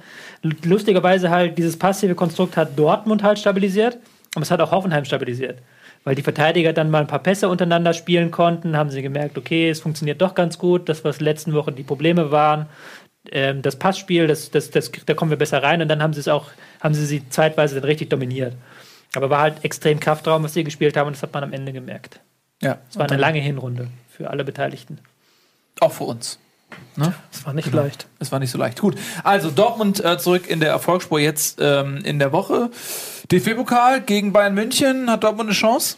lustigerweise 0.63 1.31
halt 1.31 1.57
dieses 1.57 1.77
passive 1.77 2.13
Konstrukt 2.13 2.57
hat 2.57 2.77
Dortmund 2.77 3.23
halt 3.23 3.39
stabilisiert, 3.39 3.97
aber 4.35 4.43
es 4.43 4.51
hat 4.51 4.61
auch 4.61 4.71
Hoffenheim 4.71 5.05
stabilisiert. 5.05 5.59
Weil 6.03 6.15
die 6.15 6.21
Verteidiger 6.21 6.73
dann 6.73 6.91
mal 6.91 7.01
ein 7.01 7.07
paar 7.07 7.19
Pässe 7.19 7.49
untereinander 7.49 7.93
spielen 7.93 8.31
konnten, 8.31 8.77
haben 8.77 8.89
sie 8.89 9.01
gemerkt, 9.01 9.37
okay, 9.37 9.69
es 9.69 9.79
funktioniert 9.79 10.21
doch 10.21 10.35
ganz 10.35 10.57
gut. 10.57 10.89
Das, 10.89 11.03
was 11.03 11.19
letzten 11.19 11.53
Wochen 11.53 11.75
die 11.75 11.83
Probleme 11.83 12.31
waren, 12.31 12.67
ähm, 13.31 13.61
das 13.61 13.77
Passspiel, 13.77 14.27
das, 14.27 14.51
das, 14.51 14.69
das, 14.69 14.91
da 15.05 15.13
kommen 15.13 15.31
wir 15.31 15.37
besser 15.37 15.61
rein 15.61 15.81
und 15.81 15.87
dann 15.87 16.01
haben 16.01 16.13
sie 16.13 16.19
es 16.19 16.27
auch, 16.27 16.49
haben 16.81 16.93
sie 16.93 17.05
sie 17.05 17.27
zeitweise 17.29 17.75
dann 17.75 17.83
richtig 17.83 18.09
dominiert. 18.09 18.55
Aber 19.15 19.29
war 19.29 19.41
halt 19.41 19.63
extrem 19.63 19.99
Kraftraum, 19.99 20.43
was 20.43 20.53
sie 20.53 20.63
gespielt 20.63 20.95
haben 20.97 21.07
und 21.07 21.15
das 21.15 21.23
hat 21.23 21.33
man 21.33 21.43
am 21.43 21.53
Ende 21.53 21.73
gemerkt. 21.73 22.19
Ja. 22.61 22.77
Es 22.89 22.97
war 22.97 23.09
eine 23.09 23.19
lange 23.19 23.39
Hinrunde 23.39 23.87
für 24.21 24.29
alle 24.29 24.43
Beteiligten. 24.43 24.99
Auch 25.79 25.91
für 25.93 26.03
uns. 26.03 26.37
Ne? 26.95 27.13
Das 27.31 27.45
war 27.45 27.53
nicht 27.53 27.71
leicht. 27.73 28.07
Es 28.19 28.31
war 28.31 28.39
nicht 28.39 28.51
so 28.51 28.57
leicht. 28.57 28.79
Gut. 28.79 28.95
Also 29.23 29.51
Dortmund 29.51 30.03
äh, 30.03 30.17
zurück 30.17 30.49
in 30.49 30.59
der 30.59 30.69
Erfolgsspur 30.69 31.19
jetzt 31.19 31.57
ähm, 31.59 31.97
in 32.03 32.19
der 32.19 32.31
Woche. 32.31 32.69
DFB-Pokal 33.31 34.01
gegen 34.01 34.31
Bayern 34.31 34.53
München. 34.53 35.09
Hat 35.09 35.23
Dortmund 35.23 35.49
eine 35.49 35.55
Chance? 35.57 35.95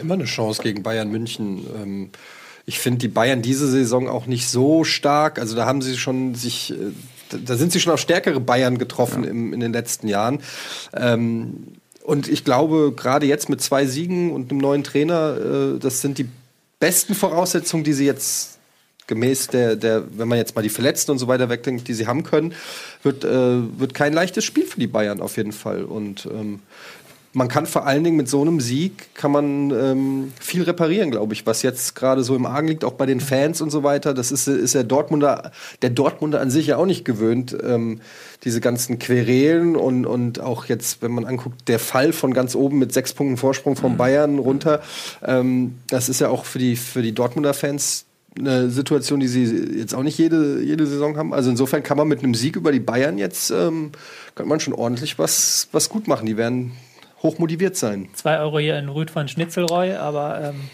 Immer 0.00 0.14
eine 0.14 0.24
Chance 0.24 0.62
gegen 0.62 0.82
Bayern 0.82 1.10
München. 1.10 1.66
Ähm, 1.74 2.10
ich 2.66 2.78
finde 2.78 2.98
die 2.98 3.08
Bayern 3.08 3.42
diese 3.42 3.68
Saison 3.68 4.08
auch 4.08 4.26
nicht 4.26 4.48
so 4.48 4.84
stark. 4.84 5.38
Also 5.38 5.56
da 5.56 5.64
haben 5.66 5.82
sie 5.82 5.96
schon 5.96 6.34
sich, 6.34 6.72
äh, 6.72 6.92
da- 7.44 7.56
sind 7.56 7.72
sie 7.72 7.80
schon 7.80 7.92
auf 7.92 8.00
stärkere 8.00 8.38
Bayern 8.40 8.78
getroffen 8.78 9.24
im, 9.24 9.52
in 9.52 9.60
den 9.60 9.72
letzten 9.72 10.08
Jahren. 10.08 10.40
Ähm, 10.94 11.68
und 12.02 12.28
ich 12.28 12.44
glaube, 12.44 12.92
gerade 12.96 13.26
jetzt 13.26 13.48
mit 13.48 13.60
zwei 13.60 13.86
Siegen 13.86 14.32
und 14.32 14.50
einem 14.50 14.60
neuen 14.60 14.84
Trainer, 14.84 15.36
äh, 15.74 15.78
das 15.78 16.00
sind 16.00 16.18
die 16.18 16.28
besten 16.78 17.14
Voraussetzungen, 17.14 17.84
die 17.84 17.92
sie 17.92 18.06
jetzt 18.06 18.58
gemäß 19.06 19.48
der, 19.48 19.76
der, 19.76 20.04
wenn 20.16 20.28
man 20.28 20.38
jetzt 20.38 20.54
mal 20.54 20.62
die 20.62 20.68
Verletzten 20.68 21.10
und 21.10 21.18
so 21.18 21.26
weiter 21.26 21.48
wegdenkt, 21.48 21.88
die 21.88 21.94
sie 21.94 22.06
haben 22.06 22.22
können, 22.22 22.54
wird, 23.02 23.24
äh, 23.24 23.78
wird 23.78 23.92
kein 23.92 24.12
leichtes 24.12 24.44
Spiel 24.44 24.64
für 24.64 24.78
die 24.78 24.86
Bayern 24.86 25.20
auf 25.20 25.36
jeden 25.36 25.52
Fall. 25.52 25.84
Und 25.84 26.26
ähm, 26.26 26.60
man 27.32 27.46
kann 27.46 27.66
vor 27.66 27.86
allen 27.86 28.02
Dingen 28.02 28.16
mit 28.16 28.28
so 28.28 28.40
einem 28.40 28.60
Sieg 28.60 29.14
kann 29.14 29.30
man 29.30 29.70
ähm, 29.70 30.32
viel 30.40 30.62
reparieren, 30.62 31.12
glaube 31.12 31.32
ich, 31.32 31.46
was 31.46 31.62
jetzt 31.62 31.94
gerade 31.94 32.24
so 32.24 32.34
im 32.34 32.44
Argen 32.44 32.66
liegt, 32.66 32.84
auch 32.84 32.94
bei 32.94 33.06
den 33.06 33.20
Fans 33.20 33.60
und 33.60 33.70
so 33.70 33.84
weiter. 33.84 34.14
Das 34.14 34.32
ist, 34.32 34.48
ist 34.48 34.74
der 34.74 34.82
Dortmunder, 34.82 35.52
der 35.82 35.90
Dortmunder 35.90 36.40
an 36.40 36.50
sich 36.50 36.66
ja 36.66 36.76
auch 36.76 36.86
nicht 36.86 37.04
gewöhnt, 37.04 37.56
ähm, 37.62 38.00
diese 38.42 38.60
ganzen 38.60 38.98
Querelen 38.98 39.76
und, 39.76 40.06
und 40.06 40.40
auch 40.40 40.64
jetzt, 40.64 41.02
wenn 41.02 41.12
man 41.12 41.24
anguckt, 41.24 41.68
der 41.68 41.78
Fall 41.78 42.12
von 42.12 42.34
ganz 42.34 42.56
oben 42.56 42.78
mit 42.78 42.92
sechs 42.92 43.12
Punkten 43.12 43.36
Vorsprung 43.36 43.76
von 43.76 43.96
Bayern 43.96 44.38
runter. 44.38 44.82
Ähm, 45.24 45.76
das 45.86 46.08
ist 46.08 46.20
ja 46.20 46.30
auch 46.30 46.44
für 46.44 46.58
die, 46.58 46.74
für 46.74 47.02
die 47.02 47.12
Dortmunder 47.12 47.54
Fans 47.54 48.06
eine 48.38 48.70
Situation, 48.70 49.20
die 49.20 49.28
sie 49.28 49.44
jetzt 49.78 49.94
auch 49.94 50.02
nicht 50.02 50.18
jede, 50.18 50.62
jede 50.62 50.86
Saison 50.86 51.16
haben. 51.16 51.34
Also 51.34 51.50
insofern 51.50 51.82
kann 51.82 51.96
man 51.96 52.08
mit 52.08 52.20
einem 52.20 52.34
Sieg 52.34 52.56
über 52.56 52.72
die 52.72 52.80
Bayern 52.80 53.18
jetzt, 53.18 53.50
ähm, 53.50 53.90
kann 54.34 54.48
man 54.48 54.60
schon 54.60 54.74
ordentlich 54.74 55.18
was, 55.18 55.68
was 55.72 55.88
gut 55.88 56.08
machen. 56.08 56.26
Die 56.26 56.36
werden 56.36 56.72
hoch 57.22 57.38
motiviert 57.38 57.76
sein. 57.76 58.08
Zwei 58.14 58.38
Euro 58.38 58.58
hier 58.58 58.78
in 58.78 58.88
Rüd 58.88 59.10
von 59.10 59.28
Schnitzelreu, 59.28 59.96
aber 59.98 60.40
ähm, 60.42 60.70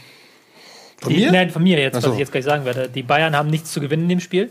Von 1.01 1.13
die, 1.13 1.21
mir? 1.21 1.33
Nein, 1.33 1.51
von 1.51 1.63
mir 1.63 1.79
jetzt, 1.79 2.01
so. 2.01 2.09
was 2.09 2.15
ich 2.15 2.21
jetzt 2.21 2.33
gleich 2.33 2.45
sagen 2.45 2.65
werde. 2.65 2.89
Die 2.89 3.03
Bayern 3.03 3.37
haben 3.37 3.49
nichts 3.51 3.73
zu 3.73 3.81
gewinnen 3.81 4.05
in 4.05 4.09
dem 4.11 4.21
Spiel. 4.21 4.51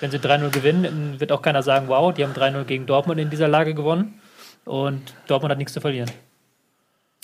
Wenn 0.00 0.10
sie 0.10 0.18
3-0 0.18 0.50
gewinnen, 0.50 1.20
wird 1.20 1.30
auch 1.30 1.42
keiner 1.42 1.62
sagen, 1.62 1.88
wow, 1.88 2.12
die 2.12 2.24
haben 2.24 2.32
3-0 2.32 2.64
gegen 2.64 2.86
Dortmund 2.86 3.20
in 3.20 3.28
dieser 3.28 3.48
Lage 3.48 3.74
gewonnen. 3.74 4.20
Und 4.64 5.14
Dortmund 5.26 5.50
hat 5.50 5.58
nichts 5.58 5.72
zu 5.72 5.80
verlieren. 5.80 6.10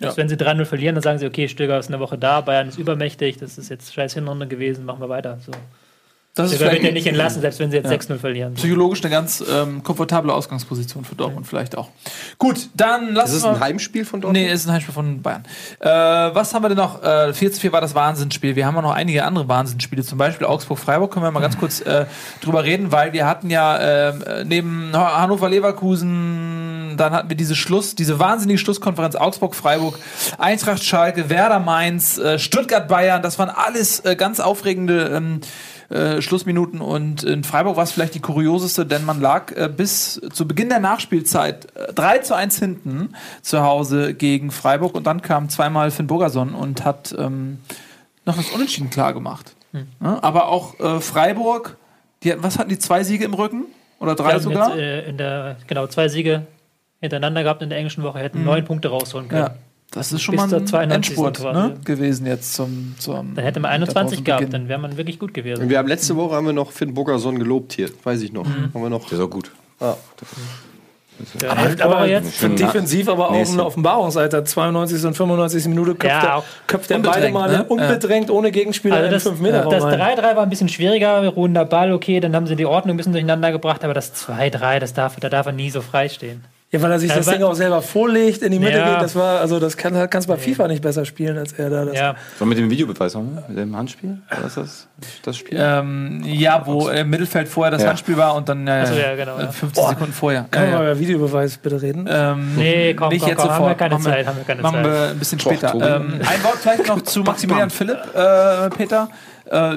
Ja. 0.01 0.09
Also 0.09 0.19
wenn 0.19 0.29
sie 0.29 0.37
3-0 0.37 0.65
verlieren, 0.67 0.95
dann 0.95 1.03
sagen 1.03 1.19
sie, 1.19 1.27
okay, 1.27 1.49
Stöger 1.49 1.79
ist 1.79 1.89
eine 1.89 2.01
Woche 2.01 2.19
da, 2.19 2.43
Bayern 2.43 2.69
ist 2.69 2.79
übermächtig, 2.79 3.39
das 3.39 3.57
ist 3.57 3.71
jetzt 3.71 3.95
scheiß 3.95 4.13
Hinrunde 4.15 4.47
gewesen, 4.47 4.85
machen 4.85 5.01
wir 5.01 5.09
weiter. 5.09 5.39
So. 5.41 5.53
Das 6.37 6.53
ist 6.53 6.61
wird 6.61 6.69
vielleicht 6.69 6.85
ja 6.85 6.93
nicht 6.93 7.07
entlassen, 7.07 7.41
selbst 7.41 7.59
wenn 7.61 7.71
sie 7.71 7.79
jetzt 7.79 7.91
6-0 7.91 8.19
verlieren. 8.19 8.53
psychologisch 8.55 9.03
eine 9.03 9.11
ganz 9.11 9.43
ähm, 9.51 9.83
komfortable 9.83 10.35
Ausgangsposition 10.35 11.07
für 11.07 11.15
Dortmund 11.15 11.47
vielleicht 11.47 11.79
auch. 11.79 11.89
Gut, 12.37 12.69
dann 12.75 13.15
lass 13.15 13.31
Ist 13.31 13.37
es 13.37 13.45
uns 13.45 13.57
ein. 13.57 13.63
Heimspiel 13.63 14.05
von 14.05 14.21
Dortmund? 14.21 14.45
Nee, 14.45 14.53
ist 14.53 14.67
ein 14.67 14.73
Heimspiel 14.73 14.93
von 14.93 15.23
Bayern. 15.23 15.45
Äh, 15.81 15.89
was 15.89 16.53
haben 16.53 16.63
wir 16.63 16.69
denn 16.69 16.77
noch? 16.77 17.03
Äh, 17.03 17.33
4 17.33 17.53
zu 17.53 17.61
4 17.61 17.73
war 17.73 17.81
das 17.81 17.95
Wahnsinnsspiel. 17.95 18.55
Wir 18.55 18.67
haben 18.67 18.77
auch 18.77 18.83
noch 18.83 18.95
einige 18.95 19.25
andere 19.25 19.49
Wahnsinnsspiele. 19.49 20.05
Zum 20.05 20.19
Beispiel 20.19 20.47
Augsburg-Freiburg. 20.47 21.11
Können 21.11 21.25
wir 21.25 21.31
mal 21.31 21.41
ganz 21.41 21.57
kurz 21.57 21.81
äh, 21.81 22.05
drüber 22.43 22.65
reden, 22.65 22.93
weil 22.93 23.15
wir 23.15 23.27
hatten 23.27 23.49
ja 23.49 23.79
äh, 24.11 24.45
neben 24.45 24.91
Hannover-Leverkusen, 24.93 26.97
dann 26.99 27.15
hatten 27.15 27.31
wir 27.31 27.37
diese 27.37 27.57
Schluss, 27.57 27.95
diese 27.95 28.19
wahnsinnige 28.19 28.59
Schlusskonferenz 28.59 29.17
Augsburg-Freiburg, 29.17 29.99
Eintracht-Schalke, 30.37 31.31
Werder-Mainz, 31.31 32.19
äh, 32.19 32.39
Stuttgart-Bayern. 32.39 33.23
Das 33.23 33.39
waren 33.39 33.49
alles 33.49 34.01
äh, 34.01 34.17
ganz 34.17 34.39
aufregende 34.39 35.13
ähm, 35.15 35.41
äh, 35.89 36.21
Schlussminuten 36.21 36.81
und 36.81 37.23
in 37.23 37.45
Freiburg 37.45 37.77
war 37.77 37.85
es 37.85 37.93
vielleicht 37.93 38.15
die 38.15 38.21
kurioseste, 38.21 38.87
denn 38.87 39.05
man 39.05 39.21
lag 39.21 39.53
äh, 39.53 39.69
bis 39.69 40.21
zu 40.33 40.49
Beginn 40.49 40.69
der 40.69 40.81
Nachspielzeit 40.81 41.69
äh, 41.77 41.93
3 41.93 42.19
zu 42.19 42.35
1 42.35 42.59
hinten 42.59 43.15
zu 43.43 43.63
Hause 43.63 44.15
gegen 44.15 44.51
Freiburg 44.51 44.95
und 44.95 45.07
dann 45.07 45.23
kam 45.23 45.49
zweimal 45.49 45.91
Finn 45.91 46.07
Burgerson 46.07 46.55
und 46.55 46.85
hat 46.85 47.15
ähm, 47.19 47.59
noch 48.25 48.37
das 48.37 48.51
Unentschieden 48.51 48.91
klar 48.91 49.13
gemacht. 49.15 49.55
Ja, 49.73 50.19
aber 50.23 50.49
auch 50.49 50.79
äh, 50.81 51.01
Freiburg, 51.01 51.77
die, 52.23 52.35
was 52.39 52.59
hatten 52.59 52.71
die, 52.71 52.79
zwei 52.79 53.05
Siege 53.05 53.25
im 53.25 53.35
Rücken? 53.35 53.67
Oder 53.99 54.15
drei 54.15 54.39
sogar? 54.39 54.71
Jetzt, 54.71 54.79
äh, 54.79 55.09
in 55.09 55.19
der, 55.19 55.57
genau, 55.67 55.87
zwei 55.87 56.09
Siege 56.09 56.47
hintereinander 57.01 57.43
gehabt 57.43 57.63
in 57.63 57.69
der 57.69 57.79
englischen 57.79 58.03
Woche, 58.03 58.19
hätten 58.19 58.45
neun 58.45 58.65
Punkte 58.65 58.89
rausholen 58.89 59.29
können. 59.29 59.43
ja. 59.43 59.55
Das 59.91 60.13
ist 60.13 60.21
schon 60.23 60.33
Bis 60.37 60.47
mal 60.51 60.55
ein 60.55 60.67
92. 60.67 60.95
Endspurt 60.95 61.55
ne, 61.55 61.77
gewesen 61.85 62.27
jetzt 62.27 62.55
zum, 62.55 62.95
zum 62.99 63.35
Dann 63.35 63.45
hätte 63.45 63.61
man 63.61 63.71
der 63.71 63.75
21 63.77 64.25
gehabt, 64.25 64.41
Pausenbeginn. 64.41 64.53
dann 64.53 64.69
wäre 64.69 64.79
man 64.79 64.97
wirklich 64.97 65.19
gut 65.19 65.33
gewesen. 65.33 65.69
Wir 65.69 65.79
haben 65.79 65.89
letzte 65.89 66.17
Woche 66.17 66.35
haben 66.35 66.47
wir 66.47 66.53
noch 66.53 66.73
Finn 66.73 66.93
Burgerson 66.93 67.39
gelobt 67.39 67.73
hier, 67.73 67.89
weiß 68.05 68.21
ich 68.23 68.33
noch. 68.33 68.47
Haben 68.47 68.83
wir 68.83 68.91
noch. 68.91 69.09
Der 69.09 69.19
ist 69.19 69.25
auch 69.25 69.31
gut. 69.31 69.53
Ah. 69.81 69.95
Der 71.41 71.51
Aber, 71.51 71.77
Tore 71.77 71.97
aber 71.97 72.09
jetzt. 72.09 72.43
Defensiv 72.43 73.09
aber 73.09 73.31
auch 73.31 73.35
eine 73.35 73.65
Offenbarungsalter. 73.65 74.45
92. 74.45 75.05
und 75.05 75.15
95. 75.17 75.67
Minute 75.67 75.95
köpft 75.95 76.05
Ja, 76.13 76.39
er, 76.39 76.45
köpft 76.67 76.91
er 76.91 76.99
beide 76.99 77.31
mal 77.31 77.51
ne? 77.51 77.65
unbedrängt, 77.65 78.31
ohne 78.31 78.51
Gegenspieler 78.51 78.97
Also 78.97 79.07
in 79.07 79.13
das, 79.13 79.23
5 79.23 79.41
Meter 79.41 79.63
das 79.65 79.83
rein. 79.85 80.19
3-3 80.19 80.37
war 80.37 80.43
ein 80.43 80.51
bisschen 80.51 80.69
schwieriger, 80.69 81.27
ruhender 81.29 81.65
Ball, 81.65 81.93
okay, 81.93 82.21
dann 82.21 82.37
haben 82.37 82.47
sie 82.47 82.57
die 82.57 82.67
Ordnung 82.67 82.95
ein 82.95 82.97
bisschen 82.99 83.13
durcheinander 83.13 83.51
gebracht, 83.51 83.83
aber 83.85 83.95
das 83.95 84.15
2-3, 84.15 84.79
das 84.79 84.93
darf, 84.93 85.17
da 85.17 85.31
darf 85.31 85.47
er 85.47 85.53
nie 85.53 85.71
so 85.71 85.81
frei 85.81 86.09
stehen. 86.09 86.45
Ja, 86.73 86.83
weil 86.83 86.91
er 86.91 86.99
sich 86.99 87.11
Ja, 87.11 87.17
das 87.17 87.27
Ding 87.27 87.45
auch 87.45 87.55
selber 87.55 87.81
vorlegt, 87.81 88.43
in 88.43 88.51
die 88.51 88.59
Mitte 88.59 88.79
Ja. 88.79 88.95
geht. 88.95 89.03
Das 89.03 89.15
war, 89.15 89.39
also 89.41 89.61
das 89.61 89.77
kann, 89.77 90.11
kannst 90.11 90.29
du 90.29 90.33
bei 90.33 90.39
FIFA 90.39 90.67
nicht 90.67 90.83
besser 90.83 91.05
spielen 91.05 91.39
als 91.39 91.53
er 91.53 91.71
da. 91.71 91.85
Das 91.85 91.95
Ja, 91.97 92.17
wir 92.39 92.47
mit 92.47 92.59
dem 92.59 92.69
Videobeweis 92.69 93.15
haben? 93.15 93.39
Mit 93.49 93.57
dem 93.57 93.77
Handspiel? 93.77 94.19
War 94.29 94.41
das 94.43 94.57
das, 94.57 94.89
das 95.23 95.37
Spiel? 95.37 95.59
Ähm, 95.63 96.23
ja, 96.25 96.63
wo 96.67 96.89
im 96.89 97.09
Mittelfeld 97.09 97.47
vorher 97.47 97.71
das 97.71 97.83
Ja. 97.83 97.91
Handspiel 97.91 98.17
war 98.17 98.35
und 98.35 98.49
dann 98.49 98.67
äh, 98.67 98.81
ja, 99.01 99.15
genau, 99.15 99.39
äh, 99.39 99.43
ja. 99.43 99.53
15 99.53 99.87
Sekunden 99.91 100.13
vorher. 100.13 100.47
Man 100.53 100.65
ja. 100.65 100.71
mal 100.79 100.83
über 100.91 100.99
Videobeweis 100.99 101.57
bitte 101.59 101.81
reden? 101.81 102.09
Ähm, 102.11 102.57
Nee, 102.57 102.95
komm, 102.95 103.11
nicht 103.11 103.21
komm, 103.21 103.29
jetzt 103.31 103.39
komm, 103.43 103.49
haben 103.51 103.57
sofort. 103.59 103.71
wir 103.71 103.75
keine 103.77 103.95
machen 103.95 104.03
Zeit, 104.05 104.27
haben 104.27 104.37
wir 104.37 104.45
keine 104.45 104.63
machen 104.63 104.75
Zeit. 104.83 104.85
wir 104.93 105.09
ein 105.11 105.19
bisschen 105.21 105.39
später. 105.41 105.71
Tobi. 105.71 105.85
ähm, 105.85 106.15
ein 106.27 106.45
Wort 106.45 106.57
vielleicht 106.61 106.89
noch 106.89 107.01
zu 107.03 107.21
Maximilian 107.21 107.71
Philipp, 107.71 107.99
äh, 108.13 108.71
Peter. 108.71 109.09
Äh, 109.49 109.77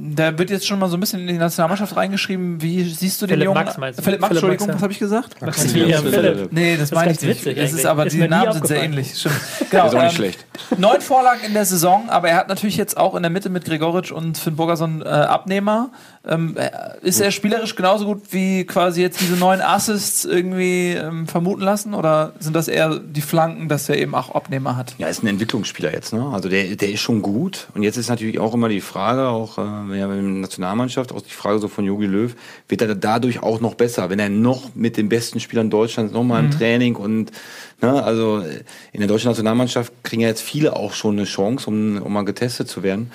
der 0.00 0.38
wird 0.38 0.50
jetzt 0.50 0.66
schon 0.66 0.78
mal 0.78 0.88
so 0.88 0.96
ein 0.96 1.00
bisschen 1.00 1.20
in 1.20 1.26
die 1.26 1.32
Nationalmannschaft 1.34 1.96
reingeschrieben. 1.96 2.62
Wie 2.62 2.84
siehst 2.84 3.20
du 3.20 3.26
den 3.26 3.34
Philipp 3.34 3.44
Jungen? 3.46 3.64
Max 3.64 3.76
meinst 3.78 3.98
du? 3.98 4.02
Philipp 4.02 4.20
Max, 4.20 4.28
Philipp 4.28 4.44
Entschuldigung, 4.44 4.66
Max, 4.68 4.74
ja. 4.74 4.74
was 4.76 4.82
habe 4.82 4.92
ich 4.92 4.98
gesagt? 4.98 5.42
Maximilian 5.42 6.04
Philipp. 6.04 6.52
Nee, 6.52 6.76
das, 6.76 6.90
Das 6.90 6.92
meine 6.92 7.12
ich 7.12 7.22
nicht. 7.22 7.46
Es 7.46 7.72
ist 7.72 7.86
aber 7.86 8.06
Ist 8.06 8.12
die 8.12 8.28
Namen 8.28 8.52
sind 8.52 8.66
sehr 8.66 8.82
ähnlich. 8.82 9.18
Stimmt. 9.18 9.34
Genau, 9.70 9.86
ist 9.86 9.94
auch 9.94 10.02
nicht 10.02 10.10
ähm, 10.10 10.16
schlecht. 10.16 10.46
Neun 10.76 11.00
Vorlagen 11.00 11.40
in 11.44 11.52
der 11.52 11.64
Saison, 11.64 12.08
aber 12.08 12.28
er 12.28 12.36
hat 12.36 12.48
natürlich 12.48 12.76
jetzt 12.76 12.96
auch 12.96 13.14
in 13.14 13.22
der 13.22 13.30
Mitte 13.30 13.50
mit 13.50 13.64
Gregoritsch 13.64 14.12
und 14.12 14.38
Finn 14.38 14.56
Burgerson 14.56 15.02
äh, 15.02 15.08
Abnehmer. 15.08 15.90
Ähm, 16.26 16.56
äh, 16.56 16.70
ist 17.02 17.20
er 17.20 17.30
spielerisch 17.30 17.74
genauso 17.76 18.04
gut 18.04 18.22
wie 18.30 18.64
quasi 18.64 19.00
jetzt 19.00 19.20
diese 19.20 19.36
neun 19.36 19.60
Assists 19.60 20.24
irgendwie 20.24 20.92
ähm, 20.92 21.26
vermuten 21.26 21.62
lassen? 21.62 21.94
Oder 21.94 22.32
sind 22.38 22.54
das 22.54 22.68
eher 22.68 22.98
die 22.98 23.20
Flanken, 23.20 23.68
dass 23.68 23.88
er 23.88 23.98
eben 23.98 24.14
auch 24.14 24.34
Abnehmer 24.34 24.76
hat? 24.76 24.94
Ja, 24.98 25.08
ist 25.08 25.22
ein 25.22 25.28
Entwicklungsspieler 25.28 25.92
jetzt, 25.92 26.12
ne? 26.12 26.28
Also 26.32 26.48
der, 26.48 26.76
der 26.76 26.90
ist 26.90 27.00
schon 27.00 27.22
gut. 27.22 27.68
Und 27.74 27.82
jetzt 27.82 27.96
ist 27.96 28.08
natürlich 28.08 28.38
auch 28.38 28.54
immer 28.54 28.68
die 28.68 28.80
Frage, 28.80 29.28
auch 29.28 29.58
äh, 29.58 29.98
ja, 29.98 30.06
mit 30.08 30.16
der 30.16 30.22
Nationalmannschaft, 30.22 31.12
auch 31.12 31.22
die 31.22 31.30
Frage 31.30 31.60
so 31.60 31.68
von 31.68 31.84
Jogi 31.84 32.06
Löw, 32.06 32.34
wird 32.68 32.82
er 32.82 32.94
dadurch 32.94 33.42
auch 33.42 33.60
noch 33.60 33.74
besser, 33.74 34.10
wenn 34.10 34.18
er 34.18 34.28
noch 34.28 34.74
mit 34.74 34.96
den 34.96 35.08
besten 35.08 35.40
Spielern 35.40 35.70
Deutschlands 35.70 36.12
nochmal 36.12 36.44
im 36.44 36.50
Training 36.50 36.96
und 36.96 37.32
ne, 37.80 38.02
also 38.02 38.40
äh, 38.40 38.62
in 38.92 39.00
der 39.00 39.08
deutschen 39.08 39.28
Nationalmannschaft 39.28 39.92
kriegen 40.02 40.22
ja 40.22 40.28
jetzt 40.28 40.42
viele 40.42 40.76
auch 40.76 40.92
schon 40.92 41.16
eine 41.16 41.24
Chance, 41.24 41.68
um, 41.68 42.02
um 42.02 42.12
mal 42.12 42.24
getestet 42.24 42.68
zu 42.68 42.82
werden. 42.82 43.10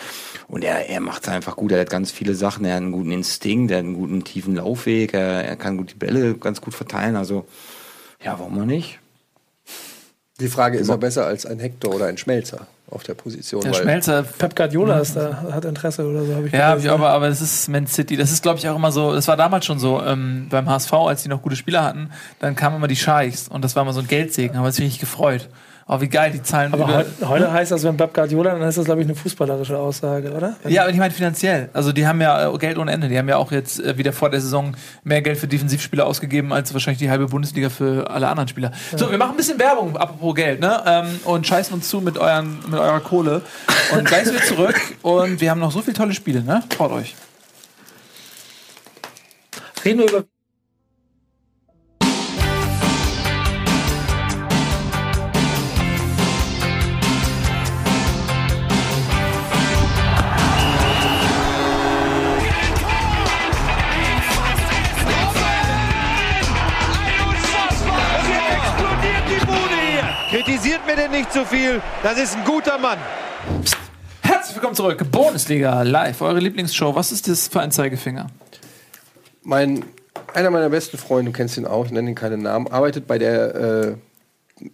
Und 0.47 0.63
er, 0.63 0.89
er 0.89 0.99
macht 0.99 1.23
es 1.23 1.29
einfach 1.29 1.55
gut. 1.55 1.71
Er 1.71 1.81
hat 1.81 1.89
ganz 1.89 2.11
viele 2.11 2.35
Sachen. 2.35 2.65
Er 2.65 2.75
hat 2.75 2.81
einen 2.81 2.91
guten 2.91 3.11
Instinkt, 3.11 3.71
er 3.71 3.77
hat 3.79 3.85
einen 3.85 3.93
guten 3.95 4.23
tiefen 4.23 4.55
Laufweg, 4.55 5.13
er, 5.13 5.45
er 5.45 5.55
kann 5.55 5.77
gut 5.77 5.91
die 5.91 5.95
Bälle 5.95 6.35
ganz 6.35 6.61
gut 6.61 6.73
verteilen. 6.73 7.15
Also 7.15 7.45
ja, 8.23 8.37
warum 8.39 8.59
auch 8.61 8.65
nicht? 8.65 8.99
Die 10.39 10.47
Frage 10.47 10.77
ist 10.77 10.89
er 10.89 10.97
besser 10.97 11.25
als 11.25 11.45
ein 11.45 11.59
Hector 11.59 11.93
oder 11.93 12.05
ein 12.07 12.17
Schmelzer 12.17 12.65
auf 12.89 13.03
der 13.03 13.13
Position. 13.13 13.61
Der 13.61 13.71
weil- 13.73 13.81
Schmelzer 13.83 14.23
Pep 14.23 14.55
Guardiola 14.55 14.99
ist 14.99 15.15
da, 15.15 15.43
hat 15.51 15.63
Interesse 15.65 16.05
oder 16.07 16.25
so, 16.25 16.35
habe 16.35 16.47
ich 16.47 16.53
Ja, 16.53 16.67
hab 16.67 16.73
gelesen. 16.73 16.87
ich, 16.87 16.91
aber, 16.91 17.09
aber 17.11 17.27
es 17.27 17.39
ist 17.41 17.69
Man 17.69 17.85
City. 17.87 18.17
Das 18.17 18.31
ist, 18.31 18.41
glaube 18.41 18.57
ich, 18.59 18.67
auch 18.67 18.75
immer 18.75 18.91
so. 18.91 19.13
Das 19.13 19.27
war 19.27 19.37
damals 19.37 19.65
schon 19.65 19.79
so 19.79 20.01
ähm, 20.01 20.47
beim 20.49 20.67
HSV, 20.67 20.91
als 20.93 21.23
die 21.23 21.29
noch 21.29 21.41
gute 21.41 21.55
Spieler 21.55 21.83
hatten. 21.83 22.09
Dann 22.39 22.55
kamen 22.55 22.75
immer 22.77 22.87
die 22.87 22.95
Scheichs 22.95 23.47
und 23.47 23.63
das 23.63 23.75
war 23.75 23.83
immer 23.83 23.93
so 23.93 23.99
ein 24.01 24.07
Geldsegen. 24.07 24.55
Haben 24.57 24.63
wir 24.63 24.67
uns 24.67 24.79
richtig 24.79 24.99
gefreut. 24.99 25.49
Oh, 25.86 25.99
wie 25.99 26.07
geil, 26.07 26.31
die 26.31 26.41
Zahlen. 26.41 26.73
Aber 26.73 27.03
heute 27.25 27.51
heißt 27.51 27.71
das, 27.71 27.84
wenn 27.84 27.97
Pep 27.97 28.13
Guardiola, 28.13 28.51
dann 28.51 28.61
ist 28.69 28.77
das, 28.77 28.86
glaube 28.86 29.01
ich, 29.01 29.07
eine 29.07 29.15
fußballerische 29.15 29.77
Aussage, 29.77 30.31
oder? 30.31 30.55
ja, 30.67 30.84
aber 30.84 30.91
ich 30.91 30.97
meine 30.97 31.13
finanziell. 31.13 31.69
Also 31.73 31.91
die 31.91 32.07
haben 32.07 32.21
ja 32.21 32.53
äh, 32.53 32.57
Geld 32.57 32.77
ohne 32.77 32.91
Ende. 32.91 33.09
Die 33.09 33.17
haben 33.17 33.27
ja 33.27 33.36
auch 33.36 33.51
jetzt 33.51 33.84
äh, 33.84 33.97
wieder 33.97 34.13
vor 34.13 34.29
der 34.29 34.39
Saison 34.39 34.75
mehr 35.03 35.21
Geld 35.21 35.38
für 35.38 35.47
Defensivspieler 35.47 36.05
ausgegeben 36.05 36.53
als 36.53 36.73
wahrscheinlich 36.73 36.99
die 36.99 37.09
halbe 37.09 37.27
Bundesliga 37.27 37.69
für 37.69 38.09
alle 38.09 38.29
anderen 38.29 38.47
Spieler. 38.47 38.71
So, 38.95 39.11
wir 39.11 39.17
machen 39.17 39.31
ein 39.31 39.38
bisschen 39.38 39.59
Werbung, 39.59 39.97
apropos 39.97 40.36
Geld, 40.36 40.61
ne? 40.61 40.81
Ähm, 40.86 41.19
und 41.25 41.45
scheißen 41.45 41.73
uns 41.73 41.89
zu 41.89 41.99
mit, 41.99 42.17
euren, 42.17 42.59
mit 42.69 42.79
eurer 42.79 43.01
Kohle. 43.01 43.41
Und 43.91 44.05
gleich 44.05 44.23
sind 44.23 44.36
wir 44.36 44.45
zurück 44.45 44.79
und 45.01 45.41
wir 45.41 45.51
haben 45.51 45.59
noch 45.59 45.71
so 45.71 45.81
viele 45.81 45.97
tolle 45.97 46.13
Spiele, 46.13 46.43
ne? 46.43 46.63
Traut 46.69 46.91
euch. 46.91 47.15
Reden 49.84 49.99
wir 49.99 50.09
über 50.09 50.23
Kritisiert 70.84 70.86
mir 70.86 70.95
denn 70.95 71.11
nicht 71.11 71.31
zu 71.31 71.45
viel. 71.45 71.81
Das 72.01 72.17
ist 72.17 72.36
ein 72.36 72.43
guter 72.45 72.77
Mann. 72.77 72.97
Herzlich 74.21 74.55
willkommen 74.55 74.75
zurück. 74.75 75.03
Bundesliga 75.11 75.81
live, 75.84 76.21
eure 76.21 76.39
Lieblingsshow. 76.39 76.95
Was 76.95 77.11
ist 77.11 77.27
das 77.27 77.47
für 77.47 77.61
ein 77.61 77.71
Zeigefinger? 77.71 78.27
Mein, 79.43 79.86
einer 80.34 80.49
meiner 80.49 80.69
besten 80.69 80.97
Freunde, 80.97 81.31
du 81.31 81.38
kennst 81.38 81.57
ihn 81.57 81.65
auch, 81.65 81.86
ich 81.86 81.91
nenne 81.91 82.09
ihn 82.09 82.15
keinen 82.15 82.41
Namen, 82.41 82.67
arbeitet 82.67 83.07
bei 83.07 83.17
der, 83.17 83.55
äh, 83.55 83.95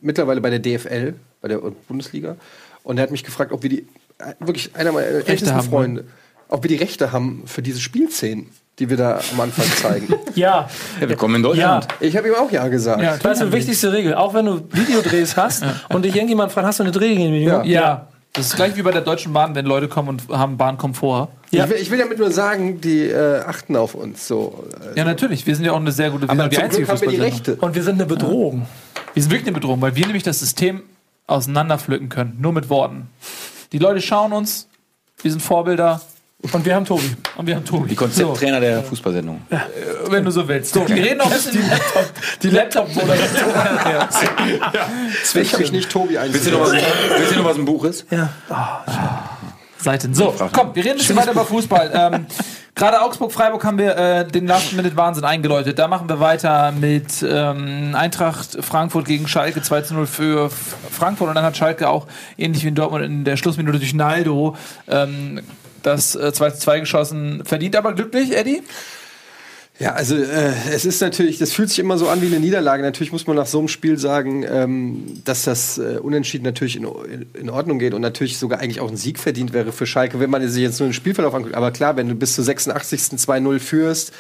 mittlerweile 0.02 0.42
bei 0.42 0.50
der 0.50 0.60
DFL, 0.60 1.16
bei 1.42 1.48
der 1.48 1.58
Bundesliga. 1.88 2.36
Und 2.84 2.98
er 2.98 3.04
hat 3.04 3.12
mich 3.12 3.24
gefragt, 3.24 3.52
ob 3.52 3.64
wir 3.64 3.70
die, 3.70 3.88
äh, 4.20 4.34
wirklich 4.40 4.76
einer 4.76 4.92
meiner 4.92 5.08
ältesten 5.08 5.54
haben, 5.54 5.66
ne? 5.66 5.70
Freunde, 5.70 6.06
ob 6.50 6.64
wir 6.64 6.68
die 6.68 6.76
Rechte 6.76 7.12
haben 7.12 7.44
für 7.46 7.62
diese 7.62 7.80
Spielszenen, 7.80 8.48
die 8.80 8.90
wir 8.90 8.98
da 8.98 9.20
am 9.34 9.40
Anfang 9.42 9.66
zeigen. 9.82 10.08
Ja, 10.36 10.70
Ja, 11.02 11.10
willkommen 11.10 11.36
in 11.36 11.44
Deutschland. 11.44 11.88
ich 12.00 12.16
habe 12.16 12.28
ihm 12.30 12.36
auch 12.36 12.50
ja 12.52 12.68
gesagt. 12.68 13.02
Ja, 13.02 13.18
das 13.18 13.40
ist 13.42 13.48
die 13.48 13.52
wichtigste 13.52 13.92
Regel. 13.92 14.14
Auch 14.16 14.34
wenn 14.34 14.46
du 14.46 14.62
Videodrehs 14.72 15.36
hast 15.36 15.64
und 15.90 16.04
dich 16.06 16.16
irgendjemand 16.16 16.52
fragt, 16.52 16.66
hast 16.68 16.80
du 16.80 16.84
eine 16.84 16.92
Drehgenehmigung? 16.92 17.64
Ja. 17.66 17.82
Ja. 17.82 18.08
Das 18.34 18.46
ist 18.46 18.56
gleich 18.56 18.76
wie 18.78 18.84
bei 18.84 18.92
der 18.92 19.02
Deutschen 19.02 19.34
Bahn, 19.34 19.56
wenn 19.56 19.66
Leute 19.66 19.88
kommen 19.88 20.08
und 20.10 20.30
haben 20.30 20.56
Bahnkomfort. 20.56 21.30
Ja. 21.50 21.64
Ich, 21.66 21.72
will, 21.72 21.78
ich 21.78 21.92
will 21.92 21.98
damit 21.98 22.20
nur 22.20 22.32
sagen, 22.32 22.80
die 22.80 23.08
äh, 23.08 23.40
achten 23.40 23.76
auf 23.76 23.96
uns. 23.96 24.28
So. 24.28 24.64
Äh, 24.96 25.00
Ja, 25.00 25.04
natürlich. 25.04 25.46
Wir 25.48 25.56
sind 25.56 25.66
ja 25.66 25.72
auch 25.74 25.78
eine 25.78 25.92
sehr 25.92 26.12
gute, 26.12 26.28
wir 26.28 26.30
aber 26.30 26.44
sind 26.44 26.54
die 26.54 26.58
einzige 26.60 26.86
Glück 26.86 26.96
haben 26.96 27.02
wir 27.02 27.10
die. 27.10 27.18
Rechte. 27.22 27.56
Und 27.56 27.74
wir 27.76 27.84
sind 27.84 27.96
eine 27.96 28.06
Bedrohung. 28.06 28.68
Wir 29.16 29.24
sind 29.24 29.32
wirklich 29.32 29.48
eine 29.48 29.56
Bedrohung, 29.60 29.82
weil 29.82 29.96
wir 29.96 30.06
nämlich 30.06 30.24
das 30.24 30.40
System 30.40 30.84
auseinanderpflücken 31.28 32.08
können. 32.10 32.38
Nur 32.40 32.54
mit 32.54 32.70
Worten. 32.70 33.08
Die 33.72 33.80
Leute 33.80 34.00
schauen 34.02 34.32
uns, 34.32 34.68
wir 35.22 35.32
sind 35.32 35.42
Vorbilder 35.42 36.00
Und 36.42 36.64
wir 36.64 36.74
haben 36.74 36.86
Tobi. 36.86 37.04
und 37.36 37.48
wir 37.48 37.56
haben 37.56 37.66
Tobi. 37.66 37.90
Die 37.90 37.96
Konzepttrainer 37.96 38.62
der 38.62 38.82
Fußballsendung. 38.84 39.42
So, 40.06 40.12
wenn 40.12 40.24
du 40.24 40.32
so 40.32 40.48
willst. 40.48 40.74
So, 40.74 40.88
wir 40.88 40.96
reden 40.96 41.18
noch 41.18 41.26
ein 41.26 41.34
bisschen. 41.34 41.62
Die 42.42 42.50
laptop 42.50 42.88
Deswegen 45.22 45.52
habe 45.52 45.64
ich 45.64 45.72
nicht 45.74 45.90
Tobi 45.90 46.16
was, 46.16 46.32
willst 46.32 46.48
du 46.48 47.36
noch 47.36 47.46
was 47.46 47.58
im 47.58 47.66
Buch 47.66 47.84
ist? 47.84 48.06
Ja. 48.10 48.30
Seiten. 49.78 50.14
So, 50.14 50.34
komm, 50.54 50.76
wir 50.76 50.84
reden 50.84 50.96
ein 50.96 50.98
bisschen 51.00 51.18
weiter 51.18 51.32
über 51.32 51.46
Fußball. 51.46 51.92
Ähm, 51.94 52.26
Gerade 52.76 53.02
Augsburg-Freiburg 53.02 53.64
haben 53.66 53.78
wir 53.78 53.98
äh, 53.98 54.26
den 54.26 54.48
Last-Minute-Wahnsinn 54.48 55.26
eingeläutet. 55.26 55.78
Da 55.78 55.90
machen 55.90 56.08
wir 56.08 56.22
weiter 56.22 56.72
mit 56.72 57.26
ähm, 57.28 57.94
Eintracht 57.94 58.58
Frankfurt 58.62 59.06
gegen 59.06 59.28
Schalke 59.28 59.62
2 59.62 59.82
zu 59.82 59.94
0 59.96 60.08
für 60.08 60.50
Frankfurt. 60.50 61.28
Und 61.28 61.36
dann 61.36 61.44
hat 61.44 61.58
Schalke 61.58 61.90
auch, 61.90 62.08
ähnlich 62.38 62.64
wie 62.64 62.70
in 62.70 62.76
Dortmund, 62.76 63.04
in 63.04 63.26
der 63.26 63.36
Schlussminute 63.36 63.80
durch 63.80 63.94
Naldo 63.94 64.56
ähm, 64.88 65.42
das 65.84 66.16
äh, 66.16 66.32
2-2 66.34 66.82
geschossen. 66.82 67.44
Verdient 67.46 67.76
aber 67.76 67.94
glücklich, 67.94 68.36
Eddie? 68.36 68.64
Ja, 69.80 69.94
also 69.94 70.18
äh, 70.18 70.52
es 70.74 70.84
ist 70.84 71.02
natürlich, 71.02 71.38
das 71.38 71.54
fühlt 71.54 71.70
sich 71.70 71.80
immer 71.80 71.98
so 71.98 72.10
an 72.10 72.22
wie 72.22 72.26
eine 72.26 72.42
Niederlage. 72.42 72.84
Natürlich 72.84 73.14
muss 73.14 73.28
man 73.28 73.38
nach 73.38 73.46
so 73.46 73.60
einem 73.60 73.70
Spiel 73.70 73.98
sagen, 73.98 74.44
ähm, 74.44 75.22
dass 75.24 75.46
das 75.46 75.78
äh, 75.78 76.00
Unentschieden 76.02 76.44
natürlich 76.44 76.76
in, 76.76 76.86
in 77.34 77.50
Ordnung 77.50 77.80
geht 77.80 77.94
und 77.94 78.02
natürlich 78.02 78.38
sogar 78.38 78.60
eigentlich 78.60 78.82
auch 78.82 78.90
ein 78.90 78.98
Sieg 78.98 79.18
verdient 79.20 79.54
wäre 79.54 79.72
für 79.72 79.86
Schalke, 79.86 80.20
wenn 80.20 80.30
man 80.30 80.46
sich 80.50 80.62
jetzt 80.62 80.82
nur 80.82 80.90
den 80.90 80.94
Spielverlauf 80.94 81.34
anguckt. 81.34 81.56
Aber 81.56 81.72
klar, 81.72 81.96
wenn 81.96 82.10
du 82.10 82.16
bis 82.16 82.36
zur 82.36 82.44
86. 82.44 83.00
2-0 83.00 83.60
führst 83.60 84.12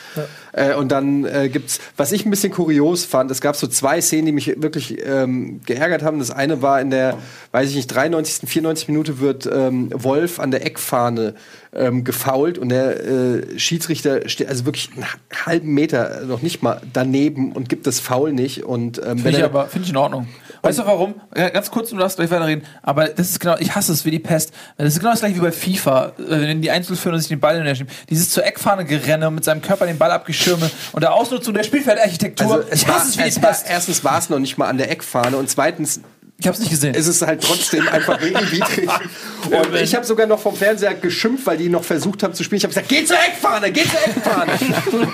äh, 0.53 0.75
und 0.75 0.93
dann 0.93 1.25
äh, 1.25 1.49
gibt's, 1.49 1.79
was 1.97 2.13
ich 2.13 2.25
ein 2.25 2.29
bisschen 2.29 2.53
kurios 2.53 3.03
fand, 3.03 3.29
es 3.29 3.41
gab 3.41 3.57
so 3.57 3.67
zwei 3.67 3.99
Szenen, 3.99 4.27
die 4.27 4.31
mich 4.31 4.61
wirklich 4.61 4.97
ähm, 5.05 5.59
geärgert 5.65 6.03
haben. 6.03 6.19
Das 6.19 6.31
eine 6.31 6.61
war 6.61 6.79
in 6.79 6.89
der, 6.89 7.17
weiß 7.51 7.69
ich 7.69 7.75
nicht, 7.75 7.93
93., 7.93 8.49
94 8.49 8.87
Minute 8.87 9.19
wird 9.19 9.49
ähm, 9.51 9.89
Wolf 9.93 10.39
an 10.39 10.51
der 10.51 10.65
Eckfahne 10.65 11.35
ähm, 11.73 12.03
gefault 12.03 12.57
und 12.57 12.69
der 12.69 13.03
äh, 13.05 13.59
Schiedsrichter 13.59 14.27
steht 14.27 14.47
also 14.49 14.65
wirklich 14.65 14.89
einen 14.95 15.05
halben 15.45 15.73
Meter, 15.73 16.21
noch 16.25 16.41
nicht 16.41 16.63
mal 16.63 16.81
daneben 16.93 17.51
und 17.51 17.69
gibt 17.69 17.85
das 17.87 17.99
Foul 17.99 18.33
nicht. 18.33 18.63
Und 18.63 18.97
ähm, 18.99 19.17
Finde 19.19 19.29
ich 19.31 19.37
er, 19.39 19.45
aber, 19.45 19.67
finde 19.67 19.85
ich 19.85 19.91
in 19.91 19.97
Ordnung. 19.97 20.27
Weißt 20.61 20.79
du 20.79 20.85
warum? 20.85 21.15
Ja, 21.37 21.49
ganz 21.49 21.71
kurz, 21.71 21.89
du 21.89 21.97
darfst 21.97 22.17
gleich 22.17 22.31
weiterreden. 22.31 22.65
Aber 22.81 23.07
das 23.07 23.29
ist 23.29 23.39
genau, 23.39 23.55
ich 23.59 23.75
hasse 23.75 23.93
es 23.93 24.03
wie 24.03 24.11
die 24.11 24.19
Pest. 24.19 24.51
Das 24.77 24.87
ist 24.89 24.99
genau 24.99 25.11
das 25.11 25.19
gleiche 25.21 25.35
wie 25.37 25.41
bei 25.41 25.51
FIFA. 25.51 26.13
äh, 26.17 26.41
Wenn 26.41 26.61
die 26.61 26.71
Einzel 26.71 26.95
führen 26.95 27.13
und 27.15 27.21
sich 27.21 27.29
den 27.29 27.39
Ball 27.39 27.57
in 27.57 27.63
der. 27.63 27.77
Dieses 28.09 28.29
zur 28.31 28.45
Eckfahne 28.45 28.83
gerenne 28.83 29.31
mit 29.31 29.43
seinem 29.43 29.61
Körper 29.61 29.85
den 29.85 29.97
Ball 29.97 30.11
abgeschirme 30.11 30.69
und 30.91 31.01
der 31.01 31.13
Ausnutzung 31.13 31.53
der 31.53 31.63
Spielfeldarchitektur. 31.63 32.55
also 32.55 32.67
ich 32.73 32.87
war, 32.87 32.95
hasse 32.95 33.09
es 33.09 33.17
wie 33.17 33.23
die 33.23 33.29
es 33.29 33.41
war, 33.41 33.49
Pest. 33.51 33.65
erstens 33.69 34.03
war 34.03 34.17
es 34.17 34.29
noch 34.29 34.39
nicht 34.39 34.57
mal 34.57 34.67
an 34.67 34.77
der 34.77 34.91
Eckfahne 34.91 35.37
und 35.37 35.49
zweitens 35.49 36.01
Ich 36.41 36.47
hab's 36.47 36.59
nicht 36.59 36.69
gesehen. 36.69 36.93
ist 36.95 37.07
es 37.07 37.21
halt 37.21 37.43
trotzdem 37.43 37.87
einfach 37.89 38.21
regelwidrig. 38.21 38.89
Und 39.49 39.75
ich 39.75 39.93
habe 39.93 40.05
sogar 40.05 40.25
noch 40.25 40.39
vom 40.39 40.55
Fernseher 40.55 40.93
geschimpft, 40.93 41.45
weil 41.45 41.57
die 41.57 41.67
noch 41.67 41.83
versucht 41.83 42.23
haben 42.23 42.33
zu 42.33 42.43
spielen. 42.45 42.57
Ich 42.57 42.63
habe 42.63 42.73
gesagt, 42.73 42.87
geh 42.87 43.03
zur 43.03 43.17
Eckfahne, 43.17 43.71
geh 43.71 43.83
zur 43.83 43.99
Eckfahne. 43.99 44.51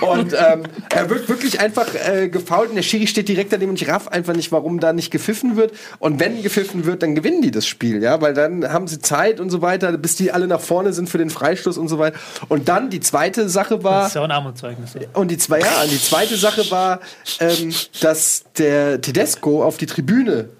und 0.02 0.32
ähm, 0.32 0.62
er 0.88 1.10
wird 1.10 1.28
wirklich 1.28 1.58
einfach 1.58 1.86
äh, 1.94 2.28
gefault 2.28 2.68
und 2.70 2.76
der 2.76 2.82
Schiri 2.82 3.08
steht 3.08 3.28
direkt 3.28 3.52
daneben 3.52 3.70
und 3.70 3.82
ich 3.82 3.88
raff 3.88 4.06
einfach 4.08 4.34
nicht, 4.34 4.52
warum 4.52 4.78
da 4.78 4.92
nicht 4.92 5.10
gepfiffen 5.10 5.56
wird. 5.56 5.72
Und 5.98 6.20
wenn 6.20 6.42
gepfiffen 6.44 6.84
wird, 6.84 7.02
dann 7.02 7.16
gewinnen 7.16 7.42
die 7.42 7.50
das 7.50 7.66
Spiel, 7.66 8.02
ja, 8.02 8.20
weil 8.20 8.32
dann 8.32 8.72
haben 8.72 8.86
sie 8.86 9.00
Zeit 9.00 9.40
und 9.40 9.50
so 9.50 9.62
weiter, 9.62 9.96
bis 9.98 10.14
die 10.14 10.30
alle 10.30 10.46
nach 10.46 10.60
vorne 10.60 10.92
sind 10.92 11.08
für 11.08 11.18
den 11.18 11.30
Freistoß 11.30 11.76
und 11.76 11.88
so 11.88 11.98
weiter. 11.98 12.16
Und 12.48 12.68
dann 12.68 12.88
die 12.88 13.00
zweite 13.00 13.48
Sache 13.48 13.82
war, 13.82 14.02
Das 14.02 14.08
ist 14.08 14.14
ja 14.14 14.20
auch 14.20 14.26
ein 14.26 14.30
Armutszeugnis. 14.30 14.92
und 15.12 15.28
die, 15.30 15.38
zwei, 15.38 15.58
ja, 15.58 15.84
die 15.90 16.00
zweite 16.00 16.36
Sache 16.36 16.70
war, 16.70 17.00
ähm, 17.40 17.74
dass 18.00 18.44
der 18.58 19.00
Tedesco 19.00 19.64
auf 19.64 19.76
die 19.76 19.86
Tribüne 19.86 20.50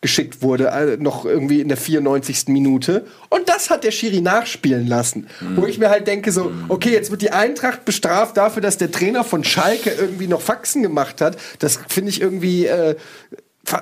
geschickt 0.00 0.42
wurde, 0.42 0.68
äh, 0.68 0.96
noch 0.96 1.24
irgendwie 1.24 1.60
in 1.60 1.68
der 1.68 1.76
94. 1.76 2.48
Minute. 2.48 3.04
Und 3.30 3.48
das 3.48 3.70
hat 3.70 3.84
der 3.84 3.90
Schiri 3.90 4.20
nachspielen 4.20 4.86
lassen. 4.86 5.26
Wo 5.56 5.66
ich 5.66 5.78
mir 5.78 5.90
halt 5.90 6.06
denke, 6.06 6.30
so, 6.30 6.52
okay, 6.68 6.90
jetzt 6.92 7.10
wird 7.10 7.22
die 7.22 7.32
Eintracht 7.32 7.84
bestraft 7.84 8.36
dafür, 8.36 8.62
dass 8.62 8.78
der 8.78 8.92
Trainer 8.92 9.24
von 9.24 9.42
Schalke 9.42 9.90
irgendwie 9.90 10.28
noch 10.28 10.40
Faxen 10.40 10.82
gemacht 10.82 11.20
hat. 11.20 11.36
Das 11.58 11.80
finde 11.88 12.10
ich 12.10 12.20
irgendwie. 12.20 12.66
Äh, 12.66 12.96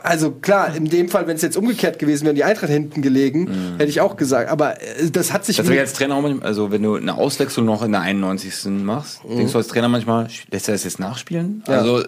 also 0.02 0.32
klar, 0.32 0.74
in 0.74 0.86
dem 0.86 1.08
Fall, 1.08 1.28
wenn 1.28 1.36
es 1.36 1.42
jetzt 1.42 1.56
umgekehrt 1.56 2.00
gewesen 2.00 2.24
wäre, 2.24 2.30
und 2.30 2.36
die 2.36 2.42
Eintracht 2.42 2.70
hinten 2.70 3.02
gelegen, 3.02 3.76
hätte 3.78 3.88
ich 3.88 4.00
auch 4.00 4.16
gesagt. 4.16 4.50
Aber 4.50 4.82
äh, 4.82 5.10
das 5.12 5.32
hat 5.32 5.44
sich 5.44 5.58
Das 5.58 5.68
wäre 5.68 5.80
als 5.80 5.92
Trainer 5.92 6.16
auch 6.16 6.22
manchmal, 6.22 6.44
also 6.44 6.72
wenn 6.72 6.82
du 6.82 6.96
eine 6.96 7.14
Auswechslung 7.14 7.66
noch 7.66 7.84
in 7.84 7.92
der 7.92 8.00
91. 8.00 8.64
machst, 8.82 9.20
denkst 9.28 9.52
du 9.52 9.58
als 9.58 9.68
Trainer 9.68 9.88
manchmal, 9.88 10.26
lässt 10.50 10.68
er 10.68 10.74
das 10.74 10.82
jetzt 10.82 10.98
nachspielen? 10.98 11.62
Ja. 11.68 11.74
Also 11.78 12.02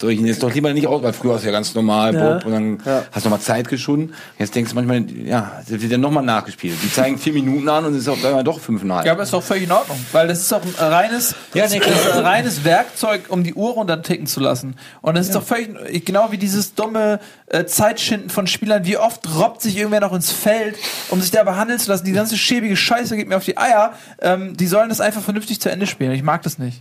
soll 0.00 0.12
ich 0.12 0.18
ihn 0.18 0.26
jetzt 0.26 0.42
doch 0.42 0.52
lieber 0.52 0.72
nicht 0.72 0.86
aus, 0.86 1.02
weil 1.02 1.12
früher 1.12 1.30
war 1.32 1.36
es 1.38 1.44
ja 1.44 1.50
ganz 1.50 1.74
normal, 1.74 2.14
Ja. 2.14 2.34
Bob, 2.34 2.46
und 2.46 2.52
dann 2.52 2.78
Ja. 2.84 3.04
hast 3.12 3.24
du 3.24 3.28
nochmal 3.28 3.40
Zeit 3.44 3.68
geschunden. 3.68 4.14
Jetzt 4.38 4.54
denkst 4.54 4.70
du 4.70 4.74
manchmal, 4.76 5.04
ja, 5.10 5.52
das 5.68 5.80
wird 5.80 5.92
dann 5.92 6.00
nochmal 6.00 6.24
nachgespielt. 6.24 6.76
Die 6.82 6.90
zeigen 6.92 7.18
vier 7.18 7.32
Minuten 7.34 7.68
an 7.68 7.84
und 7.84 7.92
es 7.94 8.00
ist 8.02 8.08
auf 8.08 8.24
einmal 8.24 8.42
doch 8.44 8.58
fünfeinhalb. 8.60 9.04
Ja, 9.06 9.12
aber 9.12 9.22
ist 9.24 9.32
doch 9.32 9.42
völlig 9.42 9.64
in 9.64 9.72
Ordnung, 9.72 9.98
weil 10.12 10.26
das 10.28 10.40
ist 10.40 10.50
doch 10.52 10.62
ein 10.64 10.74
reines, 10.78 11.34
Ja, 11.54 11.64
das 11.64 11.72
nee, 11.72 11.80
ein 11.82 12.24
reines 12.24 12.64
Werkzeug, 12.64 13.24
um 13.28 13.44
die 13.44 13.54
Uhr 13.54 13.72
runterticken 13.72 14.26
zu 14.26 14.40
lassen. 14.40 14.76
Und 15.02 15.16
das 15.16 15.26
ist 15.26 15.34
doch 15.34 15.42
völlig, 15.42 16.04
genau 16.04 16.32
wie 16.32 16.38
dieses 16.38 16.74
dumme 16.74 17.20
äh, 17.46 17.64
Zeitschinden 17.66 18.30
von 18.30 18.46
Spielern. 18.46 18.84
Wie 18.86 18.96
oft 18.96 19.28
robbt 19.38 19.60
sich 19.62 19.76
irgendwer 19.76 20.00
noch 20.00 20.12
ins 20.14 20.30
Feld, 20.32 20.76
um 21.10 21.20
sich 21.20 21.30
da 21.30 21.44
behandeln 21.44 21.78
zu 21.78 21.90
lassen? 21.90 22.04
Die 22.04 22.12
ganze 22.12 22.38
schäbige 22.38 22.76
Scheiße 22.76 23.16
geht 23.16 23.28
mir 23.28 23.36
auf 23.36 23.44
die 23.44 23.58
Eier. 23.58 23.92
Ähm, 24.22 24.56
die 24.56 24.66
sollen 24.66 24.88
das 24.88 25.00
einfach 25.00 25.20
vernünftig 25.22 25.60
zu 25.60 25.70
Ende 25.70 25.86
spielen. 25.86 26.12
Ich 26.12 26.22
mag 26.22 26.42
das 26.42 26.58
nicht. 26.58 26.80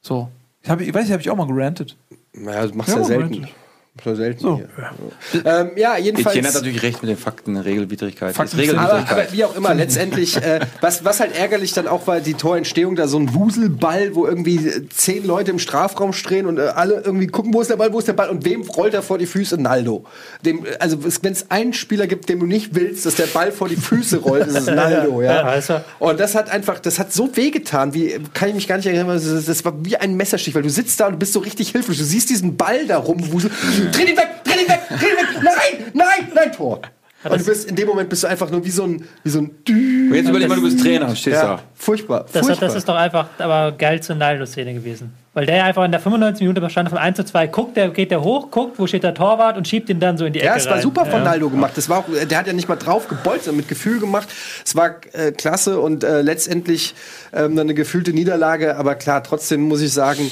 So. 0.00 0.28
Ich, 0.64 0.70
hab, 0.70 0.80
ich 0.80 0.94
weiß 0.94 1.02
nicht, 1.02 1.12
habe 1.12 1.20
ich 1.20 1.28
auch 1.30 1.36
mal 1.36 1.46
gerantet. 1.46 1.96
Ja, 2.34 2.66
du 2.66 2.74
machst 2.74 2.90
Ja, 2.90 2.98
ja, 2.98 3.04
selten. 3.04 3.34
Moment. 3.34 3.54
Ja 4.02 4.16
selten 4.16 4.40
So. 4.40 4.56
hier. 4.56 4.68
Ähm, 5.44 5.70
ja, 5.76 5.96
jedenfalls. 5.96 6.34
Etienne 6.34 6.48
hat 6.48 6.54
natürlich 6.56 6.82
recht 6.82 7.00
mit 7.02 7.10
den 7.10 7.16
Fakten, 7.16 7.56
Regelwidrigkeit. 7.56 8.34
Fakten 8.34 8.56
sind- 8.56 8.70
Aber, 8.70 8.88
Regelwidrigkeit. 8.94 9.26
aber 9.28 9.32
wie 9.32 9.44
auch 9.44 9.54
immer, 9.56 9.72
letztendlich, 9.72 10.36
äh, 10.36 10.60
was, 10.80 11.04
was 11.04 11.20
halt 11.20 11.36
ärgerlich 11.38 11.74
dann 11.74 11.86
auch 11.86 12.08
war, 12.08 12.18
die 12.18 12.34
Torentstehung, 12.34 12.96
da 12.96 13.06
so 13.06 13.18
ein 13.18 13.32
Wuselball, 13.34 14.16
wo 14.16 14.26
irgendwie 14.26 14.56
äh, 14.66 14.88
zehn 14.88 15.24
Leute 15.24 15.52
im 15.52 15.60
Strafraum 15.60 16.12
stehen 16.12 16.46
und 16.46 16.58
äh, 16.58 16.62
alle 16.62 17.02
irgendwie 17.04 17.28
gucken, 17.28 17.54
wo 17.54 17.60
ist 17.60 17.70
der 17.70 17.76
Ball, 17.76 17.92
wo 17.92 18.00
ist 18.00 18.08
der 18.08 18.14
Ball 18.14 18.30
und 18.30 18.44
wem 18.44 18.62
rollt 18.62 18.94
er 18.94 19.02
vor 19.02 19.16
die 19.18 19.26
Füße? 19.26 19.58
Naldo. 19.62 20.04
Dem, 20.44 20.66
äh, 20.66 20.76
also 20.80 20.98
wenn 21.22 21.32
es 21.32 21.52
einen 21.52 21.72
Spieler 21.72 22.08
gibt, 22.08 22.28
dem 22.28 22.40
du 22.40 22.46
nicht 22.46 22.74
willst, 22.74 23.06
dass 23.06 23.14
der 23.14 23.26
Ball 23.26 23.52
vor 23.52 23.68
die 23.68 23.76
Füße 23.76 24.18
rollt, 24.18 24.48
ist 24.48 24.56
es 24.58 24.66
Naldo, 24.74 25.22
ja. 25.22 25.34
Ja, 25.34 25.54
er. 25.54 25.84
Und 26.00 26.18
das 26.18 26.34
hat 26.34 26.50
einfach, 26.50 26.80
das 26.80 26.98
hat 26.98 27.12
so 27.12 27.36
wehgetan, 27.36 27.94
wie, 27.94 28.18
kann 28.34 28.48
ich 28.48 28.56
mich 28.56 28.66
gar 28.66 28.76
nicht 28.76 28.86
erinnern, 28.86 29.06
das, 29.06 29.64
war 29.64 29.72
wie 29.84 29.96
ein 29.96 30.16
Messerstich, 30.16 30.52
weil 30.56 30.62
du 30.62 30.70
sitzt 30.70 30.98
da 30.98 31.06
und 31.06 31.12
du 31.12 31.18
bist 31.20 31.32
so 31.32 31.38
richtig 31.38 31.70
hilflos. 31.70 31.96
Du 31.96 32.04
siehst 32.04 32.28
diesen 32.28 32.56
Ball 32.56 32.86
da 32.88 32.98
rumwuseln, 32.98 33.52
dreh 33.90 34.02
ihn 34.10 34.16
weg, 34.16 34.28
dreh 34.44 34.62
ihn 34.62 34.68
weg, 34.68 34.80
dreh 34.88 35.06
ihn 35.06 35.16
weg, 35.16 35.42
nein, 35.42 35.90
nein, 35.92 36.32
nein, 36.34 36.52
Tor. 36.52 36.80
Und 37.26 37.40
du 37.40 37.44
bist, 37.46 37.70
in 37.70 37.74
dem 37.74 37.88
Moment 37.88 38.10
bist 38.10 38.22
du 38.22 38.26
einfach 38.26 38.50
nur 38.50 38.62
wie 38.66 38.70
so 38.70 38.84
ein, 38.84 39.02
wie 39.22 39.30
so 39.30 39.38
ein 39.38 39.50
Dü 39.66 40.08
Und 40.10 40.14
jetzt 40.14 40.28
überleg 40.28 40.46
mal, 40.46 40.56
du 40.56 40.62
bist 40.62 40.78
Trainer, 40.78 41.08
stehst 41.16 41.36
ja, 41.40 41.56
da. 41.56 41.62
furchtbar, 41.74 42.26
Das, 42.30 42.44
furchtbar. 42.46 42.66
das 42.68 42.76
ist 42.76 42.86
doch 42.86 42.96
einfach 42.96 43.28
aber 43.38 43.72
geil 43.72 44.02
zur 44.02 44.16
Naldo-Szene 44.16 44.74
gewesen. 44.74 45.14
Weil 45.32 45.46
der 45.46 45.64
einfach 45.64 45.84
in 45.86 45.90
der 45.90 46.00
95 46.00 46.42
Minute 46.42 46.60
bestand 46.60 46.90
von 46.90 46.98
1 46.98 47.16
zu 47.16 47.24
2, 47.24 47.46
guckt, 47.46 47.78
der 47.78 47.88
geht 47.88 48.10
der 48.10 48.20
hoch, 48.22 48.50
guckt, 48.50 48.78
wo 48.78 48.86
steht 48.86 49.04
der 49.04 49.14
Torwart 49.14 49.56
und 49.56 49.66
schiebt 49.66 49.88
ihn 49.88 50.00
dann 50.00 50.18
so 50.18 50.26
in 50.26 50.34
die 50.34 50.40
Ecke 50.40 50.48
ja, 50.48 50.56
es 50.56 50.66
war 50.66 50.74
rein. 50.74 50.82
super 50.82 51.06
von 51.06 51.20
Ja. 51.20 51.24
Naldo 51.24 51.48
gemacht. 51.48 51.72
Das 51.76 51.88
war 51.88 52.00
auch, 52.00 52.04
der 52.28 52.38
hat 52.38 52.46
ja 52.46 52.52
nicht 52.52 52.68
mal 52.68 52.76
drauf 52.76 53.08
gebolzt, 53.08 53.46
sondern 53.46 53.56
mit 53.56 53.68
Gefühl 53.68 54.00
gemacht. 54.00 54.28
Es 54.62 54.76
war 54.76 54.90
äh, 55.14 55.32
klasse 55.32 55.80
und 55.80 56.04
äh, 56.04 56.20
letztendlich 56.20 56.94
ähm, 57.32 57.58
eine 57.58 57.72
gefühlte 57.72 58.12
Niederlage. 58.12 58.76
Aber 58.76 58.96
klar, 58.96 59.22
trotzdem 59.24 59.62
muss 59.62 59.80
ich 59.80 59.94
sagen, 59.94 60.30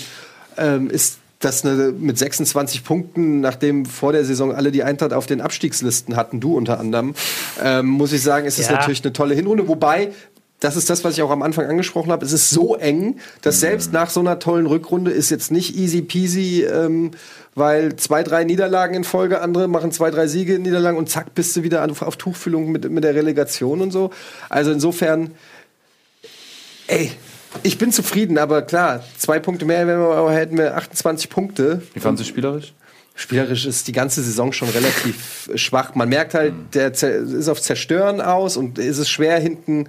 ähm, 0.58 0.90
ist 0.90 1.20
das 1.44 1.64
eine, 1.64 1.92
mit 1.92 2.18
26 2.18 2.84
Punkten, 2.84 3.40
nachdem 3.40 3.84
vor 3.86 4.12
der 4.12 4.24
Saison 4.24 4.54
alle 4.54 4.72
die 4.72 4.82
Eintracht 4.82 5.12
auf 5.12 5.26
den 5.26 5.40
Abstiegslisten 5.40 6.16
hatten, 6.16 6.40
du 6.40 6.56
unter 6.56 6.80
anderem, 6.80 7.14
ähm, 7.62 7.86
muss 7.86 8.12
ich 8.12 8.22
sagen, 8.22 8.46
ist 8.46 8.58
es 8.58 8.66
Ja. 8.68 8.72
natürlich 8.76 9.02
eine 9.04 9.12
tolle 9.12 9.34
Hinrunde. 9.34 9.68
Wobei 9.68 10.12
das 10.60 10.76
ist 10.76 10.88
das, 10.88 11.02
was 11.02 11.14
ich 11.14 11.22
auch 11.22 11.30
am 11.32 11.42
Anfang 11.42 11.66
angesprochen 11.66 12.12
habe. 12.12 12.24
Es 12.24 12.32
ist 12.32 12.50
so 12.50 12.76
eng, 12.76 13.16
dass 13.40 13.58
selbst 13.58 13.92
nach 13.92 14.10
so 14.10 14.20
einer 14.20 14.38
tollen 14.38 14.66
Rückrunde 14.66 15.10
ist 15.10 15.28
jetzt 15.28 15.50
nicht 15.50 15.76
easy 15.76 16.02
peasy, 16.02 16.62
ähm, 16.62 17.10
weil 17.56 17.96
zwei, 17.96 18.22
drei 18.22 18.44
Niederlagen 18.44 18.94
in 18.94 19.02
Folge, 19.02 19.40
andere 19.40 19.66
machen 19.66 19.90
zwei, 19.90 20.12
drei 20.12 20.28
Siege 20.28 20.54
in 20.54 20.62
Niederlagen 20.62 20.96
und 20.98 21.10
zack, 21.10 21.34
bist 21.34 21.56
du 21.56 21.64
wieder 21.64 21.84
auf, 21.90 22.02
auf 22.02 22.16
Tuchfüllung 22.16 22.70
mit, 22.70 22.88
mit 22.88 23.02
der 23.02 23.16
Relegation 23.16 23.80
und 23.80 23.90
so. 23.90 24.10
Also 24.48 24.70
insofern, 24.70 25.32
ey, 26.86 27.10
ich 27.62 27.78
bin 27.78 27.92
zufrieden, 27.92 28.38
aber 28.38 28.62
klar, 28.62 29.02
zwei 29.18 29.38
Punkte 29.38 29.64
mehr, 29.64 29.86
wenn 29.86 29.98
wir, 29.98 30.30
hätten 30.32 30.56
wir 30.58 30.76
28 30.76 31.28
Punkte. 31.30 31.82
Wie 31.94 32.00
fandest 32.00 32.28
du 32.28 32.32
spielerisch? 32.32 32.72
Spielerisch 33.14 33.66
ist 33.66 33.88
die 33.88 33.92
ganze 33.92 34.22
Saison 34.22 34.52
schon 34.52 34.70
relativ 34.70 35.50
schwach. 35.54 35.94
Man 35.94 36.08
merkt 36.08 36.32
halt, 36.34 36.54
der 36.72 36.94
zer- 36.94 37.10
ist 37.38 37.48
auf 37.48 37.60
Zerstören 37.60 38.20
aus 38.22 38.56
und 38.56 38.78
ist 38.78 38.98
es 38.98 39.10
schwer, 39.10 39.38
hinten 39.38 39.88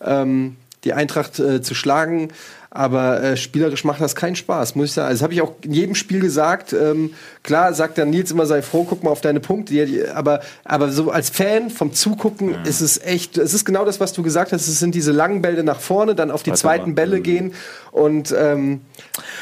ähm, 0.00 0.56
die 0.84 0.94
Eintracht 0.94 1.38
äh, 1.38 1.60
zu 1.60 1.74
schlagen. 1.74 2.28
Aber 2.70 3.22
äh, 3.22 3.36
spielerisch 3.36 3.84
macht 3.84 4.00
das 4.00 4.16
keinen 4.16 4.34
Spaß, 4.36 4.74
muss 4.76 4.86
ich 4.86 4.92
sagen. 4.94 5.08
Also, 5.08 5.18
das 5.18 5.22
habe 5.24 5.34
ich 5.34 5.42
auch 5.42 5.52
in 5.62 5.74
jedem 5.74 5.94
Spiel 5.94 6.20
gesagt. 6.20 6.72
Ähm, 6.72 7.12
klar 7.42 7.74
sagt 7.74 7.98
dann 7.98 8.10
Nils 8.10 8.30
immer, 8.30 8.46
sei 8.46 8.62
froh, 8.62 8.86
guck 8.88 9.02
mal 9.02 9.10
auf 9.10 9.20
deine 9.20 9.40
Punkte. 9.40 10.12
Aber, 10.14 10.40
aber 10.64 10.90
so 10.90 11.10
als 11.10 11.30
Fan 11.30 11.70
vom 11.70 11.92
Zugucken 11.92 12.64
ist 12.64 12.80
es 12.80 13.02
echt, 13.02 13.38
es 13.38 13.54
ist 13.54 13.64
genau 13.64 13.84
das, 13.84 14.00
was 14.00 14.12
du 14.12 14.22
gesagt 14.22 14.52
hast. 14.52 14.68
Es 14.68 14.78
sind 14.78 14.94
diese 14.94 15.12
langen 15.12 15.42
Bälle 15.42 15.64
nach 15.64 15.80
vorne, 15.80 16.14
dann 16.14 16.30
auf 16.30 16.42
die 16.42 16.50
Zweiter 16.50 16.62
zweiten 16.62 16.82
Mann. 16.90 16.94
Bälle 16.94 17.20
gehen. 17.20 17.54
Und 17.90 18.34
ähm, 18.36 18.80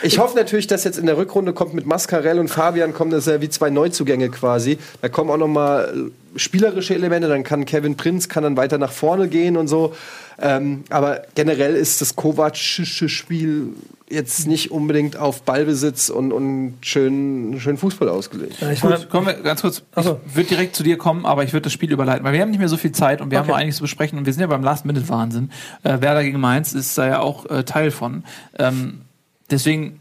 ich 0.03 0.19
hoffe 0.19 0.37
natürlich, 0.37 0.67
dass 0.67 0.85
jetzt 0.85 0.99
in 0.99 1.07
der 1.07 1.17
Rückrunde 1.17 1.53
kommt 1.53 1.75
mit 1.75 1.87
Mascarell 1.87 2.39
und 2.39 2.49
Fabian 2.49 2.95
kommen 2.95 3.11
das 3.11 3.27
ist 3.27 3.33
ja 3.33 3.41
wie 3.41 3.49
zwei 3.49 3.71
Neuzugänge 3.71 4.31
quasi. 4.31 4.79
Da 5.03 5.09
kommen 5.09 5.31
auch 5.31 5.37
noch 5.37 5.49
mal 5.49 6.11
spielerische 6.37 6.95
Elemente. 6.95 7.29
Dann 7.29 7.45
kann 7.45 7.65
Kevin 7.65 7.97
Prinz 7.97 8.29
kann 8.29 8.43
dann 8.43 8.57
weiter 8.57 8.79
nach 8.79 8.93
vorne 8.93 9.29
gehen 9.29 9.57
und 9.57 9.69
so. 9.69 9.95
Ähm, 10.41 10.85
aber 10.89 11.23
generell 11.35 11.77
ist 11.77 12.01
das 12.01 12.17
Kovacische 12.17 13.09
Spiel 13.09 13.75
jetzt 14.11 14.47
nicht 14.49 14.71
unbedingt 14.73 15.17
auf 15.17 15.43
Ballbesitz 15.43 16.09
und, 16.11 16.33
und 16.33 16.75
schön, 16.83 17.57
schön 17.61 17.77
Fußball 17.77 18.09
ausgelegt. 18.09 18.57
Ja, 18.61 18.71
ich 18.71 18.81
Gut, 18.81 19.09
kommen 19.09 19.27
wir 19.29 19.35
ganz 19.35 19.63
kurz. 19.63 19.83
so. 19.97 20.21
Ich 20.27 20.37
würde 20.37 20.49
direkt 20.49 20.75
zu 20.77 20.83
dir 20.83 20.99
kommen, 20.99 21.25
aber 21.25 21.45
ich 21.45 21.53
würde 21.53 21.65
das 21.65 21.73
Spiel 21.73 21.93
überleiten, 21.93 22.25
weil 22.25 22.33
wir 22.33 22.41
haben 22.41 22.51
nicht 22.51 22.59
mehr 22.59 22.69
so 22.69 22.77
viel 22.77 22.93
Zeit 22.93 23.21
und 23.21 23.31
wir 23.31 23.39
haben 23.39 23.45
Okay. 23.45 23.53
noch 23.53 23.59
einiges 23.59 23.77
zu 23.77 23.83
besprechen 23.83 24.19
und 24.19 24.27
wir 24.27 24.33
sind 24.33 24.41
ja 24.41 24.47
beim 24.49 24.65
Last-Minute-Wahnsinn. 24.65 25.51
Äh, 25.85 26.01
Werder 26.01 26.25
gegen 26.25 26.41
Mainz 26.41 26.73
ist 26.73 26.99
da 26.99 27.07
ja 27.07 27.21
auch 27.21 27.47
äh, 27.49 27.63
Teil 27.65 27.91
von. 27.93 28.25
Ähm, 28.59 29.03
Deswegen 29.51 30.01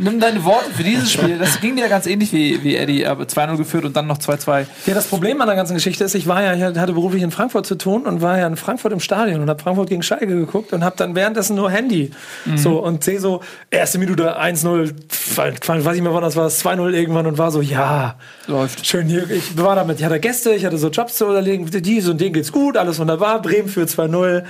nimm 0.00 0.18
deine 0.18 0.44
Worte 0.44 0.70
für 0.70 0.82
dieses 0.82 1.12
Spiel. 1.12 1.38
Das 1.38 1.60
ging 1.60 1.76
dir 1.76 1.88
ganz 1.88 2.06
ähnlich 2.06 2.32
wie, 2.32 2.62
wie 2.62 2.76
Eddie, 2.76 3.06
aber 3.06 3.24
2-0 3.24 3.56
geführt 3.56 3.84
und 3.84 3.96
dann 3.96 4.06
noch 4.06 4.18
2-2. 4.18 4.66
Ja, 4.86 4.94
das 4.94 5.08
Problem 5.08 5.40
an 5.40 5.46
der 5.46 5.56
ganzen 5.56 5.74
Geschichte 5.74 6.04
ist, 6.04 6.14
ich 6.14 6.26
war 6.26 6.42
ja, 6.42 6.54
ich 6.54 6.78
hatte 6.78 6.92
beruflich 6.92 7.22
in 7.22 7.30
Frankfurt 7.30 7.66
zu 7.66 7.74
tun 7.74 8.06
und 8.06 8.22
war 8.22 8.38
ja 8.38 8.46
in 8.46 8.56
Frankfurt 8.56 8.92
im 8.92 9.00
Stadion 9.00 9.40
und 9.40 9.50
habe 9.50 9.62
Frankfurt 9.62 9.88
gegen 9.88 10.02
Schalke 10.02 10.26
geguckt 10.26 10.72
und 10.72 10.84
habe 10.84 10.96
dann 10.96 11.14
währenddessen 11.14 11.56
nur 11.56 11.70
Handy. 11.70 12.10
So 12.56 12.78
und 12.82 13.04
sehe 13.04 13.20
so, 13.20 13.42
erste 13.70 13.98
Minute 13.98 14.40
1-0, 14.40 14.92
weiß 15.36 15.96
ich 15.96 16.02
mehr 16.02 16.14
wann 16.14 16.22
das 16.22 16.36
war, 16.36 16.48
2-0 16.48 16.92
irgendwann 16.92 17.26
und 17.26 17.38
war 17.38 17.50
so, 17.50 17.60
ja, 17.60 18.16
Läuft. 18.46 18.86
schön 18.86 19.06
hier. 19.08 19.30
Ich 19.30 19.58
war 19.58 19.76
damit, 19.76 19.98
ich 19.98 20.04
hatte 20.04 20.20
Gäste, 20.20 20.54
ich 20.54 20.64
hatte 20.64 20.78
so 20.78 20.88
Jobs 20.88 21.16
zu 21.16 21.24
überlegen, 21.24 21.68
dies 21.70 22.08
und 22.08 22.20
denen 22.20 22.32
geht's 22.32 22.52
gut, 22.52 22.76
alles 22.76 22.98
wunderbar, 22.98 23.42
Bremen 23.42 23.68
für 23.68 23.82
2-0. 23.82 24.44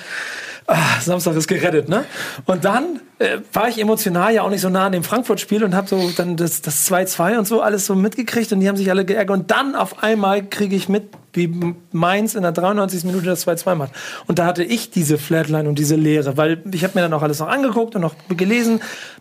Ah, 0.68 1.00
Samstag 1.00 1.36
ist 1.36 1.46
gerettet, 1.46 1.88
ne? 1.88 2.04
Und 2.44 2.64
dann 2.64 3.00
äh, 3.20 3.38
war 3.52 3.68
ich 3.68 3.80
emotional 3.80 4.34
ja 4.34 4.42
auch 4.42 4.50
nicht 4.50 4.62
so 4.62 4.68
nah 4.68 4.86
an 4.86 4.92
dem 4.92 5.04
Frankfurt-Spiel 5.04 5.62
und 5.62 5.76
habe 5.76 5.86
so 5.86 6.10
dann 6.16 6.36
das 6.36 6.60
das 6.60 6.90
2-2 6.90 7.38
und 7.38 7.46
so 7.46 7.60
alles 7.62 7.86
so 7.86 7.94
mitgekriegt 7.94 8.52
und 8.52 8.58
die 8.58 8.68
haben 8.68 8.76
sich 8.76 8.90
alle 8.90 9.04
geärgert. 9.04 9.38
Und 9.38 9.50
dann 9.52 9.76
auf 9.76 10.02
einmal 10.02 10.44
kriege 10.44 10.74
ich 10.74 10.88
mit, 10.88 11.04
wie 11.34 11.74
Mainz 11.92 12.34
in 12.34 12.42
der 12.42 12.50
93. 12.50 13.04
Minute 13.04 13.26
das 13.26 13.46
2-2 13.46 13.74
macht. 13.76 13.92
Und 14.26 14.40
da 14.40 14.46
hatte 14.46 14.64
ich 14.64 14.90
diese 14.90 15.18
Flatline 15.18 15.68
und 15.68 15.78
diese 15.78 15.94
Leere, 15.94 16.36
weil 16.36 16.60
ich 16.72 16.82
habe 16.82 16.94
mir 16.96 17.02
dann 17.02 17.12
auch 17.12 17.22
alles 17.22 17.38
noch 17.38 17.48
angeguckt 17.48 17.94
und 17.94 18.00
noch 18.00 18.14
gelesen. 18.28 18.80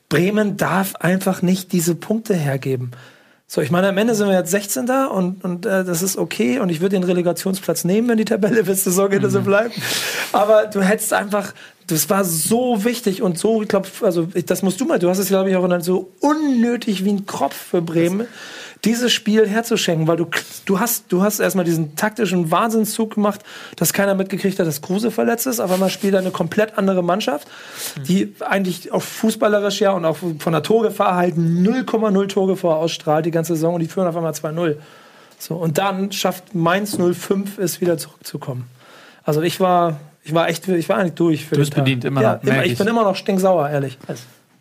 Bremen 0.10 0.58
darf 0.58 0.96
einfach 0.96 1.44
nicht 1.44 1.72
diese 1.74 1.94
Punkte 1.94 2.34
hergeben. 2.34 2.92
So, 3.48 3.62
ich 3.62 3.70
meine, 3.70 3.90
am 3.90 3.98
Ende 3.98 4.16
sind 4.16 4.28
wir 4.28 4.34
jetzt 4.34 4.50
16. 4.50 4.90
und, 4.90 5.44
und 5.44 5.66
äh, 5.68 5.84
das 5.84 6.02
ist 6.02 6.18
okay 6.18 6.60
und 6.60 6.70
ich 6.70 6.82
würde 6.82 6.96
den 6.96 7.04
Relegationsplatz 7.04 7.84
nehmen, 7.84 8.10
wenn 8.10 8.18
die 8.18 8.26
Tabelle 8.26 8.64
bis 8.64 8.84
zur 8.84 8.92
Saisonende 8.92 9.30
so 9.30 9.42
bleibt. 9.42 9.76
Aber 10.34 10.66
du 10.66 10.82
hättest 10.82 11.14
einfach, 11.14 11.54
das 11.86 12.10
war 12.10 12.26
so 12.26 12.84
wichtig 12.84 13.22
und 13.22 13.38
so, 13.38 13.62
ich 13.62 13.68
glaube, 13.68 13.88
also 14.02 14.30
ich, 14.34 14.46
das 14.46 14.64
musst 14.64 14.82
du 14.82 14.86
mal, 14.86 14.98
du 14.98 15.10
hast 15.10 15.20
es, 15.20 15.28
glaube 15.28 15.52
ich, 15.52 15.56
auch 15.56 15.62
genannt, 15.62 15.84
so 15.84 16.12
unnötig 16.22 17.06
wie 17.06 17.12
ein 17.12 17.28
Kropf 17.28 17.56
für 17.56 17.84
Bremen, 17.84 18.28
dieses 18.86 19.12
Spiel 19.12 19.48
herzuschenken, 19.48 20.08
weil 20.08 20.18
du, 20.18 20.28
du 20.66 20.80
hast, 20.80 21.06
du 21.10 21.24
hast 21.24 21.40
erstmal 21.40 21.66
diesen 21.66 21.96
taktischen 21.96 22.52
Wahnsinnszug 22.52 23.16
gemacht, 23.16 23.42
dass 23.76 23.94
keiner 23.94 24.16
mitgekriegt 24.16 24.60
hat, 24.60 24.68
dass 24.68 24.82
Kruse 24.82 25.12
verletzt 25.12 25.48
ist. 25.48 25.60
Auf 25.60 25.72
einmal 25.72 25.90
spielt 25.90 26.16
eine 26.16 26.32
komplett 26.32 26.78
andere 26.78 27.04
Mannschaft, 27.04 27.48
die 28.08 28.34
eigentlich 28.40 28.92
auch 28.92 29.02
fußballerisch 29.02 29.82
ja 29.82 29.92
und 29.92 30.06
auch 30.06 30.18
von 30.40 30.54
der 30.54 30.64
Torgefahr 30.64 31.16
halt 31.16 31.36
0,0 31.36 32.28
Torgefahr 32.28 32.78
ausstrahlt 32.78 33.26
die 33.26 33.32
ganze 33.32 33.56
Saison 33.56 33.76
und 33.76 33.80
die 33.82 33.88
führen 33.88 34.08
auf 34.08 34.16
einmal 34.16 34.34
2-0. 34.34 34.78
So, 35.38 35.56
und 35.56 35.78
dann 35.78 36.12
schafft 36.12 36.56
Mainz 36.56 36.98
05 36.98 37.58
es 37.58 37.82
wieder 37.82 37.98
zurückzukommen. 37.98 38.70
Also 39.24 39.42
ich 39.42 39.60
war, 39.60 40.00
ich 40.24 40.34
war 40.34 40.48
echt, 40.48 40.68
ich 40.68 40.88
war 40.88 40.98
eigentlich 40.98 41.14
durch 41.14 41.46
für 41.46 41.56
Du 41.56 41.62
bist 41.62 41.72
den 41.74 41.78
Tag. 41.78 41.86
bedient, 41.86 42.06
immer 42.06 42.22
ja, 42.22 42.34
noch, 42.36 42.44
immer, 42.44 42.54
merk 42.54 42.66
ich 42.66 42.74
ich. 42.74 42.78
bin 42.78 42.88
immer 42.88 43.04
noch 43.04 43.16
stinksauer, 43.16 43.70
ehrlich. 43.70 43.98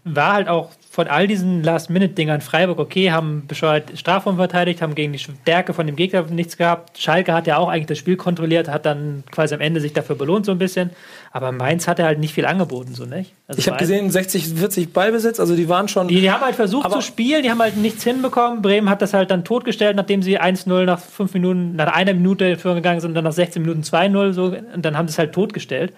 war 0.04 0.32
halt 0.32 0.48
auch 0.48 0.70
von 0.94 1.08
all 1.08 1.26
diesen 1.26 1.64
Last-Minute-Dingern 1.64 2.40
Freiburg 2.40 2.78
okay, 2.78 3.10
haben 3.10 3.48
bescheuert 3.48 3.98
Strafraum 3.98 4.36
verteidigt, 4.36 4.80
haben 4.80 4.94
gegen 4.94 5.12
die 5.12 5.18
Stärke 5.18 5.74
von 5.74 5.88
dem 5.88 5.96
Gegner 5.96 6.22
nichts 6.30 6.56
gehabt. 6.56 6.96
Schalke 7.00 7.34
hat 7.34 7.48
ja 7.48 7.56
auch 7.56 7.68
eigentlich 7.68 7.86
das 7.86 7.98
Spiel 7.98 8.16
kontrolliert, 8.16 8.68
hat 8.68 8.86
dann 8.86 9.24
quasi 9.32 9.56
am 9.56 9.60
Ende 9.60 9.80
sich 9.80 9.92
dafür 9.92 10.14
belohnt 10.14 10.46
so 10.46 10.52
ein 10.52 10.58
bisschen. 10.58 10.90
Aber 11.32 11.50
Mainz 11.50 11.88
hatte 11.88 12.04
halt 12.04 12.20
nicht 12.20 12.32
viel 12.32 12.46
angeboten, 12.46 12.94
so 12.94 13.06
nicht. 13.06 13.32
Also 13.48 13.58
Ich 13.58 13.66
habe 13.66 13.76
gesehen, 13.76 14.08
60, 14.08 14.54
40 14.54 14.92
Ballbesitz, 14.92 15.40
also 15.40 15.56
die 15.56 15.68
waren 15.68 15.88
schon. 15.88 16.06
Die, 16.06 16.20
die 16.20 16.30
haben 16.30 16.44
halt 16.44 16.54
versucht 16.54 16.88
zu 16.88 17.00
spielen, 17.00 17.42
die 17.42 17.50
haben 17.50 17.60
halt 17.60 17.76
nichts 17.76 18.04
hinbekommen. 18.04 18.62
Bremen 18.62 18.88
hat 18.88 19.02
das 19.02 19.14
halt 19.14 19.32
dann 19.32 19.42
totgestellt, 19.44 19.96
nachdem 19.96 20.22
sie 20.22 20.40
1-0 20.40 20.84
nach 20.84 21.00
fünf 21.00 21.34
Minuten, 21.34 21.74
nach 21.74 21.92
einer 21.92 22.14
Minute 22.14 22.44
in 22.44 22.56
Führung 22.56 22.76
gegangen 22.76 23.00
sind 23.00 23.10
und 23.10 23.14
dann 23.16 23.24
nach 23.24 23.32
16 23.32 23.60
Minuten 23.60 23.80
2-0 23.80 24.32
so, 24.32 24.44
und 24.44 24.84
dann 24.84 24.96
haben 24.96 25.08
sie 25.08 25.12
es 25.14 25.18
halt 25.18 25.32
totgestellt. 25.32 25.92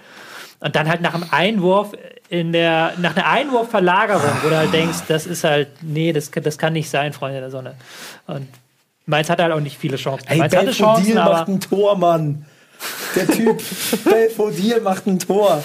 Und 0.60 0.74
dann 0.74 0.88
halt 0.88 1.02
nach 1.02 1.14
einem 1.14 1.26
Einwurf 1.30 1.92
in 2.28 2.52
der, 2.52 2.94
nach 2.98 3.14
einer 3.16 3.26
Einwurfverlagerung, 3.26 4.30
wo 4.42 4.48
du 4.48 4.56
halt 4.56 4.72
denkst, 4.72 4.98
das 5.08 5.26
ist 5.26 5.44
halt, 5.44 5.68
nee, 5.82 6.12
das, 6.12 6.30
das 6.30 6.58
kann 6.58 6.72
nicht 6.72 6.90
sein, 6.90 7.12
Freunde 7.12 7.40
der 7.40 7.50
Sonne. 7.50 7.74
Und 8.26 8.48
Mainz 9.06 9.30
hatte 9.30 9.42
halt 9.44 9.52
auch 9.52 9.60
nicht 9.60 9.78
viele 9.78 9.96
Chancen. 9.96 10.26
Ey, 10.28 10.38
Mainz 10.38 10.56
hatte 10.56 10.72
Chancen, 10.72 11.04
Belfodil 11.04 11.24
macht 11.32 11.48
ein 11.48 11.60
Tor, 11.60 11.96
Mann. 11.96 12.44
Der 13.14 13.26
Typ, 13.28 13.62
Belfodil 14.04 14.80
macht 14.80 15.06
ein 15.06 15.18
Tor. 15.18 15.62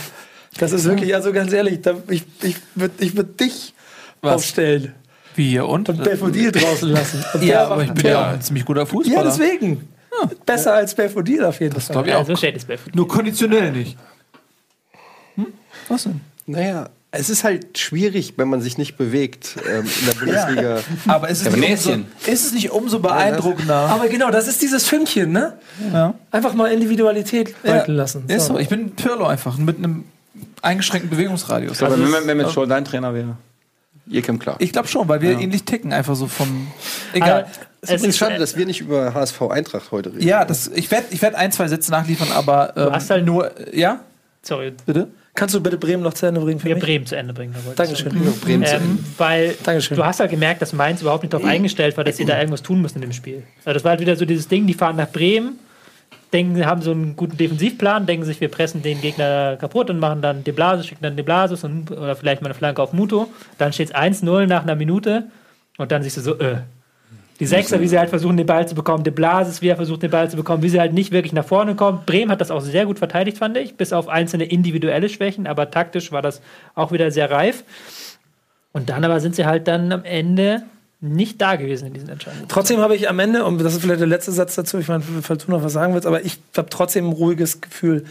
Das 0.57 0.71
ist 0.71 0.85
wirklich, 0.85 1.15
also 1.15 1.31
ganz 1.33 1.51
ehrlich, 1.53 1.81
da, 1.81 1.95
ich, 2.09 2.23
ich 2.41 2.57
würde 2.75 2.93
ich 3.03 3.15
würd 3.15 3.39
dich 3.39 3.73
Was? 4.21 4.35
aufstellen 4.35 4.93
Wie 5.35 5.49
hier 5.49 5.67
und? 5.67 5.89
und 5.89 6.03
Belfodil 6.03 6.51
draußen 6.51 6.89
lassen. 6.89 7.23
Und 7.33 7.43
Ja, 7.43 7.67
aber 7.67 7.83
ich 7.83 7.91
bin 7.91 8.03
Tor. 8.03 8.11
ja 8.11 8.29
ein 8.31 8.41
ziemlich 8.41 8.65
guter 8.65 8.85
Fußballer. 8.85 9.17
Ja, 9.17 9.23
deswegen. 9.23 9.87
Besser 10.45 10.73
als 10.73 10.93
Belfodil 10.93 11.43
auf 11.45 11.59
jeden 11.61 11.79
Fall. 11.79 11.93
glaub 11.93 12.05
ich 12.05 12.11
ja, 12.11 12.19
auch. 12.19 12.25
so 12.27 12.35
steht 12.35 12.57
es 12.57 12.65
bei 12.65 12.77
Nur 12.93 13.07
konditionell 13.07 13.71
nicht. 13.71 13.97
Hm? 15.35 15.47
Was 15.87 16.03
denn? 16.03 16.21
Naja, 16.47 16.89
es 17.11 17.29
ist 17.29 17.43
halt 17.43 17.77
schwierig, 17.77 18.33
wenn 18.37 18.47
man 18.47 18.61
sich 18.61 18.77
nicht 18.77 18.97
bewegt 18.97 19.57
ähm, 19.69 19.85
in 19.99 20.05
der 20.07 20.13
Bundesliga. 20.19 20.79
Aber 21.07 21.29
ist 21.29 21.41
es, 21.41 21.47
aber 21.47 21.57
nicht 21.57 21.85
umso, 21.85 22.03
ist 22.25 22.45
es 22.45 22.53
nicht 22.53 22.71
umso 22.71 22.99
beeindruckender? 22.99 23.75
Aber 23.75 24.07
genau, 24.07 24.31
das 24.31 24.47
ist 24.47 24.61
dieses 24.61 24.87
Fünkchen, 24.87 25.31
ne? 25.31 25.57
Ja. 25.91 26.13
Einfach 26.31 26.53
mal 26.53 26.71
Individualität 26.71 27.53
walten 27.63 27.93
lassen. 27.93 28.23
Ist 28.27 28.45
so. 28.47 28.57
Ich 28.57 28.69
bin 28.69 28.91
Pirlo 28.95 29.25
einfach 29.25 29.57
mit 29.57 29.77
einem 29.77 30.05
eingeschränkten 30.61 31.09
Bewegungsradius. 31.09 31.81
Aber 31.81 31.91
Also 31.93 32.03
wenn, 32.03 32.13
es- 32.13 32.25
man- 32.25 32.37
wenn 32.39 32.49
schon 32.49 32.69
dein 32.69 32.85
Trainer 32.85 33.13
wäre, 33.13 33.35
ihr 34.07 34.21
kommt 34.21 34.39
klar. 34.41 34.55
ich 34.59 34.71
glaube 34.71 34.87
schon, 34.87 35.07
weil 35.09 35.21
wir 35.21 35.37
ähnlich 35.39 35.63
ticken, 35.63 35.91
einfach 35.93 36.15
so 36.15 36.27
vom. 36.27 36.67
Egal. 37.13 37.43
Aber 37.43 37.47
Es 37.81 37.89
ist 37.89 37.95
übrigens 37.97 38.17
schade, 38.17 38.37
dass 38.37 38.55
wir 38.55 38.65
nicht 38.65 38.79
über 38.81 39.13
HSV 39.13 39.41
Eintracht 39.49 39.91
heute 39.91 40.13
reden. 40.13 40.25
ja, 40.27 40.45
das, 40.45 40.67
ich 40.73 40.89
werde 40.91 41.07
ich 41.09 41.21
werd 41.21 41.35
ein, 41.35 41.51
zwei 41.51 41.67
Sätze 41.67 41.91
nachliefern, 41.91 42.31
aber 42.31 42.73
ähm, 42.77 42.91
hast 42.93 43.09
halt- 43.09 43.25
nur. 43.25 43.51
Ja, 43.73 43.99
sorry, 44.43 44.73
bitte? 44.85 45.07
Kannst 45.33 45.55
du 45.55 45.61
bitte 45.61 45.77
Bremen 45.77 46.03
noch 46.03 46.13
zu 46.13 46.25
Ende 46.25 46.41
bringen 46.41 46.59
für 46.59 46.67
wir 46.67 46.75
mich? 46.75 46.83
Bremen 46.83 47.05
zu 47.05 47.15
Ende 47.15 47.33
bringen. 47.33 47.53
da 47.53 47.65
wollte 47.65 47.83
ich 47.93 47.97
sagen. 47.99 48.09
Dankeschön. 48.19 48.41
Bremen 48.41 48.65
zu 48.65 48.75
Ähm, 48.75 49.05
weil 49.17 49.55
Dankeschön. 49.63 49.97
du 49.97 50.05
hast 50.05 50.19
halt 50.19 50.29
gemerkt, 50.29 50.61
dass 50.61 50.73
Mainz 50.73 51.01
überhaupt 51.01 51.23
nicht 51.23 51.33
darauf 51.33 51.47
eingestellt 51.47 51.95
war, 51.95 52.03
dass 52.03 52.17
sie 52.17 52.25
da 52.25 52.37
irgendwas 52.37 52.61
tun 52.61 52.81
müssen 52.81 52.95
in 52.97 53.01
dem 53.01 53.13
Spiel. 53.13 53.43
Also 53.63 53.73
das 53.75 53.83
war 53.83 53.91
halt 53.91 54.01
wieder 54.01 54.15
so 54.15 54.25
dieses 54.25 54.47
Ding, 54.49 54.67
die 54.67 54.73
fahren 54.73 54.97
nach 54.97 55.09
Bremen, 55.09 55.57
denken, 56.33 56.55
sie 56.55 56.65
haben 56.65 56.81
so 56.81 56.91
einen 56.91 57.15
guten 57.15 57.37
Defensivplan, 57.37 58.05
denken 58.05 58.25
sich, 58.25 58.41
wir 58.41 58.49
pressen 58.49 58.81
den 58.81 58.99
Gegner 58.99 59.55
kaputt 59.57 59.89
und 59.89 59.99
machen 59.99 60.21
dann 60.21 60.43
De 60.43 60.53
Blasis, 60.53 60.87
schicken 60.87 61.03
dann 61.03 61.15
De 61.15 61.23
Blasis 61.23 61.63
und, 61.63 61.91
oder 61.91 62.15
vielleicht 62.15 62.41
mal 62.41 62.47
eine 62.47 62.53
Flanke 62.53 62.81
auf 62.81 62.91
Muto. 62.91 63.29
Dann 63.57 63.71
steht 63.71 63.89
es 63.89 63.95
1-0 63.95 64.47
nach 64.47 64.63
einer 64.63 64.75
Minute 64.75 65.25
und 65.77 65.91
dann 65.93 66.03
siehst 66.03 66.17
du 66.17 66.21
so, 66.21 66.39
äh. 66.39 66.57
Die 67.41 67.47
Sechser, 67.47 67.81
wie 67.81 67.87
sie 67.87 67.97
halt 67.97 68.11
versuchen, 68.11 68.37
den 68.37 68.45
Ball 68.45 68.67
zu 68.67 68.75
bekommen. 68.75 69.03
De 69.03 69.11
Blasis, 69.11 69.63
wie 69.63 69.69
er 69.69 69.75
versucht, 69.75 70.03
den 70.03 70.11
Ball 70.11 70.29
zu 70.29 70.37
bekommen, 70.37 70.61
wie 70.61 70.69
sie 70.69 70.79
halt 70.79 70.93
nicht 70.93 71.11
wirklich 71.11 71.33
nach 71.33 71.43
vorne 71.43 71.73
kommen. 71.73 72.01
Bremen 72.05 72.29
hat 72.29 72.39
das 72.39 72.51
auch 72.51 72.61
sehr 72.61 72.85
gut 72.85 72.99
verteidigt, 72.99 73.39
fand 73.39 73.57
ich, 73.57 73.77
bis 73.77 73.93
auf 73.93 74.09
einzelne 74.09 74.45
individuelle 74.45 75.09
Schwächen, 75.09 75.47
aber 75.47 75.71
taktisch 75.71 76.11
war 76.11 76.21
das 76.21 76.39
auch 76.75 76.91
wieder 76.91 77.09
sehr 77.09 77.31
reif. 77.31 77.63
Und 78.73 78.91
dann 78.91 79.03
aber 79.03 79.19
sind 79.19 79.35
sie 79.35 79.47
halt 79.47 79.67
dann 79.67 79.91
am 79.91 80.03
Ende 80.03 80.61
nicht 80.99 81.41
da 81.41 81.55
gewesen 81.55 81.87
in 81.87 81.93
diesen 81.93 82.09
Entscheidungen. 82.09 82.45
Trotzdem 82.47 82.79
habe 82.79 82.95
ich 82.95 83.09
am 83.09 83.17
Ende, 83.17 83.43
und 83.43 83.57
das 83.57 83.73
ist 83.73 83.81
vielleicht 83.81 84.01
der 84.01 84.07
letzte 84.07 84.31
Satz 84.31 84.53
dazu, 84.53 84.77
ich 84.77 84.87
meine, 84.87 85.03
falls 85.23 85.43
du 85.43 85.51
noch 85.51 85.63
was 85.63 85.73
sagen 85.73 85.95
willst, 85.95 86.05
aber 86.05 86.23
ich 86.23 86.37
habe 86.55 86.69
trotzdem 86.69 87.09
ein 87.09 87.13
ruhiges 87.13 87.59
Gefühl. 87.59 88.05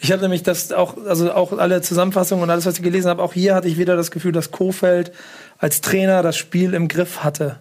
Ich 0.00 0.10
habe 0.10 0.22
nämlich 0.22 0.42
das 0.42 0.72
auch, 0.72 0.96
also 1.06 1.32
auch 1.32 1.56
alle 1.56 1.82
Zusammenfassungen 1.82 2.42
und 2.42 2.50
alles, 2.50 2.66
was 2.66 2.78
ich 2.78 2.82
gelesen 2.82 3.10
habe, 3.10 3.22
auch 3.22 3.32
hier 3.32 3.54
hatte 3.54 3.68
ich 3.68 3.78
wieder 3.78 3.94
das 3.94 4.10
Gefühl, 4.10 4.32
dass 4.32 4.50
Kofeld 4.50 5.12
als 5.58 5.82
Trainer 5.82 6.24
das 6.24 6.36
Spiel 6.36 6.74
im 6.74 6.88
Griff 6.88 7.22
hatte. 7.22 7.60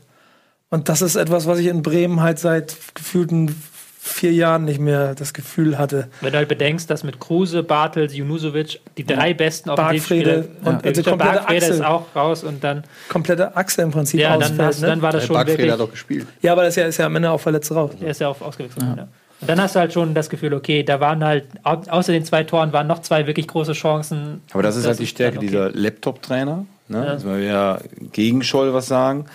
Und 0.71 0.89
das 0.89 1.01
ist 1.03 1.15
etwas, 1.15 1.45
was 1.45 1.59
ich 1.59 1.67
in 1.67 1.83
Bremen 1.83 2.21
halt 2.21 2.39
seit 2.39 2.75
gefühlten 2.95 3.55
vier 4.03 4.31
Jahren 4.33 4.65
nicht 4.65 4.79
mehr 4.79 5.13
das 5.13 5.31
Gefühl 5.33 5.77
hatte. 5.77 6.07
Wenn 6.21 6.31
du 6.31 6.37
halt 6.39 6.47
bedenkst, 6.47 6.89
dass 6.89 7.03
mit 7.03 7.19
Kruse, 7.19 7.61
Bartels, 7.61 8.15
Junusovic 8.15 8.79
die 8.97 9.05
drei 9.05 9.35
besten 9.35 9.69
Offensivspieler 9.69 10.45
und 10.63 10.83
also 10.83 11.03
der 11.03 11.11
komplette 11.11 11.17
Bargfrede 11.17 11.65
ist 11.67 11.71
Achse. 11.81 11.87
auch 11.87 12.05
raus 12.15 12.43
und 12.43 12.63
dann, 12.63 12.83
Komplette 13.09 13.55
Achse 13.55 13.83
im 13.83 13.91
Prinzip 13.91 14.19
ja, 14.19 14.31
dann, 14.31 14.41
ausfällt. 14.41 14.61
hast, 14.61 14.81
ne? 14.81 14.87
dann 14.87 15.01
war 15.03 15.11
das 15.11 15.21
Der 15.21 15.27
schon 15.27 15.33
Bargfrede 15.35 15.57
wirklich. 15.59 15.71
hat 15.73 15.81
auch 15.81 15.91
gespielt. 15.91 16.25
ja, 16.41 16.51
aber 16.53 16.63
das 16.63 16.69
ist 16.69 16.75
ja, 16.77 16.85
ist 16.87 16.97
ja 16.97 17.05
am 17.05 17.15
Ende 17.15 17.29
auch 17.29 17.39
verletzt 17.39 17.71
raus. 17.71 17.91
Er 18.01 18.09
ist 18.09 18.19
ja 18.21 18.29
auch 18.29 18.41
ausgewechselt. 18.41 18.83
Ja. 18.83 19.07
Und 19.41 19.49
dann 19.49 19.61
hast 19.61 19.75
du 19.75 19.79
halt 19.79 19.93
schon 19.93 20.15
das 20.15 20.29
Gefühl, 20.31 20.53
okay, 20.55 20.81
da 20.81 20.99
waren 20.99 21.23
halt, 21.23 21.45
au- 21.63 21.81
außer 21.89 22.11
den 22.11 22.25
zwei 22.25 22.43
Toren 22.43 22.73
waren 22.73 22.87
noch 22.87 23.01
zwei 23.01 23.27
wirklich 23.27 23.47
große 23.47 23.73
Chancen. 23.73 24.41
Aber 24.53 24.63
das 24.63 24.77
ist 24.77 24.87
halt 24.87 24.97
die 24.99 25.05
Stärke 25.07 25.35
dann 25.35 25.45
okay. 25.45 25.47
dieser 25.47 25.71
Laptop-Trainer. 25.71 26.65
Ne? 26.87 27.05
Ja. 27.05 27.13
Jetzt 27.13 27.25
mal 27.25 27.39
wieder 27.39 27.81
gegen 28.11 28.41
Scholl 28.43 28.73
was 28.73 28.87
sagen. 28.87 29.25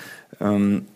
Ähm, 0.41 0.87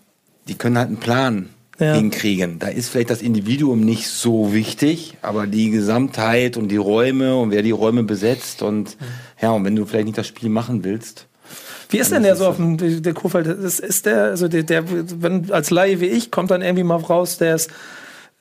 die 0.51 0.57
können 0.57 0.77
halt 0.77 0.89
einen 0.89 0.99
Plan 0.99 1.49
Ja. 1.79 1.95
hinkriegen. 1.95 2.59
Da 2.59 2.69
ist 2.69 2.91
vielleicht 2.91 3.09
das 3.09 3.23
Individuum 3.23 3.81
nicht 3.81 4.07
so 4.09 4.53
wichtig, 4.53 5.17
aber 5.23 5.47
die 5.47 5.71
Gesamtheit 5.71 6.59
und 6.59 6.69
die 6.69 6.77
Räume 6.77 7.37
und 7.37 7.51
wer 7.53 7.63
die 7.63 7.71
Räume 7.71 8.03
besetzt 8.03 8.61
und 8.61 8.99
ja, 9.41 9.51
und 9.53 9.65
wenn 9.65 9.75
du 9.77 9.87
vielleicht 9.87 10.05
nicht 10.05 10.19
das 10.19 10.27
Spiel 10.27 10.51
machen 10.51 10.85
willst, 10.85 11.27
Wie 11.89 11.99
ist 11.99 12.13
denn 12.13 12.23
der 12.23 12.37
so 12.37 12.47
auf 12.47 12.57
dem, 12.57 12.77
der 12.77 13.01
der 13.01 13.15
Kofeld? 13.15 13.47
Das 13.47 13.81
ist 13.81 14.05
der, 14.07 14.25
also 14.25 14.47
der, 14.47 14.63
der, 14.63 14.85
wenn 15.23 15.51
als 15.51 15.71
Laie 15.71 16.01
wie 16.01 16.07
ich, 16.07 16.31
kommt 16.31 16.51
dann 16.51 16.61
irgendwie 16.63 16.85
mal 16.85 16.97
raus, 16.97 17.39
der 17.39 17.55
ist 17.57 17.71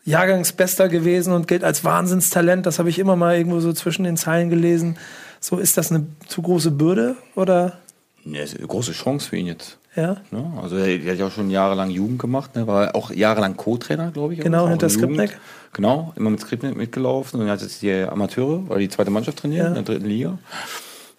Jahrgangsbester 0.06 0.90
gewesen 0.90 1.34
und 1.34 1.48
gilt 1.48 1.64
als 1.64 1.84
Wahnsinnstalent. 1.84 2.66
Das 2.66 2.78
habe 2.80 2.90
ich 2.90 3.00
immer 3.00 3.16
mal 3.16 3.38
irgendwo 3.38 3.60
so 3.60 3.74
zwischen 3.74 4.04
den 4.04 4.18
Zeilen 4.18 4.50
gelesen. 4.50 4.98
So, 5.40 5.58
ist 5.58 5.78
das 5.78 5.92
eine 5.92 6.06
zu 6.28 6.42
große 6.42 6.72
Bürde 6.72 7.16
oder? 7.36 7.80
Ja, 8.26 8.42
ist 8.42 8.58
eine 8.58 8.68
große 8.68 8.92
Chance 8.92 9.30
für 9.30 9.38
ihn 9.38 9.48
jetzt. 9.48 9.78
Ja. 9.96 10.18
Ne? 10.32 10.54
Also 10.62 10.78
er, 10.78 10.88
er 10.88 11.12
hat 11.12 11.20
ja 11.20 11.28
auch 11.28 11.32
schon 11.32 11.50
jahrelang 11.50 11.90
Jugend 11.90 12.20
gemacht, 12.20 12.56
ne? 12.56 12.68
war 12.68 12.96
auch 12.96 13.12
jahrelang 13.12 13.58
Co-Trainer, 13.58 14.12
glaube 14.12 14.34
ich. 14.34 14.40
Genau, 14.40 14.68
hinter. 14.68 14.90
Skripnik. 14.90 15.38
Genau, 15.74 16.14
immer 16.16 16.30
mit 16.30 16.40
Skripnik 16.40 16.76
mitgelaufen 16.76 17.40
und 17.40 17.48
er 17.48 17.54
hat 17.54 17.62
jetzt 17.62 17.82
die 17.82 17.92
Amateure, 17.92 18.64
oder 18.70 18.80
die 18.80 18.90
zweite 18.90 19.12
Mannschaft 19.12 19.40
trainiert 19.40 19.64
Ja. 19.64 19.68
in 19.68 19.74
der 19.76 19.84
dritten 19.84 20.06
Liga. 20.06 20.38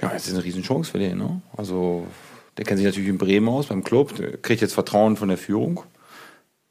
Ja, 0.00 0.08
das 0.08 0.26
ist 0.26 0.34
eine 0.34 0.44
Riesenchance 0.44 0.90
für 0.90 0.98
den. 0.98 1.18
Ne? 1.18 1.40
Also, 1.56 2.06
der 2.56 2.64
kennt 2.64 2.78
sich 2.78 2.86
natürlich 2.86 3.08
in 3.08 3.18
Bremen 3.18 3.48
aus, 3.48 3.66
beim 3.66 3.84
Club. 3.84 4.16
Der 4.16 4.38
kriegt 4.38 4.60
jetzt 4.62 4.72
Vertrauen 4.72 5.16
von 5.16 5.28
der 5.28 5.38
Führung. 5.38 5.82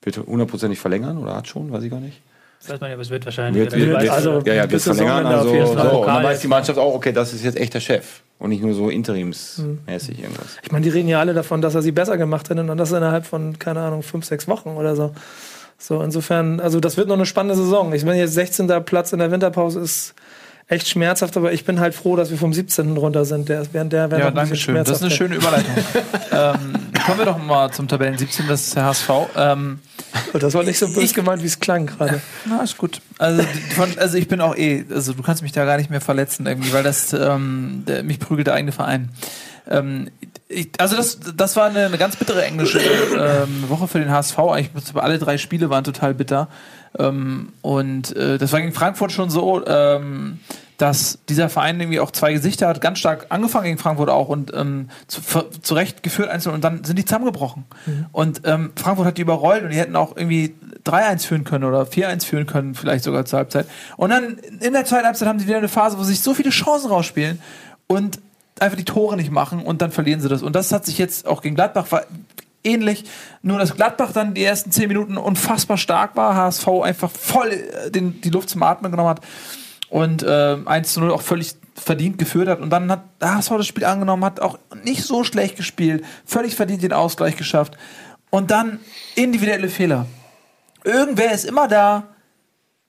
Wird 0.02 0.18
hundertprozentig 0.18 0.80
verlängern 0.80 1.18
oder 1.18 1.36
hat 1.36 1.48
schon, 1.48 1.72
weiß 1.72 1.84
ich 1.84 1.92
gar 1.92 2.00
nicht. 2.00 2.22
Das 2.62 2.72
weiß 2.72 2.82
man 2.82 2.90
ja, 2.90 2.96
aber 2.96 3.04
es 3.04 3.10
wird 3.10 3.26
wahrscheinlich. 3.26 3.64
Wird, 3.64 3.74
wird, 3.74 4.02
wird, 4.02 4.10
also 4.10 4.40
ja, 4.40 4.54
ja, 4.54 4.62
wird 4.64 4.72
bis 4.72 4.84
verlängern. 4.84 5.26
Also, 5.26 5.50
so. 5.50 5.72
Und 6.02 6.08
dann 6.08 6.24
weiß 6.24 6.42
die 6.42 6.48
Mannschaft 6.48 6.80
auch, 6.80 6.94
okay, 6.96 7.14
das 7.14 7.34
ist 7.34 7.44
jetzt 7.44 7.58
echt 7.58 7.74
der 7.74 7.80
Chef. 7.80 8.22
Und 8.40 8.52
nicht 8.52 8.64
nur 8.64 8.74
so 8.74 8.90
interimsmäßig 8.90 10.20
irgendwas. 10.24 10.58
Ich 10.64 10.72
meine, 10.72 10.84
die 10.84 10.90
reden 10.90 11.10
ja 11.10 11.20
alle 11.20 11.34
davon, 11.34 11.62
dass 11.62 11.76
er 11.76 11.82
sie 11.82 11.92
besser 11.92 12.18
gemacht 12.18 12.50
hätte 12.50 12.62
und 12.62 12.78
das 12.78 12.92
innerhalb 12.94 13.26
von, 13.26 13.60
keine 13.60 13.82
Ahnung, 13.82 14.02
fünf, 14.02 14.26
sechs 14.26 14.48
Wochen 14.48 14.70
oder 14.70 14.96
so. 14.96 15.12
So, 15.78 16.02
insofern, 16.02 16.60
also 16.60 16.80
das 16.80 16.98
wird 16.98 17.08
noch 17.08 17.16
eine 17.16 17.26
spannende 17.26 17.56
Saison. 17.56 17.94
Ich 17.94 18.04
meine, 18.06 18.20
jetzt 18.20 18.34
16. 18.34 18.68
Platz 18.86 19.14
in 19.14 19.20
der 19.20 19.32
Winterpause 19.32 19.80
ist 19.80 20.14
echt 20.70 20.88
schmerzhaft, 20.88 21.36
aber 21.36 21.52
ich 21.52 21.66
bin 21.66 21.80
halt 21.80 21.96
froh, 21.96 22.16
dass 22.16 22.30
wir 22.30 22.38
vom 22.38 22.54
17. 22.54 22.96
runter 22.96 23.26
sind. 23.26 23.50
Der, 23.50 23.64
während 23.74 23.92
der 23.92 24.12
wäre 24.12 24.22
Ja, 24.22 24.32
danke 24.32 24.56
schön. 24.56 24.76
Das 24.76 24.90
ist 24.90 25.02
eine 25.02 25.12
schöne 25.12 25.36
Überleitung. 25.36 25.74
ähm, 26.32 26.76
kommen 27.06 27.18
wir 27.18 27.26
doch 27.26 27.40
mal 27.40 27.72
zum 27.72 27.88
Tabellen 27.88 28.18
17, 28.18 28.48
das 28.48 28.68
ist 28.68 28.76
der 28.76 28.86
HSV. 28.86 29.10
Ähm, 29.36 29.80
Das 30.34 30.54
war 30.54 30.64
nicht 30.64 30.78
so 30.78 30.88
böse 30.88 31.14
gemeint, 31.16 31.42
wie 31.42 31.48
es 31.48 31.60
klang 31.60 31.88
gerade. 31.88 32.22
na, 32.46 32.62
ist 32.62 32.78
gut. 32.78 33.02
Also, 33.18 33.42
von, 33.76 33.98
also 33.98 34.18
ich 34.18 34.28
bin 34.28 34.42
auch 34.42 34.56
eh, 34.56 34.86
also 34.94 35.14
du 35.14 35.24
kannst 35.24 35.42
mich 35.42 35.52
da 35.52 35.66
gar 35.66 35.78
nicht 35.78 35.90
mehr 35.90 36.02
verletzen 36.02 36.46
irgendwie, 36.46 36.72
weil 36.72 36.84
das 36.84 37.14
ähm, 37.14 37.84
der, 37.88 38.04
mich 38.04 38.20
prügelt 38.20 38.46
der 38.46 38.54
eigene 38.54 38.72
Verein. 38.72 39.10
Ähm, 39.68 40.12
ich, 40.48 40.70
also 40.78 40.96
das, 40.98 41.20
das 41.36 41.56
war 41.56 41.66
eine, 41.66 41.86
eine 41.86 41.98
ganz 41.98 42.16
bittere 42.16 42.44
englische 42.44 42.80
ähm, 42.80 43.70
Woche 43.70 43.88
für 43.88 44.00
den 44.00 44.12
HSV. 44.12 44.38
Eigentlich 44.38 44.96
alle 44.96 45.18
drei 45.18 45.40
Spiele 45.40 45.72
waren 45.72 45.84
total 45.84 46.14
bitter. 46.14 46.48
Ähm, 46.98 47.54
und 47.62 48.16
äh, 48.16 48.38
das 48.38 48.52
war 48.52 48.62
gegen 48.62 48.74
Frankfurt 48.74 49.12
schon 49.12 49.30
so, 49.30 49.66
ähm, 49.66 50.40
dass 50.78 51.20
dieser 51.28 51.50
Verein 51.50 51.80
irgendwie 51.80 52.00
auch 52.00 52.12
zwei 52.12 52.32
Gesichter 52.32 52.68
hat, 52.70 52.80
ganz 52.80 53.00
stark 53.00 53.28
angefangen 53.30 53.66
gegen 53.66 53.78
Frankfurt 53.78 54.10
auch 54.10 54.30
und 54.30 54.54
ähm, 54.56 54.90
zu, 55.08 55.22
zurecht 55.62 56.04
geführt 56.04 56.30
einzeln 56.30 56.56
und 56.56 56.64
dann 56.64 56.86
sind 56.86 56.98
die 56.98 57.04
zusammengebrochen. 57.04 57.66
Und 58.14 58.42
ähm, 58.46 58.72
Frankfurt 58.78 59.06
hat 59.06 59.18
die 59.18 59.22
überrollt 59.22 59.64
und 59.64 59.72
die 59.72 59.78
hätten 59.78 59.98
auch 59.98 60.16
irgendwie 60.16 60.56
3-1 60.86 61.28
führen 61.28 61.44
können 61.44 61.66
oder 61.66 61.82
4-1 61.82 62.26
führen 62.26 62.46
können, 62.46 62.76
vielleicht 62.76 63.04
sogar 63.04 63.26
zur 63.26 63.40
Halbzeit. 63.40 63.68
Und 63.98 64.12
dann 64.12 64.38
in 64.62 64.72
der 64.72 64.86
zweiten 64.86 65.06
Halbzeit 65.06 65.28
haben 65.28 65.40
sie 65.40 65.48
wieder 65.48 65.58
eine 65.58 65.68
Phase, 65.68 66.00
wo 66.00 66.04
sich 66.04 66.22
so 66.22 66.34
viele 66.34 66.50
Chancen 66.50 66.90
rausspielen 66.90 67.42
und 67.88 68.20
einfach 68.60 68.78
die 68.78 68.86
Tore 68.86 69.18
nicht 69.18 69.32
machen 69.32 69.62
und 69.62 69.82
dann 69.82 69.92
verlieren 69.92 70.22
sie 70.22 70.30
das. 70.30 70.42
Und 70.42 70.56
das 70.56 70.72
hat 70.72 70.86
sich 70.86 70.98
jetzt 70.98 71.28
auch 71.28 71.42
gegen 71.42 71.56
Gladbach 71.56 71.88
ähnlich, 72.64 73.06
nur 73.42 73.60
dass 73.60 73.76
Gladbach 73.76 74.12
dann 74.12 74.34
die 74.34 74.44
ersten 74.44 74.72
10 74.72 74.88
Minuten 74.88 75.18
unfassbar 75.18 75.78
stark 75.78 76.16
war, 76.16 76.36
HSV 76.36 76.68
einfach 76.84 77.12
voll 77.12 77.52
äh, 77.52 77.92
den, 77.92 78.22
die 78.22 78.30
Luft 78.30 78.50
zum 78.50 78.64
Atmen 78.64 78.92
genommen 78.92 79.10
hat 79.10 79.22
und 79.90 80.24
äh, 80.24 80.58
1 80.66 80.94
zu 80.94 81.00
0 81.00 81.12
auch 81.12 81.22
völlig 81.22 81.56
verdient 81.76 82.18
geführt 82.18 82.48
hat. 82.48 82.60
Und 82.60 82.70
dann 82.70 82.92
hat 82.92 83.04
HSV 83.22 83.50
das 83.58 83.68
Spiel 83.68 83.86
angenommen, 83.86 84.24
hat 84.26 84.40
auch 84.40 84.60
nicht 84.84 85.04
so 85.04 85.24
schlecht 85.24 85.56
gespielt, 85.56 86.04
völlig 86.26 86.56
verdient 86.56 86.84
den 86.84 86.94
Ausgleich 86.94 87.36
geschafft. 87.38 87.78
Und 88.30 88.52
dann 88.52 88.80
individuelle 89.16 89.70
Fehler. 89.70 90.06
Irgendwer 90.84 91.32
ist 91.32 91.46
immer 91.46 91.68
da, 91.68 92.04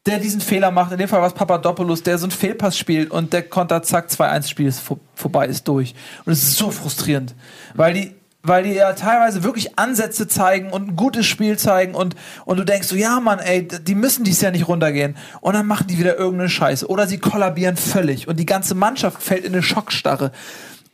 der 0.07 0.19
diesen 0.19 0.41
Fehler 0.41 0.71
macht. 0.71 0.93
In 0.93 0.99
dem 0.99 1.09
Fall 1.09 1.21
war 1.21 1.29
es 1.29 1.35
Papadopoulos, 1.35 2.03
der 2.03 2.19
so 2.19 2.25
einen 2.25 2.31
Fehlpass 2.31 2.77
spielt 2.77 3.11
und 3.11 3.33
der 3.33 3.43
Konter, 3.43 3.83
zack, 3.83 4.09
2-1 4.09 4.49
Spiel 4.49 4.67
ist 4.67 4.81
vor, 4.81 4.99
vorbei, 5.15 5.47
ist 5.47 5.67
durch. 5.69 5.95
Und 6.25 6.33
es 6.33 6.43
ist 6.43 6.57
so 6.57 6.71
frustrierend, 6.71 7.35
weil 7.75 7.95
die, 7.95 8.15
weil 8.43 8.65
die 8.65 8.73
ja 8.73 8.93
teilweise 8.95 9.43
wirklich 9.43 9.79
Ansätze 9.79 10.27
zeigen 10.27 10.71
und 10.71 10.89
ein 10.89 10.97
gutes 10.97 11.27
Spiel 11.27 11.59
zeigen 11.59 11.95
und, 11.95 12.17
und 12.47 12.57
du 12.57 12.65
denkst 12.65 12.89
so, 12.89 12.97
ja 12.97 13.21
Mann, 13.21 13.39
ey, 13.39 13.67
die 13.67 13.95
müssen 13.95 14.25
dies 14.25 14.41
ja 14.41 14.51
nicht 14.51 14.69
runtergehen. 14.69 15.17
Und 15.41 15.55
dann 15.55 15.67
machen 15.67 15.87
die 15.89 15.99
wieder 15.99 16.17
irgendeine 16.17 16.49
Scheiße. 16.49 16.87
Oder 16.87 17.07
sie 17.07 17.19
kollabieren 17.19 17.77
völlig 17.77 18.29
und 18.29 18.39
die 18.39 18.47
ganze 18.47 18.75
Mannschaft 18.75 19.23
fällt 19.23 19.45
in 19.45 19.53
eine 19.53 19.63
Schockstarre. 19.63 20.33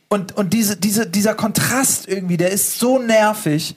Und, 0.09 0.35
und 0.35 0.53
diese, 0.53 0.77
diese, 0.77 1.07
dieser 1.07 1.35
Kontrast 1.35 2.07
irgendwie, 2.07 2.37
der 2.37 2.51
ist 2.51 2.79
so 2.79 2.99
nervig. 2.99 3.75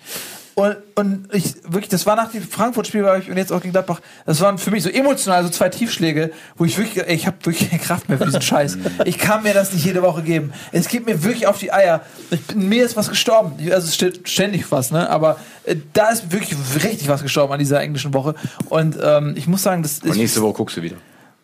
Und, 0.61 0.77
und 0.95 1.29
ich 1.33 1.55
wirklich, 1.65 1.89
das 1.89 2.05
war 2.05 2.17
nach 2.17 2.31
dem 2.31 2.43
Frankfurt-Spiel 2.43 3.03
war 3.03 3.17
ich 3.17 3.31
und 3.31 3.39
jetzt 3.39 3.51
auch 3.51 3.63
gegen 3.63 3.73
Gladbach. 3.73 4.01
Das 4.27 4.43
waren 4.43 4.59
für 4.59 4.71
mich 4.71 4.83
so 4.83 4.91
emotional 4.91 5.43
so 5.43 5.49
zwei 5.49 5.71
Tiefschläge, 5.71 6.33
wo 6.57 6.67
ich 6.67 6.77
wirklich, 6.77 7.03
ey, 7.03 7.15
ich 7.15 7.27
habe 7.27 7.39
wirklich 7.45 7.71
keine 7.71 7.81
Kraft 7.81 8.11
mehr 8.11 8.19
für 8.19 8.27
diesen 8.27 8.43
Scheiß. 8.43 8.77
Ich 9.07 9.17
kann 9.17 9.43
mir 9.43 9.55
das 9.55 9.73
nicht 9.73 9.87
jede 9.87 10.03
Woche 10.03 10.23
geben. 10.23 10.53
Es 10.71 10.89
geht 10.89 11.07
mir 11.07 11.25
wirklich 11.25 11.47
auf 11.47 11.57
die 11.57 11.73
Eier. 11.73 12.03
Ich 12.31 12.43
bin, 12.43 12.69
mir 12.69 12.85
ist 12.85 12.95
was 12.95 13.09
gestorben. 13.09 13.55
Also 13.73 13.87
es 13.87 13.95
steht 13.95 14.29
ständig 14.29 14.71
was, 14.71 14.91
ne? 14.91 15.09
Aber 15.09 15.39
äh, 15.65 15.77
da 15.95 16.11
ist 16.11 16.31
wirklich 16.31 16.55
richtig 16.85 17.09
was 17.09 17.23
gestorben 17.23 17.55
an 17.55 17.59
dieser 17.59 17.81
englischen 17.81 18.13
Woche. 18.13 18.35
Und 18.69 18.99
ähm, 19.03 19.33
ich 19.37 19.47
muss 19.47 19.63
sagen, 19.63 19.83
das 19.83 20.01
Und 20.01 20.11
ist 20.11 20.17
nächste 20.19 20.43
Woche 20.43 20.55
guckst 20.55 20.77
du 20.77 20.83
wieder. 20.83 20.97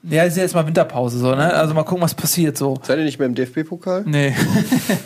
Ja 0.09 0.23
ist 0.25 0.37
ja 0.37 0.43
jetzt 0.43 0.55
mal 0.55 0.67
Winterpause 0.67 1.19
so, 1.19 1.35
ne? 1.35 1.53
Also 1.53 1.75
mal 1.75 1.83
gucken, 1.83 2.03
was 2.03 2.15
passiert 2.15 2.57
so. 2.57 2.79
Seid 2.83 2.99
ihr 2.99 3.05
nicht 3.05 3.19
mehr 3.19 3.27
im 3.27 3.35
DFB-Pokal? 3.35 4.05
Nee. 4.07 4.35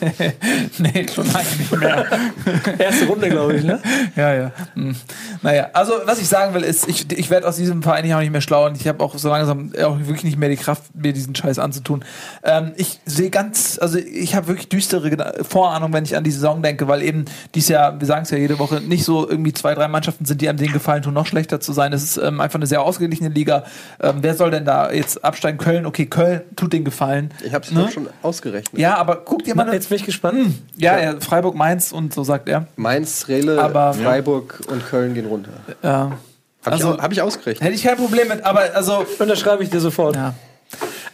nee, 0.79 1.07
schon 1.13 1.27
lange 1.27 1.47
nicht 1.59 1.77
mehr. 1.77 2.07
Erste 2.79 3.07
Runde, 3.07 3.29
glaube 3.29 3.57
ich, 3.57 3.65
ne? 3.65 3.81
Ja, 4.17 4.35
ja. 4.35 4.53
Hm. 4.75 4.95
Naja, 5.43 5.71
also 5.73 5.95
was 6.05 6.21
ich 6.21 6.29
sagen 6.29 6.55
will, 6.55 6.63
ist, 6.63 6.89
ich, 6.89 7.11
ich 7.17 7.31
werde 7.31 7.49
aus 7.49 7.57
diesem 7.57 7.83
Verein 7.83 8.05
hier 8.05 8.17
auch 8.17 8.21
nicht 8.21 8.33
mehr 8.33 8.41
schlau 8.41 8.67
und 8.67 8.77
ich 8.77 8.87
habe 8.87 9.03
auch 9.03 9.17
so 9.17 9.29
langsam 9.29 9.73
auch 9.83 9.99
wirklich 9.99 10.25
nicht 10.25 10.39
mehr 10.39 10.49
die 10.49 10.57
Kraft, 10.57 10.95
mir 10.95 11.13
diesen 11.13 11.35
Scheiß 11.35 11.59
anzutun. 11.59 12.05
Ähm, 12.43 12.73
ich 12.77 13.01
sehe 13.07 13.31
ganz, 13.31 13.79
also 13.81 13.99
ich 13.99 14.35
habe 14.35 14.49
wirklich 14.49 14.69
düstere 14.69 15.45
Vorahnung, 15.45 15.93
wenn 15.93 16.05
ich 16.05 16.17
an 16.17 16.25
die 16.25 16.31
Saison 16.31 16.63
denke, 16.63 16.89
weil 16.89 17.03
eben 17.03 17.25
dies 17.55 17.69
Jahr, 17.69 17.99
wir 17.99 18.07
sagen 18.07 18.23
es 18.23 18.31
ja 18.31 18.39
jede 18.39 18.59
Woche, 18.59 18.81
nicht 18.81 19.05
so 19.05 19.29
irgendwie 19.29 19.53
zwei, 19.53 19.75
drei 19.75 19.89
Mannschaften 19.89 20.25
sind, 20.25 20.41
die 20.41 20.49
einem 20.49 20.59
den 20.59 20.73
gefallen 20.73 21.03
tun, 21.03 21.15
noch 21.15 21.27
schlechter 21.27 21.61
zu 21.61 21.73
sein. 21.73 21.93
Es 21.93 22.03
ist 22.03 22.17
ähm, 22.19 22.41
einfach 22.41 22.59
eine 22.59 22.67
sehr 22.67 22.83
ausgeglichene 22.83 23.31
Liga. 23.31 23.65
Ähm, 24.01 24.19
wer 24.21 24.35
soll 24.35 24.51
denn 24.51 24.65
da 24.65 24.90
jetzt 24.93 25.25
absteigen? 25.25 25.59
Köln, 25.59 25.87
okay, 25.87 26.07
Köln 26.07 26.43
tut 26.57 26.73
den 26.73 26.85
Gefallen. 26.85 27.31
Ich 27.45 27.55
habe 27.55 27.65
es 27.65 27.71
Ne? 27.71 27.83
doch 27.83 27.91
schon 27.91 28.09
ausgerechnet. 28.23 28.81
Ja, 28.81 28.97
aber 28.97 29.17
guck 29.17 29.45
dir 29.45 29.55
mal. 29.55 29.73
Jetzt 29.73 29.89
bin 29.89 29.97
ich 29.97 30.05
gespannt. 30.05 30.55
ja, 30.77 30.99
ja, 30.99 31.15
Freiburg, 31.21 31.55
Mainz 31.55 31.93
und 31.93 32.13
so 32.15 32.25
sagt 32.25 32.49
er. 32.49 32.67
Mainz, 32.77 33.27
Rele, 33.29 33.61
Aber- 33.61 33.95
Freiburg 33.95 34.61
und 34.69 34.85
Köln 34.87 35.15
gehen 35.15 35.27
runter. 35.27 35.51
Ja. 35.83 35.91
Habe 35.91 36.17
Also- 36.65 36.95
ich, 36.95 37.01
hab 37.01 37.13
ich 37.13 37.23
ausgerechnet. 37.23 37.63
Hätte 37.65 37.75
ich 37.75 37.83
kein 37.83 37.97
Problem 37.97 38.29
mit, 38.29 38.45
aber 38.45 38.63
also. 38.75 39.05
Unterschreibe 39.19 39.63
ich 39.63 39.71
dir 39.71 39.81
sofort. 39.81 40.15
Ja. 40.17 40.35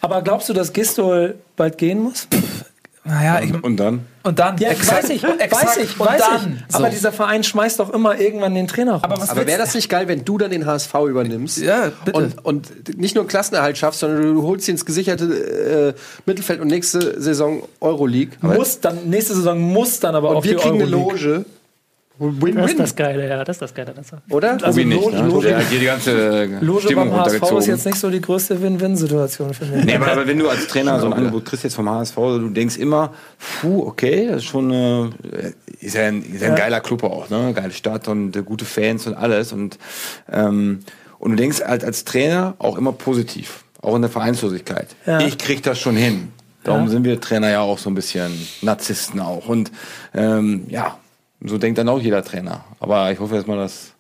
Aber 0.01 0.20
glaubst 0.23 0.48
du, 0.48 0.53
dass 0.53 0.73
Gistol 0.73 1.36
bald 1.57 1.78
gehen 1.78 2.01
muss? 2.03 2.28
Naja, 3.07 3.41
ich, 3.41 3.62
Und 3.62 3.77
dann? 3.77 4.01
und 4.24 4.39
dann. 4.39 4.59
Ja, 4.59 4.70
exakt, 4.70 5.05
weiß 5.05 5.11
ich, 5.11 5.23
exakt, 5.39 5.53
weiß 5.53 5.77
ich, 5.78 6.01
und 6.01 6.07
weiß 6.07 6.20
dann. 6.20 6.62
ich. 6.69 6.74
Aber 6.74 6.85
So. 6.87 6.91
dieser 6.91 7.12
Verein 7.12 7.45
schmeißt 7.45 7.78
doch 7.78 7.91
immer 7.93 8.19
irgendwann 8.19 8.55
den 8.55 8.66
Trainer 8.66 8.95
raus. 8.95 9.03
Aber 9.05 9.23
Aber 9.31 9.47
wäre 9.47 9.59
das 9.59 9.74
nicht 9.74 9.89
geil, 9.89 10.09
wenn 10.09 10.24
du 10.24 10.39
dann 10.39 10.51
den 10.51 10.66
HSV 10.66 10.93
übernimmst? 11.09 11.59
Ja, 11.59 11.93
bitte. 12.05 12.19
Und, 12.19 12.45
und 12.45 12.99
nicht 12.99 13.15
nur 13.15 13.23
einen 13.23 13.28
Klassenerhalt 13.28 13.78
schaffst, 13.78 14.01
sondern 14.01 14.35
du 14.35 14.43
holst 14.43 14.66
ihn 14.69 14.73
ins 14.73 14.85
gesicherte 14.85 15.95
äh, 15.97 16.01
Mittelfeld 16.27 16.61
und 16.61 16.69
nächste 16.69 17.20
Saison 17.20 17.62
Euroleague. 17.81 18.37
muss 18.43 18.81
dann, 18.81 19.09
nächste 19.09 19.35
Saison 19.35 19.61
muss 19.61 20.01
dann 20.01 20.15
aber 20.15 20.31
Und 20.31 20.37
auch 20.39 20.45
wir 20.45 20.57
die 20.57 20.62
kriegen 20.62 20.83
eine 20.83 20.85
Euroleague. 20.97 21.45
Loge. 22.18 22.34
Das 22.36 22.47
ist 22.47 22.56
Win-win. 22.56 22.76
das 22.78 22.97
Geile, 22.97 23.28
ja, 23.28 23.44
das 23.44 23.56
ist 23.56 23.62
das 23.62 23.74
Geile. 23.74 23.94
Das 23.94 24.06
Oder? 24.30 24.52
Also 24.52 24.80
Obi 24.80 24.84
nicht, 24.84 25.05
Loge, 25.05 25.16
ne? 25.16 25.28
Loge, 25.28 25.56
hat 25.56 25.68
hier 25.68 25.80
die 25.80 25.86
ganze 25.86 26.44
Loge 26.60 26.82
Stimmung 26.82 27.10
beim 27.10 27.20
HSV 27.20 27.52
ist 27.59 27.66
jetzt 27.66 27.86
nicht 27.86 27.98
so 27.98 28.10
die 28.10 28.20
größte 28.20 28.60
Win-Win-Situation 28.60 29.55
für 29.55 29.66
mich. 29.66 29.84
Nee, 29.84 29.97
aber, 29.97 30.12
aber 30.12 30.26
wenn 30.26 30.38
du 30.38 30.48
als 30.48 30.66
Trainer 30.66 30.98
so 31.01 31.06
ein 31.06 31.12
Angebot 31.12 31.44
kriegst 31.44 31.64
jetzt 31.64 31.74
vom 31.74 31.88
HSV, 31.88 32.14
du 32.14 32.48
denkst 32.51 32.76
immer, 32.76 33.12
puh, 33.60 33.86
okay, 33.86 34.28
das 34.28 34.38
ist 34.38 34.44
schon 34.44 34.70
äh, 34.70 35.10
ist 35.80 35.94
ja 35.94 36.06
ein, 36.06 36.22
ist 36.22 36.43
ja 36.43 36.48
ein 36.48 36.56
geiler 36.56 36.80
Club 36.80 37.05
auch, 37.05 37.28
ne? 37.28 37.52
Geile 37.55 37.72
Stadt 37.72 38.09
und 38.09 38.34
äh, 38.36 38.43
gute 38.43 38.64
Fans 38.64 39.06
und 39.06 39.14
alles. 39.14 39.52
Und, 39.52 39.78
ähm, 40.30 40.80
und 41.18 41.30
du 41.32 41.36
denkst 41.36 41.60
halt 41.66 41.84
als 41.84 42.05
Trainer 42.05 42.55
auch 42.59 42.76
immer 42.76 42.93
positiv, 42.93 43.64
auch 43.82 43.94
in 43.94 44.02
der 44.02 44.10
Vereinslosigkeit. 44.10 44.88
Ja. 45.06 45.20
Ich 45.20 45.38
krieg 45.38 45.62
das 45.62 45.78
schon 45.78 45.97
hin. 45.97 46.32
Darum 46.64 46.88
sind 46.88 47.05
wir 47.05 47.20
Trainer 47.20 47.48
ja 47.48 47.60
auch 47.60 47.78
so 47.78 47.88
ein 47.88 47.94
bisschen 47.94 48.32
Narzissten 48.60 49.20
auch. 49.20 49.48
Und 49.48 49.70
ähm, 50.14 50.64
ja, 50.68 50.98
so 51.48 51.59
denkt 51.59 51.78
dann 51.78 51.89
auch 51.89 52.01
jeder 52.01 52.23
Trainer. 52.24 52.64
Aber 52.81 53.10
ich 53.12 53.18
hoffe 53.20 53.35
erstmal, 53.36 53.59
dass 53.59 53.93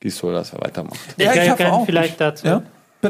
Gisdol 0.00 0.32
das 0.34 0.52
weitermacht. 0.54 0.98
Ich 1.16 1.24
Ja, 1.24 1.32
ich 1.34 1.38
kann, 1.40 1.50
hoffe 1.50 1.72
auch. 1.72 1.86
vielleicht 1.86 2.20
dazu. 2.20 2.46
Ja. 2.46 2.62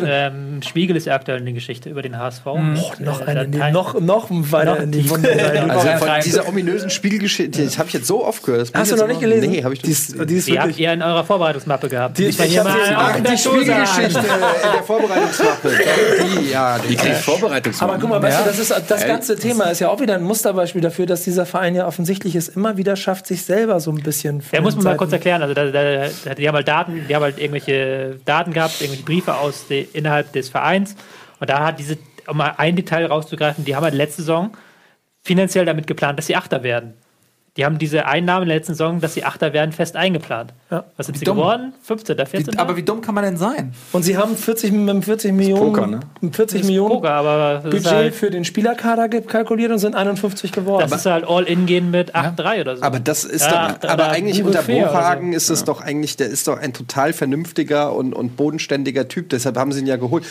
Ähm, 0.05 0.61
Spiegel 0.63 0.97
ist 0.97 1.07
ja 1.07 1.15
aktuell 1.15 1.39
eine 1.39 1.53
Geschichte 1.53 1.89
über 1.91 2.03
den 2.03 2.19
HSV. 2.19 2.47
Oh, 2.47 2.59
noch, 2.59 3.21
Äh, 3.21 3.25
eine, 3.27 3.45
in 3.45 3.53
die, 3.53 3.59
noch, 3.73 4.01
noch 4.01 4.27
weiter 4.31 4.75
Noch 4.75 4.81
in 4.83 4.91
die. 4.93 5.09
Wunde. 5.11 5.31
Also 5.71 5.87
rein, 5.89 5.99
von 5.99 6.09
dieser 6.25 6.49
ominösen 6.49 6.91
Spiegelgeschichte, 6.91 7.63
das 7.65 7.79
habe 7.79 7.89
ich 7.89 7.95
jetzt 7.95 8.07
so 8.07 8.25
oft 8.25 8.43
gehört. 8.43 8.71
Hast 8.75 8.89
ich 8.91 8.95
du 8.95 9.01
noch 9.01 9.09
nicht 9.09 9.21
gelesen? 9.21 9.51
Nee, 9.51 9.63
habe 9.65 9.75
ich 9.75 9.83
die 9.83 9.91
ist, 9.91 10.15
die 10.29 10.35
ist 10.35 10.49
Die 10.49 10.53
habt 10.59 10.69
wirklich. 10.69 10.81
ihr 10.87 10.93
in 10.93 11.03
eurer 11.03 11.25
Vorbereitungsmappe 11.25 11.89
gehabt. 11.89 12.19
Die- 12.19 12.27
ich 12.27 12.41
hier 12.41 12.65
hab 12.65 12.69
mal 12.69 12.87
sie- 12.87 12.95
auch 12.95 13.01
Ach, 13.01 13.17
in 13.17 13.25
die 13.25 13.31
der 13.31 13.37
Schule 13.39 13.57
Spiegelgeschichte 13.63 14.19
in 14.19 14.73
der 14.75 14.83
Vorbereitungsmappe. 14.85 15.71
Die, 16.45 16.51
ja, 16.51 16.79
die 16.79 16.95
kriegt 16.97 17.17
Vorbereitungsmappen. 17.17 17.95
Aber 17.95 18.01
guck 18.01 18.11
mal, 18.11 18.23
weißt 18.23 18.39
Ja. 18.39 18.45
du, 18.45 18.51
das, 18.51 18.59
ist, 18.59 18.91
das 18.91 19.07
ganze 19.07 19.37
Thema 19.37 19.65
ist 19.65 19.81
ja 19.81 19.89
auch 19.89 20.01
wieder 20.01 20.15
ein 20.15 20.23
Musterbeispiel 20.23 20.81
dafür, 20.81 21.07
dass 21.07 21.23
dieser 21.25 21.47
Verein 21.47 21.75
ja 21.75 21.87
offensichtlich 21.87 22.35
es 22.35 22.49
immer 22.49 22.77
wieder 22.77 22.97
schafft, 22.97 23.27
sich 23.27 23.43
selber 23.45 23.81
so 23.81 23.91
ein 23.91 24.03
bisschen. 24.03 24.43
Ja, 24.53 24.61
muss 24.61 24.75
den 24.75 24.83
man 24.85 24.93
mal 24.93 24.97
kurz 24.97 25.13
erklären. 25.13 25.43
Also, 25.43 25.55
da, 25.55 25.67
da, 25.67 26.07
da, 26.25 26.35
die 26.35 26.49
haben 26.49 26.55
halt 26.55 26.69
Daten, 26.69 27.05
die 27.09 27.15
haben 27.15 27.23
halt 27.23 27.39
irgendwelche 27.39 28.17
Daten 28.25 28.53
gehabt, 28.53 28.81
irgendwelche 28.81 29.05
Briefe 29.05 29.35
aus 29.35 29.67
de, 29.69 29.84
innerhalb 29.93 30.33
des 30.33 30.49
Vereins. 30.49 30.97
Und 31.41 31.51
da 31.51 31.67
hat 31.67 31.79
diese, 31.79 31.99
um 32.27 32.37
mal 32.37 32.55
ein 32.57 32.77
Detail 32.77 33.07
rauszugreifen, 33.07 33.65
die 33.65 33.77
haben 33.77 33.85
halt 33.85 33.95
letzte 33.95 34.23
Saison 34.23 34.57
finanziell 35.23 35.65
damit 35.65 35.87
geplant, 35.87 36.19
dass 36.19 36.27
sie 36.27 36.37
Achter 36.37 36.63
werden. 36.63 36.95
Die 37.57 37.65
haben 37.65 37.79
diese 37.79 38.07
Einnahmen 38.07 38.43
in 38.43 38.49
der 38.49 38.59
letzten 38.59 38.73
Saison, 38.73 39.01
dass 39.01 39.15
sie 39.15 39.23
Achter 39.23 39.53
werden, 39.53 39.71
fest 39.71 39.95
eingeplant. 39.95 40.53
Ja. 40.73 40.85
Was 40.97 41.07
sind 41.07 41.19
sie 41.19 41.25
dumm. 41.25 41.37
geworden? 41.37 41.73
15. 41.83 42.17
14. 42.17 42.47
Wie, 42.49 42.59
aber 42.59 42.77
wie 42.77 42.83
dumm 42.83 43.01
kann 43.01 43.15
man 43.15 43.23
denn 43.23 43.37
sein? 43.37 43.73
Und 43.93 44.03
sie 44.03 44.17
haben 44.17 44.37
40, 44.37 44.73
mit 44.73 45.05
40 45.05 45.33
Millionen, 45.33 45.73
Poker, 45.73 45.87
ne? 45.87 46.01
mit 46.21 46.35
40 46.35 46.59
Das 46.59 46.63
ist 46.63 46.67
Millionen 46.67 46.95
Poker, 46.95 47.61
Budget 47.63 47.87
halt, 47.87 48.15
für 48.17 48.31
den 48.31 48.45
Spielerkader 48.45 49.09
kalkuliert 49.09 49.71
und 49.71 49.79
sind 49.79 49.95
51 49.95 50.51
geworden. 50.51 50.91
das 50.91 51.01
ist 51.01 51.07
halt 51.07 51.29
All-In 51.29 51.67
gehen 51.67 51.93
mit 51.93 52.17
8-3 52.17 52.63
oder 52.63 52.77
so. 52.77 52.83
Aber 52.83 52.99
das 52.99 53.23
ist 53.23 53.43
Ja, 53.43 53.77
doch, 53.81 53.89
aber 53.89 54.09
eigentlich 54.09 54.43
unter 54.43 54.63
Brohagen 54.63 55.31
so. 55.31 55.37
ist 55.37 55.51
es 55.51 55.63
doch 55.63 55.81
eigentlich, 55.81 56.17
der 56.17 56.27
ist 56.27 56.49
doch 56.49 56.59
ein 56.59 56.73
total 56.73 57.13
vernünftiger 57.13 57.95
und, 57.95 58.15
und 58.15 58.37
bodenständiger 58.37 59.07
Typ. 59.07 59.29
Deshalb 59.29 59.57
haben 59.59 59.71
sie 59.71 59.79
ihn 59.79 59.87
ja 59.87 59.95
geholt. 59.95 60.25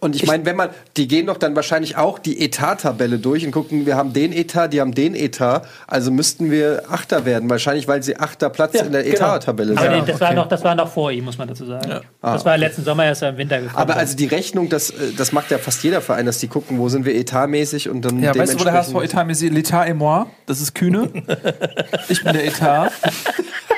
Und 0.00 0.16
ich 0.16 0.26
meine, 0.26 0.44
wenn 0.44 0.56
man, 0.56 0.70
die 0.96 1.06
gehen 1.06 1.26
doch 1.26 1.36
dann 1.36 1.54
wahrscheinlich 1.54 1.96
auch 1.96 2.18
die 2.18 2.40
Etat-Tabelle 2.40 3.20
durch 3.20 3.46
und 3.46 3.52
gucken, 3.52 3.86
wir 3.86 3.94
haben 3.94 4.12
den 4.12 4.32
Etat, 4.32 4.68
die 4.68 4.80
haben 4.80 4.94
den 4.96 5.14
Etat, 5.14 5.62
also 5.86 6.10
müssten 6.10 6.50
wir 6.50 6.55
Achter 6.64 7.24
werden. 7.24 7.48
Wahrscheinlich, 7.50 7.86
weil 7.88 8.02
sie 8.02 8.16
achter 8.16 8.50
Platz 8.50 8.74
Ja, 8.74 8.82
in 8.84 8.92
der 8.92 9.02
genau. 9.02 9.14
Etat-Tabelle 9.16 9.72
aber 9.76 9.82
sind. 9.82 9.92
nee, 10.06 10.12
das, 10.12 10.20
war 10.20 10.32
noch, 10.34 10.48
das 10.48 10.64
war 10.64 10.74
noch 10.74 10.88
vor 10.92 11.10
ihm, 11.12 11.24
muss 11.24 11.38
man 11.38 11.48
dazu 11.48 11.64
sagen. 11.66 12.00
Das 12.22 12.44
war 12.44 12.56
letzten 12.56 12.84
Sommer 12.84 13.04
erst 13.04 13.22
im 13.22 13.36
Winter 13.36 13.58
gekommen. 13.60 13.76
Aber 13.76 13.96
also 13.96 14.16
die 14.16 14.26
Rechnung, 14.26 14.68
das, 14.68 14.90
äh, 14.90 15.12
das 15.16 15.32
macht 15.32 15.50
ja 15.50 15.58
fast 15.58 15.82
jeder 15.82 16.00
Verein, 16.00 16.26
dass 16.26 16.38
die 16.38 16.48
gucken, 16.48 16.78
wo 16.78 16.88
sind 16.88 17.04
wir 17.04 17.14
etatmäßig 17.14 17.88
und 17.88 18.02
dann 18.04 18.22
Ja, 18.22 18.34
weißt 18.36 18.54
du, 18.54 18.60
wo 18.60 18.64
der 18.64 18.72
HSV 18.74 18.88
dementsprechend- 18.88 19.12
Etat 19.14 19.24
mäßig 19.26 19.52
L'Etat 19.52 19.86
et 19.88 19.96
moi? 19.96 20.26
Das 20.46 20.60
ist 20.60 20.74
Kühne. 20.74 21.08
ich 22.08 22.22
bin 22.22 22.32
der 22.32 22.46
Etat. 22.46 22.90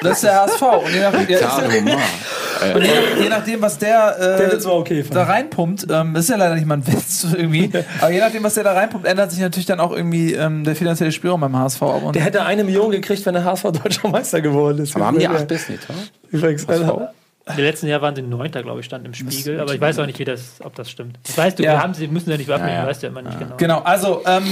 Das 0.02 0.12
ist 0.14 0.24
der 0.24 0.42
HSV. 0.42 0.62
Und 0.62 0.92
je, 0.94 1.00
nach, 1.00 1.28
ja, 1.28 1.38
Ja, 1.40 2.74
und 2.74 2.82
je, 2.82 3.22
je 3.22 3.28
nachdem, 3.28 3.60
was 3.62 3.78
der, 3.78 4.16
äh, 4.18 4.48
Der 4.50 4.66
okay, 4.72 5.04
da 5.10 5.24
reinpumpt, 5.24 5.86
ähm, 5.90 6.14
das 6.14 6.24
ist 6.24 6.30
ja 6.30 6.36
leider 6.36 6.54
nicht 6.54 6.66
mal 6.66 6.74
ein 6.78 6.86
Witz 6.86 7.24
irgendwie, 7.36 7.70
aber 8.00 8.10
je 8.10 8.20
nachdem, 8.20 8.42
was 8.42 8.54
der 8.54 8.64
da 8.64 8.72
reinpumpt, 8.72 9.06
ändert 9.06 9.30
sich 9.30 9.40
natürlich 9.40 9.66
dann 9.66 9.80
auch 9.80 9.92
irgendwie 9.92 10.34
ähm, 10.34 10.64
der 10.64 10.74
finanzielle 10.76 11.12
Spielraum 11.12 11.40
beim 11.40 11.56
HSV. 11.56 11.82
Und 11.82 12.16
der 12.16 12.22
hätte 12.22 12.42
eine 12.44 12.64
Million 12.68 12.90
gekriegt, 12.90 13.24
wenn 13.26 13.34
der 13.34 13.44
HSV 13.44 13.64
deutscher 13.82 14.08
Meister 14.08 14.40
geworden 14.40 14.82
ist. 14.82 14.94
Aber 14.96 15.06
haben 15.06 15.18
die 15.18 15.24
Ja. 15.24 15.32
acht 15.32 15.48
besten 15.48 15.74
Etat? 15.74 15.94
Übrigens, 16.30 16.68
also, 16.68 17.08
Im 17.46 17.56
letzten 17.64 17.86
Jahr 17.86 18.02
waren 18.02 18.14
sie 18.14 18.20
Neunter, 18.22 18.62
glaube 18.62 18.80
ich, 18.80 18.86
stand 18.86 19.06
im 19.06 19.14
Spiegel. 19.14 19.58
Aber 19.60 19.72
ich 19.74 19.80
weiß 19.80 19.98
auch 20.00 20.06
nicht, 20.06 20.18
wie 20.18 20.24
das, 20.26 20.60
ob 20.62 20.74
das 20.74 20.90
stimmt. 20.90 21.18
Das 21.26 21.36
weißt 21.38 21.58
du, 21.58 21.62
Ja. 21.62 21.72
wir 21.72 21.82
haben 21.82 21.94
sie, 21.94 22.06
müssen 22.06 22.30
ja 22.30 22.36
nicht 22.36 22.46
veröffentlichen, 22.46 22.76
Ja, 22.76 22.82
ja. 22.84 22.88
weißt 22.90 23.02
du 23.02 23.06
ja 23.06 23.10
immer 23.10 23.22
nicht 23.22 23.38
genau. 23.38 23.56
Genau, 23.56 23.78
also 23.80 24.22
ähm, 24.26 24.44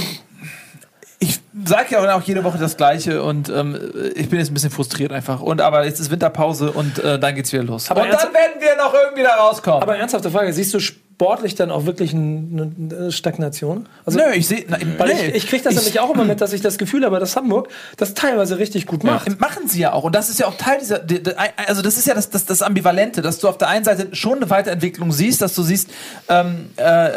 ich 1.19 1.39
sage 1.65 1.87
ja 1.91 2.15
auch 2.15 2.21
jede 2.21 2.43
Woche 2.43 2.57
das 2.59 2.77
Gleiche 2.77 3.23
und 3.23 3.49
ähm, 3.49 3.75
ich 4.15 4.29
bin 4.29 4.39
jetzt 4.39 4.49
ein 4.51 4.53
bisschen 4.53 4.69
frustriert 4.71 5.11
einfach. 5.11 5.41
Und 5.41 5.61
aber 5.61 5.85
jetzt 5.85 5.99
ist 5.99 6.11
Winterpause 6.11 6.71
und 6.71 6.99
äh, 6.99 7.17
dann 7.19 7.33
geht's 7.35 7.51
wieder 7.53 7.63
los. 7.63 7.89
Aber 7.89 8.01
und 8.03 8.09
dann 8.11 8.33
werden 8.33 8.59
wir 8.59 8.75
noch 8.77 8.93
irgendwie 8.93 9.23
da 9.23 9.35
rauskommen. 9.35 9.81
aber 9.81 9.97
ernsthafte 9.97 10.29
Frage, 10.31 10.53
siehst 10.53 10.73
du 10.73 10.79
sportlich 11.19 11.55
dann 11.55 11.71
auch 11.71 11.87
wirklich 11.87 12.13
eine, 12.13 12.71
eine 12.79 13.11
Stagnation? 13.11 13.87
Also, 14.05 14.19
Nö, 14.19 14.25
ich 14.35 14.47
sehe. 14.47 14.65
Weil 14.99 15.09
ich, 15.09 15.35
ich 15.35 15.47
kriege 15.47 15.63
das 15.63 15.73
nämlich 15.73 15.99
auch 15.99 16.13
immer 16.13 16.23
mit, 16.25 16.41
dass 16.41 16.53
ich 16.53 16.61
das 16.61 16.77
Gefühl 16.77 17.03
habe, 17.03 17.19
dass 17.19 17.35
Hamburg 17.35 17.69
das 17.97 18.13
teilweise 18.13 18.59
richtig 18.59 18.85
gut 18.85 19.03
macht. 19.03 19.39
Machen 19.39 19.67
sie 19.67 19.79
ja 19.79 19.93
auch. 19.93 20.03
Und 20.03 20.13
das 20.13 20.29
ist 20.29 20.39
ja 20.39 20.45
auch 20.45 20.53
Teil 20.57 20.77
dieser. 20.79 20.99
die- 20.99 21.23
die- 21.23 21.31
Also, 21.65 21.81
das 21.81 21.97
ist 21.97 22.05
ja 22.05 22.13
das, 22.13 22.29
das, 22.29 22.45
das 22.45 22.61
Ambivalente, 22.61 23.23
dass 23.23 23.39
du 23.39 23.47
auf 23.47 23.57
der 23.57 23.67
einen 23.69 23.83
Seite 23.83 24.15
schon 24.15 24.37
eine 24.37 24.49
Weiterentwicklung 24.51 25.11
siehst, 25.11 25.41
dass 25.41 25.55
du 25.55 25.63
siehst, 25.63 25.89
ähm, 26.29 26.69
äh, 26.75 27.09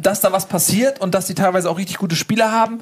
dass 0.00 0.20
da 0.22 0.32
was 0.32 0.46
passiert 0.46 1.00
und 1.02 1.14
dass 1.14 1.26
die 1.26 1.34
teilweise 1.34 1.68
auch 1.68 1.76
richtig 1.76 1.98
gute 1.98 2.16
Spieler 2.16 2.52
haben. 2.52 2.80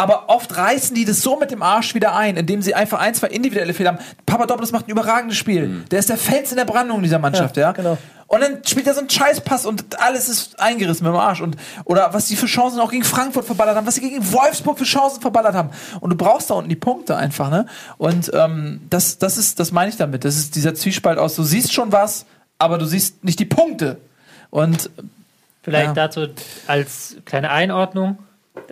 Aber 0.00 0.28
oft 0.28 0.56
reißen 0.56 0.94
die 0.94 1.04
das 1.04 1.20
so 1.20 1.36
mit 1.38 1.50
dem 1.50 1.62
Arsch 1.62 1.94
wieder 1.94 2.14
ein, 2.14 2.36
indem 2.36 2.62
sie 2.62 2.74
einfach 2.74 2.98
ein, 3.00 3.14
zwei 3.14 3.28
individuelle 3.28 3.74
Fehler 3.74 3.90
haben. 3.92 3.98
Papadopoulos 4.24 4.72
macht 4.72 4.88
ein 4.88 4.90
überragendes 4.90 5.36
Spiel. 5.36 5.84
Der 5.90 5.98
ist 5.98 6.08
der 6.08 6.16
Fels 6.16 6.50
in 6.50 6.56
der 6.56 6.64
Brandung 6.64 7.02
dieser 7.02 7.18
Mannschaft, 7.18 7.56
ja. 7.56 7.64
Ja, 7.64 7.72
genau. 7.72 7.98
Und 8.26 8.40
dann 8.42 8.58
spielt 8.64 8.86
er 8.86 8.94
so 8.94 9.00
einen 9.00 9.10
Scheißpass 9.10 9.66
und 9.66 10.00
alles 10.00 10.28
ist 10.28 10.60
eingerissen 10.60 11.04
mit 11.04 11.12
dem 11.12 11.18
Arsch. 11.18 11.40
Und, 11.40 11.56
oder 11.84 12.14
was 12.14 12.26
die 12.28 12.36
für 12.36 12.46
Chancen 12.46 12.78
auch 12.80 12.92
gegen 12.92 13.02
Frankfurt 13.04 13.44
verballert 13.44 13.76
haben, 13.76 13.86
was 13.86 13.96
sie 13.96 14.02
gegen 14.02 14.32
Wolfsburg 14.32 14.78
für 14.78 14.84
Chancen 14.84 15.20
verballert 15.20 15.54
haben. 15.54 15.70
Und 15.98 16.10
du 16.10 16.16
brauchst 16.16 16.48
da 16.48 16.54
unten 16.54 16.68
die 16.70 16.76
Punkte 16.76 17.16
einfach, 17.16 17.50
ne? 17.50 17.66
Und 17.98 18.30
ähm, 18.32 18.82
das, 18.88 19.18
das 19.18 19.36
ist, 19.36 19.58
das 19.58 19.72
meine 19.72 19.90
ich 19.90 19.96
damit. 19.96 20.24
Das 20.24 20.36
ist 20.36 20.54
dieser 20.54 20.74
Zwiespalt 20.76 21.18
aus, 21.18 21.34
du 21.34 21.42
siehst 21.42 21.72
schon 21.74 21.90
was, 21.92 22.24
aber 22.58 22.78
du 22.78 22.86
siehst 22.86 23.24
nicht 23.24 23.38
die 23.40 23.44
Punkte. 23.46 23.98
Und 24.50 24.90
Vielleicht 25.62 25.88
Ja. 25.88 25.92
dazu 25.92 26.26
als 26.68 27.16
kleine 27.26 27.50
Einordnung. 27.50 28.18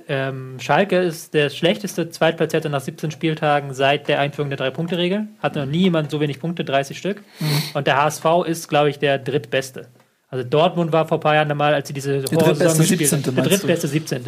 Ähm, 0.09 0.57
Schalke 0.59 0.99
ist 0.99 1.35
der 1.35 1.51
schlechteste 1.51 2.09
Zweitplatzierte 2.11 2.69
nach 2.71 2.81
17 2.81 3.11
Spieltagen 3.11 3.75
seit 3.75 4.09
der 4.09 4.21
Einführung 4.21 4.51
der 4.51 4.57
Drei-Punkte-Regel. 4.57 5.29
Hat 5.43 5.57
noch 5.57 5.67
nie 5.67 5.83
jemand 5.83 6.11
so 6.11 6.21
wenig 6.21 6.41
Punkte, 6.41 6.65
30 6.65 6.97
Stück. 6.99 7.23
Mhm. 7.41 7.63
Und 7.75 7.87
der 7.87 8.03
HSV 8.03 8.25
ist, 8.47 8.69
glaube 8.69 8.91
ich, 8.91 8.99
der 8.99 9.19
drittbeste. 9.19 9.89
Also 10.31 10.45
Dortmund 10.45 10.93
war 10.93 11.09
vor 11.09 11.17
ein 11.19 11.21
paar 11.23 11.35
Jahren 11.35 11.57
mal, 11.57 11.73
als 11.73 11.89
sie 11.89 11.95
diese 11.95 12.21
drittbeste 12.21 12.79
gespielt 12.79 13.09
17., 13.09 13.25
haben. 13.25 13.35
Der 13.37 13.45
drittbeste 13.45 13.89
17. 13.89 14.25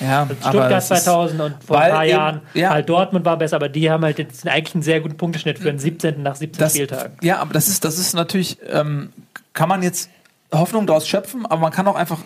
ja, 0.00 0.26
Stuttgart 0.40 0.72
das 0.72 0.90
ist- 0.90 1.04
2000 1.04 1.40
und 1.42 1.54
vor 1.64 1.78
ein 1.78 1.90
paar 1.90 2.04
eben- 2.06 2.10
Jahren 2.12 2.40
ja. 2.54 2.70
halt 2.70 2.88
Dortmund 2.88 3.26
war 3.26 3.36
besser, 3.36 3.56
aber 3.56 3.68
die 3.68 3.90
haben 3.90 4.02
halt 4.02 4.18
jetzt 4.18 4.48
eigentlich 4.48 4.74
einen 4.74 4.82
sehr 4.82 5.02
guten 5.02 5.18
Punkteschnitt 5.18 5.58
für 5.58 5.68
einen 5.68 5.78
17. 5.78 6.22
nach 6.22 6.36
17 6.36 6.58
das, 6.58 6.72
Spieltagen. 6.72 7.18
Ja, 7.20 7.38
aber 7.38 7.52
das 7.52 7.68
ist, 7.68 7.84
das 7.84 7.98
ist 7.98 8.14
natürlich, 8.14 8.56
ähm, 8.72 9.12
kann 9.52 9.68
man 9.68 9.82
jetzt 9.82 10.08
Hoffnung 10.52 10.86
daraus 10.86 11.08
schöpfen, 11.08 11.46
aber 11.46 11.60
man 11.60 11.72
kann 11.72 11.86
auch 11.88 11.94
einfach 11.94 12.18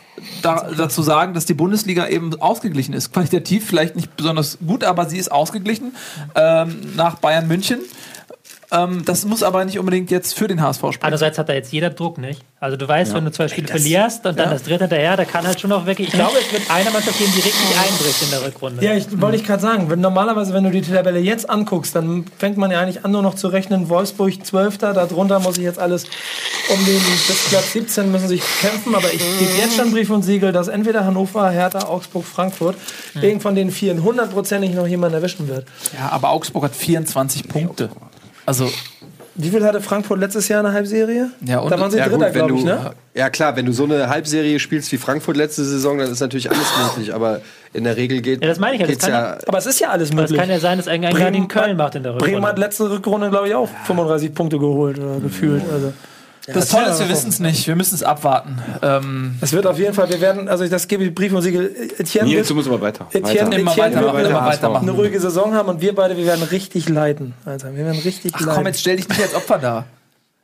da, 0.43 0.69
dazu 0.77 1.03
sagen, 1.03 1.32
dass 1.32 1.47
die 1.47 1.55
Bundesliga 1.55 2.09
eben 2.09 2.40
ausgeglichen 2.40 2.93
ist. 2.93 3.12
Qualitativ 3.12 3.66
vielleicht 3.66 3.97
nicht 3.97 4.16
besonders 4.16 4.59
gut, 4.66 4.85
aber 4.85 5.07
sie 5.07 5.19
ist 5.19 5.31
ausgeglichen 5.31 5.94
ähm, 6.35 6.93
nach 6.97 7.16
Bayern 7.16 7.47
München. 7.47 7.78
Ähm, 8.73 9.05
das 9.05 9.24
muss 9.24 9.43
aber 9.43 9.64
nicht 9.64 9.78
unbedingt 9.78 10.10
jetzt 10.10 10.36
für 10.36 10.48
den 10.48 10.60
HSV 10.60 10.81
sprechen. 10.81 10.98
Andererseits 11.02 11.39
hat 11.39 11.48
da 11.48 11.52
jetzt 11.52 11.73
jeder 11.73 11.90
Druck 11.90 12.18
nicht. 12.18 12.43
Also 12.59 12.77
du 12.77 12.89
weißt, 12.89 13.14
wenn 13.14 13.24
du 13.24 13.31
zwei 13.31 13.48
Spiele 13.48 13.68
verlierst 13.68 14.27
und 14.27 14.39
dann 14.39 14.47
ja. 14.47 14.52
das 14.55 14.64
dritte 14.64 14.85
hinterher, 14.85 15.16
da 15.16 15.24
kann 15.24 15.47
halt 15.47 15.60
schon 15.60 15.70
noch 15.70 15.86
wirklich. 15.86 16.09
Ich 16.09 16.14
glaube, 16.14 16.39
es 16.39 16.52
wird 16.52 16.68
eine 16.70 16.90
Mannschaft 16.90 17.18
geben, 17.18 17.31
die 17.36 17.43
richtig 17.43 17.78
einbricht 17.78 18.23
in 18.23 18.31
der 18.31 18.44
Rückrunde. 18.44 18.85
Ja, 18.85 18.94
ich 18.94 19.20
wollte 19.20 19.36
ich 19.36 19.44
gerade 19.44 19.62
sagen, 19.62 19.89
wenn, 19.89 20.01
normalerweise, 20.01 20.52
wenn 20.52 20.64
du 20.64 20.70
die 20.70 20.81
Tabelle 20.81 21.20
jetzt 21.20 21.48
anguckst, 21.48 21.94
dann 21.94 22.24
fängt 22.39 22.56
man 22.56 22.70
ja 22.70 22.81
eigentlich 22.81 23.05
an, 23.05 23.12
nur 23.12 23.23
noch 23.23 23.35
zu 23.35 23.48
rechnen, 23.48 23.89
Wolfsburg 23.89 24.44
12. 24.44 24.78
Darunter 24.78 25.39
muss 25.39 25.59
ich 25.59 25.64
jetzt 25.64 25.78
alles 25.78 26.05
um 26.68 26.85
den 26.85 27.01
bis 27.28 27.48
Platz 27.48 27.73
17 27.73 28.10
müssen 28.10 28.28
sich 28.28 28.43
kämpfen, 28.60 28.94
aber 28.94 29.12
ich 29.12 29.23
gebe 29.39 29.52
jetzt 29.59 29.77
schon 29.77 29.93
Brief 29.93 30.10
und 30.10 30.23
Siegel, 30.23 30.52
dass 30.52 30.66
entweder 30.66 31.05
Hannover, 31.05 31.51
Hertha, 31.51 31.86
Augsburg, 31.86 32.24
Frankfurt 32.24 32.77
irgend 33.14 33.43
von 33.43 33.55
den 33.55 33.70
vier 33.70 34.02
hundertprozentig 34.02 34.74
noch 34.74 34.86
jemand 34.86 35.14
erwischen 35.14 35.47
wird. 35.47 35.66
ja, 35.97 36.09
aber 36.10 36.31
Augsburg 36.31 36.64
hat 36.64 36.74
24 36.74 37.48
Punkte. 37.48 37.90
Also, 38.47 38.70
Wie 39.39 39.51
viel 39.51 39.62
hatte 39.64 39.82
Frankfurt 39.82 40.18
letztes 40.18 40.48
Jahr 40.48 40.60
in 40.60 40.64
der 40.64 40.73
Halbserie? 40.73 41.31
Ja, 41.44 41.59
und- 41.59 41.70
da 41.70 41.78
waren 41.78 41.90
sie 41.90 41.98
Ja, 41.98 42.09
Dritter, 42.09 42.31
glaube 42.31 42.55
ich, 42.55 42.64
ne? 42.64 42.93
ja 43.12 43.28
klar, 43.28 43.55
wenn 43.55 43.66
du 43.66 43.73
so 43.73 43.85
eine 43.85 44.09
Halbserie 44.09 44.59
spielst 44.59 44.90
wie 44.93 44.97
Frankfurt 44.97 45.36
letzte 45.36 45.62
Saison, 45.62 45.98
dann 45.98 46.10
ist 46.10 46.20
natürlich 46.20 46.48
alles 46.51 46.66
möglich. 46.82 47.12
Aber 47.14 47.43
in 47.74 47.85
der 47.85 47.98
Regel 47.98 48.23
geht 48.23 48.40
Ja, 48.43 48.48
das 48.48 48.59
meine 48.59 48.77
ich 48.77 48.81
ja, 48.81 48.86
das 48.86 48.97
kann 48.98 49.10
ja. 49.10 49.36
Aber 49.47 49.59
es 49.59 49.66
ist 49.66 49.78
ja 49.78 49.90
alles 49.90 50.10
Aber 50.10 50.23
es 50.24 50.31
möglich. 50.31 50.40
kann 50.40 50.48
ja 50.48 50.59
sein, 50.59 50.78
dass 50.78 50.86
irgendein 50.86 51.12
Bremen- 51.12 51.24
Bremen, 51.32 51.43
in 51.43 51.48
Köln 51.48 51.77
macht 51.77 51.94
in 51.97 52.02
der 52.02 52.14
Rückrunde. 52.14 52.32
Bremen 52.32 52.47
hat 52.47 52.59
letzte 52.59 52.89
Rückrunde, 52.90 53.28
glaube 53.28 53.48
ich, 53.48 53.55
auch 53.55 53.68
35 53.85 54.32
Punkte 54.35 54.59
geholt 54.59 54.98
oder 54.98 55.20
gefühlt. 55.20 55.62
Also. 55.70 55.93
Das 56.55 56.68
Tolle 56.68 56.90
ist, 56.90 56.98
wir 57.01 57.09
wissen 57.09 57.28
es 57.28 57.40
nicht. 57.40 57.66
Wir 57.66 57.77
müssen 57.77 57.94
es 57.94 58.02
abwarten. 58.02 58.59
Ähm, 58.82 59.36
Es 59.40 59.52
wird 59.52 59.66
auf 59.66 59.78
jeden 59.78 59.94
Fall, 59.94 60.09
wir 60.09 60.20
werden, 60.20 60.48
also 60.48 60.66
das 60.66 60.86
gebe 60.89 61.05
ich 61.05 61.14
Brief 61.14 61.32
und 61.32 61.43
Siegel. 61.43 61.74
Etienne 61.98 62.28
Nils, 62.28 62.48
du 62.48 62.55
musst 62.55 62.68
aber 62.68 62.81
weiter. 62.81 63.06
Etienne, 63.10 63.27
weiter. 63.27 63.59
Immer 63.59 63.70
Etienne 63.73 63.97
weiter, 63.97 64.14
wird 64.16 64.27
immer 64.31 64.43
eine, 64.43 64.48
weitermachen. 64.48 64.89
eine 64.89 64.97
ruhige 64.97 65.20
Saison 65.20 65.55
haben 65.55 65.68
und 65.68 65.81
wir 65.81 65.94
beide, 65.94 66.16
wir 66.16 66.27
werden 66.27 66.44
richtig 66.44 66.89
leiden. 66.89 67.35
Alter, 67.44 67.74
wir 67.74 67.85
werden 67.85 68.01
richtig 68.01 68.32
ach 68.35 68.40
leiden. 68.40 68.55
komm, 68.55 68.66
jetzt 68.66 68.81
stell 68.81 68.97
dich 68.97 69.09
nicht 69.09 69.20
als 69.20 69.35
Opfer 69.35 69.59
da. 69.59 69.85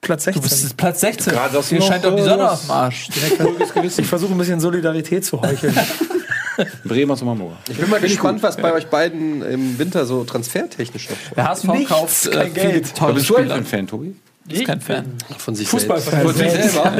Platz 0.01 0.24
Du 0.24 0.33
16. 0.33 0.43
bist 0.43 0.77
Platz 0.77 1.01
16. 1.01 1.33
Gerade 1.33 1.57
du 1.57 1.62
Hier 1.62 1.81
scheint 1.83 2.05
doch 2.05 2.16
die 2.16 2.23
Sonne 2.23 2.51
aus 2.51 2.62
dem 2.62 2.70
Arsch. 2.73 3.09
ich 3.99 4.07
versuche 4.07 4.33
ein 4.33 4.39
bisschen 4.39 4.59
Solidarität 4.59 5.24
zu 5.24 5.41
heucheln. 5.41 5.79
Bremer 6.85 7.16
zum 7.16 7.31
Hamburger. 7.31 7.57
Ich 7.70 7.77
bin 7.79 7.89
mal 7.89 8.01
gespannt, 8.01 8.43
was 8.43 8.57
bei 8.57 8.73
euch 8.73 8.89
beiden 8.89 9.43
im 9.43 9.79
Winter 9.79 10.05
so 10.05 10.24
transfertechnisch 10.24 11.09
noch. 11.09 11.16
Der 11.37 11.49
HSV 11.49 11.65
Nichts, 11.69 11.89
kauft 11.91 12.27
äh, 12.27 12.51
Geld. 12.51 12.95
tolle 12.97 13.15
Bist 13.15 13.31
du 13.31 13.37
ein 13.37 13.65
Fan, 13.65 13.87
Tobi? 13.87 14.15
Ich 14.48 14.59
bin 14.59 14.66
kein 14.66 14.81
Fan. 14.81 15.05
Von 15.39 15.55
sich 15.55 15.69
Fußballfan. 15.69 16.23
Von 16.23 16.35
sich 16.35 16.51
selber. 16.51 16.93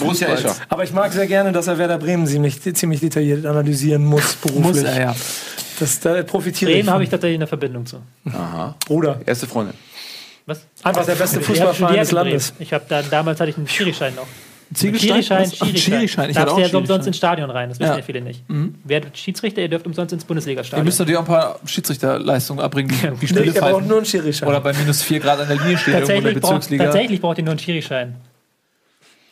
Borussia, 0.00 0.28
Escher. 0.28 0.54
Aber 0.68 0.84
ich 0.84 0.92
mag 0.92 1.12
sehr 1.12 1.26
gerne, 1.26 1.50
dass 1.52 1.66
er 1.66 1.78
Werder 1.78 1.98
Bremen 1.98 2.26
ziemlich, 2.26 2.60
ziemlich 2.60 3.00
detailliert 3.00 3.46
analysieren 3.46 4.04
muss, 4.04 4.34
beruflich. 4.36 4.64
Muss 4.64 4.82
er 4.82 5.00
ja. 5.00 5.16
Das, 5.80 6.00
da 6.00 6.22
profitiere 6.22 6.70
ich. 6.70 6.76
Bremen 6.78 6.90
habe 6.90 7.04
ich 7.04 7.10
tatsächlich 7.10 7.38
eine 7.38 7.46
Verbindung 7.46 7.86
zu. 7.86 8.00
Bruder. 8.86 9.20
Erste 9.24 9.46
Freundin. 9.46 9.74
Was? 10.46 10.60
Einfach 10.82 11.06
der 11.06 11.14
beste 11.14 11.40
Fußballverein 11.40 11.98
des. 11.98 12.12
Landes. 12.12 12.52
Ich 12.58 12.72
habe 12.72 12.84
dann 12.88 13.04
damals 13.10 13.40
hatte 13.40 13.50
ich 13.50 13.56
einen 13.56 13.66
Schirischein 13.66 14.14
noch. 14.14 14.26
Ziegelstein? 14.72 15.50
Schirischein. 15.76 16.30
Ich 16.30 16.36
Darfst 16.36 16.56
du 16.56 16.60
ja 16.60 16.76
umsonst 16.78 17.06
ins 17.06 17.16
Stadion 17.16 17.50
rein, 17.50 17.68
das 17.68 17.78
wissen 17.78 17.90
Ja. 17.90 17.96
ja 17.98 18.02
viele 18.02 18.20
nicht. 18.22 18.42
Wer 18.48 19.04
wird 19.04 19.16
Schiedsrichter, 19.18 19.60
ihr 19.60 19.68
dürft 19.68 19.86
umsonst 19.86 20.12
ins 20.12 20.22
Ihr 20.24 20.26
Bundesliga-Stadion. 20.28 20.84
müsst 20.84 20.98
natürlich 20.98 21.18
auch 21.18 21.22
ein 21.22 21.26
paar 21.28 21.58
Schiedsrichterleistungen 21.66 22.64
abbringen, 22.64 22.88
die, 22.88 22.94
die 23.02 23.08
Nee, 23.08 23.26
Spiele 23.26 23.40
er 23.46 23.52
braucht 23.52 23.58
pfeifen. 23.72 23.88
nur 23.88 23.96
einen 23.98 24.06
Schirischein. 24.06 24.48
Oder 24.48 24.60
bei 24.60 24.72
minus 24.72 25.02
4 25.02 25.20
Grad 25.20 25.40
an 25.40 25.48
der 25.48 25.56
Linie 25.58 25.78
steht 25.78 25.94
irgendwo 25.94 26.12
in 26.12 26.22
der 26.24 26.32
tatsächlich, 26.34 26.40
braucht, 26.42 26.52
Bezirksliga. 26.54 26.84
tatsächlich 26.84 27.20
braucht 27.20 27.38
ihr 27.38 27.44
nur 27.44 27.50
einen 27.52 27.58
Schirischein. 27.60 28.14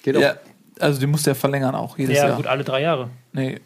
Geht 0.03 0.17
auch. 0.17 0.21
Ja, 0.21 0.35
also 0.81 1.01
die 1.01 1.07
musst 1.07 1.27
du 1.27 1.31
ja 1.31 1.35
verlängern 1.35 1.75
auch 1.75 1.97
jedes 1.99 2.17
Ja, 2.19 2.27
Jahr. 2.29 2.37
gut, 2.37 2.47
alle 2.47 2.65
drei 2.65 2.83
Jahre. 2.83 3.09
Nee, 3.33 3.61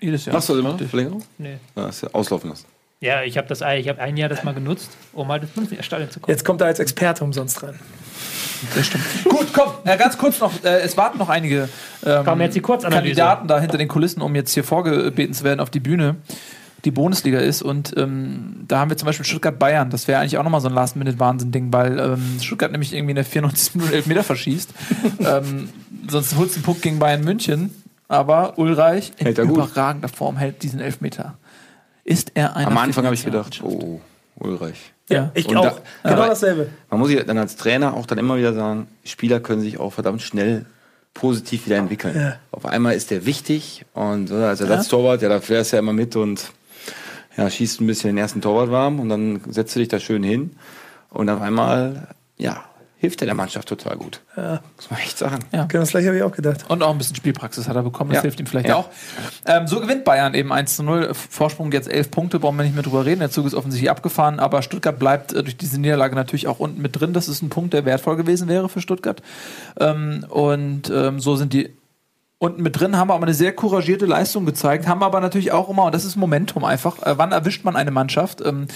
jedes 0.00 0.24
Jahr. 0.26 0.34
Machst 0.34 0.48
du 0.48 0.54
das 0.60 0.60
immer? 0.64 0.78
Verlängerung? 0.88 1.22
Nee. 1.38 1.56
Ja, 1.76 1.88
ist 1.88 2.02
ja 2.02 2.08
auslaufen 2.12 2.50
lassen. 2.50 2.66
Ja, 3.00 3.22
ich 3.22 3.36
habe 3.36 3.48
das 3.48 3.60
ich 3.60 3.88
hab 3.88 3.98
ein 3.98 4.16
Jahr 4.16 4.28
das 4.28 4.44
mal 4.44 4.54
genutzt, 4.54 4.90
um 5.12 5.26
halt 5.28 5.42
ins 5.42 5.52
Bundesliga-Stadion 5.52 6.10
zu 6.10 6.20
kommen. 6.20 6.30
Jetzt 6.30 6.44
kommt 6.44 6.60
er 6.60 6.68
als 6.68 6.78
Experte 6.78 7.24
umsonst 7.24 7.62
rein. 7.62 7.78
Gut, 9.24 9.48
komm, 9.52 9.72
ja, 9.84 9.96
ganz 9.96 10.16
kurz 10.18 10.40
noch, 10.40 10.52
äh, 10.64 10.80
es 10.80 10.96
warten 10.96 11.18
noch 11.18 11.28
einige 11.28 11.68
ähm, 12.04 12.22
Komm, 12.24 12.40
jetzt 12.40 12.54
die 12.54 12.60
Kurzanalyse. 12.60 13.02
Kandidaten 13.02 13.48
da 13.48 13.60
hinter 13.60 13.78
den 13.78 13.88
Kulissen, 13.88 14.22
um 14.22 14.34
jetzt 14.34 14.52
hier 14.52 14.64
vorgebeten 14.64 15.34
zu 15.34 15.44
werden 15.44 15.60
auf 15.60 15.70
die 15.70 15.80
Bühne. 15.80 16.16
die 16.84 16.90
Bundesliga 16.90 17.38
ist. 17.38 17.62
Und 17.62 17.94
ähm, 17.96 18.64
da 18.66 18.80
haben 18.80 18.90
wir 18.90 18.96
zum 18.96 19.06
Beispiel 19.06 19.24
Stuttgart-Bayern. 19.24 19.90
Das 19.90 20.08
wäre 20.08 20.20
eigentlich 20.20 20.38
auch 20.38 20.42
nochmal 20.42 20.60
so 20.60 20.68
ein 20.68 20.74
Last-Minute-Wahnsinn-Ding, 20.74 21.72
weil 21.72 21.98
ähm, 21.98 22.38
Stuttgart 22.40 22.72
nämlich 22.72 22.92
irgendwie 22.92 23.12
in 23.12 23.16
der 23.16 23.24
94. 23.24 23.76
Minute 23.76 23.94
Elfmeter 23.94 24.24
verschießt. 24.24 24.70
ähm, 25.20 25.68
sonst 26.08 26.36
holst 26.36 26.54
du 26.54 26.58
einen 26.58 26.64
Punkt 26.64 26.82
gegen 26.82 26.98
Bayern 26.98 27.22
München. 27.22 27.70
Aber 28.08 28.58
Ulreich 28.58 29.12
in 29.16 29.26
Hält 29.26 29.38
er 29.38 29.46
gut. 29.46 29.56
überragender 29.56 30.08
Form 30.08 30.36
hält 30.36 30.62
diesen 30.62 30.80
Elfmeter. 30.80 31.34
Ist 32.04 32.32
er 32.34 32.56
ein 32.56 32.66
Am 32.66 32.76
Anfang 32.76 33.04
habe 33.04 33.14
ich 33.14 33.24
gedacht, 33.24 33.62
oh, 33.62 34.00
Ulreich. 34.36 34.92
Ja. 35.08 35.30
Ich 35.34 35.46
Und 35.48 35.56
auch. 35.58 35.80
da- 36.02 36.10
genau 36.10 36.26
dasselbe. 36.26 36.68
Man 36.90 37.00
muss 37.00 37.08
sich 37.08 37.22
dann 37.24 37.38
als 37.38 37.56
Trainer 37.56 37.94
auch 37.94 38.06
dann 38.06 38.18
immer 38.18 38.36
wieder 38.36 38.54
sagen, 38.54 38.88
Spieler 39.04 39.40
können 39.40 39.60
sich 39.60 39.78
auch 39.78 39.92
verdammt 39.92 40.22
schnell 40.22 40.64
positiv 41.14 41.66
wieder 41.66 41.76
entwickeln. 41.76 42.16
Ja. 42.16 42.36
Auf 42.50 42.64
einmal 42.64 42.94
ist 42.94 43.10
der 43.10 43.26
wichtig 43.26 43.84
und 43.92 44.28
so, 44.28 44.36
als 44.36 44.60
Ersatztorwart, 44.60 45.20
ja, 45.22 45.28
da 45.28 45.40
fährst 45.40 45.72
du 45.72 45.76
ja 45.76 45.80
immer 45.80 45.92
mit 45.92 46.16
und 46.16 46.50
ja, 47.36 47.48
schießt 47.50 47.80
ein 47.80 47.86
bisschen 47.86 48.08
den 48.10 48.18
ersten 48.18 48.40
Torwart 48.40 48.70
warm 48.70 48.98
und 49.00 49.08
dann 49.10 49.40
setzt 49.50 49.74
du 49.76 49.80
dich 49.80 49.88
da 49.88 49.98
schön 50.00 50.22
hin 50.22 50.56
und 51.10 51.28
auf 51.28 51.40
einmal, 51.42 52.08
ja, 52.38 52.64
hilft 53.02 53.20
er 53.20 53.26
der 53.26 53.34
Mannschaft 53.34 53.66
total 53.68 53.96
gut. 53.96 54.20
Muss 54.36 54.88
man 54.90 55.00
echt 55.00 55.18
sagen. 55.18 55.40
Ja. 55.50 55.64
Genau 55.64 55.82
das 55.82 55.90
gleiche 55.90 56.06
habe 56.06 56.16
ich 56.18 56.22
auch 56.22 56.30
gedacht. 56.30 56.66
Und 56.68 56.84
auch 56.84 56.92
ein 56.92 56.98
bisschen 56.98 57.16
Spielpraxis 57.16 57.66
hat 57.66 57.74
er 57.74 57.82
bekommen, 57.82 58.10
das 58.10 58.18
Ja. 58.18 58.22
hilft 58.22 58.38
ihm 58.38 58.46
vielleicht 58.46 58.68
Ja. 58.68 58.76
auch. 58.76 58.90
Ähm, 59.44 59.66
so 59.66 59.80
gewinnt 59.80 60.04
Bayern 60.04 60.34
eben 60.34 60.52
1 60.52 60.76
zu 60.76 60.84
0. 60.84 61.12
Vorsprung 61.12 61.72
jetzt 61.72 61.90
11 61.90 62.12
Punkte, 62.12 62.38
brauchen 62.38 62.56
wir 62.58 62.62
nicht 62.62 62.74
mehr 62.74 62.84
drüber 62.84 63.04
reden. 63.04 63.18
Der 63.18 63.32
Zug 63.32 63.44
ist 63.44 63.54
offensichtlich 63.54 63.90
abgefahren, 63.90 64.38
aber 64.38 64.62
Stuttgart 64.62 64.96
bleibt 64.96 65.32
äh, 65.32 65.42
durch 65.42 65.56
diese 65.56 65.80
Niederlage 65.80 66.14
natürlich 66.14 66.46
auch 66.46 66.60
unten 66.60 66.80
mit 66.80 67.00
drin. 67.00 67.12
Das 67.12 67.26
ist 67.26 67.42
ein 67.42 67.48
Punkt, 67.48 67.74
der 67.74 67.84
wertvoll 67.84 68.14
gewesen 68.14 68.46
wäre 68.46 68.68
für 68.68 68.80
Stuttgart. 68.80 69.20
Ähm, 69.80 70.24
und 70.28 70.88
ähm, 70.88 71.18
so 71.18 71.34
sind 71.34 71.52
die 71.52 71.74
unten 72.42 72.60
mit 72.60 72.80
drin, 72.80 72.96
haben 72.96 73.12
aber 73.12 73.22
eine 73.22 73.34
sehr 73.34 73.52
couragierte 73.52 74.04
Leistung 74.04 74.44
gezeigt, 74.44 74.88
haben 74.88 75.04
aber 75.04 75.20
natürlich 75.20 75.52
auch 75.52 75.68
immer, 75.68 75.84
und 75.84 75.94
das 75.94 76.04
ist 76.04 76.16
Momentum 76.16 76.64
einfach, 76.64 77.00
äh, 77.06 77.16
wann 77.16 77.30
erwischt 77.30 77.64
man 77.64 77.76
eine 77.76 77.92
Mannschaft? 77.92 78.44
Ähm, 78.44 78.66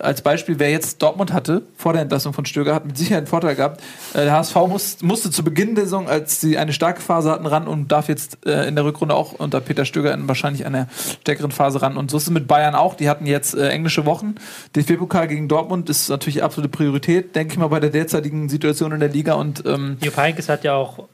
als 0.00 0.22
Beispiel, 0.22 0.58
wer 0.58 0.70
jetzt 0.70 1.02
Dortmund 1.02 1.30
hatte, 1.30 1.62
vor 1.76 1.92
der 1.92 2.00
Entlassung 2.00 2.32
von 2.32 2.46
Stöger, 2.46 2.74
hat 2.74 2.86
mit 2.86 2.96
Sicherheit 2.96 3.18
einen 3.18 3.26
Vorteil 3.26 3.56
gehabt. 3.56 3.82
Äh, 4.14 4.24
der 4.24 4.32
HSV 4.32 4.54
muss, 4.68 5.02
musste 5.02 5.30
zu 5.30 5.44
Beginn 5.44 5.74
der 5.74 5.84
Saison, 5.84 6.08
als 6.08 6.40
sie 6.40 6.56
eine 6.56 6.72
starke 6.72 7.02
Phase 7.02 7.30
hatten, 7.30 7.44
ran 7.44 7.68
und 7.68 7.92
darf 7.92 8.08
jetzt 8.08 8.38
äh, 8.46 8.66
in 8.66 8.74
der 8.74 8.86
Rückrunde 8.86 9.14
auch 9.14 9.34
unter 9.34 9.60
Peter 9.60 9.84
Stöger 9.84 10.14
in 10.14 10.26
wahrscheinlich 10.26 10.64
einer 10.64 10.88
stärkeren 11.20 11.50
Phase 11.50 11.82
ran. 11.82 11.98
Und 11.98 12.10
so 12.10 12.16
ist 12.16 12.22
es 12.22 12.30
mit 12.30 12.48
Bayern 12.48 12.74
auch. 12.74 12.94
Die 12.94 13.10
hatten 13.10 13.26
jetzt 13.26 13.54
äh, 13.54 13.68
englische 13.68 14.06
Wochen. 14.06 14.36
DFB-Pokal 14.76 15.28
gegen 15.28 15.46
Dortmund 15.46 15.90
ist 15.90 16.08
natürlich 16.08 16.42
absolute 16.42 16.70
Priorität, 16.70 17.36
denke 17.36 17.52
ich 17.52 17.58
mal, 17.58 17.68
bei 17.68 17.80
der 17.80 17.90
derzeitigen 17.90 18.48
Situation 18.48 18.92
in 18.92 19.00
der 19.00 19.10
Liga. 19.10 19.34
Und 19.34 19.62
ähm, 19.66 19.98
Jupp 20.02 20.16
Heynckes 20.16 20.48
hat 20.48 20.64
ja 20.64 20.72
auch 20.72 21.06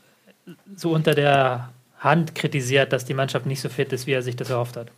so 0.76 0.92
unter 0.92 1.14
der 1.14 1.70
Hand 2.00 2.34
kritisiert, 2.34 2.92
dass 2.92 3.04
die 3.04 3.14
Mannschaft 3.14 3.46
nicht 3.46 3.60
so 3.60 3.68
fit 3.68 3.92
ist, 3.92 4.06
wie 4.06 4.12
er 4.12 4.22
sich 4.22 4.34
das 4.34 4.50
erhofft 4.50 4.76
hat. 4.76 4.88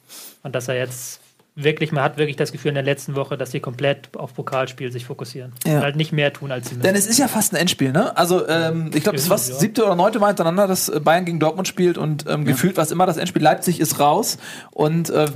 Und 0.43 0.55
dass 0.55 0.69
er 0.69 0.77
jetzt 0.77 1.20
wirklich, 1.55 1.93
man 1.93 2.03
hat 2.03 2.16
wirklich 2.16 2.37
das 2.37 2.53
Gefühl 2.53 2.70
in 2.70 2.77
der 2.77 2.85
letzten 2.85 3.15
Woche, 3.15 3.37
dass 3.37 3.51
sie 3.51 3.61
komplett 3.61 4.16
auf 4.16 4.35
Pokalspiel 4.35 4.91
sich 4.91 5.05
fokussieren. 5.05 5.53
Ja. 5.66 5.77
Und 5.77 5.83
halt 5.83 5.97
nicht 5.97 6.12
mehr 6.12 6.33
tun, 6.33 6.51
als 6.51 6.69
sie 6.69 6.77
müssen. 6.77 6.85
Denn 6.85 6.95
es 6.95 7.07
ist 7.07 7.19
ja 7.19 7.29
fast 7.29 7.53
ein 7.53 7.57
Endspiel, 7.57 7.93
ne? 7.93 8.16
Also, 8.16 8.49
ähm, 8.49 8.91
ich 8.95 9.03
glaube, 9.03 9.16
es 9.16 9.24
ist 9.24 9.31
was 9.31 9.49
Ja. 9.49 9.55
siebte 9.57 9.85
oder 9.85 9.95
neunte 9.95 10.19
Mal 10.19 10.29
hintereinander, 10.29 10.66
dass 10.66 10.89
äh, 10.89 11.01
Bayern 11.01 11.24
gegen 11.24 11.41
Dortmund 11.41 11.69
spielt 11.69 11.99
und 11.99 12.24
ähm, 12.29 12.45
gefühlt 12.45 12.77
war 12.77 12.85
es 12.85 12.91
immer 12.91 13.05
das 13.05 13.19
Endspiel. 13.19 13.43
Leipzig 13.43 13.81
ist 13.81 13.99
raus 13.99 14.39
und 14.70 15.11
äh, 15.11 15.27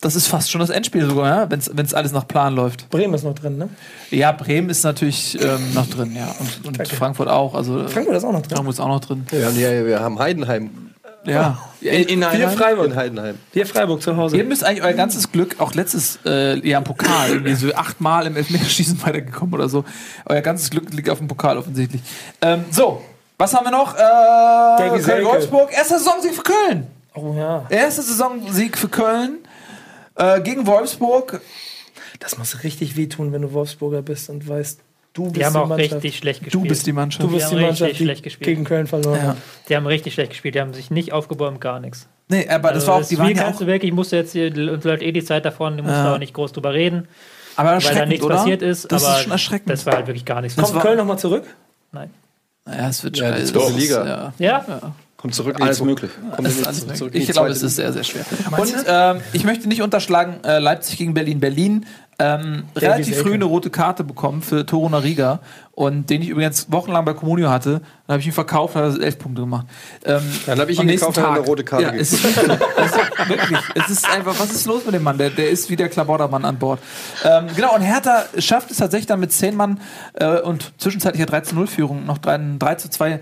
das 0.00 0.16
ist 0.16 0.28
fast 0.28 0.50
schon 0.50 0.60
das 0.60 0.70
Endspiel 0.70 1.04
sogar, 1.06 1.28
ja? 1.28 1.50
wenn 1.50 1.58
es 1.58 1.94
alles 1.94 2.12
nach 2.12 2.26
Plan 2.26 2.54
läuft. 2.54 2.88
Bremen 2.88 3.12
ist 3.12 3.24
noch 3.24 3.34
drin, 3.34 3.58
ne? 3.58 3.68
Ja, 4.10 4.32
Bremen 4.32 4.70
ist 4.70 4.82
natürlich 4.82 5.38
ähm, 5.42 5.74
noch 5.74 5.88
drin, 5.88 6.14
ja. 6.14 6.34
Und, 6.64 6.78
und. 6.78 6.88
Frankfurt 6.88 7.28
auch. 7.28 7.54
Also, 7.54 7.86
Frankfurt 7.88 8.16
ist 8.16 8.24
auch 8.24 8.32
noch 8.32 8.40
drin. 8.42 8.56
Frankfurt 8.56 8.74
ist 8.74 8.80
auch 8.80 8.88
noch 8.88 9.00
drin. 9.00 9.26
Ja, 9.32 9.50
ja, 9.50 9.84
wir 9.84 10.00
haben 10.00 10.18
Heidenheim 10.18 10.89
Ja. 11.24 11.58
In, 11.80 11.90
in 11.90 12.20
Wir 12.20 12.30
Heidenheim? 12.30 12.58
Freiburg. 12.58 12.86
in 12.86 12.96
Heidenheim. 12.96 13.38
Wir 13.52 13.66
Freiburg 13.66 14.02
zu 14.02 14.16
Hause. 14.16 14.36
Ihr 14.36 14.44
müsst 14.44 14.64
eigentlich 14.64 14.82
euer 14.84 14.92
ganzes 14.92 15.30
Glück, 15.30 15.56
auch 15.58 15.74
letztes 15.74 16.18
äh, 16.24 16.66
Jahr 16.66 16.80
im 16.80 16.84
Pokal, 16.84 17.30
irgendwie 17.30 17.54
so 17.54 17.74
achtmal 17.74 18.26
im 18.26 18.36
Elfmeterschießen 18.36 19.02
weitergekommen 19.06 19.54
oder 19.54 19.68
so. 19.68 19.84
Euer 20.26 20.40
ganzes 20.40 20.70
Glück 20.70 20.92
liegt 20.92 21.10
auf 21.10 21.18
dem 21.18 21.28
Pokal 21.28 21.58
offensichtlich. 21.58 22.02
Ähm, 22.40 22.64
so, 22.70 23.02
was 23.38 23.54
haben 23.54 23.64
wir 23.64 23.70
noch? 23.70 23.94
Äh, 23.94 24.88
Selke. 25.00 25.02
Köln-Wolfsburg, 25.04 25.72
erster 25.72 25.98
Saisonsieg 25.98 26.34
für 26.34 26.42
Köln. 26.42 26.86
Oh 27.14 27.34
ja. 27.36 27.66
Erster 27.68 28.02
Saisonsieg 28.02 28.78
für 28.78 28.88
Köln 28.88 29.38
äh, 30.16 30.40
gegen 30.40 30.66
Wolfsburg. 30.66 31.40
Das 32.18 32.36
muss 32.38 32.62
richtig 32.64 32.96
wehtun, 32.96 33.32
wenn 33.32 33.42
du 33.42 33.52
Wolfsburger 33.52 34.02
bist 34.02 34.28
und 34.30 34.46
weißt, 34.46 34.80
du 35.12 35.24
bist 35.24 35.36
die 35.36 35.44
haben 35.44 35.52
die 35.52 35.58
auch 35.58 35.66
Mannschaft. 35.68 35.92
richtig 35.94 36.16
schlecht 36.18 36.40
gespielt. 36.44 36.64
Du 36.64 36.68
bist 36.68 36.86
die 36.86 36.92
Mannschaft. 36.92 37.22
du 37.22 37.28
bist 37.32 37.46
Die 37.46 37.50
die 37.50 37.56
haben 37.56 37.66
Mannschaft, 37.66 37.82
richtig 37.82 37.98
die 37.98 38.04
schlecht 38.04 38.22
gespielt. 38.22 38.46
gegen 38.46 38.64
Köln 38.64 38.86
verloren 38.86 39.16
Ja. 39.18 39.28
hat. 39.30 39.36
Die 39.68 39.76
haben 39.76 39.86
richtig 39.86 40.14
schlecht 40.14 40.30
gespielt, 40.30 40.54
die 40.54 40.60
haben 40.60 40.74
sich 40.74 40.90
nicht 40.90 41.12
aufgebäumt, 41.12 41.60
gar 41.60 41.80
nichts. 41.80 42.06
Nee, 42.28 42.48
aber 42.48 42.72
das 42.72 42.86
war 42.86 42.94
auch, 42.96 43.04
die 43.06 43.18
waren 43.18 43.26
Spiel 43.26 43.36
ja 43.36 43.42
kannst 43.42 43.56
auch, 43.58 43.64
du 43.64 43.66
wirklich, 43.66 43.92
musst 43.92 44.12
du 44.12 44.16
jetzt 44.16 44.32
hier, 44.32 44.46
uns 44.72 44.84
läuft 44.84 45.02
eh 45.02 45.10
die 45.12 45.24
Zeit 45.24 45.44
davon, 45.44 45.76
du 45.76 45.82
musst 45.82 45.94
Ja. 45.96 46.04
da 46.04 46.14
auch 46.14 46.18
nicht 46.18 46.32
groß 46.34 46.52
drüber 46.52 46.72
reden, 46.74 47.08
aber 47.56 47.82
weil 47.84 47.94
da 47.94 48.06
nichts 48.06 48.24
oder? 48.24 48.36
passiert 48.36 48.62
ist. 48.62 48.90
Das 48.92 49.04
aber 49.04 49.16
ist 49.16 49.22
schon 49.24 49.32
erschreckend. 49.32 49.70
Das 49.70 49.84
war 49.86 49.94
halt 49.96 50.06
wirklich 50.06 50.24
gar 50.24 50.40
nichts. 50.40 50.56
Das 50.56 50.70
Kommt 50.70 50.82
Köln 50.82 50.96
nochmal 50.96 51.18
zurück? 51.18 51.44
Nein. 51.92 52.10
ja, 52.68 52.88
es 52.88 53.02
wird 53.02 53.16
Ja, 53.18 53.26
schon. 53.28 53.36
die 53.36 53.42
es 53.42 53.52
zweite 53.52 53.66
ist- 53.72 53.76
Liga. 53.78 54.32
Ja. 54.38 54.64
Ja? 54.64 54.92
Kommt 55.16 55.34
zurück 55.34 55.56
Alles 55.60 55.82
möglich. 55.82 56.10
Alles 56.34 56.56
möglich. 56.56 56.96
zurück 56.96 57.14
Ich 57.14 57.28
glaube, 57.28 57.48
es 57.50 57.62
ist 57.62 57.76
sehr, 57.76 57.92
sehr 57.92 58.04
schwer. 58.04 58.24
Und 58.56 58.72
ähm, 58.86 59.20
ich 59.34 59.44
möchte 59.44 59.68
nicht 59.68 59.82
unterschlagen, 59.82 60.42
äh, 60.44 60.60
Leipzig 60.60 60.96
gegen 60.96 61.12
Berlin. 61.12 61.40
Berlin 61.40 61.84
ähm, 62.20 62.64
relativ 62.76 63.18
früh 63.18 63.34
eine 63.34 63.46
rote 63.46 63.70
Karte 63.70 64.04
bekommen 64.04 64.42
für 64.42 64.66
Toro 64.66 64.90
Nariga 64.90 65.40
und 65.72 66.10
den 66.10 66.20
ich 66.20 66.28
übrigens 66.28 66.70
wochenlang 66.70 67.06
bei 67.06 67.14
Comunio 67.14 67.48
hatte. 67.48 67.80
Dann 68.06 68.14
habe 68.14 68.20
ich 68.20 68.26
ihn 68.26 68.32
verkauft, 68.32 68.74
hat 68.76 68.98
er 68.98 69.02
elf 69.02 69.18
Punkte 69.18 69.40
gemacht. 69.40 69.66
Ähm, 70.04 70.20
Dann 70.44 70.60
habe 70.60 70.70
ich 70.70 70.78
ihn 70.78 70.86
gekauft 70.86 71.16
und 71.16 71.24
Tag. 71.24 71.36
eine 71.36 71.46
rote 71.46 71.64
Karte 71.64 71.84
ja, 71.84 71.92
es 71.92 72.12
ist, 72.12 72.22
wirklich 72.22 72.60
es 72.76 72.90
ist 72.90 73.28
wirklich. 73.28 73.58
Es 73.74 73.88
ist 73.88 74.10
einfach, 74.10 74.38
was 74.38 74.52
ist 74.52 74.66
los 74.66 74.84
mit 74.84 74.94
dem 74.94 75.02
Mann? 75.02 75.16
Der, 75.16 75.30
der 75.30 75.48
ist 75.48 75.70
wie 75.70 75.76
der 75.76 75.88
Klabautermann 75.88 76.44
an 76.44 76.58
Bord. 76.58 76.80
Ähm, 77.24 77.46
genau, 77.56 77.74
und 77.74 77.80
Hertha 77.80 78.24
schafft 78.38 78.70
es 78.70 78.76
tatsächlich 78.76 79.06
dann 79.06 79.20
mit 79.20 79.32
zehn 79.32 79.56
Mann 79.56 79.80
äh, 80.12 80.40
und 80.40 80.72
zwischenzeitlicher 80.76 81.26
13-0-Führung 81.26 82.04
noch 82.04 82.18
3, 82.18 82.56
3 82.58 82.74
zu 82.74 82.90
2 82.90 83.20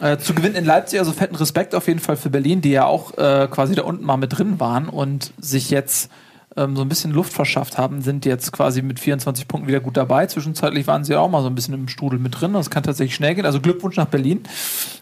äh, 0.00 0.16
zu 0.16 0.32
gewinnen 0.32 0.54
in 0.54 0.64
Leipzig, 0.64 0.98
also 0.98 1.12
fetten 1.12 1.36
Respekt 1.36 1.74
auf 1.74 1.86
jeden 1.86 2.00
Fall 2.00 2.16
für 2.16 2.30
Berlin, 2.30 2.62
die 2.62 2.70
ja 2.70 2.86
auch 2.86 3.18
äh, 3.18 3.48
quasi 3.50 3.74
da 3.74 3.82
unten 3.82 4.04
mal 4.04 4.16
mit 4.16 4.38
drin 4.38 4.58
waren 4.58 4.88
und 4.88 5.34
sich 5.38 5.68
jetzt 5.68 6.10
ähm, 6.56 6.76
so 6.76 6.82
ein 6.82 6.88
bisschen 6.88 7.12
Luft 7.12 7.32
verschafft 7.32 7.78
haben, 7.78 8.02
sind 8.02 8.24
jetzt 8.24 8.52
quasi 8.52 8.82
mit 8.82 8.98
24 8.98 9.46
Punkten 9.46 9.68
wieder 9.68 9.80
gut 9.80 9.96
dabei. 9.96 10.26
Zwischenzeitlich 10.26 10.86
waren 10.86 11.04
sie 11.04 11.12
ja 11.12 11.20
auch 11.20 11.30
mal 11.30 11.42
so 11.42 11.48
ein 11.48 11.54
bisschen 11.54 11.74
im 11.74 11.88
Strudel 11.88 12.18
mit 12.18 12.40
drin. 12.40 12.52
Das 12.54 12.70
kann 12.70 12.82
tatsächlich 12.82 13.14
schnell 13.14 13.34
gehen. 13.34 13.46
Also 13.46 13.60
Glückwunsch 13.60 13.96
nach 13.96 14.06
Berlin. 14.06 14.42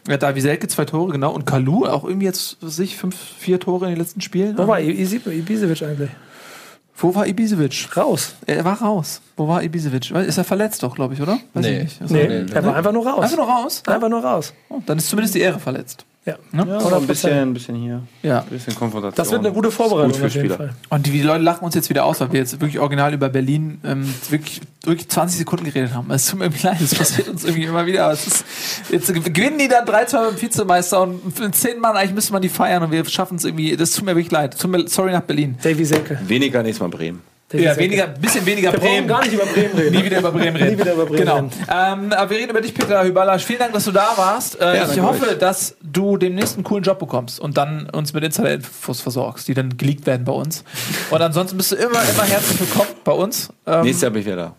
Ja, 0.07 0.17
Davi 0.17 0.41
Selke 0.41 0.67
zwei 0.67 0.85
Tore, 0.85 1.11
genau. 1.11 1.31
Und 1.31 1.45
Kalu 1.45 1.85
auch 1.85 2.03
irgendwie 2.03 2.25
jetzt, 2.27 2.57
was 2.61 2.73
weiß 2.73 2.79
ich, 2.79 2.97
fünf, 2.97 3.15
vier 3.15 3.59
Tore 3.59 3.85
in 3.85 3.91
den 3.91 3.99
letzten 3.99 4.21
Spielen. 4.21 4.57
Wo 4.57 4.67
war 4.67 4.79
Ibisevic 4.79 5.81
eigentlich? 5.83 6.09
Wo 7.01 7.15
war 7.15 7.25
Ibisevic? 7.27 7.95
Raus. 7.95 8.35
Er 8.45 8.65
war 8.65 8.81
raus. 8.81 9.21
Wo 9.37 9.47
war 9.47 9.63
Ibisevic? 9.63 10.11
Ist 10.11 10.37
er 10.37 10.43
verletzt 10.43 10.83
doch, 10.83 10.93
glaube 10.95 11.13
ich, 11.13 11.21
oder? 11.21 11.39
Weiß 11.53 11.65
Nee. 11.65 11.77
ich 11.77 11.83
nicht. 11.83 12.01
Also, 12.01 12.13
Nee, 12.13 12.45
er 12.53 12.65
war 12.65 12.75
einfach 12.75 12.91
nur 12.91 13.07
raus. 13.07 13.23
Einfach 13.23 13.37
nur 13.37 13.47
raus? 13.47 13.83
Einfach 13.87 14.09
nur 14.09 14.21
raus. 14.23 14.53
Oh, 14.67 14.81
dann 14.85 14.97
ist 14.97 15.07
zumindest 15.09 15.33
die 15.35 15.39
Ehre 15.39 15.59
verletzt. 15.59 16.05
Ja. 16.25 16.35
Ne? 16.51 16.65
Ja, 16.67 16.77
aber 16.79 16.97
ein 16.97 17.07
bisschen, 17.07 17.31
ein 17.31 17.53
bisschen 17.53 17.75
hier. 17.75 18.03
Ja. 18.21 18.41
Ein 18.41 18.47
bisschen 18.47 18.75
Konfrontation. 18.75 19.15
Das 19.15 19.31
wird 19.31 19.45
eine 19.45 19.53
gute 19.53 19.71
Vorbereitung 19.71 20.11
Gut 20.11 20.19
für 20.19 20.25
auf 20.27 20.35
jeden 20.35 20.45
Spieler. 20.45 20.57
Fall. 20.57 20.75
Und 20.89 21.05
die, 21.05 21.11
die 21.11 21.21
Leute 21.21 21.43
lachen 21.43 21.63
uns 21.63 21.75
jetzt 21.75 21.89
wieder 21.89 22.05
aus, 22.05 22.19
weil 22.19 22.31
wir 22.33 22.39
jetzt 22.41 22.59
wirklich 22.59 22.79
original 22.79 23.13
über 23.13 23.29
Berlin 23.29 23.79
ähm, 23.85 24.13
wirklich, 24.29 24.61
wirklich 24.83 25.09
20 25.09 25.39
Sekunden 25.39 25.65
geredet 25.65 25.93
haben. 25.93 26.11
Es 26.11 26.27
tut 26.27 26.39
mir 26.39 26.45
irgendwie 26.45 26.67
leid, 26.67 26.77
das 26.81 26.93
passiert 26.93 27.29
uns 27.29 27.45
irgendwie 27.45 27.65
immer 27.65 27.85
wieder. 27.85 28.11
Ist, 28.11 28.43
jetzt 28.91 29.07
gewinnen 29.13 29.57
die 29.57 29.69
dann 29.69 29.85
3-2 29.85 30.11
beim 30.11 30.41
Vizemeister 30.41 31.01
und 31.01 31.35
für 31.35 31.49
zehn 31.51 31.79
Mann 31.79 31.95
eigentlich 31.95 32.13
müsste 32.13 32.33
man 32.33 32.41
die 32.41 32.49
feiern 32.49 32.83
und 32.83 32.91
wir 32.91 33.05
schaffen 33.05 33.37
es 33.37 33.45
irgendwie. 33.45 33.75
Das 33.77 33.91
tut 33.91 34.05
mir 34.05 34.15
wirklich 34.15 34.31
leid. 34.31 34.59
Tut 34.59 34.69
mir, 34.69 34.87
sorry 34.87 35.11
nach 35.11 35.21
Berlin. 35.21 35.57
Davy 35.63 35.85
Selke. 35.85 36.19
Weniger 36.27 36.61
nächstes 36.61 36.81
Mal 36.81 36.89
Bremen. 36.89 37.21
Ja, 37.51 37.75
weniger, 37.77 38.05
bisschen 38.07 38.45
weniger 38.45 38.71
Wir 38.71 38.79
brauchen 38.79 38.91
Bremen. 38.91 39.07
gar 39.07 39.21
nicht 39.21 39.33
über 39.33 39.45
Bremen 39.45 39.75
reden. 39.75 39.95
Nie 39.95 40.03
wieder 40.05 40.19
über 40.19 40.31
Bremen 40.31 40.55
reden. 40.55 40.69
Nie 40.75 40.79
wieder 40.79 40.93
über 40.93 41.05
Bremen 41.05 41.17
Genau. 41.19 41.35
reden. 41.37 41.51
Ähm, 41.67 42.13
aber 42.13 42.29
wir 42.29 42.37
reden 42.37 42.49
über 42.51 42.61
dich, 42.61 42.73
Peter 42.75 43.03
Hüballasch. 43.03 43.43
Vielen 43.43 43.59
Dank, 43.59 43.73
dass 43.73 43.85
du 43.85 43.91
da 43.91 44.09
warst. 44.15 44.61
Äh, 44.61 44.77
Ja, 44.77 44.91
ich 44.91 44.99
hoffe, 45.01 45.27
euch. 45.29 45.37
dass 45.39 45.75
du 45.81 46.17
demnächst 46.17 46.55
einen 46.55 46.63
coolen 46.63 46.83
Job 46.83 46.99
bekommst 46.99 47.39
und 47.39 47.57
dann 47.57 47.89
uns 47.89 48.13
mit 48.13 48.23
Insider-Infos 48.23 49.01
versorgst, 49.01 49.47
die 49.47 49.55
dann 49.55 49.77
geleakt 49.77 50.05
werden 50.05 50.25
bei 50.25 50.31
uns. 50.33 50.63
Und 51.09 51.21
ansonsten 51.21 51.57
bist 51.57 51.71
du 51.71 51.75
immer, 51.77 52.01
immer 52.03 52.23
herzlich 52.23 52.59
willkommen 52.59 52.89
bei 53.03 53.13
uns. 53.13 53.49
Ähm, 53.65 53.81
Nächstes 53.81 54.01
Jahr 54.03 54.11
bin 54.11 54.21
ich 54.21 54.27
wieder 54.27 54.35
da. 54.35 54.55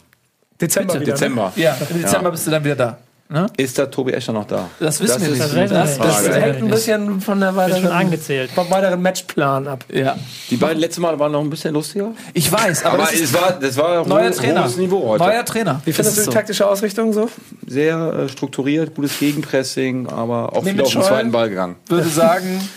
Dezember 0.60 0.92
Bitte, 0.94 1.06
wieder. 1.06 1.12
Ne? 1.14 1.18
Dezember. 1.20 1.52
ja, 1.56 1.76
im 1.90 2.02
Dezember 2.02 2.30
bist 2.32 2.46
du 2.46 2.50
dann 2.50 2.64
wieder 2.64 2.76
da. 2.76 2.98
Ne? 3.32 3.46
Ist 3.56 3.78
da 3.78 3.86
Tobi 3.86 4.12
Escher 4.12 4.32
noch 4.32 4.44
da? 4.46 4.68
Das 4.80 5.00
wissen 5.00 5.20
wir 5.20 5.28
ist 5.28 5.30
nicht. 5.30 5.40
Das 5.40 5.54
wir 5.54 5.62
nicht. 5.62 6.00
Das 6.00 6.26
Ja, 6.26 6.32
hängt 6.34 6.56
ein 6.64 6.68
bisschen 6.68 7.20
von 7.20 7.38
der 7.38 7.54
weiteren, 7.54 7.86
angezählt. 7.86 8.50
vom 8.50 8.68
weiteren 8.70 9.00
Matchplan 9.00 9.68
ab. 9.68 9.84
Ja. 9.88 10.16
Die 10.50 10.56
beiden 10.56 10.80
letzten 10.80 11.02
Mal 11.02 11.16
waren 11.16 11.30
noch 11.30 11.40
ein 11.40 11.48
bisschen 11.48 11.72
lustiger. 11.74 12.10
Ich 12.34 12.50
weiß, 12.50 12.84
aber, 12.84 12.94
Aber 12.94 13.02
das 13.04 13.12
ist 13.12 13.20
es 13.22 13.34
war, 13.34 13.52
das 13.60 13.76
war 13.76 14.04
neuer 14.04 14.32
Trainer. 14.32 14.64
hohes 14.64 14.76
Niveau 14.76 15.06
heute. 15.10 15.22
Neuer 15.22 15.44
Trainer. 15.44 15.80
Wie 15.84 15.92
findest 15.92 16.16
du 16.16 16.20
Das 16.22 16.24
die 16.24 16.28
ist 16.30 16.34
taktische 16.34 16.66
Ausrichtung 16.66 17.12
so? 17.12 17.30
Sehr 17.68 17.96
äh, 18.14 18.28
strukturiert, 18.28 18.96
gutes 18.96 19.16
Gegenpressing, 19.20 20.08
aber 20.08 20.56
auch 20.56 20.64
Nee, 20.64 20.72
viel 20.72 20.82
auf 20.82 20.92
den 20.92 21.02
zweiten 21.02 21.30
Ball 21.30 21.48
gegangen. 21.50 21.76
so. 21.88 21.94
würde 21.96 22.08
sagen, 22.08 22.68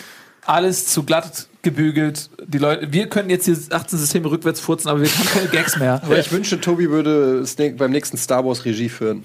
alles 0.45 0.85
zu 0.85 1.01
glatt 1.01 1.47
gebügelt. 1.63 2.29
Die 2.45 2.59
Leute, 2.59 2.91
wir 2.93 3.07
können 3.07 3.31
jetzt 3.31 3.45
hier 3.45 3.57
18 3.71 3.97
Systeme 3.97 4.29
rückwärts 4.29 4.59
furzen, 4.59 4.89
aber 4.89 5.01
wir 5.01 5.07
haben 5.09 5.25
keine 5.33 5.47
Gags 5.47 5.79
mehr. 5.79 5.99
Aber 6.03 6.19
ich 6.19 6.31
wünschte, 6.31 6.61
Tobi 6.61 6.91
würde 6.91 7.39
es 7.39 7.55
beim 7.55 7.89
nächsten 7.89 8.17
Star 8.17 8.45
Wars 8.45 8.65
Regie 8.65 8.89
führen. 8.89 9.23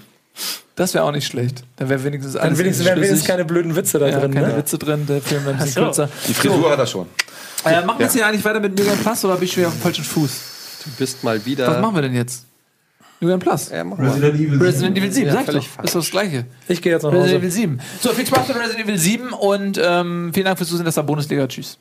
Das 0.77 0.95
wäre 0.95 1.05
auch 1.05 1.13
nicht 1.13 1.27
schlecht. 1.27 1.65
Dann 1.77 1.89
wäre 1.89 2.05
wenigstens 2.05 2.35
Dann 2.35 2.43
alles 2.43 2.59
wenigstens, 2.59 2.87
wären 2.87 2.97
wenigstens 3.01 3.25
keine 3.27 3.45
blöden 3.45 3.75
Witze 3.75 3.99
da 3.99 4.09
ja, 4.09 4.21
drin. 4.21 4.33
keine 4.33 4.49
Ne? 4.49 4.57
Witze 4.57 4.79
drin, 4.79 5.07
der 5.07 5.21
Film 5.21 5.45
wäre 5.45 5.55
ein 5.57 5.59
bisschen 5.59 5.75
so. 5.75 5.81
kürzer. 5.83 6.09
Die 6.29 6.35
Frisur 6.35 6.71
hat 6.71 6.79
er 6.79 6.87
schon. 6.87 7.07
Äh, 7.65 7.85
machen 7.85 7.99
wir 7.99 8.05
jetzt 8.07 8.13
hier 8.15 8.25
eigentlich 8.27 8.45
weiter 8.45 8.61
mit 8.61 8.79
New 8.79 8.85
Game 8.85 8.99
Plus 8.99 9.25
oder 9.25 9.35
bin 9.35 9.45
ich 9.45 9.53
schon 9.53 9.63
wieder 9.63 9.69
auf 9.69 9.75
dem 9.75 9.83
falschen 9.83 10.05
Fuß? 10.05 10.31
Du 10.85 10.91
bist 10.97 11.25
mal 11.25 11.45
wieder. 11.45 11.67
Was 11.67 11.81
machen 11.81 11.95
wir 11.97 12.03
denn 12.03 12.15
jetzt? 12.15 12.45
New 13.21 13.29
Game 13.29 13.41
Plus. 13.41 13.71
Ja, 13.71 13.83
mach 13.83 13.99
mal. 13.99 14.11
Resident 14.11 14.97
Evil 14.97 15.11
7, 15.13 15.27
Ja, 15.27 15.33
sag 15.33 15.47
doch. 15.47 15.57
Ist 15.57 15.77
doch 15.77 16.01
das 16.01 16.11
Gleiche. 16.11 16.45
Ich 16.69 16.81
gehe 16.81 16.93
jetzt 16.93 17.03
nach 17.03 17.11
Resident 17.11 17.31
Hause. 17.35 17.39
Evil 17.39 17.51
7. 17.51 17.81
So, 18.01 18.11
viel 18.11 18.27
Spaß 18.27 18.47
mit 18.47 18.57
Resident 18.59 18.85
Evil 18.85 18.99
7 18.99 19.33
und 19.33 19.81
ähm, 19.83 20.31
vielen 20.33 20.47
Dank 20.47 20.57
fürs 20.59 20.71
Zusehen. 20.71 20.85
Das 20.85 20.97
war 20.97 21.03
Bundesliga. 21.03 21.49
Tschüss. 21.49 21.79